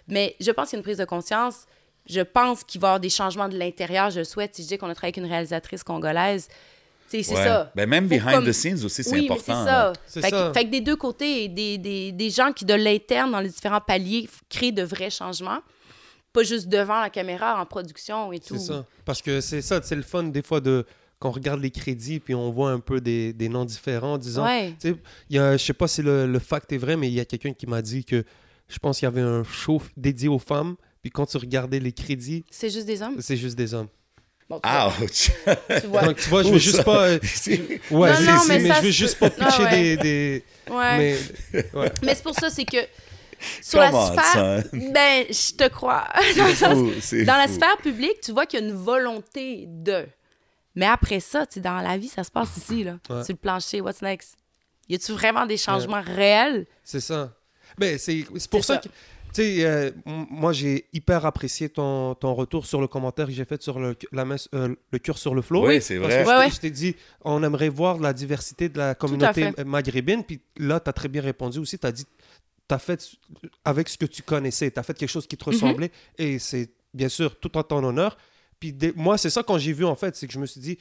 Mais 0.08 0.36
je 0.40 0.50
pense 0.52 0.70
qu'il 0.70 0.76
y 0.76 0.78
a 0.78 0.80
une 0.80 0.84
prise 0.84 0.98
de 0.98 1.04
conscience. 1.04 1.66
Je 2.06 2.20
pense 2.20 2.64
qu'il 2.64 2.80
va 2.80 2.88
y 2.88 2.90
avoir 2.90 3.00
des 3.00 3.08
changements 3.10 3.48
de 3.48 3.56
l'intérieur. 3.56 4.10
Je 4.10 4.18
le 4.20 4.24
souhaite. 4.24 4.54
Si 4.54 4.62
je 4.62 4.68
dis 4.68 4.78
qu'on 4.78 4.88
a 4.88 4.94
travaillé 4.94 5.14
avec 5.14 5.24
une 5.24 5.30
réalisatrice 5.30 5.82
congolaise, 5.82 6.48
c'est 7.08 7.18
Ouais. 7.18 7.24
ça. 7.44 7.70
Ben, 7.74 7.88
même 7.88 8.08
behind 8.08 8.32
comme- 8.34 8.44
the 8.46 8.52
scenes 8.52 8.84
aussi, 8.84 9.02
c'est 9.04 9.12
oui, 9.12 9.24
important. 9.26 9.42
c'est 10.06 10.20
ça. 10.20 10.26
Fait, 10.26 10.30
que- 10.30 10.36
ça. 10.36 10.52
fait 10.52 10.64
que 10.66 10.70
des 10.70 10.80
deux 10.80 10.96
côtés, 10.96 11.48
des, 11.48 11.78
des, 11.78 12.12
des 12.12 12.30
gens 12.30 12.52
qui, 12.52 12.64
de 12.64 12.74
l'interne, 12.74 13.30
dans 13.32 13.40
les 13.40 13.48
différents 13.50 13.80
paliers, 13.80 14.28
créent 14.48 14.72
de 14.72 14.82
vrais 14.82 15.10
changements. 15.10 15.60
Pas 16.32 16.42
juste 16.42 16.66
devant 16.68 17.00
la 17.00 17.10
caméra, 17.10 17.60
en 17.60 17.64
production 17.66 18.32
et 18.32 18.40
tout. 18.40 18.56
C'est 18.58 18.66
ça. 18.72 18.84
Parce 19.04 19.22
que 19.22 19.40
c'est 19.40 19.62
ça, 19.62 19.80
c'est 19.82 19.94
le 19.94 20.02
fun 20.02 20.24
des 20.24 20.42
fois 20.42 20.60
de 20.60 20.84
qu'on 21.20 21.30
regarde 21.30 21.60
les 21.60 21.70
crédits 21.70 22.18
puis 22.20 22.34
on 22.34 22.50
voit 22.50 22.72
un 22.72 22.80
peu 22.80 23.00
des, 23.00 23.32
des 23.32 23.48
noms 23.48 23.64
différents, 23.64 24.18
disons. 24.18 24.44
Ouais. 24.44 24.74
Tu 24.80 24.90
sais, 24.90 24.96
il 25.30 25.36
y 25.36 25.38
a, 25.38 25.56
je 25.56 25.64
sais 25.64 25.72
pas 25.72 25.86
si 25.86 26.02
le, 26.02 26.26
le 26.26 26.38
fact 26.40 26.72
est 26.72 26.76
vrai, 26.76 26.96
mais 26.96 27.06
il 27.08 27.14
y 27.14 27.20
a 27.20 27.24
quelqu'un 27.24 27.52
qui 27.52 27.66
m'a 27.68 27.80
dit 27.80 28.04
que 28.04 28.24
je 28.68 28.78
pense 28.80 28.98
qu'il 28.98 29.06
y 29.06 29.08
avait 29.08 29.20
un 29.22 29.44
show 29.44 29.80
dédié 29.96 30.28
aux 30.28 30.40
femmes, 30.40 30.74
puis 31.04 31.10
quand 31.10 31.26
tu 31.26 31.36
regardais 31.36 31.80
les 31.80 31.92
crédits, 31.92 32.46
C'est 32.50 32.70
juste 32.70 32.86
des 32.86 33.02
hommes? 33.02 33.16
c'est 33.20 33.36
juste 33.36 33.56
des 33.56 33.74
hommes. 33.74 33.88
Bon, 34.48 34.58
tu 34.58 34.70
vois, 34.70 34.92
Ouch! 35.02 35.30
tu 35.82 35.86
vois. 35.88 36.02
Donc 36.02 36.16
tu 36.16 36.28
vois, 36.30 36.42
je 36.42 36.48
Où 36.48 36.52
veux 36.52 36.58
ça? 36.58 36.64
juste 36.64 36.82
pas. 36.82 37.08
euh, 37.08 37.18
ouais, 37.90 38.12
Non, 38.14 38.20
non, 38.34 38.40
mais 38.48 38.58
mais, 38.58 38.68
ça 38.68 38.74
je 38.76 38.80
veux 38.86 38.90
juste 38.90 39.18
pas 39.18 39.28
pitcher 39.28 39.44
Ah 39.58 39.62
ouais. 39.64 39.70
des. 39.70 39.96
des- 39.98 40.44
Ouais. 40.70 41.18
Mais, 41.52 41.64
ouais. 41.74 41.92
Mais 42.02 42.14
c'est 42.14 42.22
pour 42.22 42.34
ça, 42.34 42.48
c'est 42.48 42.64
que 42.64 42.78
sur 43.62 43.80
la 43.80 43.90
Come 43.90 44.12
sphère, 44.18 44.64
son. 44.70 44.76
ben, 44.92 45.26
je 45.28 45.52
te 45.54 45.68
crois. 45.68 46.08
Dans, 46.38 46.54
sens- 46.54 47.12
la 47.12 47.48
sphère 47.48 47.76
publique, 47.82 48.20
tu 48.22 48.32
vois 48.32 48.46
qu'il 48.46 48.60
y 48.60 48.62
a 48.62 48.66
une 48.66 48.72
volonté 48.74 49.66
de. 49.68 50.06
Mais 50.74 50.86
après 50.86 51.20
ça, 51.20 51.46
tu 51.46 51.60
dans 51.60 51.80
la 51.82 51.98
vie, 51.98 52.08
ça 52.08 52.24
se 52.24 52.30
passe 52.30 52.56
ici, 52.56 52.82
là. 52.82 52.92
Ouais. 53.10 53.22
Sur 53.24 53.34
le 53.34 53.36
plancher, 53.38 53.80
what's 53.82 54.00
next? 54.02 54.36
Y 54.88 54.96
a-tu 54.96 55.12
vraiment 55.12 55.46
des 55.46 55.56
changements 55.58 56.02
réels? 56.02 56.66
C'est 56.82 57.00
ça. 57.00 57.32
Ben, 57.78 57.96
c'est 57.98 58.24
c'est 58.36 58.50
pour 58.50 58.64
ça, 58.64 58.74
ça. 58.74 58.80
que, 58.80 58.88
tu 59.34 59.42
sais, 59.42 59.64
euh, 59.64 59.90
moi, 60.30 60.52
j'ai 60.52 60.86
hyper 60.92 61.26
apprécié 61.26 61.68
ton, 61.68 62.14
ton 62.14 62.34
retour 62.34 62.64
sur 62.66 62.80
le 62.80 62.86
commentaire 62.86 63.26
que 63.26 63.32
j'ai 63.32 63.44
fait 63.44 63.60
sur 63.62 63.78
le, 63.78 63.96
la 64.12 64.24
messe, 64.24 64.48
euh, 64.54 64.74
le 64.92 64.98
cure 64.98 65.18
sur 65.18 65.34
le 65.34 65.42
flow. 65.42 65.66
Oui, 65.66 65.82
c'est 65.82 65.98
Parce 65.98 66.14
vrai. 66.14 66.24
que 66.24 66.28
Ouais, 66.28 66.50
je 66.50 66.60
t'ai- 66.60 66.68
ouais. 66.68 66.70
dit, 66.72 66.96
on 67.22 67.42
aimerait 67.42 67.68
voir 67.68 67.98
la 67.98 68.12
diversité 68.12 68.68
de 68.68 68.78
la 68.78 68.94
communauté 68.94 69.50
maghrébine. 69.66 70.24
Puis 70.24 70.40
là, 70.56 70.80
tu 70.80 70.88
as 70.88 70.92
très 70.92 71.08
bien 71.08 71.20
répondu 71.22 71.58
aussi. 71.58 71.78
Tu 71.78 71.86
as 71.86 71.92
dit, 71.92 72.04
tu 72.68 72.74
as 72.74 72.78
fait 72.78 73.16
avec 73.64 73.88
ce 73.88 73.98
que 73.98 74.06
tu 74.06 74.22
connaissais. 74.22 74.70
Tu 74.70 74.78
as 74.78 74.82
fait 74.82 74.94
quelque 74.96 75.10
chose 75.10 75.26
qui 75.26 75.36
te 75.36 75.44
Mhm. 75.48 75.52
ressemblait. 75.54 75.90
Et 76.16 76.38
c'est 76.38 76.70
bien 76.94 77.08
sûr 77.08 77.38
tout 77.38 77.56
en 77.58 77.62
ton 77.62 77.82
honneur. 77.84 78.16
Puis 78.60 78.72
des- 78.72 78.92
moi, 78.96 79.18
c'est 79.18 79.30
ça 79.30 79.42
quand 79.42 79.58
j'ai 79.58 79.72
vu, 79.72 79.84
en 79.84 79.96
fait, 79.96 80.14
c'est 80.16 80.26
que 80.26 80.32
je 80.32 80.38
me 80.38 80.46
suis 80.46 80.60
dit, 80.60 80.78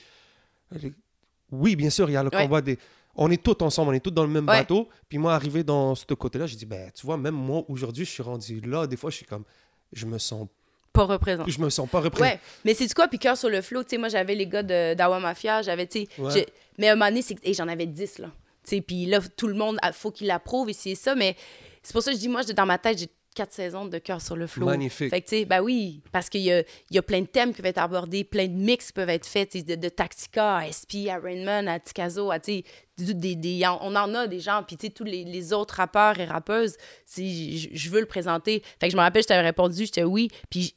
oui, 1.51 1.75
bien 1.75 1.89
sûr, 1.89 2.09
il 2.09 2.13
y 2.13 2.17
a 2.17 2.23
le 2.23 2.29
Ouais. 2.33 2.43
combat 2.43 2.61
des. 2.61 2.77
On 3.15 3.29
est 3.29 3.41
tous 3.41 3.63
ensemble, 3.63 3.91
on 3.91 3.93
est 3.93 3.99
tous 3.99 4.11
dans 4.11 4.23
le 4.23 4.29
même 4.29 4.47
Ouais. 4.47 4.59
bateau. 4.59 4.89
Puis 5.07 5.17
moi, 5.17 5.35
arrivé 5.35 5.63
dans 5.63 5.93
ce 5.95 6.05
côté-là, 6.13 6.47
j'ai 6.47 6.55
dit, 6.55 6.65
ben, 6.65 6.89
tu 6.95 7.05
vois, 7.05 7.15
même 7.17 7.35
moi, 7.35 7.63
aujourd'hui, 7.67 8.05
je 8.05 8.09
suis 8.11 8.23
rendu 8.23 8.59
là. 8.61 8.87
Des 8.87 8.97
fois, 8.97 9.09
je 9.11 9.17
suis 9.17 9.25
comme, 9.25 9.43
je 9.91 10.05
me 10.07 10.17
sens, 10.17 10.47
Pas 10.91 11.03
représenté. 11.03 11.51
je 11.51 11.59
me 11.59 11.69
sens 11.69 11.87
pas 11.89 11.99
représenté. 11.99 12.33
Ouais, 12.35 12.39
mais 12.65 12.73
c'est 12.73 12.87
du 12.87 12.93
quoi, 12.93 13.07
puis 13.07 13.19
cœur 13.19 13.37
sur 13.37 13.49
le 13.49 13.61
flow, 13.61 13.83
tu 13.83 13.89
sais, 13.91 13.97
moi 13.97 14.09
j'avais 14.09 14.33
les 14.35 14.47
gars 14.47 14.63
d'Awa 14.63 15.19
Mafia, 15.19 15.61
j'avais, 15.61 15.85
tu 15.87 16.01
sais, 16.05 16.21
Ouais. 16.21 16.45
mais 16.77 16.89
à 16.89 16.93
un 16.93 16.95
moment 16.95 17.09
donné, 17.09 17.21
c'est 17.21 17.37
hey, 17.45 17.53
j'en 17.53 17.67
avais 17.67 17.85
10, 17.85 18.19
là. 18.19 18.27
Tu 18.63 18.75
sais, 18.77 18.81
puis 18.81 19.05
là, 19.05 19.19
tout 19.35 19.47
le 19.47 19.53
monde, 19.55 19.77
il 19.83 19.93
faut 19.93 20.09
qu'il 20.11 20.27
l'approuve, 20.27 20.69
et 20.69 20.73
c'est 20.73 20.95
ça, 20.95 21.13
mais 21.15 21.35
c'est 21.83 21.93
pour 21.93 22.01
ça 22.01 22.11
que 22.11 22.17
je 22.17 22.21
dis, 22.21 22.29
moi, 22.29 22.43
dans 22.43 22.65
ma 22.65 22.77
tête, 22.77 22.97
j'ai 22.97 23.09
quatre 23.33 23.51
saisons 23.53 23.85
de 23.85 23.97
cœur 23.97 24.21
sur 24.21 24.35
le 24.35 24.47
flow. 24.47 24.65
Magnifique. 24.65 25.09
Fait 25.09 25.21
que, 25.21 25.27
tu 25.29 25.37
sais, 25.37 25.45
ben 25.45 25.61
oui, 25.61 26.01
parce 26.11 26.29
qu'il 26.29 26.41
y 26.41 26.51
a, 26.51 26.63
y 26.91 26.97
a 26.97 27.01
plein 27.01 27.21
de 27.21 27.25
thèmes 27.27 27.51
qui 27.51 27.57
peuvent 27.61 27.69
être 27.69 27.77
abordés, 27.77 28.23
plein 28.23 28.47
de 28.47 28.53
mix 28.53 28.87
qui 28.87 28.93
peuvent 28.93 29.09
être 29.09 29.25
faits, 29.25 29.55
de, 29.65 29.75
de 29.75 29.89
Tactica 29.89 30.57
à 30.57 30.71
SP, 30.71 31.07
à 31.09 31.17
Rainman, 31.19 31.67
à 31.67 31.79
Tikazo, 31.79 32.31
à, 32.31 32.39
tu 32.39 32.51
sais, 32.59 32.63
du- 32.97 33.15
des, 33.15 33.35
des- 33.35 33.63
on 33.81 33.95
en 33.95 34.13
a 34.15 34.27
des 34.27 34.39
gens, 34.39 34.63
puis 34.65 34.77
tu 34.77 34.87
sais, 34.87 34.91
tous 34.93 35.03
les, 35.03 35.23
les 35.23 35.53
autres 35.53 35.75
rappeurs 35.75 36.19
et 36.19 36.25
rappeuses, 36.25 36.75
si 37.05 37.57
je 37.57 37.69
je 37.73 37.89
veux 37.89 37.99
le 37.99 38.05
présenter. 38.05 38.61
Fait 38.79 38.87
que 38.87 38.91
je 38.91 38.97
me 38.97 39.01
rappelle, 39.01 39.23
je 39.23 39.27
t'avais 39.27 39.41
répondu, 39.41 39.85
j'étais 39.85 40.03
oui, 40.03 40.29
puis 40.49 40.75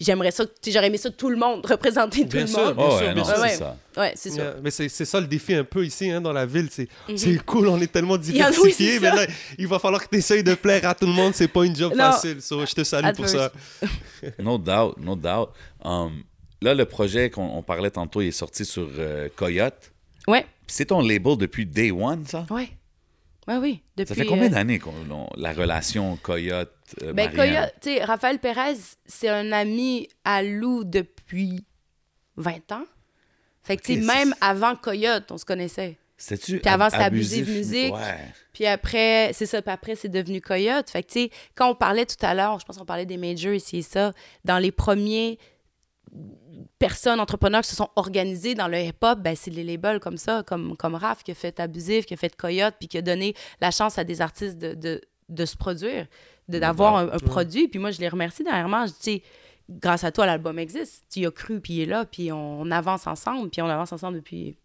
j'aimerais 0.00 0.30
ça, 0.30 0.44
j'aurais 0.66 0.86
aimé 0.86 0.96
ça 0.98 1.10
tout 1.10 1.28
le 1.30 1.36
monde, 1.36 1.64
représenter 1.70 2.22
tout 2.22 2.28
Bien 2.36 2.40
le 2.42 2.46
sûr, 2.46 2.58
monde. 2.64 2.76
bien 2.76 2.84
Oh, 2.88 2.98
sûr, 2.98 3.06
ouais, 3.06 3.14
bien 3.14 3.24
sûr. 3.24 3.34
c'est 3.36 3.56
ça. 3.56 3.76
Ouais, 3.96 4.12
c'est 4.16 4.62
mais 4.62 4.70
c'est 4.70 4.88
ça 5.04 5.20
le 5.20 5.26
défi 5.26 5.54
un 5.54 5.64
peu 5.64 5.84
ici 5.84 6.10
hein, 6.10 6.20
dans 6.20 6.32
la 6.32 6.46
ville. 6.46 6.68
C'est 6.70 6.88
c'est 7.16 7.36
cool, 7.44 7.68
on 7.68 7.80
est 7.80 7.90
tellement 7.92 8.14
y 8.16 8.18
en 8.18 8.20
a, 8.20 8.20
oui, 8.20 8.32
diversifiés, 8.32 8.92
c'est 8.94 9.00
mais 9.00 9.10
là, 9.14 9.26
il 9.58 9.66
va 9.66 9.78
falloir 9.78 10.02
que 10.02 10.08
tu 10.08 10.16
essayes 10.18 10.42
de 10.44 10.54
plaire 10.54 10.84
à 10.88 10.94
tout 10.94 11.06
le 11.06 11.12
monde. 11.12 11.34
C'est 11.34 11.48
pas 11.48 11.64
une 11.64 11.74
job 11.76 11.92
Non. 11.96 12.12
facile. 12.12 12.40
So, 12.40 12.64
je 12.64 12.72
te 12.74 12.84
salue 12.84 13.06
At 13.06 13.12
pour 13.14 13.28
ça. 13.28 13.52
No 14.38 14.58
doubt, 14.58 14.96
no 14.98 15.16
doubt. 15.16 15.50
Um, 15.84 16.22
là, 16.62 16.74
le 16.74 16.84
projet 16.84 17.30
qu'on 17.30 17.46
on 17.48 17.62
parlait 17.62 17.90
tantôt, 17.90 18.20
il 18.20 18.28
est 18.28 18.32
sorti 18.32 18.64
sur 18.64 18.88
euh, 18.98 19.28
Coyote. 19.34 19.92
Ouais, 20.28 20.46
C'est 20.66 20.86
ton 20.86 21.00
label 21.00 21.36
depuis 21.36 21.66
day 21.66 21.90
one, 21.90 22.24
ça? 22.26 22.46
ouais. 22.50 22.68
Ouais, 23.48 23.56
oui. 23.56 23.82
Depuis, 23.96 24.08
Ça 24.10 24.14
fait 24.14 24.26
combien 24.26 24.46
euh, 24.46 24.50
d'années 24.50 24.78
qu'on 24.78 24.92
on- 25.10 25.28
la 25.36 25.52
relation 25.52 26.16
Coyote 26.22 26.70
euh, 27.02 27.12
Ben? 27.12 27.32
Coyote, 27.32 27.74
tu 27.80 27.94
sais, 27.94 28.04
Raphaël 28.04 28.38
Pérez, 28.38 28.76
c'est 29.06 29.28
un 29.28 29.52
ami 29.52 30.08
à 30.24 30.42
Lou 30.42 30.84
depuis 30.84 31.64
20 32.36 32.72
ans. 32.72 32.84
Fait 33.62 33.76
que, 33.76 33.82
tu 33.82 33.94
sais, 33.94 34.00
même 34.00 34.34
avant 34.40 34.74
Coyote, 34.76 35.30
on 35.30 35.38
se 35.38 35.44
connaissait. 35.44 35.98
C'était-tu 36.16 36.58
Puis 36.58 36.70
avant, 36.70 36.90
c'était 36.90 37.04
Abusive 37.04 37.48
Music. 37.48 37.94
Ouais. 37.94 38.32
Puis 38.52 38.66
après, 38.66 39.30
c'est 39.32 39.46
ça, 39.46 39.62
puis 39.62 39.72
après, 39.72 39.96
c'est 39.96 40.08
devenu 40.08 40.40
Coyote. 40.40 40.90
Fait 40.90 41.02
que, 41.02 41.08
tu 41.08 41.20
sais, 41.20 41.30
quand 41.54 41.70
on 41.70 41.74
parlait 41.74 42.04
tout 42.04 42.16
à 42.20 42.34
l'heure, 42.34 42.58
je 42.60 42.64
pense 42.66 42.76
qu'on 42.76 42.84
parlait 42.84 43.06
des 43.06 43.16
majors 43.16 43.54
ici 43.54 43.78
et 43.78 43.82
ça, 43.82 44.12
dans 44.44 44.58
les 44.58 44.70
premiers 44.70 45.38
personnes, 46.78 47.20
entrepreneurs 47.20 47.62
qui 47.62 47.70
se 47.70 47.76
sont 47.76 47.88
organisés 47.96 48.54
dans 48.54 48.68
le 48.68 48.78
hip-hop, 48.78 49.20
ben, 49.20 49.34
c'est 49.36 49.50
les 49.50 49.64
labels 49.64 50.00
comme 50.00 50.16
ça, 50.16 50.42
comme, 50.42 50.76
comme 50.76 50.94
Raph 50.94 51.22
qui 51.22 51.30
a 51.30 51.34
fait 51.34 51.58
Abusif, 51.60 52.06
qui 52.06 52.14
a 52.14 52.16
fait 52.16 52.34
Coyote, 52.36 52.74
puis 52.78 52.88
qui 52.88 52.98
a 52.98 53.02
donné 53.02 53.34
la 53.60 53.70
chance 53.70 53.98
à 53.98 54.04
des 54.04 54.20
artistes 54.20 54.58
de, 54.58 54.74
de, 54.74 55.00
de 55.28 55.44
se 55.46 55.56
produire, 55.56 56.06
d'avoir 56.58 56.96
un, 56.96 57.08
un 57.12 57.18
produit. 57.18 57.68
Puis 57.68 57.78
moi, 57.78 57.90
je 57.90 58.00
les 58.00 58.08
remercie 58.08 58.42
dernièrement. 58.44 58.86
Je 58.86 58.92
dis, 58.92 58.98
tu 58.98 59.02
sais, 59.12 59.22
grâce 59.68 60.04
à 60.04 60.10
toi, 60.10 60.26
l'album 60.26 60.58
existe. 60.58 61.04
Tu 61.12 61.20
y 61.20 61.26
as 61.26 61.30
cru, 61.30 61.60
puis 61.60 61.74
il 61.74 61.80
est 61.82 61.86
là, 61.86 62.04
puis 62.04 62.32
on, 62.32 62.62
on 62.62 62.70
avance 62.70 63.06
ensemble, 63.06 63.50
puis 63.50 63.62
on 63.62 63.68
avance 63.68 63.92
ensemble 63.92 64.16
depuis... 64.16 64.56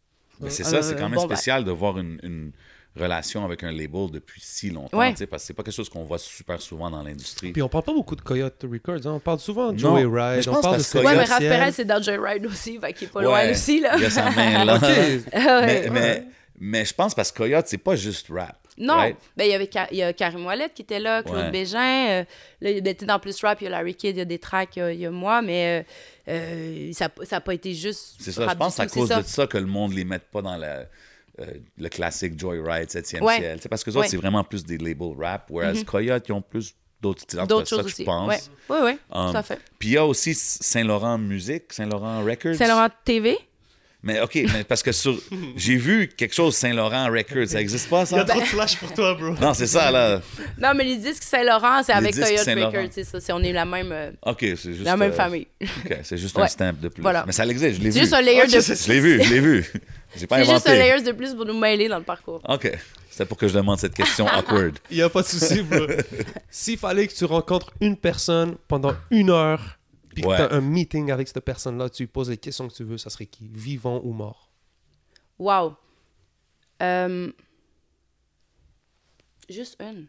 Mais 0.41 0.49
c'est 0.49 0.63
ça, 0.65 0.81
c'est 0.81 0.95
quand 0.95 1.07
même 1.09 1.13
bon, 1.19 1.25
spécial 1.25 1.63
de 1.63 1.71
voir 1.71 1.97
une, 1.97 2.19
une 2.23 2.51
relation 2.97 3.45
avec 3.45 3.63
un 3.63 3.71
label 3.71 4.09
depuis 4.11 4.41
si 4.43 4.69
longtemps, 4.69 4.97
Ouais. 4.97 5.11
tu 5.11 5.17
sais, 5.19 5.27
parce 5.27 5.43
que 5.43 5.47
c'est 5.47 5.53
pas 5.53 5.63
quelque 5.63 5.73
chose 5.75 5.87
qu'on 5.89 6.03
voit 6.03 6.17
super 6.17 6.61
souvent 6.61 6.89
dans 6.89 7.03
l'industrie. 7.03 7.53
Puis 7.53 7.61
on 7.61 7.69
parle 7.69 7.83
pas 7.85 7.93
beaucoup 7.93 8.15
de 8.17 8.21
Coyote 8.21 8.65
Records. 8.69 9.05
hein. 9.07 9.13
On 9.15 9.19
parle 9.19 9.39
souvent 9.39 9.71
de 9.71 9.77
Joey 9.79 10.03
Ride. 10.03 10.41
je 10.43 10.49
On 10.49 10.53
pense 10.53 10.61
parle 10.63 10.75
de 10.75 10.81
parce 10.81 10.91
que 10.91 10.97
Ouais, 10.97 11.03
mais 11.05 11.13
Coyote, 11.25 11.29
Raph. 11.29 11.39
Perez, 11.39 11.71
c'est 11.71 11.85
dans 11.85 12.01
Joyride 12.01 12.45
aussi, 12.47 12.77
fait 12.79 12.91
qu'il 12.93 13.07
est 13.07 13.11
pas 13.11 13.19
Ouais, 13.19 13.25
loin 13.25 13.51
aussi, 13.51 13.79
là. 13.79 13.95
Il 13.97 14.03
a 14.05 14.09
sa 14.09 14.29
main 14.31 14.65
là. 14.65 14.75
Ok. 14.75 14.81
Ouais, 14.83 15.21
mais, 15.33 15.89
mais, 15.89 16.27
mais 16.59 16.83
je 16.85 16.93
pense 16.93 17.15
parce 17.15 17.31
que 17.31 17.37
Coyote, 17.37 17.65
c'est 17.67 17.77
pas 17.77 17.95
juste 17.95 18.27
rap. 18.29 18.57
Non, 18.77 18.95
right? 18.95 19.17
ben, 19.37 19.45
il 19.45 19.51
y 19.51 19.53
avait 19.53 19.69
il 19.91 19.97
y 19.97 20.03
a 20.03 20.11
Karim 20.13 20.45
Ouellet 20.45 20.69
qui 20.75 20.81
était 20.81 20.99
là, 20.99 21.23
Claude 21.23 21.37
Ouais. 21.45 21.51
Bégin. 21.51 22.07
euh, 22.09 22.23
là, 22.61 22.69
il- 22.71 22.81
ben, 22.81 22.93
dans 23.03 23.19
Plus 23.19 23.39
Rap, 23.41 23.61
il 23.61 23.65
y 23.65 23.67
a 23.67 23.69
Larry 23.69 23.95
Kidd, 23.95 24.15
il 24.15 24.19
y 24.19 24.21
a 24.21 24.25
des 24.25 24.39
tracks, 24.39 24.75
il 24.75 24.99
y 24.99 25.05
a, 25.05 25.11
moi, 25.11 25.41
mais 25.41 25.85
euh, 26.29 26.31
euh, 26.33 26.91
ça 26.93 27.09
n'a 27.31 27.41
pas 27.41 27.53
été 27.53 27.73
juste. 27.73 28.15
C'est 28.19 28.31
ça, 28.31 28.47
je 28.49 28.55
pense 28.55 28.79
à 28.79 28.83
tout, 28.85 28.93
c'est 28.93 28.99
cause 28.99 29.09
ça. 29.09 29.21
de 29.21 29.27
ça 29.27 29.47
que 29.47 29.57
le 29.57 29.65
monde 29.65 29.93
les 29.93 30.03
mette 30.03 30.25
pas 30.31 30.41
dans 30.41 30.57
la, 30.57 30.85
euh, 31.39 31.45
le 31.77 31.89
classique 31.89 32.37
Joyride, 32.39 32.89
7e 32.89 33.21
Ouais. 33.23 33.37
ciel. 33.37 33.59
C'est 33.61 33.69
parce 33.69 33.83
que 33.83 33.91
ça, 33.91 33.99
Ouais. 33.99 34.07
c'est 34.07 34.17
vraiment 34.17 34.43
plus 34.43 34.65
des 34.65 34.77
labels 34.77 35.15
rap, 35.17 35.49
whereas 35.49 35.83
Coyote, 35.85 36.25
ils 36.27 36.33
ont 36.33 36.41
plus 36.41 36.75
d'autres 37.01 37.21
styles. 37.21 37.45
D'autres 37.47 37.67
ça 37.67 37.75
choses 37.77 37.85
que 37.85 37.91
aussi. 37.91 38.03
je 38.03 38.05
pense. 38.05 38.27
Ouais. 38.29 38.39
Oui, 38.69 38.77
oui, 38.83 38.91
Um, 39.11 39.31
tout 39.31 39.37
à 39.37 39.43
fait. 39.43 39.59
Puis 39.79 39.89
il 39.89 39.91
y 39.93 39.97
a 39.97 40.05
aussi 40.05 40.33
Saint-Laurent 40.33 41.17
Musique, 41.17 41.71
Saint-Laurent 41.71 42.23
Records. 42.25 42.55
Saint-Laurent 42.55 42.87
TV. 43.05 43.37
Mais 44.07 44.21
OK, 44.21 44.35
mais 44.53 44.63
parce 44.63 44.83
que 44.83 44.91
sur 44.91 45.19
j'ai 45.57 45.75
vu 45.77 46.07
quelque 46.07 46.33
chose 46.35 46.55
Saint-Laurent 46.55 47.07
Records, 47.11 47.47
ça 47.47 47.59
existe 47.59 47.89
pas 47.89 48.03
Il 48.11 48.15
y 48.15 48.19
a 48.19 48.25
ça 48.25 48.25
trop 48.25 48.39
de 48.39 48.45
flash 48.45 48.77
pour 48.77 48.93
toi, 48.93 49.15
bro. 49.15 49.33
Non, 49.41 49.53
c'est 49.55 49.65
ça 49.67 49.89
là. 49.91 50.21
Non, 50.61 50.73
mais 50.75 50.83
les 50.83 50.97
disques 50.97 51.23
Saint-Laurent, 51.23 51.81
c'est 51.83 51.91
avec 51.93 52.13
Coyote. 52.13 52.39
Records, 52.47 52.89
c'est 52.91 53.03
ça. 53.03 53.19
c'est- 53.19 53.33
On 53.33 53.41
est 53.41 53.51
la 53.51 53.65
même, 53.65 53.91
euh, 53.91 54.11
OK, 54.25 54.37
c'est 54.41 54.55
juste 54.73 54.83
la 54.83 54.95
même 54.95 55.11
euh, 55.11 55.15
famille. 55.15 55.47
OK, 55.61 55.97
c'est 56.03 56.17
juste 56.17 56.35
Ouais. 56.37 56.43
un 56.43 56.47
stamp 56.47 56.73
de 56.79 56.87
plus. 56.87 57.01
Voilà. 57.01 57.23
Mais 57.25 57.31
ça 57.33 57.45
existe, 57.47 57.77
je 57.79 57.81
l'ai 57.83 57.91
C'est 57.91 57.97
vu. 57.99 58.05
juste 58.05 58.13
un 58.13 58.21
layer 58.21 58.45
de. 58.45 58.59
c'est 58.61 58.85
Je 58.85 58.91
l'ai 58.93 58.99
vu, 58.99 59.23
je 59.23 59.33
l'ai 59.33 59.39
vu. 59.39 59.65
J'ai 60.15 60.27
pas 60.27 60.37
C'est 60.37 60.51
juste 60.51 60.67
un 60.67 60.71
inventé. 60.71 60.87
layer 60.93 61.01
de 61.01 61.11
plus 61.11 61.33
pour 61.33 61.45
nous 61.45 61.57
mêler 61.59 61.87
dans 61.89 61.97
le 61.97 62.03
parcours. 62.03 62.41
OK. 62.47 62.71
C'était 63.09 63.25
pour 63.25 63.37
que 63.37 63.47
je 63.47 63.53
demande 63.55 63.79
cette 63.79 63.95
question 63.95 64.27
awkward. 64.27 64.77
Il 64.91 64.97
n'y 64.97 65.03
a 65.03 65.09
pas 65.09 65.23
de 65.23 65.27
souci, 65.27 65.61
bro. 65.63 65.79
S'il 66.51 66.77
fallait 66.77 67.07
que 67.07 67.13
tu 67.13 67.25
rencontres 67.25 67.71
une 67.81 67.97
personne 67.97 68.55
pendant 68.67 68.93
une 69.09 69.29
heure, 69.31 69.79
puis 70.15 70.25
Ouais. 70.25 70.37
que 70.37 70.47
tu 70.47 70.53
as 70.53 70.55
un 70.55 70.61
meeting 70.61 71.11
avec 71.11 71.27
cette 71.27 71.41
personne-là, 71.45 71.89
tu 71.89 72.03
lui 72.03 72.07
poses 72.07 72.29
les 72.29 72.37
questions 72.37 72.67
que 72.67 72.73
tu 72.73 72.83
veux, 72.83 72.97
ça 72.97 73.09
serait 73.09 73.25
qui? 73.27 73.47
Vivant 73.51 74.01
ou 74.03 74.11
mort? 74.13 74.49
Wow. 75.37 75.75
Euh, 76.81 77.31
Juste 79.49 79.77
une. 79.79 80.07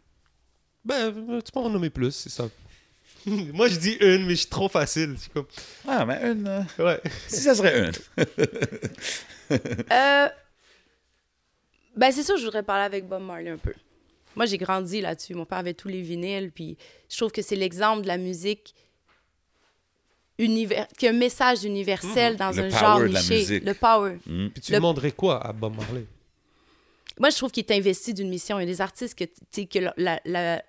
Ben, 0.85 1.15
euh, 1.15 1.41
tu 1.43 1.53
peux 1.53 1.61
en 1.61 1.69
nommer 1.69 1.91
plus, 1.91 2.13
c'est 2.13 2.31
ça. 2.31 2.49
Moi, 3.27 3.69
je 3.69 3.77
dis 3.79 3.93
une, 4.01 4.25
mais 4.25 4.31
je 4.35 4.41
suis 4.41 4.49
trop 4.49 4.69
facile. 4.69 5.15
Je 5.17 5.21
suis 5.23 5.31
comme... 5.31 5.47
Ah, 5.87 6.07
mais 6.07 6.21
une. 6.23 6.47
euh, 6.47 6.63
Ouais. 6.79 7.01
si 7.29 7.41
ça 7.41 7.55
serait 7.55 7.89
une. 7.89 7.93
Euh, 9.93 10.29
Ben, 11.97 12.11
c'est 12.13 12.23
sûr, 12.25 12.37
je 12.37 12.45
voudrais 12.45 12.63
parler 12.65 12.85
avec 12.85 13.07
Bob 13.09 13.23
Marley 13.23 13.51
un 13.51 13.57
peu. 13.59 13.73
Moi, 14.35 14.45
j'ai 14.47 14.59
grandi 14.59 15.01
là-dessus. 15.01 15.35
Mon 15.35 15.45
père 15.47 15.59
avait 15.59 15.73
tous 15.75 15.89
les 15.89 16.03
vinyles, 16.03 16.51
puis 16.53 16.77
je 17.09 17.17
trouve 17.17 17.31
que 17.33 17.43
c'est 17.43 17.57
l'exemple 17.57 18.03
de 18.03 18.09
la 18.09 18.19
musique 18.19 18.75
univers... 20.39 20.87
qui 20.99 21.07
a 21.07 21.11
un 21.11 21.15
message 21.15 21.65
universel 21.65 22.37
dans 22.37 22.51
Mhm. 22.53 22.57
Le 22.57 22.65
un 22.65 22.69
power 22.71 22.81
genre 22.81 23.01
de 23.01 23.05
la 23.07 23.21
niché. 23.21 23.35
musique. 23.39 23.65
Le 23.65 23.75
power. 23.75 24.19
Hmm. 24.27 24.49
Puis 24.49 24.61
tu 24.63 24.73
Le- 24.73 24.79
demanderais 24.79 25.13
quoi 25.13 25.45
à 25.47 25.53
Bob 25.53 25.77
Marley? 25.77 26.05
Moi, 27.19 27.31
je 27.31 27.37
trouve 27.37 27.51
qu'il 27.51 27.65
est 27.67 27.73
investi 27.73 28.13
d'une 28.13 28.29
mission. 28.29 28.59
Il 28.59 28.63
y 28.63 28.65
a 28.65 28.67
des 28.67 28.81
artistes 28.81 29.19
que, 29.19 29.25
que 29.65 29.79
la, 29.79 29.95
la, 29.97 30.21
la- 30.27 30.63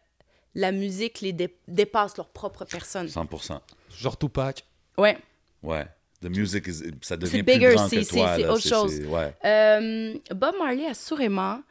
la 0.56 0.72
musique 0.72 1.20
les 1.22 1.34
dé- 1.34 1.56
dépasse 1.68 2.16
leur 2.18 2.30
propre 2.30 2.64
personne. 2.66 3.08
100%. 3.08 3.60
Genre 3.98 4.18
Tupac. 4.18 4.64
Ouais. 4.98 5.18
Ouais. 5.62 5.86
The 6.22 6.30
music, 6.30 6.66
is, 6.68 6.84
ça 7.02 7.16
devient 7.18 7.44
plus 7.44 7.54
bigger, 7.54 7.74
grand 7.76 7.88
c'est- 7.90 7.98
que 8.04 8.10
toi. 8.10 8.36
c'est- 8.38 8.48
autre 8.48 8.68
chose. 8.68 9.00
Ouais. 9.02 9.34
Euh, 9.46 10.14
Bob 10.34 10.56
Marley, 10.58 10.88
assurément. 10.88 11.62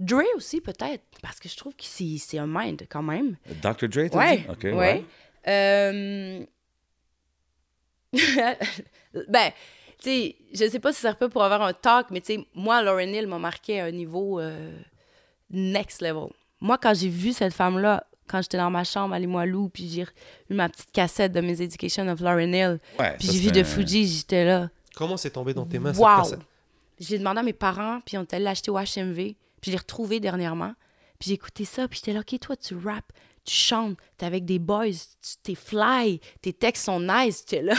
Dre 0.00 0.22
aussi, 0.36 0.60
peut-être, 0.60 1.02
parce 1.22 1.38
que 1.40 1.48
je 1.48 1.56
trouve 1.56 1.74
que 1.74 1.82
c'est 1.84 2.16
c'est 2.18 2.38
un 2.38 2.46
mind 2.46 2.82
quand 2.88 3.02
même. 3.02 3.36
Dr. 3.62 3.88
Dre, 3.88 4.08
t'as 4.10 4.18
Ouais. 4.18 4.36
dit? 4.38 4.44
OK, 4.48 4.62
ouais. 4.64 4.72
ouais. 4.72 5.04
Euh, 5.48 6.44
ben, 9.28 9.50
tu 10.00 10.04
sais, 10.10 10.36
je 10.52 10.68
sais 10.68 10.78
pas 10.80 10.92
si 10.92 11.00
ça 11.00 11.14
peut 11.14 11.28
pour 11.28 11.42
avoir 11.42 11.62
un 11.62 11.72
talk, 11.72 12.06
mais 12.10 12.20
tu 12.20 12.34
sais, 12.34 12.46
moi, 12.54 12.82
Lauren 12.82 13.08
Hill 13.12 13.26
m'a 13.26 13.38
marqué 13.38 13.80
à 13.80 13.86
un 13.86 13.90
niveau 13.90 14.40
euh, 14.40 14.72
next 15.50 16.00
level. 16.02 16.28
Moi, 16.60 16.78
quand 16.78 16.94
j'ai 16.94 17.08
vu 17.08 17.32
cette 17.32 17.52
femme-là, 17.54 18.04
quand 18.28 18.42
j'étais 18.42 18.58
dans 18.58 18.70
ma 18.70 18.84
chambre 18.84 19.14
à 19.14 19.18
Limoilou, 19.18 19.68
puis 19.70 19.88
j'ai 19.88 20.02
eu 20.02 20.54
ma 20.54 20.68
petite 20.68 20.90
cassette 20.92 21.32
de 21.32 21.40
mes 21.40 21.62
Education 21.62 22.06
of 22.08 22.20
Lauren 22.20 22.52
Hill, 22.52 22.78
Ouais, 22.98 23.16
puis 23.18 23.28
j'ai 23.32 23.38
vu 23.38 23.50
de 23.52 23.62
Fuji, 23.62 24.06
j'étais 24.06 24.44
là. 24.44 24.68
Comment 24.94 25.16
c'est 25.16 25.30
tombé 25.30 25.54
dans 25.54 25.64
tes 25.64 25.78
mains 25.78 25.92
cette 25.94 26.02
Wow! 26.02 26.18
cassette? 26.18 26.40
J'ai 27.00 27.18
demandé 27.18 27.40
à 27.40 27.42
mes 27.42 27.52
parents, 27.52 28.00
puis 28.04 28.18
on 28.18 28.22
est 28.22 28.34
allé 28.34 28.44
l'acheter 28.44 28.70
au 28.70 28.76
HMV, 28.76 29.14
puis 29.14 29.36
je 29.66 29.70
l'ai 29.70 29.76
retrouvé 29.76 30.18
dernièrement. 30.20 30.74
Puis 31.18 31.28
j'ai 31.28 31.34
écouté 31.34 31.64
ça, 31.64 31.86
puis 31.88 31.98
j'étais 32.00 32.12
là, 32.12 32.20
OK, 32.20 32.38
toi, 32.40 32.56
tu 32.56 32.74
rappes, 32.76 33.12
tu 33.48 33.54
chantes, 33.56 33.96
t'es 34.16 34.26
avec 34.26 34.44
des 34.44 34.58
boys, 34.58 34.86
tu- 34.90 35.36
t'es 35.42 35.54
fly, 35.54 36.20
tes 36.42 36.52
textes 36.52 36.84
sont 36.84 37.00
nice. 37.00 37.44
J'étais 37.48 37.62
là, 37.62 37.74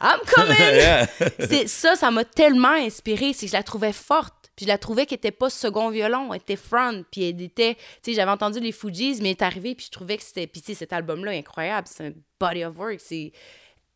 I'm 0.00 0.20
coming! 0.34 0.56
Yeah. 0.58 1.06
C'est 1.38 1.66
ça, 1.68 1.96
ça 1.96 2.10
m'a 2.10 2.24
tellement 2.24 2.72
inspirée. 2.74 3.32
C'est 3.32 3.46
que 3.46 3.52
je 3.52 3.56
la 3.56 3.62
trouvais 3.62 3.92
forte. 3.92 4.34
Puis 4.56 4.64
je 4.64 4.70
la 4.70 4.78
trouvais 4.78 5.04
qu'elle 5.04 5.16
était 5.16 5.30
pas 5.32 5.50
second 5.50 5.90
violon, 5.90 6.32
elle 6.32 6.40
était 6.40 6.56
front. 6.56 7.04
Puis 7.10 7.28
elle 7.28 7.40
était. 7.42 7.74
Tu 7.74 7.80
sais, 8.02 8.12
j'avais 8.14 8.30
entendu 8.30 8.58
les 8.58 8.72
Fujis, 8.72 9.18
mais 9.20 9.30
elle 9.30 9.36
est 9.36 9.42
arrivée, 9.42 9.74
puis 9.74 9.86
je 9.86 9.90
trouvais 9.90 10.16
que 10.16 10.22
c'était. 10.22 10.46
Puis 10.46 10.60
tu 10.62 10.68
sais, 10.68 10.74
cet 10.74 10.92
album-là 10.94 11.34
est 11.34 11.38
incroyable. 11.40 11.86
C'est 11.90 12.06
un 12.06 12.12
body 12.40 12.64
of 12.64 12.76
work. 12.78 12.98
C'est 13.00 13.32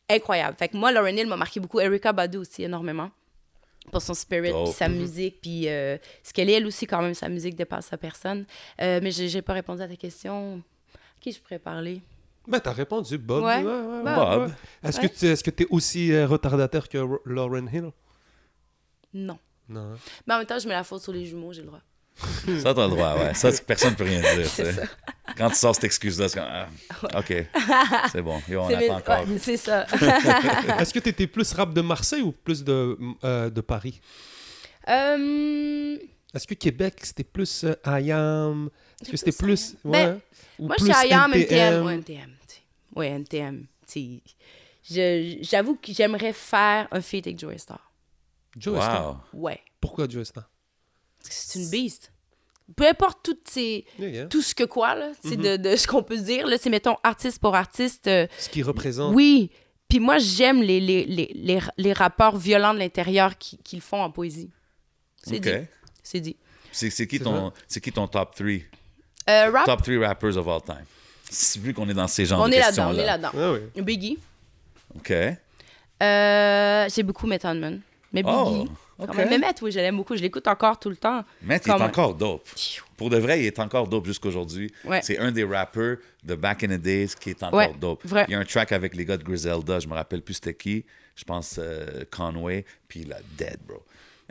incroyable. 0.09 0.55
Fait 0.59 0.67
que 0.69 0.77
moi, 0.77 0.91
Lauren 0.91 1.15
Hill 1.17 1.27
m'a 1.27 1.37
marqué 1.37 1.59
beaucoup. 1.59 1.79
Erika 1.79 2.13
Badu 2.13 2.37
aussi, 2.37 2.63
énormément. 2.63 3.09
Pour 3.91 4.01
son 4.03 4.13
spirit, 4.13 4.51
puis 4.65 4.73
sa 4.73 4.87
musique, 4.87 5.41
puis 5.41 5.67
euh, 5.67 5.97
ce 6.21 6.31
qu'elle 6.31 6.51
est, 6.51 6.53
elle 6.53 6.67
aussi, 6.67 6.85
quand 6.85 7.01
même, 7.01 7.15
sa 7.15 7.27
musique 7.29 7.55
dépasse 7.55 7.87
sa 7.87 7.97
personne. 7.97 8.45
Euh, 8.79 8.99
mais 9.01 9.09
j'ai 9.09 9.27
j'ai 9.27 9.41
pas 9.41 9.53
répondu 9.53 9.81
à 9.81 9.87
ta 9.87 9.95
question. 9.95 10.61
Qui 11.21 11.31
je 11.31 11.39
pourrais 11.39 11.59
parler? 11.59 12.01
Ben, 12.47 12.59
t'as 12.59 12.73
répondu, 12.73 13.17
Bob. 13.17 13.43
Ouais. 13.43 13.63
ouais, 13.63 14.03
Bob. 14.03 14.41
ouais. 14.49 14.53
Est-ce 14.83 14.99
Ouais. 14.99 15.07
que 15.09 15.15
tu 15.15 15.25
est-ce 15.27 15.43
que 15.43 15.51
t'es 15.51 15.67
aussi 15.69 16.11
euh, 16.11 16.25
retardateur 16.27 16.89
que 16.89 16.97
Lauren 17.25 17.67
Hill? 17.71 17.91
Non. 19.13 19.37
Non. 19.69 19.93
hein? 19.93 19.97
Mais 20.27 20.33
en 20.33 20.37
même 20.39 20.47
temps, 20.47 20.57
je 20.59 20.67
mets 20.67 20.73
la 20.73 20.83
faute 20.83 21.01
sur 21.03 21.13
les 21.13 21.25
jumeaux, 21.25 21.53
j'ai 21.53 21.61
le 21.61 21.67
droit. 21.67 21.81
Ça, 22.61 22.73
t'as 22.73 22.83
le 22.87 22.89
droit, 22.89 23.15
ouais. 23.15 23.33
Ça, 23.35 23.51
c'est- 23.51 23.63
personne 23.65 23.91
ne 23.91 23.95
peut 23.95 24.03
rien 24.03 24.19
dire. 24.19 24.49
Tu 24.55 24.65
ça. 24.65 24.81
Quand 25.37 25.49
tu 25.49 25.55
sors 25.55 25.73
cette 25.75 25.85
excuse-là, 25.85 26.27
c'est 26.27 26.39
comme. 26.39 26.49
ah, 26.49 27.19
OK. 27.19 27.33
C'est 28.11 28.21
bon. 28.21 28.41
Yo, 28.49 28.61
on 28.61 28.67
mes- 28.67 28.75
attend 28.89 28.97
encore. 28.97 29.19
ouais, 29.29 29.37
c'est 29.37 29.55
ça. 29.57 29.85
Est-ce 30.79 30.93
que 30.93 30.99
t'étais 30.99 31.27
plus 31.27 31.53
rap 31.53 31.73
de 31.73 31.81
Marseille 31.81 32.21
ou 32.21 32.31
plus 32.33 32.63
de, 32.63 32.97
euh, 33.23 33.49
de 33.49 33.61
Paris? 33.61 34.01
Euh, 34.89 35.97
Est-ce 36.33 36.47
que 36.47 36.53
Québec, 36.53 36.95
c'était 37.03 37.23
plus 37.25 37.63
euh, 37.65 37.75
I 37.85 38.11
Am? 38.11 38.69
Est-ce 39.01 39.11
que 39.11 39.17
c'était 39.17 39.31
plus 39.31 39.73
plus... 39.73 39.77
Ouais. 39.83 40.05
Ben, 40.07 40.21
Ou 40.59 40.67
Moi, 40.67 40.75
je 40.79 40.85
suis 40.85 41.07
IAM, 41.09 41.33
NTM. 41.33 41.87
NTM? 41.89 42.31
Ouais, 42.95 43.07
NTM. 43.09 43.65
J'avoue 44.83 45.75
que 45.75 45.93
j'aimerais 45.93 46.33
faire 46.33 46.87
un 46.91 47.01
feat 47.01 47.27
avec 47.27 47.39
Joey 47.39 47.57
Star. 47.57 47.91
Joe 48.57 48.77
Star? 48.81 49.23
Wow. 49.33 49.41
Ouais. 49.41 49.59
Pourquoi 49.79 50.07
Joe 50.09 50.25
Star? 50.27 50.49
Parce 51.19 51.29
que 51.29 51.35
c'est 51.35 51.59
une 51.59 51.69
beast. 51.69 52.11
Peu 52.75 52.87
importe 52.87 53.19
toutes 53.23 53.49
ces... 53.49 53.85
Yeah, 53.99 54.07
yeah. 54.09 54.25
tout 54.27 54.41
ce 54.41 54.55
que 54.55 54.63
quoi, 54.63 54.95
là, 54.95 55.11
c'est 55.23 55.37
Mhm. 55.37 55.43
de, 55.43 55.69
de 55.71 55.75
ce 55.75 55.87
qu'on 55.87 56.03
peut 56.03 56.17
dire. 56.17 56.47
Là, 56.47 56.57
c'est, 56.57 56.69
mettons, 56.69 56.95
artiste 57.03 57.39
pour 57.39 57.55
artiste. 57.55 58.07
euh, 58.07 58.27
Ce 58.39 58.49
qui 58.49 58.63
représente... 58.63 59.13
oui. 59.13 59.51
Puis 59.89 59.99
moi, 59.99 60.19
j'aime 60.19 60.61
les, 60.61 60.79
les, 60.79 61.03
les, 61.03 61.29
les, 61.35 61.59
les 61.77 61.91
rapports 61.93 62.37
violents 62.37 62.73
de 62.73 62.79
l'intérieur 62.79 63.37
qui, 63.37 63.57
qui 63.57 63.75
le 63.75 63.81
font 63.81 64.01
en 64.01 64.09
poésie. 64.09 64.49
C'est 65.21 65.35
OK. 65.45 65.67
C'est 66.03 66.19
dit. 66.19 66.35
C'est 66.71 66.89
c'est 66.89 67.05
qui, 67.07 67.17
C'est 67.17 67.23
ton- 67.23 67.51
c'est 67.67 67.81
qui 67.81 67.91
ton 67.91 68.07
top 68.07 68.33
3? 68.35 68.47
Euh, 69.29 69.51
rap, 69.51 69.65
Top 69.65 69.81
3 69.83 69.99
rappers 70.07 70.37
of 70.37 70.47
all 70.47 70.61
time. 70.61 70.85
Si- 71.29 71.59
Vu 71.59 71.73
qu'on 71.73 71.87
est 71.89 71.93
dans 71.93 72.07
ces 72.07 72.25
genres 72.25 72.41
on 72.41 72.47
de 72.47 72.53
est 72.53 72.59
là-dedans, 72.59 72.91
on 72.91 72.97
est 72.97 73.05
là-dedans. 73.05 73.31
Ah 73.37 73.51
oui. 73.53 73.81
Biggie. 73.83 74.17
OK. 74.95 75.13
Euh, 76.01 76.89
j'ai 76.93 77.03
beaucoup 77.03 77.27
Method 77.27 77.57
Man. 77.57 77.81
Mais 78.13 78.23
Biggie. 78.23 78.35
Oh, 78.35 78.65
quand 78.97 79.09
OK. 79.09 79.15
même. 79.15 79.29
Mais 79.29 79.37
Met, 79.37 79.53
oui, 79.61 79.71
je 79.71 79.79
l'aime 79.79 79.97
beaucoup. 79.97 80.15
Je 80.15 80.21
l'écoute 80.21 80.47
encore 80.47 80.77
tout 80.79 80.89
le 80.89 80.95
temps. 80.95 81.23
Mais 81.41 81.59
il 81.65 81.69
est 81.69 81.73
encore 81.73 82.13
dope. 82.13 82.47
Pour 82.97 83.09
de 83.09 83.17
vrai, 83.17 83.39
il 83.41 83.45
est 83.45 83.59
encore 83.59 83.87
dope 83.87 84.05
jusqu'aujourd'hui. 84.05 84.71
Ouais. 84.83 85.01
C'est 85.03 85.17
un 85.17 85.31
des 85.31 85.43
rappers 85.43 85.97
de 86.23 86.35
Back 86.35 86.63
in 86.63 86.67
the 86.77 86.81
Days 86.81 87.09
qui 87.19 87.31
est 87.31 87.43
encore 87.43 87.57
Ouais, 87.59 87.73
dope. 87.79 88.05
vrai. 88.05 88.25
Il 88.27 88.31
y 88.31 88.35
a 88.35 88.39
un 88.39 88.45
track 88.45 88.71
avec 88.71 88.95
les 88.95 89.05
gars 89.05 89.17
de 89.17 89.23
Griselda, 89.23 89.79
je 89.79 89.87
me 89.87 89.93
rappelle 89.93 90.21
plus 90.21 90.35
c'était 90.35 90.53
qui. 90.53 90.85
Je 91.15 91.23
pense 91.23 91.55
euh, 91.59 92.03
Conway, 92.11 92.65
puis 92.87 93.01
il 93.01 93.13
a 93.13 93.17
dead, 93.37 93.57
bro. 93.67 93.83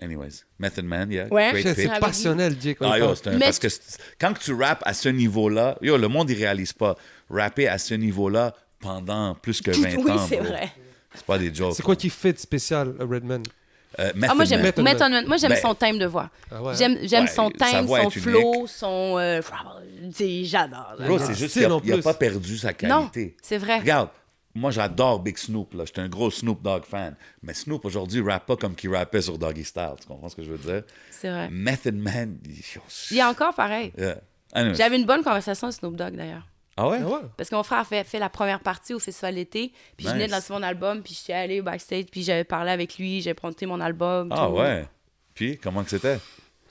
Anyways, 0.02 0.44
Method 0.58 0.84
Man, 0.86 1.10
yeah. 1.12 1.26
Ouais. 1.30 1.50
Great 1.52 1.74
C'est 1.76 2.00
passionnel, 2.00 2.56
Jake. 2.60 2.78
Ah, 2.80 2.98
yo, 2.98 3.14
c'est 3.14 3.28
un- 3.28 3.32
Mais- 3.32 3.44
parce 3.46 3.58
que 3.58 3.68
c'est- 3.68 3.98
quand 4.18 4.32
tu 4.32 4.54
rappes 4.54 4.82
à 4.86 4.94
ce 4.94 5.08
niveau-là, 5.10 5.76
yo, 5.82 5.96
le 5.98 6.08
monde, 6.08 6.30
il 6.30 6.36
réalise 6.38 6.72
pas. 6.72 6.96
Rapper 7.28 7.68
à 7.68 7.76
ce 7.78 7.94
niveau-là 7.94 8.54
pendant 8.80 9.34
plus 9.34 9.60
que 9.60 9.70
20 9.70 9.96
oui, 9.96 10.10
ans, 10.10 10.26
c'est 10.26 10.36
bro. 10.38 10.46
vrai. 10.46 10.72
C'est 11.14 11.24
pas 11.26 11.38
des 11.38 11.54
jokes. 11.54 11.74
C'est 11.76 11.82
quoi 11.82 11.96
qui 11.96 12.08
fait 12.08 12.32
de 12.32 12.38
spécial, 12.38 12.94
euh, 12.98 13.04
Redman? 13.04 13.42
Euh, 13.98 14.10
Ah, 14.10 14.12
moi, 14.14 14.34
Method 14.36 14.46
j'aime 14.46 14.58
Man. 14.58 14.66
Method 14.66 14.84
Method 14.84 15.00
Man. 15.00 15.10
Man. 15.12 15.26
Moi, 15.26 15.36
j'aime 15.36 15.50
Ben- 15.50 15.60
son 15.60 15.74
thème 15.74 15.98
de 15.98 16.06
voix. 16.06 16.30
Ah 16.50 16.62
ouais, 16.62 16.74
J'aime 16.76 16.96
j'aime 17.02 17.24
Ouais, 17.24 17.30
son 17.30 17.50
thème, 17.50 17.86
son 17.88 18.10
flow, 18.10 18.66
son... 18.68 19.16
euh, 19.18 19.40
J'adore. 20.44 20.94
c'est 21.26 21.34
juste 21.34 21.52
qu'il 21.54 21.64
a, 21.64 21.74
en 21.74 21.80
il 21.84 21.92
a 21.92 21.94
plus. 21.96 22.02
pas 22.02 22.14
perdu 22.14 22.56
sa 22.56 22.68
Non, 22.68 23.08
qualité. 23.08 23.36
c'est 23.42 23.58
vrai. 23.58 23.80
Regarde, 23.80 24.08
moi 24.54 24.70
j'adore 24.70 25.20
Big 25.20 25.36
Snoop, 25.38 25.74
là. 25.74 25.84
J'étais 25.84 26.00
un 26.00 26.08
gros 26.08 26.30
Snoop 26.30 26.62
Dogg 26.62 26.84
fan. 26.84 27.16
Mais 27.42 27.54
Snoop 27.54 27.84
aujourd'hui 27.84 28.20
rappe 28.22 28.46
pas 28.46 28.56
comme 28.56 28.74
qu'il 28.74 28.94
rappait 28.94 29.22
sur 29.22 29.38
Doggy 29.38 29.64
Style. 29.64 29.94
Tu 30.00 30.06
comprends 30.06 30.28
ce 30.28 30.36
que 30.36 30.42
je 30.42 30.50
veux 30.52 30.58
dire? 30.58 30.82
C'est 31.10 31.30
vrai. 31.30 31.48
Method 31.50 31.94
Man. 31.96 32.38
Il 33.10 33.16
y 33.16 33.20
a 33.20 33.28
encore 33.28 33.54
pareil. 33.54 33.92
Yeah. 33.96 34.16
Anyway. 34.52 34.74
J'avais 34.74 34.96
une 34.98 35.06
bonne 35.06 35.22
conversation 35.22 35.68
avec 35.68 35.78
Snoop 35.78 35.94
Dogg, 35.96 36.16
d'ailleurs. 36.16 36.46
Ah 36.76 36.88
ouais? 36.88 36.98
Ah 37.02 37.06
ouais? 37.08 37.20
Parce 37.36 37.50
que 37.50 37.54
mon 37.54 37.62
frère 37.62 37.78
a 37.80 37.84
fait, 37.84 38.04
fait 38.04 38.18
la 38.18 38.30
première 38.30 38.60
partie 38.60 38.94
au 38.94 38.98
Festival 38.98 39.34
d'été, 39.34 39.72
puis 39.96 40.06
je 40.06 40.12
venais 40.12 40.26
de 40.26 40.32
Nice. 40.32 40.48
lancer 40.48 40.52
mon 40.54 40.62
album, 40.62 41.02
puis 41.02 41.14
j'étais 41.18 41.34
allée 41.34 41.60
backstage, 41.60 42.06
puis 42.10 42.22
j'avais 42.22 42.44
parlé 42.44 42.70
avec 42.70 42.96
lui, 42.96 43.20
j'ai 43.20 43.34
présenté 43.34 43.66
mon 43.66 43.80
album. 43.80 44.28
Ah 44.32 44.46
tout. 44.46 44.54
ouais. 44.54 44.86
Puis, 45.34 45.58
comment 45.58 45.84
que 45.84 45.90
c'était? 45.90 46.18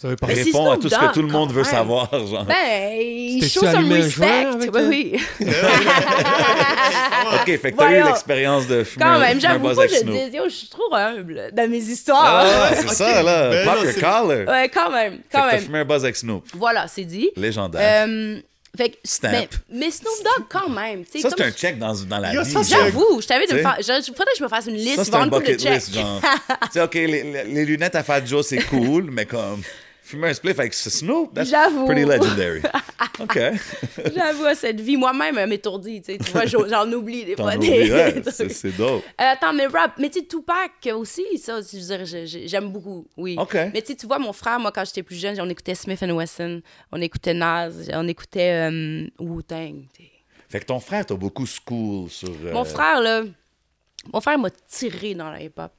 Vous 0.02 0.06
avez 0.08 0.14
Il 0.16 0.18
parlé... 0.18 0.36
Mais 0.36 0.44
si 0.44 0.52
répond 0.52 0.72
à 0.72 0.78
tout 0.78 0.90
ce 0.90 0.96
que 0.96 1.14
tout 1.14 1.22
le 1.22 1.28
monde 1.28 1.52
veut 1.52 1.62
même. 1.64 1.72
savoir. 1.72 2.10
Genre. 2.12 2.46
Ben, 2.46 2.56
il 3.02 3.44
show 3.50 3.62
some 3.62 3.92
respect. 3.92 4.48
Oui, 4.60 4.70
oui. 4.90 5.22
ok, 7.34 7.46
fait 7.60 7.72
que 7.72 7.78
t'as 7.78 7.92
eu 8.00 8.04
l'expérience 8.04 8.68
de 8.68 8.84
fumer 8.84 9.06
Quand 9.06 9.20
même, 9.20 9.40
j'avoue 9.42 9.74
pas, 9.76 9.88
je 9.88 10.04
dis, 10.04 10.36
yo, 10.38 10.44
je 10.46 10.54
suis 10.56 10.68
trop 10.70 10.94
humble 10.94 11.50
dans 11.54 11.70
mes 11.70 11.78
histoires. 11.80 12.46
Ah, 12.46 12.72
c'est 12.76 12.90
ça, 12.90 13.24
là. 13.24 13.50
Ben 13.50 13.66
Pop 13.66 13.84
your 13.84 13.94
collar. 13.96 14.48
Ouais, 14.48 14.70
quand 14.70 14.90
même, 14.92 15.20
quand 15.32 15.42
que 15.42 15.46
t'as 15.48 15.52
même. 15.54 15.62
fumé 15.64 15.80
un 15.80 15.86
buzz 15.86 16.04
avec 16.04 16.16
Snoop. 16.16 16.46
Voilà, 16.54 16.88
c'est 16.88 17.04
dit. 17.06 17.30
Légendaire. 17.36 18.08
Euh, 18.08 18.40
fait 18.78 18.90
que, 18.92 18.96
Stamp. 19.04 19.32
mais, 19.32 19.50
mais 19.70 19.92
Snoop 19.92 20.14
Dogg, 20.24 20.46
quand 20.48 20.70
même. 20.70 21.04
tu 21.04 21.20
sais, 21.20 21.28
ça, 21.28 21.36
c'est 21.36 21.44
un 21.44 21.52
check 21.52 21.78
dans, 21.80 21.94
dans 22.08 22.20
la 22.20 22.34
Yo, 22.34 22.44
vie. 22.44 22.52
ça. 22.52 22.62
J'avoue, 22.64 23.20
je 23.22 23.28
t'avais 23.28 23.48
de 23.48 23.54
me 23.56 23.60
faire. 23.60 23.78
je- 23.80 24.04
Faudrait 24.14 24.32
que 24.32 24.38
je 24.38 24.44
me 24.44 24.48
fasse 24.50 24.68
une 24.68 24.76
liste. 24.76 24.98
Ça, 24.98 25.04
c'est 25.06 25.16
un 25.16 25.28
bucket 25.28 25.62
de 25.64 25.70
list, 25.70 25.88
checks. 25.94 25.96
genre. 25.96 26.22
tu 26.22 26.72
sais, 26.74 26.82
OK, 26.82 26.94
les, 26.94 27.08
les- 27.08 27.44
les 27.46 27.66
lunettes 27.66 27.96
à 27.96 28.04
Fat 28.04 28.24
Joe, 28.26 28.46
c'est 28.46 28.62
cool, 28.70 29.10
mais 29.12 29.26
comme 29.26 29.62
fumer 30.10 30.30
un 30.30 30.34
spliff 30.34 30.58
avec 30.60 30.74
Snoop, 30.74 31.34
that's 31.34 31.50
J'avoue. 31.50 31.86
pretty 31.86 32.04
legendary. 32.04 32.62
OK. 33.20 33.38
J'avoue, 34.16 34.46
cette 34.56 34.80
vie, 34.82 34.98
moi-même, 34.98 35.38
elle 35.38 35.50
m'étourdit. 35.50 36.02
Tu 36.02 36.18
vois, 36.32 36.46
j'en 36.46 36.92
oublie 36.92 37.26
des 37.26 37.36
fois. 37.36 37.56
des- 37.58 37.92
ouais, 37.92 38.22
c'est 38.26 38.32
trucs. 38.32 38.52
c'est 38.52 38.76
dope. 38.76 39.04
Euh, 39.22 39.24
attends, 39.34 39.54
mais 39.54 39.68
rap, 39.68 39.94
mais 40.00 40.10
tu 40.10 40.20
sais, 40.20 40.26
Tupac 40.26 40.72
aussi, 40.96 41.26
ça, 41.38 41.60
je 41.62 41.78
veux 41.78 42.06
dire, 42.06 42.38
j'aime 42.48 42.70
beaucoup, 42.70 43.06
oui. 43.18 43.36
OK. 43.40 43.56
Mais 43.74 43.82
tu 43.82 43.96
vois, 44.08 44.18
mon 44.20 44.34
frère, 44.34 44.60
moi, 44.60 44.72
quand 44.72 44.84
j'étais 44.86 45.04
plus 45.04 45.16
jeune, 45.18 45.40
on 45.40 45.50
écoutait 45.50 45.76
Smith 45.76 46.02
Wesson, 46.02 46.62
on 46.92 47.00
écoutait 47.02 47.34
Nas, 47.34 47.70
on 47.94 48.08
écoutait 48.08 48.70
euh, 48.72 49.06
Wu-Tang. 49.20 49.84
Fait 50.50 50.60
que 50.62 50.66
ton 50.66 50.80
frère, 50.80 51.06
t'as 51.06 51.16
beaucoup 51.16 51.46
school 51.46 52.10
sur... 52.10 52.30
euh, 52.30 52.52
Mon 52.54 52.66
frère, 52.66 53.02
là, 53.02 53.24
mon 54.12 54.22
frère 54.22 54.40
m'a 54.40 54.50
tiré 54.68 55.14
dans 55.14 55.30
la 55.30 55.42
hip-hop. 55.44 55.72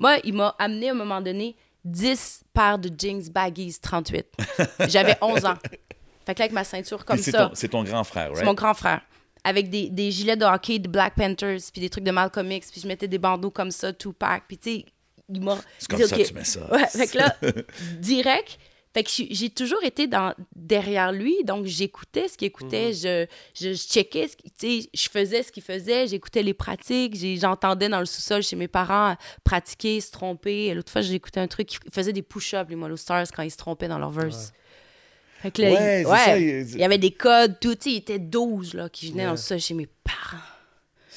Moi, 0.00 0.16
il 0.24 0.32
m'a 0.34 0.54
amené 0.58 0.88
à 0.88 0.92
un 0.92 0.94
moment 0.94 1.20
donné 1.20 1.54
10 1.84 2.44
paires 2.52 2.78
de 2.78 2.90
jeans 2.96 3.22
baggies 3.30 3.78
38. 3.80 4.26
J'avais 4.88 5.16
11 5.20 5.44
ans. 5.44 5.54
Fait 6.26 6.34
que 6.34 6.38
là, 6.38 6.44
avec 6.44 6.52
ma 6.52 6.64
ceinture 6.64 7.04
comme 7.04 7.18
c'est 7.18 7.32
ça, 7.32 7.50
C'est 7.54 7.68
ton 7.68 7.84
grand 7.84 8.02
frère, 8.02 8.28
c'est 8.28 8.36
right? 8.36 8.46
mon 8.46 8.54
grand 8.54 8.72
frère. 8.72 9.02
Avec 9.46 9.68
des, 9.68 9.90
des 9.90 10.10
gilets 10.10 10.36
de 10.36 10.44
hockey 10.46 10.78
de 10.78 10.88
Black 10.88 11.14
Panthers, 11.16 11.60
puis 11.70 11.82
des 11.82 11.90
trucs 11.90 12.04
de 12.04 12.10
Malcolm 12.10 12.50
X, 12.50 12.70
puis 12.70 12.80
je 12.80 12.88
mettais 12.88 13.08
des 13.08 13.18
bandeaux 13.18 13.50
comme 13.50 13.70
ça, 13.70 13.92
Tupac, 13.92 14.44
puis 14.48 14.56
tu 14.56 14.70
sais, 14.70 14.84
il 15.28 15.42
m'a... 15.42 15.58
C'est 15.78 15.88
comme 15.88 16.00
dit, 16.00 16.08
ça 16.08 16.16
que 16.16 16.22
tu 16.22 16.32
mets 16.34 16.44
ça. 16.44 16.72
Ouais, 16.72 16.86
fait 16.86 17.08
que 17.08 17.18
là, 17.18 17.36
direct, 17.98 18.58
fait 18.94 19.02
que 19.02 19.10
j'ai 19.30 19.50
toujours 19.50 19.82
été 19.82 20.06
dans, 20.06 20.32
derrière 20.54 21.10
lui, 21.12 21.42
donc 21.44 21.66
j'écoutais 21.66 22.28
ce 22.28 22.38
qu'il 22.38 22.46
écoutait, 22.46 22.92
je, 22.92 23.26
je, 23.54 23.72
je 23.72 23.82
checkais, 23.82 24.28
ce 24.28 24.36
qu'il- 24.36 24.52
tu 24.52 24.82
sais, 24.82 24.88
je 24.94 25.08
faisais 25.10 25.42
ce 25.42 25.50
qu'il 25.50 25.64
faisait, 25.64 26.06
j'écoutais 26.06 26.42
les 26.44 26.54
pratiques, 26.54 27.16
j'entendais 27.38 27.88
dans 27.88 27.98
le 28.00 28.06
sous-sol 28.06 28.42
chez 28.44 28.54
mes 28.54 28.68
parents 28.68 29.16
pratiquer, 29.42 30.00
se 30.00 30.12
tromper. 30.12 30.72
L'autre 30.74 30.92
fois, 30.92 31.00
j'ai 31.02 31.14
écouté 31.14 31.40
un 31.40 31.48
truc, 31.48 31.74
ils 31.74 31.90
faisaient 31.92 32.12
des 32.12 32.22
push-ups, 32.22 32.70
les 32.70 32.76
Mollo 32.76 32.96
Stars, 32.96 33.26
quand 33.34 33.42
ils 33.42 33.50
se 33.50 33.56
trompaient 33.56 33.88
dans 33.88 33.98
leur 33.98 34.10
verse. 34.10 34.52
Fait 35.42 35.50
que 35.50 35.60
là, 35.62 35.70
Ouais, 35.72 36.00
il, 36.02 36.06
ouais, 36.06 36.64
ça, 36.64 36.78
y 36.78 36.84
avait 36.84 36.98
des 36.98 37.10
codes, 37.10 37.58
tout, 37.60 37.76
il 37.86 37.96
était 37.96 38.18
12 38.20 38.74
là, 38.74 38.88
qui 38.88 39.10
venaient 39.10 39.24
dans 39.24 39.32
le 39.32 39.36
sous-sol 39.36 39.58
chez 39.60 39.74
mes 39.74 39.88
parents. 40.04 40.38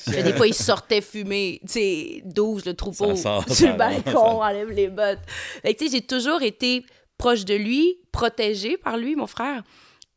Des 0.07 0.31
fois, 0.33 0.47
ils 0.47 0.53
sortaient 0.53 1.01
fumer, 1.01 1.59
tu 1.65 1.73
sais, 1.73 2.21
12, 2.25 2.65
le 2.65 2.73
troupeau, 2.73 3.13
Ça 3.15 3.21
sort, 3.21 3.49
sur 3.53 3.67
le 3.69 3.73
balcon, 3.77 4.41
enlève 4.41 4.69
les 4.71 4.87
bottes. 4.87 5.19
Fait 5.61 5.73
que, 5.73 5.79
tu 5.79 5.89
sais, 5.89 5.97
j'ai 5.97 6.01
toujours 6.01 6.41
été 6.41 6.85
proche 7.17 7.45
de 7.45 7.55
lui, 7.55 7.97
protégée 8.11 8.77
par 8.77 8.97
lui, 8.97 9.15
mon 9.15 9.27
frère, 9.27 9.63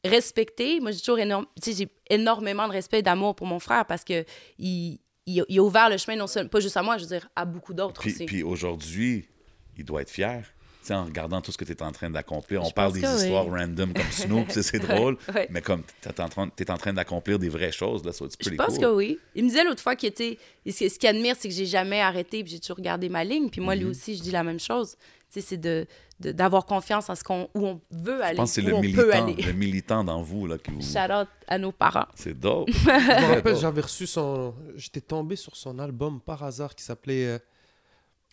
respectée. 0.05 0.81
Moi, 0.81 0.93
j'ai 0.93 1.01
toujours 1.01 1.19
énorme, 1.19 1.47
tu 1.63 1.73
j'ai 1.73 1.89
énormément 2.09 2.67
de 2.67 2.73
respect 2.73 3.01
et 3.01 3.03
d'amour 3.03 3.35
pour 3.35 3.47
mon 3.47 3.59
frère 3.59 3.85
parce 3.87 4.05
que 4.05 4.25
il, 4.59 4.99
il, 5.27 5.41
a- 5.41 5.45
il 5.49 5.59
a 5.59 5.63
ouvert 5.63 5.89
le 5.91 5.97
chemin, 5.99 6.17
non 6.17 6.27
seulement, 6.27 6.49
pas 6.49 6.61
juste 6.61 6.77
à 6.77 6.83
moi, 6.83 6.97
je 6.99 7.03
veux 7.05 7.09
dire, 7.09 7.29
à 7.37 7.45
beaucoup 7.45 7.75
d'autres 7.75 8.07
aussi. 8.07 8.25
puis 8.25 8.43
aujourd'hui, 8.43 9.29
il 9.77 9.85
doit 9.85 10.03
être 10.03 10.11
fier. 10.11 10.43
Tu 10.83 10.87
sais, 10.87 10.95
en 10.95 11.05
regardant 11.05 11.43
tout 11.43 11.53
ce 11.53 11.59
que 11.59 11.65
tu 11.67 11.73
es 11.73 11.83
en 11.83 11.93
train 11.93 12.09
d'accomplir. 12.09 12.63
On 12.63 12.65
Je 12.65 12.73
parle 12.73 12.95
des 12.95 13.01
oui. 13.07 13.15
histoires 13.15 13.45
random 13.45 13.93
comme 13.93 14.11
Snoop, 14.11 14.49
tu 14.49 14.63
c'est 14.63 14.79
drôle, 14.89 15.19
ouais. 15.35 15.47
mais 15.51 15.61
comme 15.61 15.83
tu 16.01 16.09
es 16.09 16.21
en 16.23 16.29
train, 16.31 16.49
t'es 16.49 16.71
en 16.71 16.79
train 16.79 16.95
d'accomplir 16.95 17.39
des 17.39 17.51
vraies 17.51 17.71
choses, 17.71 18.03
là, 18.03 18.13
so 18.15 18.25
it's 18.25 18.35
Je 18.41 18.45
pretty 18.49 18.57
pense 18.57 18.79
que 18.79 18.87
oui. 18.87 19.19
Il 19.35 19.45
me 19.45 19.49
disait 19.51 19.63
l'autre 19.63 19.83
fois 19.83 19.95
qu'il 19.95 20.09
était. 20.09 20.39
Ce 20.67 20.89
ce 20.89 20.99
qu'il 20.99 21.09
admire, 21.11 21.37
c'est 21.39 21.49
que 21.51 21.55
j'ai 21.55 21.67
jamais 21.67 22.01
arrêté 22.01 22.43
puis 22.43 22.53
j'ai 22.53 22.61
toujours 22.61 22.81
gardé 22.81 23.11
ma 23.11 23.25
ligne. 23.25 23.51
Puis 23.51 23.61
moi, 23.61 23.75
lui 23.75 23.85
Mm-hmm. 23.85 23.91
aussi, 23.91 24.17
je 24.17 24.23
dis 24.23 24.31
la 24.31 24.43
même 24.43 24.59
chose. 24.59 24.97
Tu 25.31 25.41
sais, 25.41 25.41
c'est 25.43 25.57
de- 25.59 25.87
d'avoir 26.21 26.67
confiance 26.67 27.09
en 27.09 27.15
ce 27.15 27.25
qu'on 27.25 27.49
où 27.55 27.67
on 27.67 27.81
veut 27.91 28.23
aller, 28.23 28.35
Je 28.35 28.37
pense 28.37 28.55
que 28.55 28.61
c'est 28.61 28.67
où 28.67 28.69
le 28.71 28.75
on 28.75 28.81
peut 28.83 28.87
militant, 28.87 29.25
aller. 29.27 29.43
le 29.43 29.53
militant 29.53 30.05
dans 30.05 30.23
vous, 30.23 30.47
là, 30.47 30.59
qui 30.59 30.71
vous... 30.71 30.83
Shout 30.83 31.11
out 31.13 31.29
à 31.49 31.59
nos 31.59 31.73
parents. 31.73 32.07
C'est 32.15 32.39
dope. 32.39 32.69
Je 32.73 32.89
me 32.89 33.35
rappelle, 33.35 33.57
j'avais 33.57 33.81
reçu 33.81 34.07
son. 34.07 34.55
J'étais 34.77 35.01
tombé 35.01 35.37
sur 35.37 35.57
son 35.57 35.79
album 35.79 36.21
par 36.21 36.43
hasard 36.45 36.75
qui 36.75 36.85
s'appelait 36.85 37.27
euh, 37.27 37.39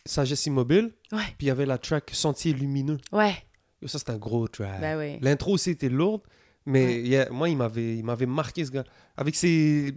Sagesse 0.04 0.44
Immobile. 0.46 0.92
Ouais. 1.12 1.18
Puis 1.38 1.46
il 1.46 1.46
y 1.46 1.50
avait 1.50 1.66
la 1.66 1.78
track 1.78 2.10
Sentier 2.12 2.52
Lumineux. 2.52 2.98
Ouais. 3.10 3.34
Ça, 3.86 3.98
c'est 3.98 4.10
un 4.10 4.16
gros 4.18 4.46
track. 4.48 4.80
Ben 4.80 4.98
oui. 4.98 5.18
L'intro 5.22 5.52
aussi 5.52 5.70
était 5.70 5.88
lourde, 5.88 6.20
mais 6.66 6.84
Ouais. 6.84 7.00
yeah, 7.02 7.30
moi, 7.30 7.48
il 7.48 7.56
m'avait, 7.56 7.96
il 7.96 8.04
m'avait 8.04 8.26
marqué 8.26 8.64
ce 8.66 8.70
gars. 8.70 8.84
Avec 9.16 9.34
ses. 9.34 9.94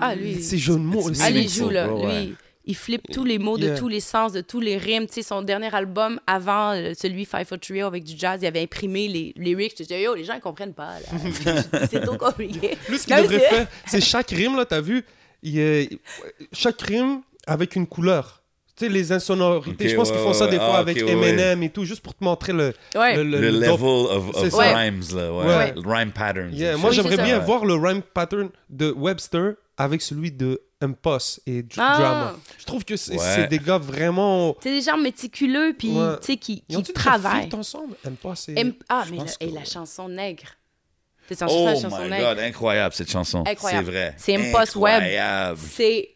Ah, 0.00 0.14
lui, 0.14 0.42
Ses 0.42 0.58
jeux 0.58 0.74
de 0.74 0.78
mots. 0.78 1.10
il 1.10 1.18
meaningful, 1.18 1.48
joue, 1.64 1.70
là. 1.70 1.88
bro, 1.88 2.06
ouais. 2.06 2.32
Il 2.70 2.76
flippe 2.76 3.10
tous 3.12 3.24
les 3.24 3.38
mots 3.38 3.56
de 3.58 3.64
Yeah. 3.68 3.78
tous 3.78 3.88
les 3.88 3.98
sens, 4.00 4.32
de 4.32 4.40
tous 4.42 4.60
les 4.60 4.76
rimes. 4.76 5.06
Tu 5.06 5.14
sais, 5.14 5.22
son 5.22 5.40
dernier 5.42 5.74
album, 5.74 6.20
avant 6.26 6.72
euh, 6.72 6.92
celui 6.94 7.24
Five 7.24 7.46
Foot 7.46 7.60
Trio 7.62 7.86
avec 7.86 8.04
du 8.04 8.12
jazz, 8.16 8.40
il 8.42 8.46
avait 8.46 8.62
imprimé 8.62 9.08
les 9.08 9.32
lyrics. 9.36 9.72
Je 9.78 9.82
disais, 9.84 10.02
yo, 10.02 10.14
les 10.14 10.22
gens, 10.24 10.34
ils 10.34 10.40
comprennent 10.40 10.74
pas. 10.74 10.92
c'est 11.90 12.00
trop 12.02 12.16
compliqué. 12.18 12.76
Lui, 12.88 12.98
ce 12.98 13.06
qu'il 13.06 13.16
devrait 13.16 13.38
c'est- 13.40 13.48
faire, 13.48 13.66
c'est 13.86 14.00
chaque 14.02 14.30
rime, 14.30 14.54
là, 14.56 14.64
t'as 14.66 14.82
vu, 14.82 15.02
il, 15.42 15.58
euh, 15.58 15.84
chaque 16.52 16.80
rime 16.82 17.22
avec 17.46 17.74
une 17.74 17.86
couleur. 17.86 18.42
Tu 18.76 18.84
sais, 18.84 18.90
les 18.92 19.10
insonorités, 19.10 19.88
je 19.88 19.96
pense 19.96 20.10
ouais, 20.10 20.14
qu'ils 20.16 20.22
font 20.24 20.32
ça 20.34 20.46
des 20.46 20.52
ouais. 20.52 20.58
fois 20.58 20.74
Ah, 20.76 20.80
avec 20.80 20.98
ok, 20.98 21.04
ouais, 21.04 21.12
Eminem 21.12 21.62
et 21.64 21.70
tout, 21.70 21.84
juste 21.84 22.00
pour 22.02 22.14
te 22.14 22.22
montrer 22.22 22.52
le, 22.52 22.74
Ouais. 22.94 23.16
le, 23.16 23.24
Le, 23.24 23.40
le 23.40 23.50
level 23.50 23.70
of, 23.72 24.36
of 24.36 24.54
rhymes, 24.54 25.00
là, 25.16 25.32
ouais. 25.32 25.46
Ouais. 25.46 25.72
Le 25.74 25.80
Rhyme 25.90 26.12
patterns. 26.12 26.52
Yeah, 26.54 26.76
moi, 26.76 26.90
Oui, 26.90 26.96
j'aimerais 26.96 27.16
bien 27.16 27.38
Ouais. 27.40 27.44
voir 27.44 27.64
le 27.64 27.74
rhyme 27.74 28.02
pattern 28.02 28.50
de 28.70 28.92
Webster 28.92 29.54
avec 29.78 30.00
celui 30.02 30.30
de 30.30 30.60
Impost 30.80 31.40
et 31.46 31.62
Dr- 31.62 31.78
Ah. 31.78 31.96
Drama. 31.98 32.36
Je 32.58 32.64
trouve 32.64 32.84
que 32.84 32.96
c'est 32.96 33.18
Ouais. 33.18 33.46
des 33.48 33.58
gars 33.58 33.78
vraiment... 33.78 34.56
C'est 34.62 34.70
des 34.72 34.82
gens 34.82 34.96
méticuleux, 34.96 35.74
puis, 35.76 35.90
Ouais. 35.90 36.18
tu 36.20 36.26
sais, 36.26 36.36
qui, 36.36 36.62
Ils 36.68 36.82
qui 36.82 36.92
travaillent. 36.92 37.48
ensemble 37.52 37.96
Impost 38.06 38.48
et... 38.50 38.60
Aime- 38.60 38.74
Ah, 38.88 39.04
mais 39.10 39.18
et 39.40 39.50
la 39.50 39.64
chanson 39.64 40.08
Nègre. 40.08 40.44
C'est 41.28 41.40
une 41.40 41.46
Oh 41.46 41.50
chanson, 41.50 41.64
la 41.66 41.74
chanson 41.90 42.02
my 42.04 42.10
Nègre. 42.10 42.28
God, 42.28 42.38
incroyable 42.38 42.94
cette 42.94 43.10
chanson. 43.10 43.44
Incroyable. 43.46 43.86
C'est 43.86 43.92
vrai. 43.92 44.14
C'est 44.16 44.36
Impost 44.36 44.76
Web. 44.76 44.94
Incroyable. 45.02 45.58
C'est 45.72 46.08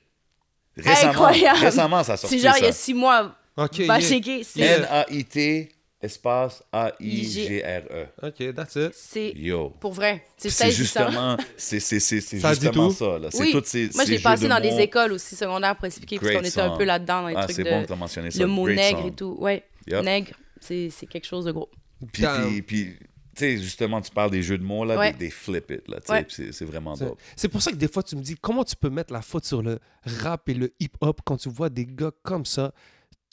Récemment, 0.76 1.10
incroyable. 1.10 1.58
récemment, 1.58 2.02
ça 2.04 2.12
a 2.14 2.16
sorti 2.16 2.38
c'est 2.40 2.46
genre 2.48 2.56
il 2.58 2.64
y 2.64 2.68
a 2.68 2.72
six 2.72 2.94
mois. 2.94 3.34
Ok, 3.56 3.80
Va 3.80 3.98
yeah. 3.98 4.08
checker. 4.08 4.42
C'est 4.44 4.60
Yeah. 4.60 4.76
N-A-I-T 4.78 5.68
espace 6.02 6.62
A-I-G-R-E. 6.72 8.06
Ok, 8.22 8.54
that's 8.54 8.74
it. 8.76 8.90
c'est 8.94 9.32
Yo. 9.36 9.70
pour 9.80 9.92
vrai. 9.92 10.24
C'est 10.36 10.70
justement, 10.70 11.36
c'est, 11.56 11.80
c'est, 11.80 12.00
c'est, 12.00 12.20
c'est 12.20 12.40
Ça 12.40 12.54
justement 12.54 12.88
tout? 12.88 12.94
ça. 12.94 13.18
Là. 13.18 13.28
C'est 13.30 13.40
Oui. 13.42 13.52
toutes 13.52 13.66
ces, 13.66 13.88
Moi, 13.94 14.04
je 14.04 14.10
l'ai 14.12 14.18
passé 14.18 14.44
de 14.44 14.48
dans 14.48 14.60
des 14.60 14.70
mots. 14.72 14.78
écoles 14.78 15.12
aussi 15.12 15.36
secondaires 15.36 15.76
pour 15.76 15.86
expliquer, 15.86 16.18
parce 16.18 16.32
qu'on 16.32 16.42
était 16.42 16.60
un 16.60 16.76
peu 16.76 16.84
là-dedans 16.84 17.22
dans 17.22 17.28
les 17.28 17.34
Ah, 17.36 17.44
trucs 17.44 17.56
c'est 17.56 17.64
de 17.64 17.70
bon 17.70 17.82
que 17.82 17.86
tu 17.86 17.92
as 17.92 17.96
mentionné 17.96 18.30
ça. 18.30 18.38
le 18.40 18.46
mot 18.46 18.64
Great 18.64 18.76
nègre 18.76 18.98
song. 19.00 19.08
et 19.08 19.12
tout. 19.14 19.36
Ouais, 19.38 19.64
Yep. 19.86 20.04
nègre, 20.04 20.30
c'est 20.60 20.90
c'est 20.90 21.06
quelque 21.06 21.26
chose 21.26 21.44
de 21.44 21.52
gros. 21.52 21.68
Puis, 22.12 22.22
Damn. 22.22 22.48
puis, 22.48 22.62
puis, 22.62 22.96
tu 22.98 23.06
sais, 23.36 23.56
justement, 23.58 24.00
tu 24.00 24.10
parles 24.10 24.30
des 24.30 24.42
jeux 24.42 24.58
de 24.58 24.64
mots, 24.64 24.84
là, 24.84 24.98
Ouais. 24.98 25.12
des, 25.12 25.18
des 25.26 25.30
flip 25.30 25.70
it, 25.70 25.88
là, 25.88 25.98
Ouais. 26.08 26.26
c'est, 26.28 26.52
c'est 26.52 26.64
vraiment 26.64 26.94
dope. 26.94 27.18
C'est 27.36 27.48
pour 27.48 27.62
ça 27.62 27.70
que 27.70 27.76
des 27.76 27.88
fois, 27.88 28.02
tu 28.02 28.16
me 28.16 28.22
dis, 28.22 28.34
comment 28.40 28.64
tu 28.64 28.74
peux 28.76 28.90
mettre 28.90 29.12
la 29.12 29.22
faute 29.22 29.44
sur 29.44 29.62
le 29.62 29.78
rap 30.20 30.48
et 30.48 30.54
le 30.54 30.72
hip-hop 30.80 31.20
quand 31.24 31.36
tu 31.36 31.48
vois 31.48 31.68
des 31.70 31.86
gars 31.86 32.10
comme 32.22 32.44
ça, 32.44 32.72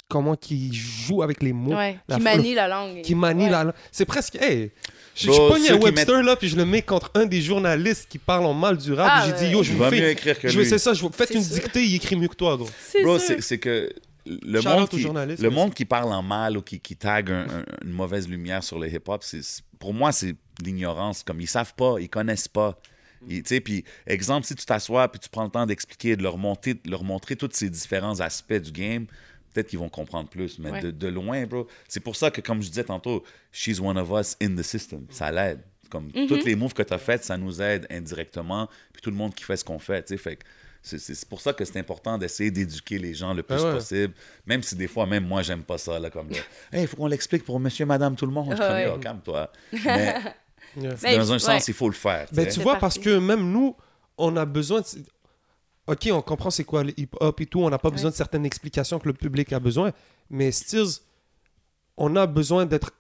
comment 0.09 0.35
qui 0.35 0.73
jouent 0.73 1.23
avec 1.23 1.41
les 1.41 1.53
mots, 1.53 1.75
Ouais, 1.75 1.97
la 2.09 2.17
qui 2.17 2.21
manie 2.23 2.53
la 2.55 2.67
langue. 2.67 3.01
qui 3.01 3.13
Ouais. 3.45 3.49
la... 3.49 3.73
C'est 3.91 4.05
presque... 4.05 4.35
Hey, 4.35 4.71
je, 5.15 5.23
je 5.23 5.27
Bro, 5.27 5.49
pogne 5.49 5.63
ceux 5.63 5.73
un 5.75 5.77
qui 5.77 5.83
Webster, 5.85 6.23
là, 6.23 6.35
puis 6.35 6.49
je 6.49 6.55
le 6.57 6.65
mets 6.65 6.81
contre 6.81 7.11
un 7.15 7.25
des 7.25 7.41
journalistes 7.41 8.07
qui 8.09 8.17
parlent 8.17 8.45
en 8.45 8.53
mal 8.53 8.77
du 8.77 8.91
rap, 8.93 9.09
Ah, 9.11 9.23
et 9.27 9.29
j'ai 9.39 9.45
dit, 9.45 9.51
yo, 9.53 9.63
Je 9.63 9.71
vous 9.73 9.79
vais 9.79 9.91
mieux 9.91 9.97
fais... 9.97 10.11
écrire 10.11 10.39
que 10.39 10.47
Je, 10.49 10.59
lui. 10.59 10.65
c'est 10.67 10.77
ça, 10.79 10.93
je 10.93 11.01
vous... 11.01 11.11
faites 11.13 11.29
une 11.31 11.43
sûr. 11.43 11.53
dictée, 11.55 11.83
il 11.85 11.95
écrit 11.95 12.15
mieux 12.15 12.27
que 12.27 12.35
toi, 12.35 12.57
gros. 12.57 12.69
C'est 12.81 13.03
Bro, 13.03 13.17
c'est, 13.19 13.57
que 13.59 13.89
le 14.25 14.61
monde, 14.61 14.89
qui, 14.89 15.03
le 15.41 15.49
monde 15.49 15.73
qui 15.73 15.85
parle 15.85 16.11
en 16.11 16.21
mal 16.21 16.57
ou 16.57 16.61
qui, 16.61 16.79
qui 16.79 16.95
tag 16.95 17.31
un- 17.31 17.41
un- 17.47 17.65
une 17.85 17.91
mauvaise 17.93 18.27
lumière 18.27 18.63
sur 18.63 18.77
le 18.79 18.87
hip-hop, 18.87 19.23
pour 19.79 19.93
moi, 19.93 20.11
c'est 20.11 20.35
l'ignorance. 20.63 21.23
Comme 21.23 21.39
ils 21.41 21.47
savent 21.47 21.73
pas, 21.75 21.95
ils 21.99 22.09
connaissent 22.09 22.47
pas. 22.47 22.77
Puis, 23.27 23.83
exemple, 24.07 24.45
si 24.47 24.55
tu 24.55 24.65
t'assois 24.65 25.09
puis 25.11 25.19
tu 25.19 25.29
prends 25.29 25.43
le 25.43 25.49
temps 25.49 25.65
d'expliquer, 25.65 26.15
de 26.15 26.23
leur, 26.23 26.37
monter, 26.37 26.75
de 26.75 26.89
leur 26.89 27.03
montrer 27.03 27.35
tous 27.35 27.49
ces 27.51 27.69
différents 27.69 28.19
aspects 28.21 28.53
du 28.53 28.71
game, 28.71 29.07
peut-être 29.53 29.67
qu'ils 29.67 29.79
vont 29.79 29.89
comprendre 29.89 30.29
plus. 30.29 30.59
Mais 30.59 30.71
Ouais. 30.71 30.81
de, 30.81 30.91
de 30.91 31.07
loin, 31.07 31.45
bro, 31.45 31.67
c'est 31.87 31.99
pour 31.99 32.15
ça 32.15 32.31
que, 32.31 32.41
comme 32.41 32.61
je 32.61 32.69
disais 32.69 32.83
tantôt, 32.83 33.23
she's 33.51 33.79
one 33.79 33.97
of 33.97 34.09
us 34.11 34.35
in 34.41 34.55
the 34.55 34.63
system. 34.63 35.05
Ça 35.09 35.31
l'aide. 35.31 35.61
Comme 35.89 36.09
Mm-hmm. 36.09 36.27
tous 36.27 36.45
les 36.45 36.55
moves 36.55 36.73
que 36.75 36.83
tu 36.83 36.93
as 36.93 36.99
faits, 36.99 37.23
ça 37.23 37.35
nous 37.37 37.61
aide 37.61 37.87
indirectement. 37.89 38.67
Puis 38.93 39.01
tout 39.01 39.09
le 39.09 39.15
monde 39.15 39.33
qui 39.33 39.43
fait 39.43 39.57
ce 39.57 39.65
qu'on 39.65 39.79
fait, 39.79 40.03
tu 40.03 40.13
sais. 40.13 40.17
Fait 40.17 40.35
que 40.35 40.43
c'est- 40.83 41.25
pour 41.27 41.41
ça 41.41 41.51
que 41.51 41.65
c'est 41.65 41.79
important 41.79 42.17
d'essayer 42.17 42.51
d'éduquer 42.51 42.99
les 42.99 43.13
gens 43.15 43.33
le 43.33 43.41
plus 43.43 43.57
Ah 43.59 43.63
ouais. 43.65 43.73
possible. 43.73 44.13
Même 44.45 44.61
si 44.61 44.75
des 44.75 44.87
fois, 44.87 45.05
même 45.07 45.25
moi, 45.25 45.41
j'aime 45.41 45.63
pas 45.63 45.77
ça. 45.79 45.99
Là, 45.99 46.09
comme, 46.11 46.29
il 46.73 46.87
faut 46.87 46.97
qu'on 46.97 47.07
l'explique 47.07 47.43
pour 47.43 47.59
monsieur, 47.59 47.85
madame, 47.87 48.15
tout 48.15 48.27
le 48.27 48.31
monde. 48.31 48.51
Je 48.51 48.57
comme, 48.57 48.71
Ouais. 48.71 48.85
Yo, 48.85 48.97
calme-toi. 48.99 49.51
Mais 49.85 50.15
Yeah. 50.77 50.93
Mais 51.01 51.17
dans 51.17 51.31
un 51.31 51.33
ouais. 51.33 51.39
sens, 51.39 51.67
il 51.67 51.73
faut 51.73 51.87
le 51.89 51.95
faire. 51.95 52.29
tu 52.29 52.35
Ben, 52.35 52.45
sais. 52.45 52.51
tu 52.51 52.59
vois, 52.59 52.73
parti. 52.77 52.99
parce 52.99 53.05
que 53.05 53.17
même 53.17 53.51
nous, 53.51 53.75
on 54.19 54.37
a 54.37 54.45
besoin 54.45 54.81
de... 54.81 54.85
Ok, 55.91 56.09
on 56.11 56.21
comprend 56.21 56.49
c'est 56.51 56.63
quoi 56.63 56.83
le 56.83 56.93
hip-hop 56.99 57.41
et 57.41 57.45
tout, 57.45 57.61
on 57.61 57.69
n'a 57.69 57.79
pas 57.79 57.89
besoin 57.89 58.11
de 58.11 58.15
certaines 58.15 58.45
explications 58.45 58.99
que 58.99 59.07
le 59.07 59.13
public 59.13 59.51
a 59.53 59.59
besoin, 59.59 59.91
mais 60.29 60.51
Stills, 60.51 60.99
on 61.97 62.15
a 62.15 62.27
besoin 62.27 62.65
d'être... 62.65 62.91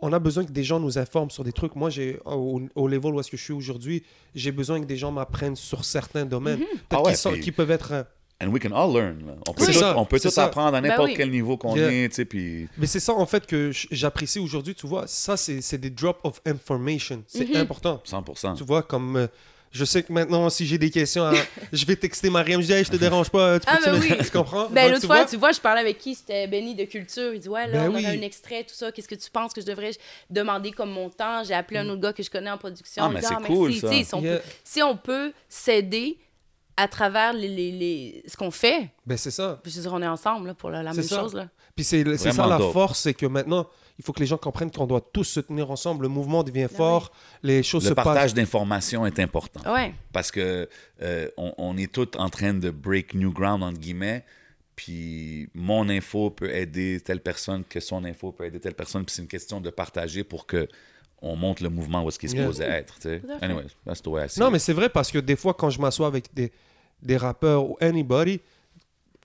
On 0.00 0.12
a 0.12 0.18
besoin 0.18 0.44
que 0.44 0.50
des 0.52 0.64
gens 0.64 0.80
nous 0.80 0.98
informent 0.98 1.30
sur 1.30 1.44
des 1.44 1.52
trucs. 1.52 1.76
Moi, 1.76 1.88
j'ai 1.88 2.18
au, 2.26 2.60
au 2.74 2.88
level 2.88 3.14
où 3.14 3.20
est-ce 3.20 3.30
que 3.30 3.36
je 3.38 3.42
suis 3.44 3.52
aujourd'hui, 3.54 4.02
j'ai 4.34 4.52
besoin 4.52 4.78
que 4.80 4.84
des 4.84 4.96
gens 4.98 5.10
m'apprennent 5.10 5.56
sur 5.56 5.84
certains 5.84 6.26
domaines. 6.26 6.58
Peut-être 6.58 6.74
Ah 6.90 6.98
ouais, 7.02 7.04
qu'ils 7.12 7.16
sont- 7.16 7.30
puis- 7.32 7.40
qui 7.40 7.52
peuvent 7.52 7.70
être... 7.70 7.92
euh, 7.92 8.02
And 8.42 8.48
we 8.48 8.60
can 8.60 8.72
all 8.72 8.92
learn. 8.92 9.24
là. 9.26 9.34
On 9.48 9.54
peut 9.54 9.64
C'est 9.64 9.72
tout, 9.78 9.84
on 9.96 10.04
peut 10.04 10.20
tout 10.20 10.28
apprendre 10.40 10.76
à 10.76 10.80
Ben 10.82 10.88
n'importe 10.90 11.10
oui. 11.10 11.14
quel 11.16 11.30
niveau 11.30 11.56
qu'on 11.56 11.74
Yeah. 11.76 11.90
est. 11.90 12.08
tu 12.10 12.16
sais, 12.16 12.24
Puis 12.26 12.68
Mais 12.76 12.86
c'est 12.86 13.00
ça, 13.00 13.14
en 13.14 13.24
fait, 13.24 13.46
que 13.46 13.70
j'apprécie 13.92 14.40
aujourd'hui, 14.40 14.74
tu 14.74 14.86
vois. 14.86 15.06
Ça, 15.06 15.36
c'est 15.38 15.78
des 15.78 15.90
drops 15.90 16.20
of 16.24 16.42
information. 16.44 17.22
C'est 17.28 17.48
Mhm. 17.48 17.56
important. 17.56 18.02
100%. 18.04 18.56
Tu 18.56 18.64
vois, 18.64 18.82
comme... 18.82 19.16
euh, 19.16 19.26
je 19.74 19.84
sais 19.84 20.02
que 20.04 20.12
maintenant, 20.12 20.48
si 20.48 20.64
j'ai 20.66 20.78
des 20.78 20.88
questions, 20.90 21.24
à- 21.24 21.34
je 21.72 21.84
vais 21.84 21.96
texter 21.96 22.30
Mariam, 22.30 22.60
je 22.62 22.66
dis, 22.66 22.72
Hey, 22.72 22.84
je 22.84 22.90
te 22.90 22.96
dérange 22.96 23.28
pas, 23.28 23.58
tu, 23.58 23.66
Ah, 23.68 23.78
ben 23.84 24.00
tu- 24.00 24.12
oui. 24.12 24.16
tu 24.24 24.30
comprends? 24.30 24.68
Ben, 24.70 24.88
l'autre 24.88 25.00
tu 25.00 25.06
fois, 25.08 25.16
vois, 25.16 25.24
tu 25.26 25.36
vois, 25.36 25.52
je 25.52 25.60
parlais 25.60 25.80
avec 25.80 25.98
qui? 25.98 26.14
C'était 26.14 26.46
Benny 26.46 26.74
de 26.74 26.84
Culture. 26.84 27.34
Il 27.34 27.40
dit 27.40 27.48
Ouais, 27.48 27.66
là, 27.66 27.72
Ben 27.80 27.90
on 27.90 27.94
oui. 27.96 28.04
aurait 28.06 28.16
un 28.16 28.22
extrait, 28.22 28.62
tout 28.62 28.74
ça. 28.74 28.92
Qu'est-ce 28.92 29.08
que 29.08 29.14
tu 29.16 29.30
penses 29.30 29.52
que 29.52 29.60
je 29.60 29.66
devrais 29.66 29.90
demander 30.30 30.70
comme 30.70 30.90
montant? 30.90 31.42
J'ai 31.44 31.54
appelé 31.54 31.80
un 31.80 31.88
autre 31.88 32.00
gars 32.00 32.12
que 32.12 32.22
je 32.22 32.30
connais 32.30 32.50
en 32.50 32.56
production. 32.58 33.02
Ah, 33.04 33.10
mais 33.12 33.20
c'est 33.20 33.30
merci. 33.30 33.46
cool, 33.46 33.72
Tu 33.72 33.78
ça. 33.80 33.90
Si 33.92 34.14
on, 34.14 34.22
Yeah. 34.22 34.36
peut, 34.38 34.42
si 34.62 34.82
on 34.82 34.96
peut 34.96 35.32
s'aider 35.48 36.18
à 36.76 36.88
travers 36.88 37.32
les, 37.32 37.48
les- 37.48 37.70
les- 37.72 38.22
ce 38.26 38.36
qu'on 38.36 38.50
fait, 38.50 38.88
Ben, 39.06 39.16
c'est 39.16 39.30
ça. 39.30 39.60
je 39.64 39.70
veux 39.70 39.82
dire, 39.82 39.92
on 39.92 40.02
est 40.02 40.06
ensemble 40.08 40.48
là, 40.48 40.54
pour 40.54 40.70
la, 40.70 40.82
même 40.82 41.02
ça. 41.02 41.20
chose. 41.20 41.34
Là. 41.34 41.48
Puis 41.76 41.84
c'est 41.84 42.04
c'est 42.16 42.32
ça 42.32 42.46
la 42.46 42.58
force, 42.58 43.00
c'est 43.00 43.14
que 43.14 43.26
maintenant, 43.26 43.68
il 43.98 44.04
faut 44.04 44.12
que 44.12 44.20
les 44.20 44.26
gens 44.26 44.38
comprennent 44.38 44.70
qu'on 44.70 44.86
doit 44.86 45.00
tous 45.12 45.24
se 45.24 45.40
tenir 45.40 45.70
ensemble. 45.70 46.02
Le 46.02 46.08
mouvement 46.08 46.42
devient 46.42 46.68
fort, 46.74 47.12
les 47.42 47.62
choses 47.62 47.84
Le 47.84 47.90
se 47.90 47.94
partage 47.94 48.14
passent. 48.22 48.34
d'informations 48.34 49.06
est 49.06 49.18
important. 49.20 49.72
Ouais. 49.72 49.94
Parce 50.12 50.30
que 50.32 50.68
euh, 51.02 51.28
on, 51.36 51.54
on 51.58 51.76
est 51.76 51.92
tous 51.92 52.08
en 52.18 52.28
train 52.28 52.54
de 52.54 52.70
break 52.70 53.14
new 53.14 53.32
ground, 53.32 53.62
entre 53.62 53.78
guillemets. 53.78 54.24
Puis 54.76 55.48
mon 55.54 55.88
info 55.88 56.30
peut 56.30 56.50
aider 56.52 57.00
telle 57.04 57.20
personne, 57.20 57.62
que 57.64 57.78
son 57.78 58.04
info 58.04 58.32
peut 58.32 58.44
aider 58.44 58.58
telle 58.58 58.74
personne. 58.74 59.04
Puis 59.04 59.14
c'est 59.14 59.22
une 59.22 59.28
question 59.28 59.60
de 59.60 59.70
partager 59.70 60.24
pour 60.24 60.46
que 60.46 60.66
on 61.22 61.36
monte 61.36 61.60
le 61.60 61.68
mouvement 61.70 62.02
où 62.04 62.08
est-ce 62.08 62.18
qu'il 62.18 62.28
est 62.30 62.34
Yeah. 62.34 62.42
supposé 62.42 62.64
être. 62.64 62.94
tu 62.96 63.02
sais. 63.02 63.20
Tout 63.20 63.30
à 63.30 63.38
fait. 63.38 63.44
Anyway, 63.44 63.64
that's 63.86 64.02
the 64.02 64.08
way 64.08 64.26
I 64.26 64.28
see 64.28 64.40
Non, 64.40 64.48
it. 64.48 64.52
mais 64.54 64.58
c'est 64.58 64.72
vrai 64.74 64.88
parce 64.88 65.10
que 65.12 65.18
des 65.18 65.36
fois, 65.36 65.54
quand 65.54 65.70
je 65.70 65.80
m'assois 65.80 66.06
avec 66.08 66.34
des, 66.34 66.52
des 67.00 67.16
rappeurs 67.16 67.64
ou 67.70 67.76
anybody, 67.80 68.40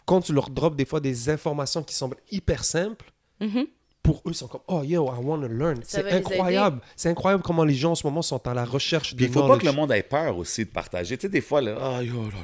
quand 0.06 0.22
tu 0.22 0.32
leur 0.34 0.50
drops 0.50 0.78
des 0.78 0.86
fois 0.86 1.00
des 1.00 1.30
informations 1.30 1.84
qui 1.84 1.96
semblent 1.96 2.18
hyper 2.32 2.64
simples, 2.64 3.12
Mhm. 3.42 3.66
Pour 4.04 4.18
eux, 4.26 4.32
ils 4.32 4.36
sont 4.36 4.48
comme 4.48 4.62
Oh, 4.68 4.82
yo, 4.84 5.08
I 5.08 5.24
want 5.24 5.42
to 5.42 5.48
learn. 5.48 5.82
C'est 5.84 6.10
incroyable. 6.12 6.82
C'est 6.96 7.10
incroyable 7.10 7.44
comment 7.44 7.64
les 7.64 7.74
gens 7.74 7.92
en 7.92 7.96
ce 7.96 8.06
moment 8.06 8.22
sont 8.22 8.46
à 8.48 8.54
la 8.54 8.66
recherche 8.66 9.16
de 9.16 9.24
il 9.24 9.32
faut 9.32 9.48
pas 9.48 9.58
que 9.58 9.66
le 9.66 9.72
monde 9.72 9.92
ait 9.92 10.04
peur 10.04 10.38
aussi 10.38 10.66
de 10.66 10.70
partager. 10.70 11.18
Tu 11.18 11.24
sais, 11.24 11.30
des 11.30 11.42
fois, 11.42 11.62
là, 11.62 11.76
ah, 11.80 12.04
yo, 12.04 12.14
là, 12.14 12.38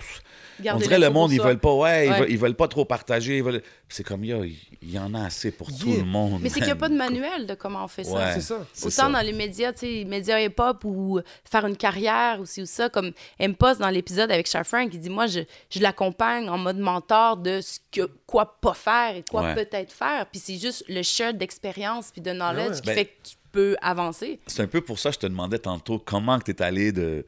on 0.74 0.78
dirait 0.78 1.00
le 1.00 1.10
monde, 1.10 1.32
ils 1.32 1.42
veulent 1.42 1.60
pas, 1.60 1.74
ouais, 1.74 2.08
Ils, 2.08 2.14
veulent, 2.14 2.32
ils 2.32 2.38
veulent 2.38 2.56
pas 2.56 2.68
trop 2.68 2.86
partager. 2.86 3.38
ils 3.38 3.44
veulent- 3.44 3.62
C'est 3.90 4.04
comme, 4.04 4.24
il 4.24 4.56
il 4.82 4.92
y 4.92 5.00
en 5.00 5.14
a 5.14 5.26
assez 5.26 5.52
pour 5.52 5.68
tout 5.76 5.92
le 5.94 6.04
monde. 6.04 6.40
Mais 6.42 6.50
c'est 6.50 6.56
qu'il 6.60 6.66
n'y 6.66 6.72
a 6.72 6.76
pas 6.76 6.90
de 6.90 6.96
manuel 6.98 7.46
de 7.48 7.54
comment 7.56 7.84
on 7.84 7.88
fait 7.88 8.04
ça. 8.04 8.14
Ouais, 8.14 8.32
C'est 8.36 8.42
ça. 8.42 8.56
Autant 8.82 8.90
ça. 8.90 9.10
dans 9.10 9.22
les 9.22 9.34
médias, 9.34 9.74
tu 9.74 9.80
sais, 9.80 10.04
médias 10.06 10.40
hip-hop 10.40 10.84
ou 10.86 11.20
faire 11.50 11.66
une 11.66 11.78
carrière 11.78 12.40
ou 12.40 12.46
ci 12.46 12.62
ou 12.62 12.66
ça, 12.66 12.90
comme 12.90 13.12
M-Post 13.40 13.80
dans 13.80 13.90
l'épisode 13.90 14.32
avec 14.32 14.48
Char 14.50 14.66
Frank, 14.66 14.90
il 14.94 15.00
dit 15.00 15.10
Moi, 15.10 15.28
je, 15.28 15.40
je 15.70 15.80
l'accompagne 15.82 16.50
en 16.50 16.58
mode 16.58 16.78
mentor 16.78 17.38
de 17.38 17.62
ce 17.62 17.80
que, 17.92 18.10
quoi 18.26 18.58
pas 18.62 18.74
faire 18.74 19.16
et 19.18 19.24
quoi 19.30 19.42
Ouais. 19.44 19.56
peut-être 19.56 19.92
faire. 19.92 20.26
Puis 20.32 20.40
c'est 20.40 20.58
juste 20.58 20.84
le 20.88 21.02
share 21.04 21.34
d'expérience 21.34 22.10
puis 22.12 22.22
de 22.22 22.32
knowledge 22.32 22.70
Ouais. 22.76 22.80
qui 22.82 22.86
Ben- 22.88 22.96
fait 22.96 23.06
que 23.06 23.12
tu 23.24 23.36
peux 23.52 23.76
avancer. 23.82 24.40
C'est 24.48 24.62
un 24.64 24.68
peu 24.68 24.82
pour 24.82 25.00
ça 25.00 25.10
que 25.10 25.16
je 25.16 25.20
te 25.20 25.28
demandais 25.28 25.60
tantôt 25.60 25.98
comment 26.00 26.38
tu 26.40 26.52
es 26.52 26.62
allé 26.62 26.92
de 26.92 27.26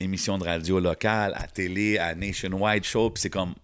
émission 0.00 0.38
de 0.38 0.44
radio 0.44 0.80
locale 0.80 1.32
à 1.36 1.46
télé 1.46 1.98
à 1.98 2.14
Nationwide 2.14 2.84
Show. 2.84 3.10
Puis 3.10 3.22
c'est 3.22 3.30
comme. 3.30 3.54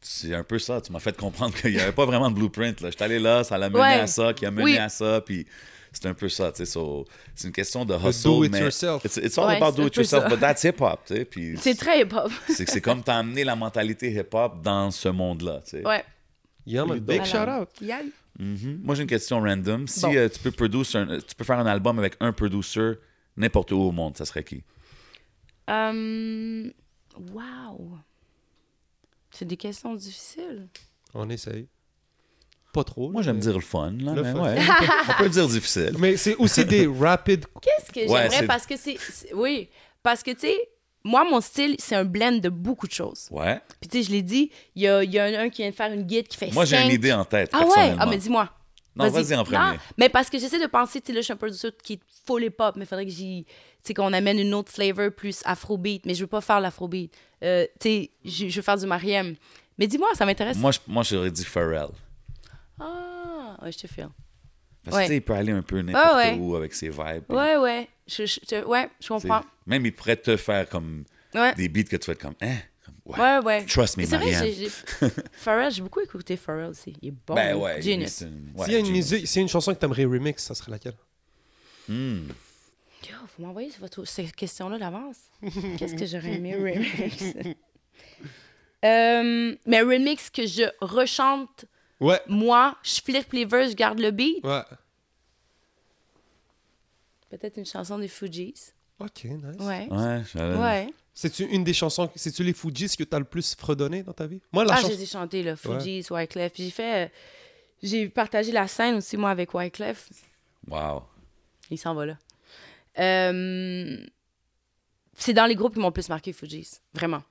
c'est 0.00 0.34
un 0.34 0.44
peu 0.44 0.58
ça. 0.58 0.80
Tu 0.80 0.92
m'as 0.92 1.00
fait 1.00 1.16
comprendre 1.16 1.54
qu'il 1.54 1.72
n'y 1.72 1.80
avait 1.80 1.92
pas 1.92 2.04
vraiment 2.06 2.30
de 2.30 2.34
blueprint. 2.36 2.80
Là. 2.80 2.90
J'étais 2.90 3.04
allé 3.04 3.18
là, 3.18 3.44
ça 3.44 3.56
l'a 3.58 3.68
mené 3.70 3.80
Ouais. 3.80 4.00
à 4.00 4.06
ça, 4.06 4.32
qui 4.34 4.44
a 4.46 4.50
mené 4.50 4.64
Oui. 4.64 4.78
à 4.78 4.88
ça, 4.88 5.20
puis 5.24 5.46
c'est 5.92 6.06
un 6.06 6.14
peu 6.14 6.28
ça, 6.28 6.50
tu 6.50 6.58
sais. 6.58 6.66
so, 6.66 7.04
c'est 7.36 7.46
une 7.46 7.52
question 7.52 7.84
de 7.84 7.94
do 7.96 8.08
hustle, 8.08 8.44
it 8.46 8.52
mais 8.52 8.60
yourself. 8.60 9.04
It's, 9.04 9.16
it's 9.16 9.38
all 9.38 9.46
Ouais, 9.46 9.56
about 9.56 9.76
c'est 9.76 9.80
do 9.82 9.86
it 9.86 9.96
yourself, 9.96 10.22
ça. 10.24 10.28
but 10.28 10.40
that's 10.40 10.64
hip-hop, 10.64 11.00
tu 11.06 11.14
sais. 11.14 11.24
Puis 11.24 11.56
C'est 11.60 11.76
très 11.76 12.00
hip-hop. 12.02 12.30
c'est, 12.48 12.68
c'est 12.68 12.80
comme 12.80 13.02
t'as 13.02 13.18
amené 13.18 13.44
la 13.44 13.54
mentalité 13.56 14.10
hip-hop 14.12 14.60
dans 14.62 14.90
ce 14.90 15.08
monde-là, 15.08 15.60
tu 15.64 15.70
sais. 15.78 15.86
Ouais. 15.86 16.04
Yeah, 16.66 16.84
man. 16.84 16.98
Big 16.98 17.24
shout 17.24 17.36
out. 17.48 17.68
Yeah. 17.80 18.00
Mhm. 18.38 18.80
Moi, 18.82 18.94
j'ai 18.96 19.02
une 19.02 19.08
question 19.08 19.40
random. 19.40 19.86
Si 19.86 20.00
Bon. 20.00 20.12
euh, 20.16 20.28
tu 20.28 20.40
peux 20.40 20.48
un- 20.98 21.18
tu 21.20 21.34
peux 21.36 21.44
faire 21.44 21.58
un 21.60 21.66
album 21.66 21.98
avec 22.00 22.14
un 22.20 22.32
producer 22.32 22.94
n'importe 23.36 23.70
où 23.72 23.76
au 23.80 23.92
monde, 23.92 24.16
ça 24.16 24.24
serait 24.24 24.42
qui? 24.44 24.62
Um, 25.68 26.70
wow. 27.32 27.98
C'est 29.30 29.44
des 29.46 29.56
questions 29.56 29.94
difficiles. 29.94 30.68
On 31.14 31.28
essaye. 31.30 31.66
Pas 32.72 32.84
trop. 32.84 33.10
Moi, 33.10 33.22
j'aime 33.22 33.36
mais- 33.36 33.42
dire 33.42 33.54
le 33.54 33.60
fun, 33.60 33.92
là, 34.00 34.12
Le 34.14 34.22
mais 34.22 34.32
fun. 34.32 34.42
ouais. 34.42 34.58
on 35.08 35.22
peut 35.22 35.28
dire 35.28 35.46
difficile. 35.48 35.94
Mais 35.98 36.16
c'est 36.16 36.34
aussi 36.36 36.64
des 36.64 36.86
rapid. 36.86 37.44
Qu'est-ce 37.62 37.90
que 37.92 38.10
Ouais, 38.10 38.28
j'aimerais 38.30 38.46
parce 38.46 38.66
que 38.66 38.76
c'est. 38.76 38.96
Oui. 39.34 39.68
Parce 40.02 40.22
que, 40.22 40.32
tu 40.32 40.40
sais, 40.40 40.68
moi, 41.04 41.24
mon 41.28 41.40
style, 41.40 41.76
c'est 41.78 41.94
un 41.94 42.04
blend 42.04 42.40
de 42.40 42.48
beaucoup 42.48 42.86
de 42.86 42.92
choses. 42.92 43.28
Ouais. 43.30 43.60
Puis, 43.80 43.88
tu 43.88 43.98
sais, 43.98 44.04
je 44.04 44.10
l'ai 44.10 44.22
dit, 44.22 44.50
il 44.74 44.82
y 44.82 44.88
a, 44.88 45.02
y 45.04 45.18
a 45.18 45.24
un 45.40 45.48
qui 45.50 45.62
vient 45.62 45.70
de 45.70 45.74
faire 45.74 45.92
une 45.92 46.02
guide 46.02 46.26
qui 46.28 46.36
fait 46.36 46.50
Moi, 46.52 46.64
j'ai 46.64 46.82
une 46.82 46.90
idée 46.92 47.12
en 47.12 47.24
tête, 47.24 47.50
Ah 47.52 47.64
ouais? 47.64 47.94
Ah, 47.98 48.06
mais 48.06 48.16
dis-moi. 48.18 48.50
Non, 48.96 49.08
vas-y 49.08 49.34
en 49.34 49.42
premier. 49.44 49.76
mais 49.98 50.08
parce 50.08 50.30
que 50.30 50.38
j'essaie 50.38 50.60
de 50.60 50.66
penser, 50.66 51.00
tu 51.00 51.08
sais, 51.08 51.12
là, 51.12 51.20
je 51.20 51.24
suis 51.24 51.32
un 51.32 51.36
producer 51.36 51.68
qui 51.82 51.94
est 51.94 52.00
full 52.26 52.44
hip-hop, 52.44 52.76
mais 52.76 52.84
il 52.84 52.86
faudrait 52.88 53.04
que 53.06 53.10
j'y. 53.10 53.44
Tu 53.44 53.52
sais, 53.88 53.94
qu'on 53.94 54.12
amène 54.12 54.38
une 54.38 54.54
autre 54.54 54.70
flavor 54.72 55.10
plus 55.10 55.40
afrobeat, 55.44 56.06
mais 56.06 56.14
je 56.14 56.20
veux 56.22 56.26
pas 56.28 56.40
faire 56.40 56.60
l'afrobeat. 56.60 57.12
Euh, 57.42 57.66
tu 57.80 57.88
sais, 57.88 58.10
je 58.24 58.48
je 58.48 58.56
veux 58.56 58.62
faire 58.62 58.78
du 58.78 58.86
Mariem. 58.86 59.34
Mais 59.78 59.86
dis-moi, 59.88 60.08
ça 60.14 60.24
m'intéresse. 60.24 60.56
Moi, 60.86 61.02
j'aurais 61.02 61.30
dit 61.32 61.44
Pharrell. 61.44 61.88
Ah, 62.80 63.56
ouais, 63.62 63.72
je 63.72 63.78
te 63.78 63.86
file. 63.86 64.08
Parce 64.84 64.96
Ouais. 64.96 65.02
que, 65.02 65.06
tu 65.06 65.12
sais, 65.12 65.16
il 65.16 65.22
peut 65.22 65.32
aller 65.32 65.52
un 65.52 65.62
peu 65.62 65.80
n'importe 65.80 66.04
Ah 66.06 66.16
ouais. 66.16 66.36
où 66.38 66.54
avec 66.56 66.74
ses 66.74 66.90
vibes. 66.90 67.24
Ouais, 67.30 67.56
ouais. 67.56 67.88
Je, 68.06 68.26
je, 68.26 68.38
je- 68.48 68.64
ouais, 68.64 68.88
je 69.00 69.08
comprends. 69.08 69.42
Même, 69.66 69.86
il 69.86 69.92
pourrait 69.92 70.16
te 70.16 70.36
faire 70.36 70.68
comme 70.68 71.04
des 71.56 71.68
beats 71.68 71.84
que 71.84 71.96
tu 71.96 72.04
fais 72.04 72.14
comme, 72.16 72.34
hein? 72.42 72.56
Comme, 72.56 72.64
ouais. 73.06 73.18
Ouais, 73.18 73.38
ouais. 73.38 73.66
Trust 73.66 73.96
me, 73.96 74.04
C'est 74.06 74.16
vrai, 74.16 74.32
j'ai. 74.32 74.54
j'ai- 75.00 75.08
Pharrell, 75.32 75.70
j'ai 75.70 75.82
beaucoup 75.82 76.00
écouté 76.00 76.36
Pharrell 76.36 76.70
aussi. 76.70 76.94
Il 77.02 77.08
est 77.08 77.14
bon. 77.26 77.34
Ben 77.34 77.56
ouais. 77.56 77.80
Genius. 77.82 78.10
c'est 78.12 78.24
une- 78.26 78.52
ouais, 78.56 78.64
S'il 78.64 78.72
y 78.72 78.76
a 78.76 78.78
une 78.80 78.86
genius. 78.86 79.10
musique, 79.12 79.26
s'il 79.28 79.36
y 79.36 79.38
a 79.40 79.42
une 79.42 79.48
chanson 79.48 79.74
que 79.74 79.78
t'aimerais 79.78 80.04
remix, 80.04 80.42
ça 80.42 80.54
serait 80.54 80.70
laquelle? 80.72 80.94
Hmm. 81.88 82.28
Yo, 83.02 83.16
faut 83.36 83.42
m'envoyer 83.42 83.70
votre- 83.80 84.04
ces 84.06 84.24
questions-là 84.24 84.78
d'avance. 84.78 85.16
Qu'est-ce 85.78 85.94
que 85.94 86.06
j'aurais 86.06 86.34
aimé 86.34 86.54
remix? 86.56 87.56
Euh, 88.84 89.56
mais 89.66 89.80
remix 89.82 90.30
que 90.30 90.46
je 90.46 90.62
rechante, 90.80 91.64
Ouais. 92.00 92.20
moi, 92.28 92.76
je 92.82 93.00
flip 93.02 93.32
les 93.32 93.44
verses, 93.44 93.70
je 93.70 93.76
garde 93.76 93.98
le 93.98 94.10
beat. 94.10 94.44
Ouais. 94.44 94.62
Peut-être 97.30 97.56
une 97.56 97.66
chanson 97.66 97.98
des 97.98 98.08
Fujis. 98.08 98.54
Ok, 99.00 99.24
nice. 99.24 99.56
Ouais. 99.60 99.88
Ouais, 99.90 100.22
j'allais- 100.32 100.56
Ouais. 100.56 100.88
C'est-tu 101.16 101.44
une 101.44 101.62
des 101.62 101.72
chansons, 101.72 102.10
c'est-tu 102.16 102.42
les 102.42 102.52
Fujis 102.52 102.96
que 102.96 103.04
t'as 103.04 103.20
le 103.20 103.24
plus 103.24 103.54
fredonné 103.54 104.02
dans 104.02 104.12
ta 104.12 104.26
vie? 104.26 104.40
Moi, 104.52 104.64
la 104.64 104.72
Ah, 104.72 104.76
je 104.76 104.80
chanson. 104.82 104.94
les 104.94 105.02
ai 105.02 105.06
chantés, 105.06 105.42
là. 105.44 105.54
Fujis, 105.56 106.04
Wyclef. 106.10 106.52
J'ai 106.56 106.70
fait. 106.70 107.04
euh, 107.06 107.08
J'ai 107.82 108.08
partagé 108.08 108.50
la 108.50 108.66
scène 108.66 108.96
aussi, 108.96 109.16
moi, 109.16 109.30
avec 109.30 109.54
Wyclef. 109.54 110.08
Wow. 110.68 111.04
Il 111.70 111.78
s'en 111.78 111.94
va 111.94 112.06
là. 112.06 112.16
Euh, 112.98 113.96
c'est 115.16 115.32
dans 115.32 115.46
les 115.46 115.54
groupes 115.54 115.74
qui 115.74 115.80
m'ont 115.80 115.88
le 115.88 115.92
plus 115.92 116.08
marqué, 116.08 116.32
Fujis. 116.32 116.78
Vraiment. 116.92 117.22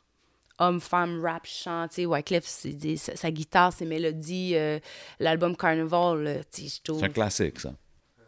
Homme, 0.60 0.80
femme, 0.80 1.20
rap, 1.26 1.46
chant, 1.46 1.88
tu 1.90 1.96
sais, 1.96 2.06
Wyclef, 2.06 2.66
des- 2.68 2.96
sa, 2.98 3.16
sa 3.16 3.32
guitare, 3.32 3.74
ses 3.74 3.86
mélodies, 3.86 4.56
euh, 4.56 4.80
l'album 5.20 5.58
Carnival, 5.58 6.24
là, 6.24 6.36
tu 6.46 6.62
sais, 6.70 6.76
je 6.78 6.82
trouve... 6.84 7.00
C'est 7.00 7.08
un 7.08 7.10
classique, 7.10 7.60
ça. 7.60 7.74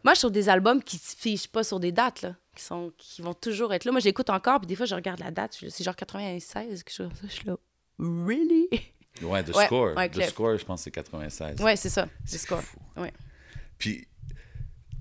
Moi, 0.04 0.14
je 0.16 0.20
trouve 0.20 0.32
des 0.32 0.50
albums 0.50 0.82
qui 0.84 0.98
se 0.98 1.16
fichent 1.16 1.48
pas 1.48 1.64
sur 1.64 1.80
des 1.80 1.92
dates, 1.92 2.24
là, 2.24 2.36
qui, 2.56 2.64
sont, 2.64 2.92
qui 2.98 3.22
vont 3.22 3.34
toujours 3.34 3.74
être 3.74 3.86
là. 3.86 3.92
Moi, 3.92 4.00
je 4.00 4.06
l'écoute 4.06 4.30
encore, 4.30 4.60
puis 4.60 4.68
des 4.68 4.76
fois, 4.76 4.86
je 4.86 4.96
regarde 4.96 5.20
la 5.20 5.32
date, 5.32 5.58
c'est 5.70 5.84
genre 5.84 5.96
96, 5.96 6.84
quelque 6.84 6.94
chose 6.96 7.08
comme 7.10 7.16
ça, 7.18 7.28
je 7.28 7.34
suis 7.34 7.46
là, 7.48 7.58
really? 8.00 8.68
Ouais, 9.22 9.42
The 9.44 9.56
Ouais, 9.56 9.66
Score. 9.68 9.96
ouais, 9.96 10.10
The 10.10 10.14
Clef. 10.14 10.30
Score, 10.32 10.58
je 10.58 10.66
pense 10.66 10.82
que 10.82 10.84
c'est 10.86 10.92
96. 10.92 11.62
Ouais, 11.62 11.76
c'est 11.78 11.88
ça, 11.90 12.04
le 12.04 12.12
C'est 12.26 12.38
score. 12.38 12.62
fou. 12.62 12.78
Ouais. 12.98 13.14
Puis, 13.78 14.06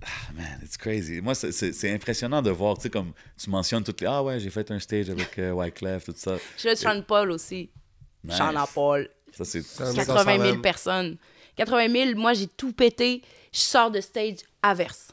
ah, 0.02 0.32
man, 0.34 0.60
it's 0.62 0.76
crazy. 0.76 1.20
Moi, 1.20 1.34
c'est- 1.34 1.92
impressionnant 1.92 2.40
de 2.40 2.50
voir, 2.50 2.76
tu 2.76 2.82
sais, 2.82 2.90
comme 2.90 3.12
tu 3.36 3.50
mentionnes 3.50 3.82
toutes 3.82 4.00
les. 4.02 4.06
Ah 4.06 4.22
ouais, 4.22 4.38
j'ai 4.38 4.50
fait 4.50 4.70
un 4.70 4.78
stage 4.78 5.10
avec 5.10 5.36
euh, 5.40 5.50
Wyclef, 5.52 6.04
tout 6.04 6.14
ça. 6.16 6.36
Je 6.54 6.58
suis 6.60 6.68
là 6.68 6.74
de 6.74 6.78
Sean 6.78 7.02
Paul 7.02 7.32
aussi. 7.32 7.70
Nice. 8.22 8.36
Sean 8.36 8.52
Paul. 8.72 9.08
Ça, 9.32 9.44
c'est. 9.44 9.62
Ça 9.62 9.90
me- 9.90 9.96
80 9.96 10.24
000 10.36 10.42
même. 10.52 10.62
personnes. 10.62 11.16
80 11.56 11.88
000, 11.90 12.16
moi, 12.20 12.34
j'ai 12.34 12.46
tout 12.46 12.72
pété. 12.72 13.20
Je 13.52 13.58
sors 13.58 13.90
de 13.90 14.00
stage 14.00 14.36
averse. 14.62 15.08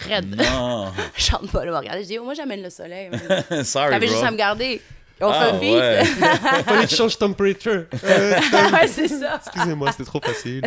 Raide. 0.00 0.34
Non. 0.36 0.92
Je 1.16 1.22
chante 1.22 1.50
pas, 1.50 1.64
là, 1.64 1.72
m'a 1.72 1.78
regardé. 1.80 2.02
Je 2.02 2.08
dis, 2.08 2.18
oh, 2.18 2.24
moi, 2.24 2.34
j'amène 2.34 2.62
le 2.62 2.70
soleil. 2.70 3.10
Sorry, 3.64 3.90
T'avais 3.90 4.06
juste 4.08 4.22
à 4.22 4.30
me 4.30 4.36
garder. 4.36 4.80
On 5.20 5.26
Ah, 5.30 5.52
fait 5.58 5.74
ouais. 5.74 6.02
Il 6.04 6.14
fallait 6.64 6.84
que 6.84 6.90
je 6.90 6.94
change 6.96 7.18
temperature. 7.18 7.86
Euh, 8.04 8.34
ouais, 8.72 8.86
c'est 8.86 9.08
ça. 9.08 9.40
Excusez-moi, 9.44 9.90
c'était 9.90 10.04
trop 10.04 10.20
facile. 10.20 10.62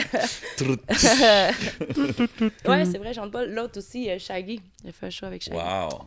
Ouais, 2.66 2.86
c'est 2.86 2.98
vrai, 2.98 3.14
chante 3.14 3.32
pas. 3.32 3.46
L'autre 3.46 3.80
aussi, 3.80 4.10
euh, 4.10 4.20
Shaggy. 4.20 4.62
J'ai 4.84 4.92
fait 4.92 5.06
un 5.06 5.10
show 5.10 5.26
avec 5.26 5.42
Shaggy. 5.44 5.56
Wow. 5.58 6.06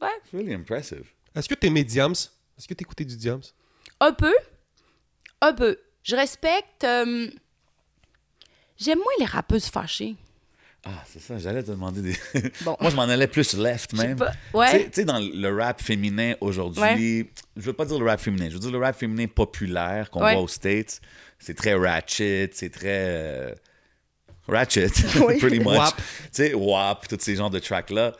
Ouais. 0.00 0.08
Really 0.32 0.54
impressive. 0.54 1.04
Est-ce 1.34 1.48
que 1.48 1.54
t'aimais 1.54 1.84
Diams? 1.84 2.14
Est-ce 2.58 2.66
que 2.66 2.74
t'écoutais 2.74 3.04
du 3.04 3.16
Diams? 3.16 3.42
Un 4.00 4.12
peu. 4.12 4.32
Un 5.42 5.52
peu. 5.52 5.78
Je 6.02 6.16
respecte. 6.16 6.84
euh, 6.84 7.28
J'aime 8.78 8.98
moins 8.98 9.12
les 9.18 9.26
rappeuses 9.26 9.66
fâchées. 9.66 10.16
Ah, 10.84 11.04
c'est 11.06 11.20
ça, 11.20 11.36
j'allais 11.38 11.62
te 11.62 11.70
demander 11.70 12.00
des. 12.00 12.14
Bon. 12.64 12.74
Moi, 12.80 12.90
je 12.90 12.96
m'en 12.96 13.02
allais 13.02 13.26
plus 13.26 13.52
left 13.54 13.92
même. 13.92 14.16
pas. 14.16 14.30
Tu 14.30 14.32
sais- 14.32 14.56
Ouais. 14.56 14.84
Tu 14.86 14.90
sais, 14.94 15.04
dans 15.04 15.18
le 15.18 15.54
rap 15.54 15.82
féminin 15.82 16.34
aujourd'hui, 16.40 16.80
Ouais. 16.82 17.26
je 17.56 17.62
veux 17.62 17.72
pas 17.74 17.84
dire 17.84 17.98
le 17.98 18.06
rap 18.06 18.18
féminin, 18.20 18.48
je 18.48 18.54
veux 18.54 18.60
dire 18.60 18.70
le 18.70 18.78
rap 18.78 18.96
féminin 18.98 19.26
populaire 19.26 20.10
qu'on 20.10 20.22
Ouais. 20.24 20.32
voit 20.34 20.42
aux 20.42 20.48
States. 20.48 21.00
C'est 21.38 21.54
très 21.54 21.74
ratchet, 21.74 22.48
c'est 22.54 22.70
très. 22.70 22.86
euh, 22.88 23.54
ratchet, 24.48 24.88
Oui. 25.26 25.38
pretty 25.38 25.58
much. 25.58 25.76
Wap. 25.76 25.96
Tu 25.96 26.02
sais, 26.32 26.54
WAP, 26.54 27.08
tous 27.08 27.18
ces 27.20 27.36
genres 27.36 27.50
de 27.50 27.58
tracks-là. 27.58 28.14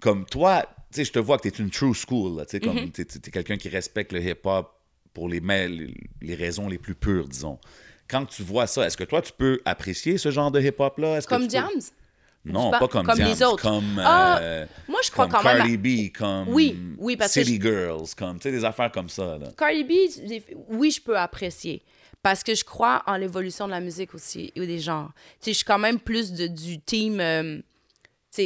Comme 0.00 0.24
toi, 0.26 0.62
tu 0.92 0.96
sais, 0.96 1.04
je 1.04 1.12
te 1.12 1.18
vois 1.18 1.38
que 1.38 1.48
tu 1.48 1.54
es 1.54 1.64
une 1.64 1.70
true 1.70 1.94
school, 1.94 2.40
tu 2.42 2.50
sais, 2.50 2.60
comme 2.60 2.76
Mm-hmm. 2.76 2.92
tu 2.92 3.28
es, 3.28 3.30
quelqu'un 3.30 3.56
qui 3.56 3.68
respecte 3.68 4.12
le 4.12 4.20
hip-hop 4.22 4.68
pour 5.14 5.28
les, 5.28 5.40
les, 5.40 5.94
les 6.22 6.34
raisons 6.34 6.68
les 6.68 6.78
plus 6.78 6.94
pures, 6.94 7.28
disons. 7.28 7.58
Quand 8.08 8.26
tu 8.26 8.42
vois 8.42 8.66
ça, 8.66 8.86
est-ce 8.86 8.96
que 8.96 9.04
toi, 9.04 9.22
tu 9.22 9.30
peux 9.36 9.60
apprécier 9.64 10.18
ce 10.18 10.30
genre 10.32 10.50
de 10.50 10.60
hip-hop-là? 10.60 11.20
Comme 11.22 11.42
tu 11.42 11.48
peux- 11.48 11.52
Jams. 11.52 11.80
Non, 12.44 12.70
pas- 12.70 12.88
comme, 12.88 13.04
comme 13.06 13.14
Diams, 13.16 13.28
les 13.28 13.42
autres. 13.42 13.62
Comme, 13.62 14.00
Ah, 14.02 14.38
euh, 14.40 14.66
moi, 14.88 15.00
je 15.04 15.10
crois 15.10 15.26
comme 15.28 15.40
quand 15.42 15.44
même 15.44 15.58
Cardi 15.58 15.76
B, 15.76 16.12
comme 16.16 16.48
Oui, 16.48 16.78
oui, 16.98 17.16
parce 17.16 17.34
que 17.34 17.44
City 17.44 17.56
je- 17.56 17.68
Girls, 17.68 18.06
comme, 18.16 18.38
tu 18.38 18.44
sais, 18.44 18.50
des 18.52 18.64
affaires 18.64 18.90
comme 18.90 19.08
ça. 19.10 19.36
Là. 19.38 19.48
Cardi 19.56 19.84
B, 19.84 19.92
oui, 20.68 20.90
je 20.90 21.00
peux 21.02 21.18
apprécier. 21.18 21.82
Parce 22.22 22.42
que 22.42 22.54
je 22.54 22.64
crois 22.64 23.02
en 23.06 23.16
l'évolution 23.16 23.66
de 23.66 23.70
la 23.70 23.80
musique 23.80 24.14
aussi, 24.14 24.52
et 24.54 24.66
des 24.66 24.78
genres. 24.78 25.10
Tu 25.14 25.44
sais, 25.46 25.50
je 25.52 25.56
suis 25.56 25.64
quand 25.64 25.78
même 25.78 25.98
plus 25.98 26.32
de, 26.32 26.46
du 26.46 26.78
team, 26.80 27.18
euh, 27.20 27.58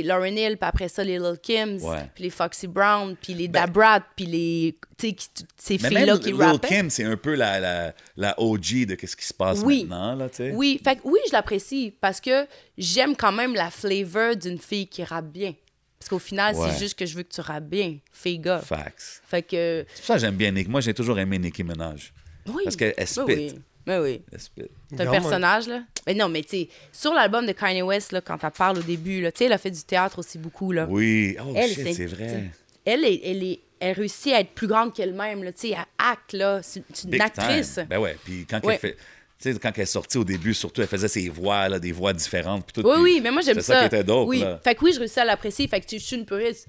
Lauryn 0.03 0.35
Hill, 0.37 0.57
puis 0.57 0.69
après 0.69 0.89
ça, 0.89 1.05
les 1.05 1.19
Lil 1.19 1.39
Kims, 1.43 1.79
puis 2.15 2.25
les 2.25 2.31
Foxy 2.31 2.67
Brown, 2.67 3.15
puis 3.21 3.35
les 3.35 3.49
Ben- 3.49 3.67
Dabrat, 3.67 4.01
puis 4.17 4.27
les, 4.27 4.79
tu 4.99 5.11
sais, 5.11 5.17
ces 5.57 5.79
filles-là 5.79 6.19
qui 6.19 6.33
Lil 6.33 6.43
rappaient. 6.43 6.69
Kim, 6.69 6.91
c'est 6.91 7.05
un 7.05 7.17
peu 7.17 7.35
la, 7.35 7.61
la, 7.61 7.95
la 8.17 8.41
OG 8.41 8.87
de 8.87 8.97
ce 9.07 9.15
qui 9.17 9.25
se 9.25 9.35
passe 9.35 9.61
Oui. 9.65 9.85
maintenant, 9.85 10.15
là, 10.17 10.29
tu 10.29 10.37
sais. 10.37 10.53
Oui, 10.55 10.81
fait 10.83 10.99
oui, 11.05 11.19
je 11.29 11.33
l'apprécie 11.33 11.95
parce 12.01 12.21
que 12.21 12.47
j'aime 12.77 13.15
quand 13.17 13.33
même 13.33 13.55
la 13.55 13.71
flavor 13.71 14.37
d'une 14.37 14.59
fille 14.59 14.87
qui 14.87 15.05
rappe 15.05 15.27
bien. 15.27 15.55
Parce 15.99 16.09
qu'au 16.11 16.19
final, 16.19 16.55
Ouais. 16.55 16.69
c'est 16.71 16.79
juste 16.79 16.99
que 16.99 17.07
je 17.07 17.17
veux 17.17 17.23
que 17.23 17.33
tu 17.35 17.41
rappes 17.41 17.65
bien, 17.65 17.97
fille 18.13 18.39
gars. 18.39 18.59
Facts. 18.59 19.23
Fait 19.27 19.43
que. 19.43 19.87
C'est 19.89 19.97
pour 20.01 20.05
ça 20.07 20.15
que 20.15 20.21
j'aime 20.21 20.37
bien 20.37 20.51
Nick. 20.51 20.69
Moi, 20.69 20.83
j'ai 20.83 20.93
toujours 20.93 21.19
aimé 21.19 21.39
Nicki 21.39 21.65
Minaj. 21.65 22.13
Oui. 22.47 22.63
Parce 22.65 22.77
qu'elle 22.77 22.93
elle 22.99 23.07
spit. 23.09 23.21
oui. 23.27 23.35
Oui. 23.55 23.55
Elle 23.87 24.21
spit. 24.39 24.63
C'est 24.91 25.01
un 25.07 25.11
personnage, 25.11 25.69
là? 25.69 25.83
Mais 26.07 26.15
non, 26.15 26.29
mais 26.29 26.43
tu 26.43 26.49
sais, 26.51 26.69
sur 26.93 27.13
l'album 27.13 27.47
de 27.47 27.53
Kanye 27.53 27.83
West, 27.83 28.13
là, 28.13 28.21
quand 28.21 28.43
elle 28.43 28.51
parle 28.51 28.79
au 28.79 28.83
début, 28.83 29.21
là, 29.21 29.31
tu 29.33 29.39
sais, 29.39 29.45
elle 29.47 29.53
a 29.53 29.59
fait 29.59 29.71
du 29.71 29.83
théâtre 29.83 30.19
aussi 30.19 30.39
beaucoup, 30.39 30.73
là. 30.73 30.87
Oui. 30.89 31.37
Oh, 31.41 31.53
Elle, 31.57 31.71
shit, 31.71 31.95
c'est 31.95 32.07
vrai. 32.07 32.51
Elle, 32.85 33.05
est, 33.05 33.21
elle, 33.25 33.43
est, 33.43 33.61
elle 33.81 33.95
réussit 33.97 34.33
à 34.33 34.41
être 34.41 34.51
plus 34.51 34.67
grande 34.67 34.93
qu'elle-même, 34.95 35.43
là. 35.45 35.53
Tu 35.53 35.69
sais, 35.69 35.71
elle 35.71 35.85
acte, 35.99 36.33
là. 36.33 36.61
C'est 36.63 36.83
une 37.05 37.11
Big 37.11 37.21
actrice. 37.21 37.75
time. 37.75 37.87
Ben 37.89 37.99
ouais. 37.99 38.17
Puis 38.25 38.47
quand, 38.49 38.65
Ouais. 38.65 38.75
elle 38.75 38.81
fait... 38.81 38.97
Tu 39.41 39.53
sais, 39.53 39.59
quand 39.59 39.73
elle 39.75 39.83
est 39.83 39.87
sortie 39.87 40.17
au 40.17 40.25
début, 40.25 40.55
surtout, 40.55 40.81
elle 40.81 40.87
faisait 40.87 41.09
ses 41.09 41.29
voix, 41.29 41.69
là, 41.69 41.79
des 41.79 41.93
voix 41.93 42.13
différentes. 42.13 42.65
puis 42.65 42.83
tout, 42.83 42.89
Oui, 42.89 42.95
puis 42.95 43.03
oui, 43.03 43.21
mais 43.23 43.31
moi, 43.31 43.43
j'aime 43.43 43.57
c'est 43.57 43.63
ça. 43.63 43.75
ça 43.75 43.81
qui 43.81 43.87
était 43.87 44.05
dope, 44.05 44.29
oui. 44.29 44.41
là. 44.41 44.61
Fait 44.63 44.75
que 44.75 44.85
oui, 44.85 44.93
je 44.95 45.01
réussis 45.01 45.21
à 45.21 45.25
l'apprécier. 45.25 45.67
Fait 45.69 45.81
que 45.81 45.87
tu 45.87 45.97
sais, 45.97 45.99
je 45.99 46.05
suis 46.07 46.17
une 46.17 46.25
puriste. 46.25 46.69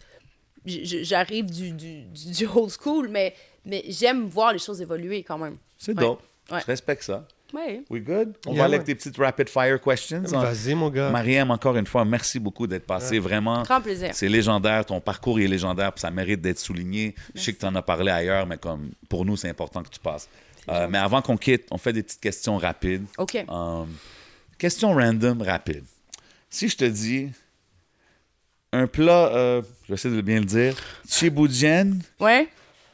J'arrive 0.66 1.46
du, 1.46 1.72
du, 1.72 2.02
du, 2.06 2.32
du 2.32 2.48
old 2.48 2.72
school, 2.72 3.08
mais, 3.10 3.34
mais 3.66 3.84
j'aime 3.88 4.28
voir 4.28 4.52
les 4.52 4.60
choses 4.60 4.82
évoluer 4.82 5.22
quand 5.24 5.38
même. 5.38 5.58
C'est 5.78 5.92
Ouais. 5.96 6.02
dope. 6.04 6.22
Ouais. 6.52 6.60
Je 6.62 6.66
respecte 6.66 7.04
ça. 7.04 7.28
Ouais. 7.54 7.84
We 7.90 8.02
good? 8.04 8.34
On 8.46 8.52
Yeah, 8.52 8.60
va 8.60 8.66
aller 8.66 8.76
avec 8.76 8.88
des 8.88 8.96
petites 8.96 9.16
rapid 9.18 9.48
fire 9.50 9.80
questions. 9.82 10.22
Vas-y, 10.24 10.74
mon 10.76 10.90
gars. 10.90 11.10
Mariam, 11.12 11.52
encore 11.52 11.78
une 11.78 11.86
fois, 11.86 12.04
merci 12.04 12.40
beaucoup 12.40 12.68
d'être 12.68 12.86
passé. 12.86 13.18
Vraiment, 13.20 13.64
Grand 13.64 13.82
plaisir. 13.82 14.10
c'est 14.14 14.28
légendaire. 14.28 14.86
Ton 14.86 15.00
parcours 15.00 15.40
est 15.40 15.48
légendaire, 15.48 15.94
puis 15.94 16.02
ça 16.02 16.12
mérite 16.12 16.42
d'être 16.42 16.60
souligné. 16.60 17.16
Je 17.34 17.42
sais 17.42 17.54
que 17.54 17.60
tu 17.60 17.66
en 17.66 17.74
as 17.76 17.82
parlé 17.82 18.12
ailleurs, 18.12 18.46
mais 18.46 18.58
comme 18.58 18.92
pour 19.08 19.24
nous, 19.26 19.38
c'est 19.38 19.50
important 19.50 19.82
que 19.84 19.90
tu 19.90 20.00
passes. 20.00 20.28
Euh, 20.70 20.88
mais 20.90 20.98
avant 20.98 21.22
qu'on 21.22 21.38
quitte, 21.38 21.68
on 21.72 21.78
fait 21.78 21.94
des 21.94 22.04
petites 22.04 22.20
questions 22.20 22.58
rapides. 22.58 23.06
OK. 23.20 23.46
Um, 23.48 23.88
question 24.58 24.94
random, 24.94 25.42
rapide. 25.44 25.84
Si 26.50 26.68
je 26.68 26.76
te 26.76 26.86
dis 26.86 27.30
un 28.74 28.88
plat, 28.88 29.28
euh, 29.34 29.62
j'essaie 29.88 30.10
de 30.10 30.22
bien 30.22 30.40
le 30.40 30.46
dire, 30.46 30.76
tchiboudienne 31.08 32.02
Ouais? 32.20 32.50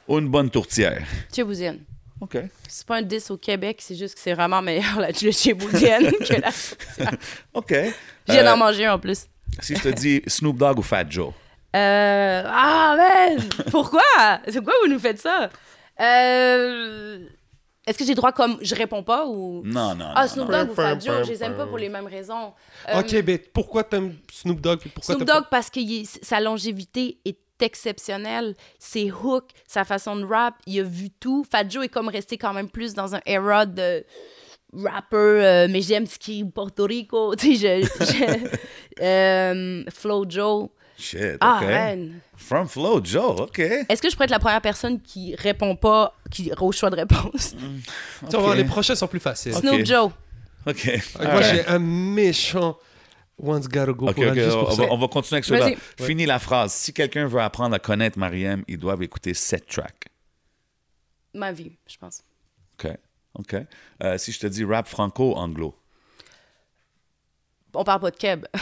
ou 0.08 0.20
une 0.20 0.28
bonne 0.28 0.50
tourtière? 0.50 1.04
Tchéboudienne. 1.32 1.80
OK. 2.22 2.38
C'est 2.70 2.86
pas 2.88 2.98
un 2.98 3.02
10 3.02 3.32
au 3.32 3.38
Québec, 3.38 3.78
c'est 3.82 3.96
juste 3.96 4.14
que 4.16 4.22
c'est 4.22 4.34
vraiment 4.34 4.62
meilleur 4.62 5.00
la 5.00 5.08
le 5.10 5.32
tchéboudienne 5.32 6.12
que 6.28 6.40
la. 6.40 6.50
OK. 7.54 7.72
Je 8.28 8.32
viens 8.34 8.42
Euh, 8.42 8.46
d'en 8.46 8.58
manger 8.58 8.86
un 8.86 8.94
en 8.94 9.00
plus. 9.00 9.26
si 9.60 9.76
je 9.76 9.82
te 9.82 9.90
dis 9.90 10.22
Snoop 10.28 10.56
Dogg 10.58 10.80
ou 10.80 10.84
Fat 10.84 11.06
Joe? 11.10 11.34
Euh... 11.76 12.44
Ah, 12.46 12.96
man! 12.98 13.40
Pourquoi? 13.72 14.02
C'est 14.48 14.64
quoi 14.64 14.74
vous 14.84 14.92
nous 14.92 15.00
faites 15.00 15.20
ça? 15.20 15.50
Euh... 16.00 17.20
Est-ce 17.88 17.98
que 17.98 18.06
j'ai 18.06 18.14
droit 18.14 18.32
comme 18.32 18.58
je 18.62 18.76
réponds 18.76 19.02
pas 19.02 19.26
ou? 19.26 19.64
Non, 19.66 19.96
non, 19.96 20.12
Ah, 20.16 20.28
Snoop. 20.28 20.52
Dogg 20.52 20.70
ou 20.70 20.76
Fat 20.76 21.00
Joe, 21.00 21.26
je 21.26 21.32
les 21.32 21.44
aime 21.44 21.56
pas 21.58 21.66
pour 21.66 21.80
les 21.80 21.90
mêmes 21.90 22.06
raisons. 22.06 22.54
Euh, 22.90 23.00
Ok, 23.00 23.12
mais 23.26 23.40
pourquoi 23.40 23.84
t'aimes 23.84 24.16
Snoop 24.32 24.62
Dogg? 24.62 24.80
Pourquoi 24.94 25.16
Snoop 25.16 25.28
Dogg, 25.28 25.46
parce 25.50 25.70
que 25.72 25.80
sa 26.22 26.40
longévité 26.40 27.18
est 27.26 27.38
exceptionnelle. 27.62 28.56
Ses 28.80 29.12
hooks, 29.12 29.50
sa 29.68 29.84
façon 29.84 30.16
de 30.16 30.26
rap, 30.26 30.56
il 30.68 30.80
a 30.80 30.84
vu 30.84 31.10
tout. 31.10 31.46
Fat 31.50 31.68
Joe 31.70 31.86
est 31.86 31.90
comme 31.90 32.10
resté 32.10 32.38
quand 32.38 32.54
même 32.54 32.70
plus 32.70 32.94
dans 32.94 33.16
un 33.16 33.22
era 33.26 33.66
de 33.66 34.04
rapper, 34.74 35.16
euh, 35.18 35.68
mais 35.70 35.82
j'aime 35.82 36.06
ce 36.06 36.18
qui 36.18 36.40
est 36.42 36.46
Porto 36.46 36.86
Rico. 36.86 37.36
Tu 37.40 37.56
sais, 37.58 37.82
je. 37.84 37.88
je- 38.06 38.58
euh, 39.02 39.84
Flo 39.94 40.26
Joe. 40.28 40.70
Shit, 40.98 41.38
Ah, 41.40 41.60
OK. 41.62 41.68
man. 41.68 42.20
From 42.38 42.68
Flow 42.68 43.02
Joe, 43.04 43.42
OK. 43.42 43.58
Est-ce 43.60 44.02
que 44.02 44.10
je 44.10 44.14
pourrais 44.16 44.26
être 44.26 44.32
la 44.32 44.40
première 44.40 44.62
personne 44.62 45.02
qui 45.02 45.34
répond 45.36 45.76
pas, 45.76 46.14
qui 46.30 46.52
au 46.60 46.72
choix 46.72 46.92
de 46.92 46.96
réponse? 46.98 47.54
pas- 47.54 48.28
Tu 48.28 48.32
vas 48.34 48.38
voir, 48.38 48.52
Ok. 48.52 48.58
les 48.58 48.66
prochains 48.66 48.94
sont 48.96 49.08
plus 49.08 49.20
faciles. 49.20 49.54
Snoop 49.56 49.84
Joe. 49.84 50.12
OK. 50.68 50.90
Moi, 51.20 51.42
j'ai 51.42 51.66
un 51.66 51.80
méchant 51.80 52.78
One's 53.42 53.68
Gotta 53.68 53.92
Go 53.94 54.08
OK, 54.10 54.16
pour 54.16 54.24
on, 54.26 54.34
pour 54.34 54.70
on 54.70 54.76
ça. 54.76 54.82
va, 54.86 54.92
on 54.94 54.98
va 54.98 55.08
continuer 55.08 55.38
avec 55.38 55.46
cela. 55.46 55.60
Vas-y. 55.70 55.78
Fini 56.06 56.26
la 56.26 56.40
phrase. 56.40 56.72
Si 56.74 56.94
quelqu'un 56.94 57.26
veut 57.28 57.42
apprendre 57.42 57.76
à 57.76 57.80
connaître 57.80 58.18
Mariam, 58.20 58.64
ils 58.68 58.78
doivent 58.78 59.02
écouter 59.04 59.34
cette 59.34 59.68
track. 59.68 60.06
Ma 61.34 61.52
vie, 61.52 61.72
je 61.88 61.98
pense. 61.98 62.24
OK. 62.80 62.92
OK. 63.40 63.56
Euh, 64.04 64.18
si 64.18 64.32
je 64.32 64.40
te 64.40 64.48
dis 64.48 64.64
rap 64.64 64.88
franco-anglo. 64.88 65.76
On 67.74 67.84
parle 67.86 68.02
pas 68.02 68.12
de 68.12 68.18
Keb. 68.18 68.46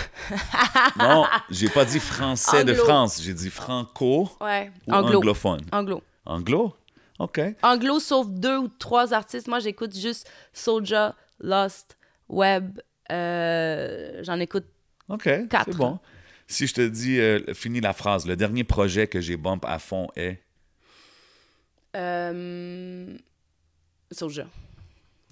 Non, 1.00 1.26
j'ai 1.50 1.68
pas 1.70 1.84
dit 1.86 2.00
français 2.00 2.64
de. 2.64 2.74
France. 2.76 3.22
J'ai 3.22 3.34
dit 3.34 3.50
franco 3.50 4.30
Ouais. 4.40 4.72
ou 4.88 4.94
Anglo. 4.94 5.18
anglophone. 5.18 5.62
Anglo. 5.72 6.04
Anglo? 6.26 6.76
OK. 7.18 7.42
Anglo, 7.64 8.00
sauf 8.00 8.28
deux 8.30 8.58
ou 8.58 8.68
trois 8.68 9.14
artistes. 9.14 9.48
Moi, 9.48 9.60
j'écoute 9.60 9.96
juste 9.98 10.30
Soulja, 10.54 11.16
Lost, 11.40 11.98
Web. 12.30 12.80
Euh, 13.12 14.24
J'en 14.24 14.40
écoute. 14.40 14.66
OK. 15.08 15.30
Quatre. 15.50 15.66
C'est 15.72 15.78
bon. 15.78 16.00
Si 16.48 16.66
je 16.68 16.74
te 16.74 16.88
dis, 16.88 17.20
euh, 17.20 17.40
finis 17.54 17.80
la 17.82 17.94
phrase, 17.94 18.26
le 18.26 18.36
dernier 18.36 18.64
projet 18.64 19.08
que 19.08 19.22
j'ai 19.22 19.38
bump 19.38 19.66
à 19.68 19.78
fond 19.80 20.08
est? 20.16 20.40
Euh... 21.96 23.16
Soulja. 24.12 24.46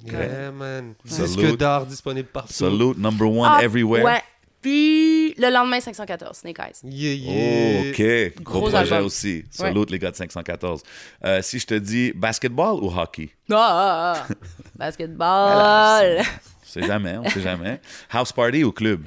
Yeah, 0.06 0.52
man. 0.52 0.94
Salute. 1.06 1.38
Disque 1.38 1.58
d'art 1.58 1.86
disponible 1.88 2.28
partout. 2.30 2.54
Salute, 2.54 2.98
number 3.00 3.28
one 3.28 3.50
Ah, 3.52 3.64
everywhere. 3.64 4.04
Ouais. 4.04 4.22
Puis 4.62 5.34
le 5.38 5.50
lendemain, 5.52 5.80
514, 5.80 6.38
Snake 6.38 6.60
Eyes. 6.60 6.80
Yeah, 6.84 7.16
Oh, 7.30 7.32
yeah. 7.32 7.90
OK. 8.30 8.44
Gros, 8.44 8.60
Gros 8.60 8.70
projet 8.70 8.78
album. 8.94 9.06
aussi. 9.06 9.44
Salute, 9.50 9.90
les 9.92 10.00
gars 10.00 10.12
de 10.12 10.16
514. 10.16 10.84
Euh, 11.26 11.42
si 11.42 11.58
je 11.60 11.66
te 11.66 11.74
dis 11.76 12.12
basketball 12.14 12.76
ou 12.84 12.90
hockey? 12.96 13.30
Ah, 13.52 13.56
ah, 13.56 14.26
ah. 14.30 14.34
Basketball. 14.76 16.22
On 16.78 16.82
sait 16.82 16.88
jamais, 16.88 17.18
on 17.18 17.30
sait 17.30 17.42
jamais. 17.42 17.82
House 18.12 18.32
party 18.32 18.64
ou 18.64 18.72
club? 18.72 19.04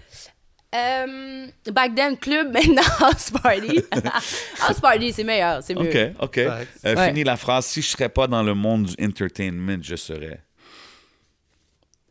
Euh, 0.74 1.46
back 1.72 1.94
then, 1.94 2.16
club, 2.16 2.48
maintenant 2.52 2.82
house 3.00 3.30
party. 3.30 3.80
house 4.60 4.80
party, 4.80 5.12
c'est 5.12 5.24
meilleur, 5.24 5.62
c'est 5.62 5.74
mieux. 5.74 5.90
OK, 5.90 6.22
OK. 6.22 6.38
Euh, 6.38 6.64
Ouais. 6.84 7.08
Finis 7.08 7.24
la 7.24 7.36
phrase. 7.36 7.66
Si 7.66 7.82
je 7.82 7.88
serais 7.88 8.08
pas 8.08 8.26
dans 8.26 8.42
le 8.42 8.54
monde 8.54 8.84
du 8.84 9.04
entertainment, 9.04 9.78
je 9.82 9.96
serais. 9.96 10.40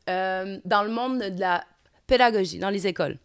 Euh, 0.10 0.58
dans 0.66 0.84
le 0.84 0.90
monde 0.90 1.20
de 1.20 1.40
la 1.40 1.64
pédagogie, 2.06 2.60
dans 2.60 2.70
les 2.70 2.86
écoles. 2.88 3.18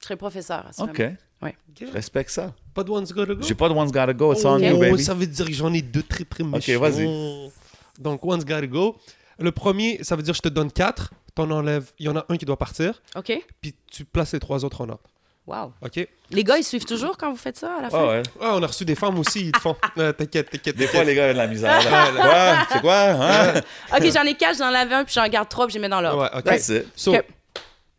Je 0.00 0.04
serais 0.06 0.16
professeur. 0.16 0.70
OK. 0.78 1.02
Ouais. 1.42 1.56
Je 1.78 1.86
respecte 1.86 2.30
ça. 2.30 2.54
Pas 2.72 2.82
de 2.82 2.90
One's 2.90 3.12
Gotta 3.12 3.34
Go? 3.34 3.42
J'ai 3.42 3.54
pas 3.54 3.68
de 3.68 3.74
One's 3.74 3.92
Gotta 3.92 4.12
Go. 4.12 4.32
It's 4.32 4.44
on 4.44 4.56
oh, 4.56 4.58
you, 4.58 4.78
baby. 4.78 5.02
ça 5.02 5.14
veut 5.14 5.26
dire 5.26 5.46
que 5.46 5.52
j'en 5.52 5.72
ai 5.72 5.82
deux 5.82 6.02
très 6.02 6.24
très 6.24 6.44
méchants. 6.44 6.80
vas-y. 6.80 7.50
Donc, 7.98 8.24
One's 8.24 8.44
Gotta 8.44 8.66
Go. 8.66 8.96
Le 9.38 9.52
premier, 9.52 10.02
ça 10.02 10.16
veut 10.16 10.22
dire 10.22 10.32
que 10.32 10.36
je 10.36 10.42
te 10.42 10.48
donne 10.48 10.70
quatre, 10.70 11.12
t'en 11.38 11.50
enlèves, 11.50 11.92
il 11.98 12.06
y 12.06 12.08
en 12.08 12.16
a 12.16 12.24
un 12.28 12.36
qui 12.36 12.44
doit 12.44 12.56
partir, 12.58 13.00
OK? 13.16 13.32
puis 13.60 13.74
tu 13.90 14.04
places 14.04 14.32
les 14.32 14.40
trois 14.40 14.64
autres 14.64 14.80
en 14.80 14.88
ordre. 14.88 15.02
Wow. 15.46 15.72
OK? 15.80 16.06
Les 16.30 16.44
gars, 16.44 16.58
ils 16.58 16.64
suivent 16.64 16.84
toujours 16.84 17.16
quand 17.16 17.30
vous 17.30 17.36
faites 17.38 17.56
ça 17.56 17.76
à 17.76 17.80
la 17.82 17.88
fin? 17.90 17.98
Ah 17.98 18.06
ouais. 18.08 18.22
Ah, 18.40 18.52
on 18.56 18.62
a 18.62 18.66
reçu 18.66 18.84
des 18.84 18.94
femmes 18.94 19.18
aussi, 19.18 19.46
ils 19.46 19.52
te 19.52 19.58
font. 19.60 19.76
Euh, 19.98 20.12
t'inquiète, 20.12 20.50
t'inquiète. 20.50 20.76
Des 20.76 20.86
fois, 20.86 21.04
les 21.04 21.14
gars, 21.14 21.28
ils 21.28 21.30
ont 21.30 21.32
de 21.34 21.38
la 21.38 21.46
misère. 21.46 21.80
quoi? 22.16 22.66
C'est 22.70 22.80
quoi? 22.82 23.00
Hein? 23.10 23.54
OK, 23.96 24.04
j'en 24.12 24.24
ai 24.24 24.34
quatre, 24.34 24.58
j'en 24.58 24.74
avais 24.74 24.94
un, 24.94 25.04
puis 25.04 25.14
j'en 25.14 25.26
garde 25.28 25.48
trois, 25.48 25.66
puis 25.66 25.72
je 25.72 25.78
les 25.78 25.82
mets 25.82 25.88
dans 25.88 26.00
l'ordre. 26.02 26.22
Ouais, 26.22 26.38
OK. 26.38 26.44
That's 26.44 26.68
it. 26.68 26.86
So, 26.96 27.14
Ok. 27.16 27.24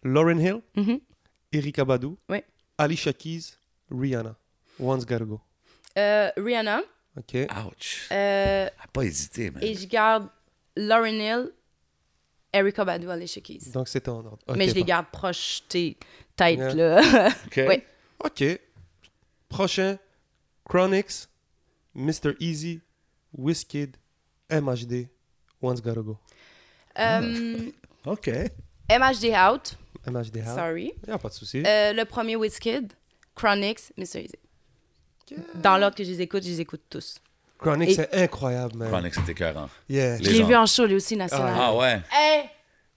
Lauren 0.04 0.38
Hill, 0.40 0.62
Mhm. 0.76 1.00
Erika 1.52 1.84
Badu, 1.86 2.10
Oui. 2.30 2.44
Alicia 2.78 3.14
Keys, 3.14 3.54
Rihanna. 3.90 4.36
One's 4.80 5.06
Gotta 5.06 5.26
Go. 5.26 5.42
Euh, 5.98 6.30
Rihanna. 6.38 6.82
OK? 7.18 7.36
Ouch. 7.66 8.08
euh, 8.12 8.70
pas 8.94 9.04
hésité, 9.04 9.50
man. 9.50 9.64
et 9.64 9.74
je 9.74 9.88
garde 9.88 10.28
Lauren 10.78 11.20
Hill, 11.20 11.52
Erika 12.54 12.84
Badu, 12.86 13.10
Alicia 13.10 13.42
Keys. 13.42 13.72
Donc, 13.72 13.88
c'était 13.88 14.10
en 14.10 14.26
ordre. 14.26 14.40
OK, 14.48 14.56
Mais 14.58 14.68
je 14.70 14.74
les 14.76 14.84
garde 14.84 15.06
proches, 15.12 15.64
t'es 15.70 15.96
tête, 16.36 16.58
Yeah. 16.58 16.74
là. 16.74 17.30
OK. 17.48 17.62
Oui. 17.68 17.84
OK. 18.24 18.60
Prochain, 19.50 19.98
Chronix, 20.68 21.28
Mr. 21.96 22.34
Easy, 22.40 22.82
Wizkid, 23.38 23.96
MHD, 24.52 25.08
One's 25.62 25.82
Gotta 25.82 26.02
Go. 26.02 26.18
Euh, 26.98 27.72
OK. 28.06 28.28
MHD 28.90 29.34
Out, 29.36 29.76
MHD 30.08 30.38
House. 30.44 30.56
sorry. 30.56 30.94
Y 31.08 31.12
a 31.12 31.18
pas 31.18 31.30
de 31.30 31.34
souci. 31.34 31.64
Euh, 31.66 31.94
le 31.94 32.06
premier 32.06 32.36
Wizkid, 32.36 32.94
Chronix, 33.36 33.92
Mr. 33.98 34.24
Easy. 34.24 34.36
Dans 35.56 35.78
l'ordre 35.78 35.96
que 35.96 36.04
je 36.04 36.10
les 36.10 36.22
écoute, 36.22 36.42
je 36.44 36.50
les 36.50 36.62
écoute 36.62 36.82
tous. 36.90 37.16
Chronix, 37.60 37.92
et- 37.92 37.96
c'est 37.96 38.14
incroyable, 38.14 38.76
man. 38.78 38.90
Chronic, 38.90 39.14
c'était 39.14 39.34
écœurant. 39.34 39.70
Yeah. 39.90 40.18
Les 40.18 40.24
Je 40.24 40.30
l'ai 40.32 40.38
gens. 40.40 40.48
vu 40.48 40.56
en 40.56 40.66
show, 40.66 40.86
lui 40.86 40.96
aussi, 40.96 41.16
national. 41.18 41.54
Ah 41.60 41.76
ouais. 41.76 42.00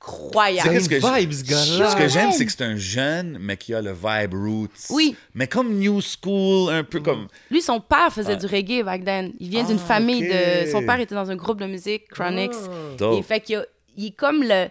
Incroyable. 0.01 0.69
C'est 0.69 0.75
qu'est-ce 0.89 0.89
que 0.89 0.95
une 1.15 1.19
vibe, 1.21 1.33
ce 1.33 1.45
gars-là. 1.45 1.91
Ce 1.91 1.97
que 1.97 2.09
j'aime, 2.09 2.33
c'est 2.33 2.45
que 2.47 2.51
c'est 2.53 2.65
un 2.65 2.77
jeune, 2.77 3.39
mais 3.41 3.57
qui 3.57 3.73
a 3.75 3.81
le 3.81 3.93
vibe 3.93 4.35
roots. 4.35 4.69
Oui. 4.91 5.15
Mais 5.35 5.47
comme 5.47 5.75
new 5.79 6.01
school, 6.01 6.73
un 6.73 6.83
peu 6.85 7.01
comme. 7.01 7.29
Lui, 7.51 7.63
son 7.63 7.81
père 7.81 8.13
faisait 8.13 8.31
Ouais. 8.33 8.37
du 8.37 8.47
reggae 8.47 8.85
back 8.85 9.05
then. 9.05 9.33
Il 9.39 9.49
vient 9.49 9.63
d'une 9.65 9.79
Ah, 9.83 9.87
famille 9.87 10.25
ok. 10.25 10.31
de. 10.65 10.71
Son 10.71 10.85
père 10.85 10.99
était 11.01 11.15
dans 11.15 11.31
un 11.31 11.37
groupe 11.37 11.61
de 11.61 11.67
musique, 11.67 12.09
Chronix. 12.09 12.57
Ah. 12.65 12.97
Dope. 12.99 13.19
Et 13.21 13.23
fait 13.23 13.41
qu'il 13.41 13.57
a- 13.57 13.67
il 13.97 14.07
est 14.07 14.11
comme 14.17 14.43
le. 14.43 14.67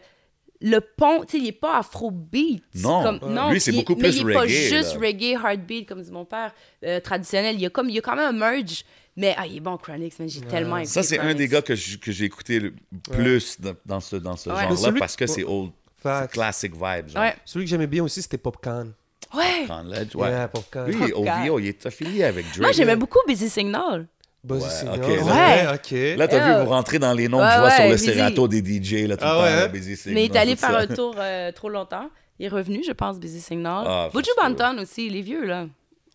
Le 0.64 0.80
pont, 0.80 1.22
tu 1.26 1.32
sais, 1.32 1.38
il 1.40 1.48
est 1.48 1.52
pas 1.54 1.80
afrobeat. 1.80 2.62
Non. 2.76 3.02
Comme, 3.02 3.20
Ouais. 3.24 3.34
non 3.34 3.50
Lui, 3.52 3.60
c'est 3.60 3.72
il 3.72 3.78
beaucoup 3.80 3.96
mais 3.96 4.10
plus 4.10 4.18
il 4.20 4.30
est 4.30 4.34
pas 4.34 4.42
reggae, 4.42 4.50
juste 4.52 4.94
là. 4.94 5.00
reggae, 5.08 5.34
heartbeat, 5.44 5.88
comme 5.90 6.04
dit 6.04 6.12
mon 6.12 6.24
père, 6.24 6.54
euh, 6.86 7.00
traditionnel. 7.00 7.56
Il 7.56 7.62
y, 7.62 7.66
a 7.66 7.72
comme, 7.72 7.90
il 7.90 7.96
y 7.96 7.98
a 7.98 8.02
quand 8.02 8.16
même 8.16 8.28
un 8.36 8.38
merge. 8.38 8.84
Mais 9.18 9.36
ah, 9.38 9.46
il 9.46 9.58
est 9.58 9.60
bon, 9.60 9.78
Chronix, 9.78 10.18
man. 10.20 10.30
J'ai 10.30 10.42
tellement 10.42 10.78
aimé 10.78 10.86
Ça, 10.86 11.04
c'est 11.04 11.20
un 11.20 11.34
des 11.34 11.48
gars 11.48 11.62
que 11.62 11.76
j'ai 11.76 12.24
écouté 12.26 12.60
le 12.60 12.74
plus 13.12 13.60
dans- 13.60 13.76
dans 13.86 14.00
ce, 14.00 14.16
dans 14.16 14.38
ce 14.38 14.50
Ouais. 14.50 14.62
genre-là 14.76 14.94
parce 15.00 15.16
que 15.16 15.28
c'est 15.28 15.44
old. 15.44 15.72
Facts. 16.02 16.32
Classic 16.34 16.74
genre. 16.74 17.22
Ouais. 17.22 17.36
Celui 17.46 17.66
que 17.66 17.70
j'aimais 17.70 17.88
bien 17.88 18.04
aussi, 18.04 18.22
c'était 18.22 18.38
Popcorn. 18.40 18.92
Ouais. 19.36 19.66
Con 19.68 19.84
Ledge, 19.84 20.16
ouais. 20.16 20.30
Yeah, 20.30 20.48
Popcorn. 20.48 20.88
Lui, 20.88 20.96
Popcorn. 21.12 21.50
OVO, 21.50 21.60
il 21.60 21.68
est 21.68 21.86
affilié 21.86 22.24
avec 22.24 22.46
Drake. 22.48 22.60
Moi, 22.62 22.72
j'aimais 22.72 22.96
beaucoup 22.96 23.20
Busy 23.28 23.50
Signal. 23.50 24.08
Ouais, 24.50 24.60
Signal. 24.62 25.00
ok, 25.00 25.08
Ouais, 25.08 25.18
là- 25.64 25.74
ok. 25.76 25.92
Là, 26.18 26.28
t'as 26.28 26.38
Yeah. 26.38 26.58
vu, 26.60 26.64
vous 26.66 26.70
rentrez 26.72 26.98
dans 26.98 27.14
les 27.14 27.28
noms 27.28 27.38
que 27.38 27.52
je 27.54 27.60
vois 27.60 27.70
sur 27.72 27.84
le 27.86 27.92
Busy. 27.92 28.06
serrato 28.06 28.48
des 28.48 28.62
DJ, 28.64 29.06
là, 29.08 29.16
tout 29.16 29.24
Ah 29.24 29.34
le 29.34 29.38
temps, 29.38 29.44
ouais? 29.44 29.56
là, 29.58 29.68
Busy 29.68 29.96
Signal, 29.96 30.16
Mais 30.16 30.26
il 30.26 30.36
est 30.36 30.40
allé 30.40 30.56
faire 30.56 30.72
ça. 30.72 30.80
un 30.80 30.88
tour 30.88 31.16
euh, 31.20 31.52
trop 31.52 31.70
longtemps. 31.70 32.10
Il 32.40 32.46
est 32.48 32.50
revenu, 32.50 32.84
je 32.84 32.92
pense, 32.94 33.20
Busy 33.20 33.40
Signal. 33.40 33.84
Ah, 33.86 34.10
Buju 34.12 34.32
Banton 34.42 34.80
aussi, 34.82 35.06
il 35.06 35.16
est 35.16 35.22
vieux, 35.22 35.46
là. 35.46 35.68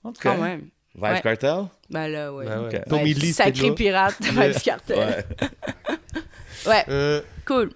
OK. 0.02 0.16
Quand 0.20 0.36
même. 0.38 0.68
Vibes 0.96 1.04
Ouais. 1.04 1.20
Cartel? 1.20 1.64
Ben 1.90 2.08
là, 2.08 2.32
ouais. 2.32 2.46
Ben 2.46 2.62
ouais. 3.02 3.32
Sacré 3.32 3.74
pirate, 3.74 4.16
Vibes 4.22 4.62
Cartel. 4.64 4.98
Ouais. 4.98 5.24
Ouais, 6.66 6.84
Euh, 6.88 7.20
cool. 7.44 7.70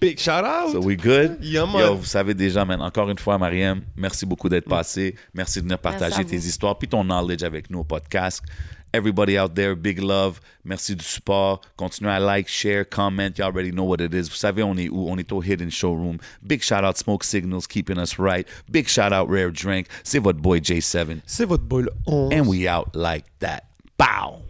big 0.00 0.18
shout 0.18 0.30
out. 0.44 0.72
So 0.72 0.80
we 0.80 0.96
good? 0.96 1.36
Yeah. 1.42 1.66
Yo, 1.66 1.96
vous 1.96 2.04
savez 2.06 2.32
déjà, 2.32 2.64
man, 2.64 2.80
encore 2.80 3.10
une 3.10 3.18
fois, 3.18 3.36
Mariam, 3.36 3.82
merci 3.96 4.24
beaucoup 4.24 4.48
d'être 4.48 4.68
passé. 4.68 5.14
Merci 5.34 5.58
de 5.58 5.64
venir 5.64 5.78
partager 5.78 6.24
tes 6.24 6.36
histoires 6.36 6.78
puis 6.78 6.88
ton 6.88 7.04
knowledge 7.04 7.42
avec 7.42 7.68
nous 7.68 7.80
au 7.80 7.84
podcast. 7.84 8.42
Everybody 8.94 9.38
out 9.38 9.54
there, 9.54 9.74
big 9.74 9.98
love. 9.98 10.40
Merci 10.64 10.94
du 10.94 11.04
support. 11.04 11.62
Continuez 11.76 12.12
à 12.12 12.20
like, 12.20 12.48
share, 12.48 12.84
comment. 12.84 13.38
Y'all 13.38 13.46
already 13.48 13.70
know 13.70 13.84
what 13.84 14.00
it 14.00 14.12
is. 14.12 14.28
Vous 14.28 14.36
savez, 14.36 14.62
on 14.62 14.76
est 14.76 14.90
où? 14.90 15.08
On 15.08 15.16
est 15.18 15.32
au 15.32 15.42
Hidden 15.42 15.70
Showroom. 15.70 16.18
Big 16.46 16.62
shout 16.62 16.84
out 16.84 16.98
Smoke 16.98 17.24
Signals, 17.24 17.66
keeping 17.66 17.98
us 17.98 18.18
right. 18.18 18.46
Big 18.70 18.88
shout 18.88 19.12
out 19.12 19.28
Rare 19.28 19.50
Drink. 19.50 19.88
C'est 20.04 20.18
votre 20.18 20.40
boy 20.40 20.60
J7. 20.60 21.20
C'est 21.26 21.46
votre 21.46 21.64
boy 21.64 21.82
le 21.82 21.90
11. 22.06 22.32
And 22.32 22.46
we 22.46 22.68
out 22.68 22.94
like 22.94 23.24
that. 23.40 23.64
Bow! 23.96 24.42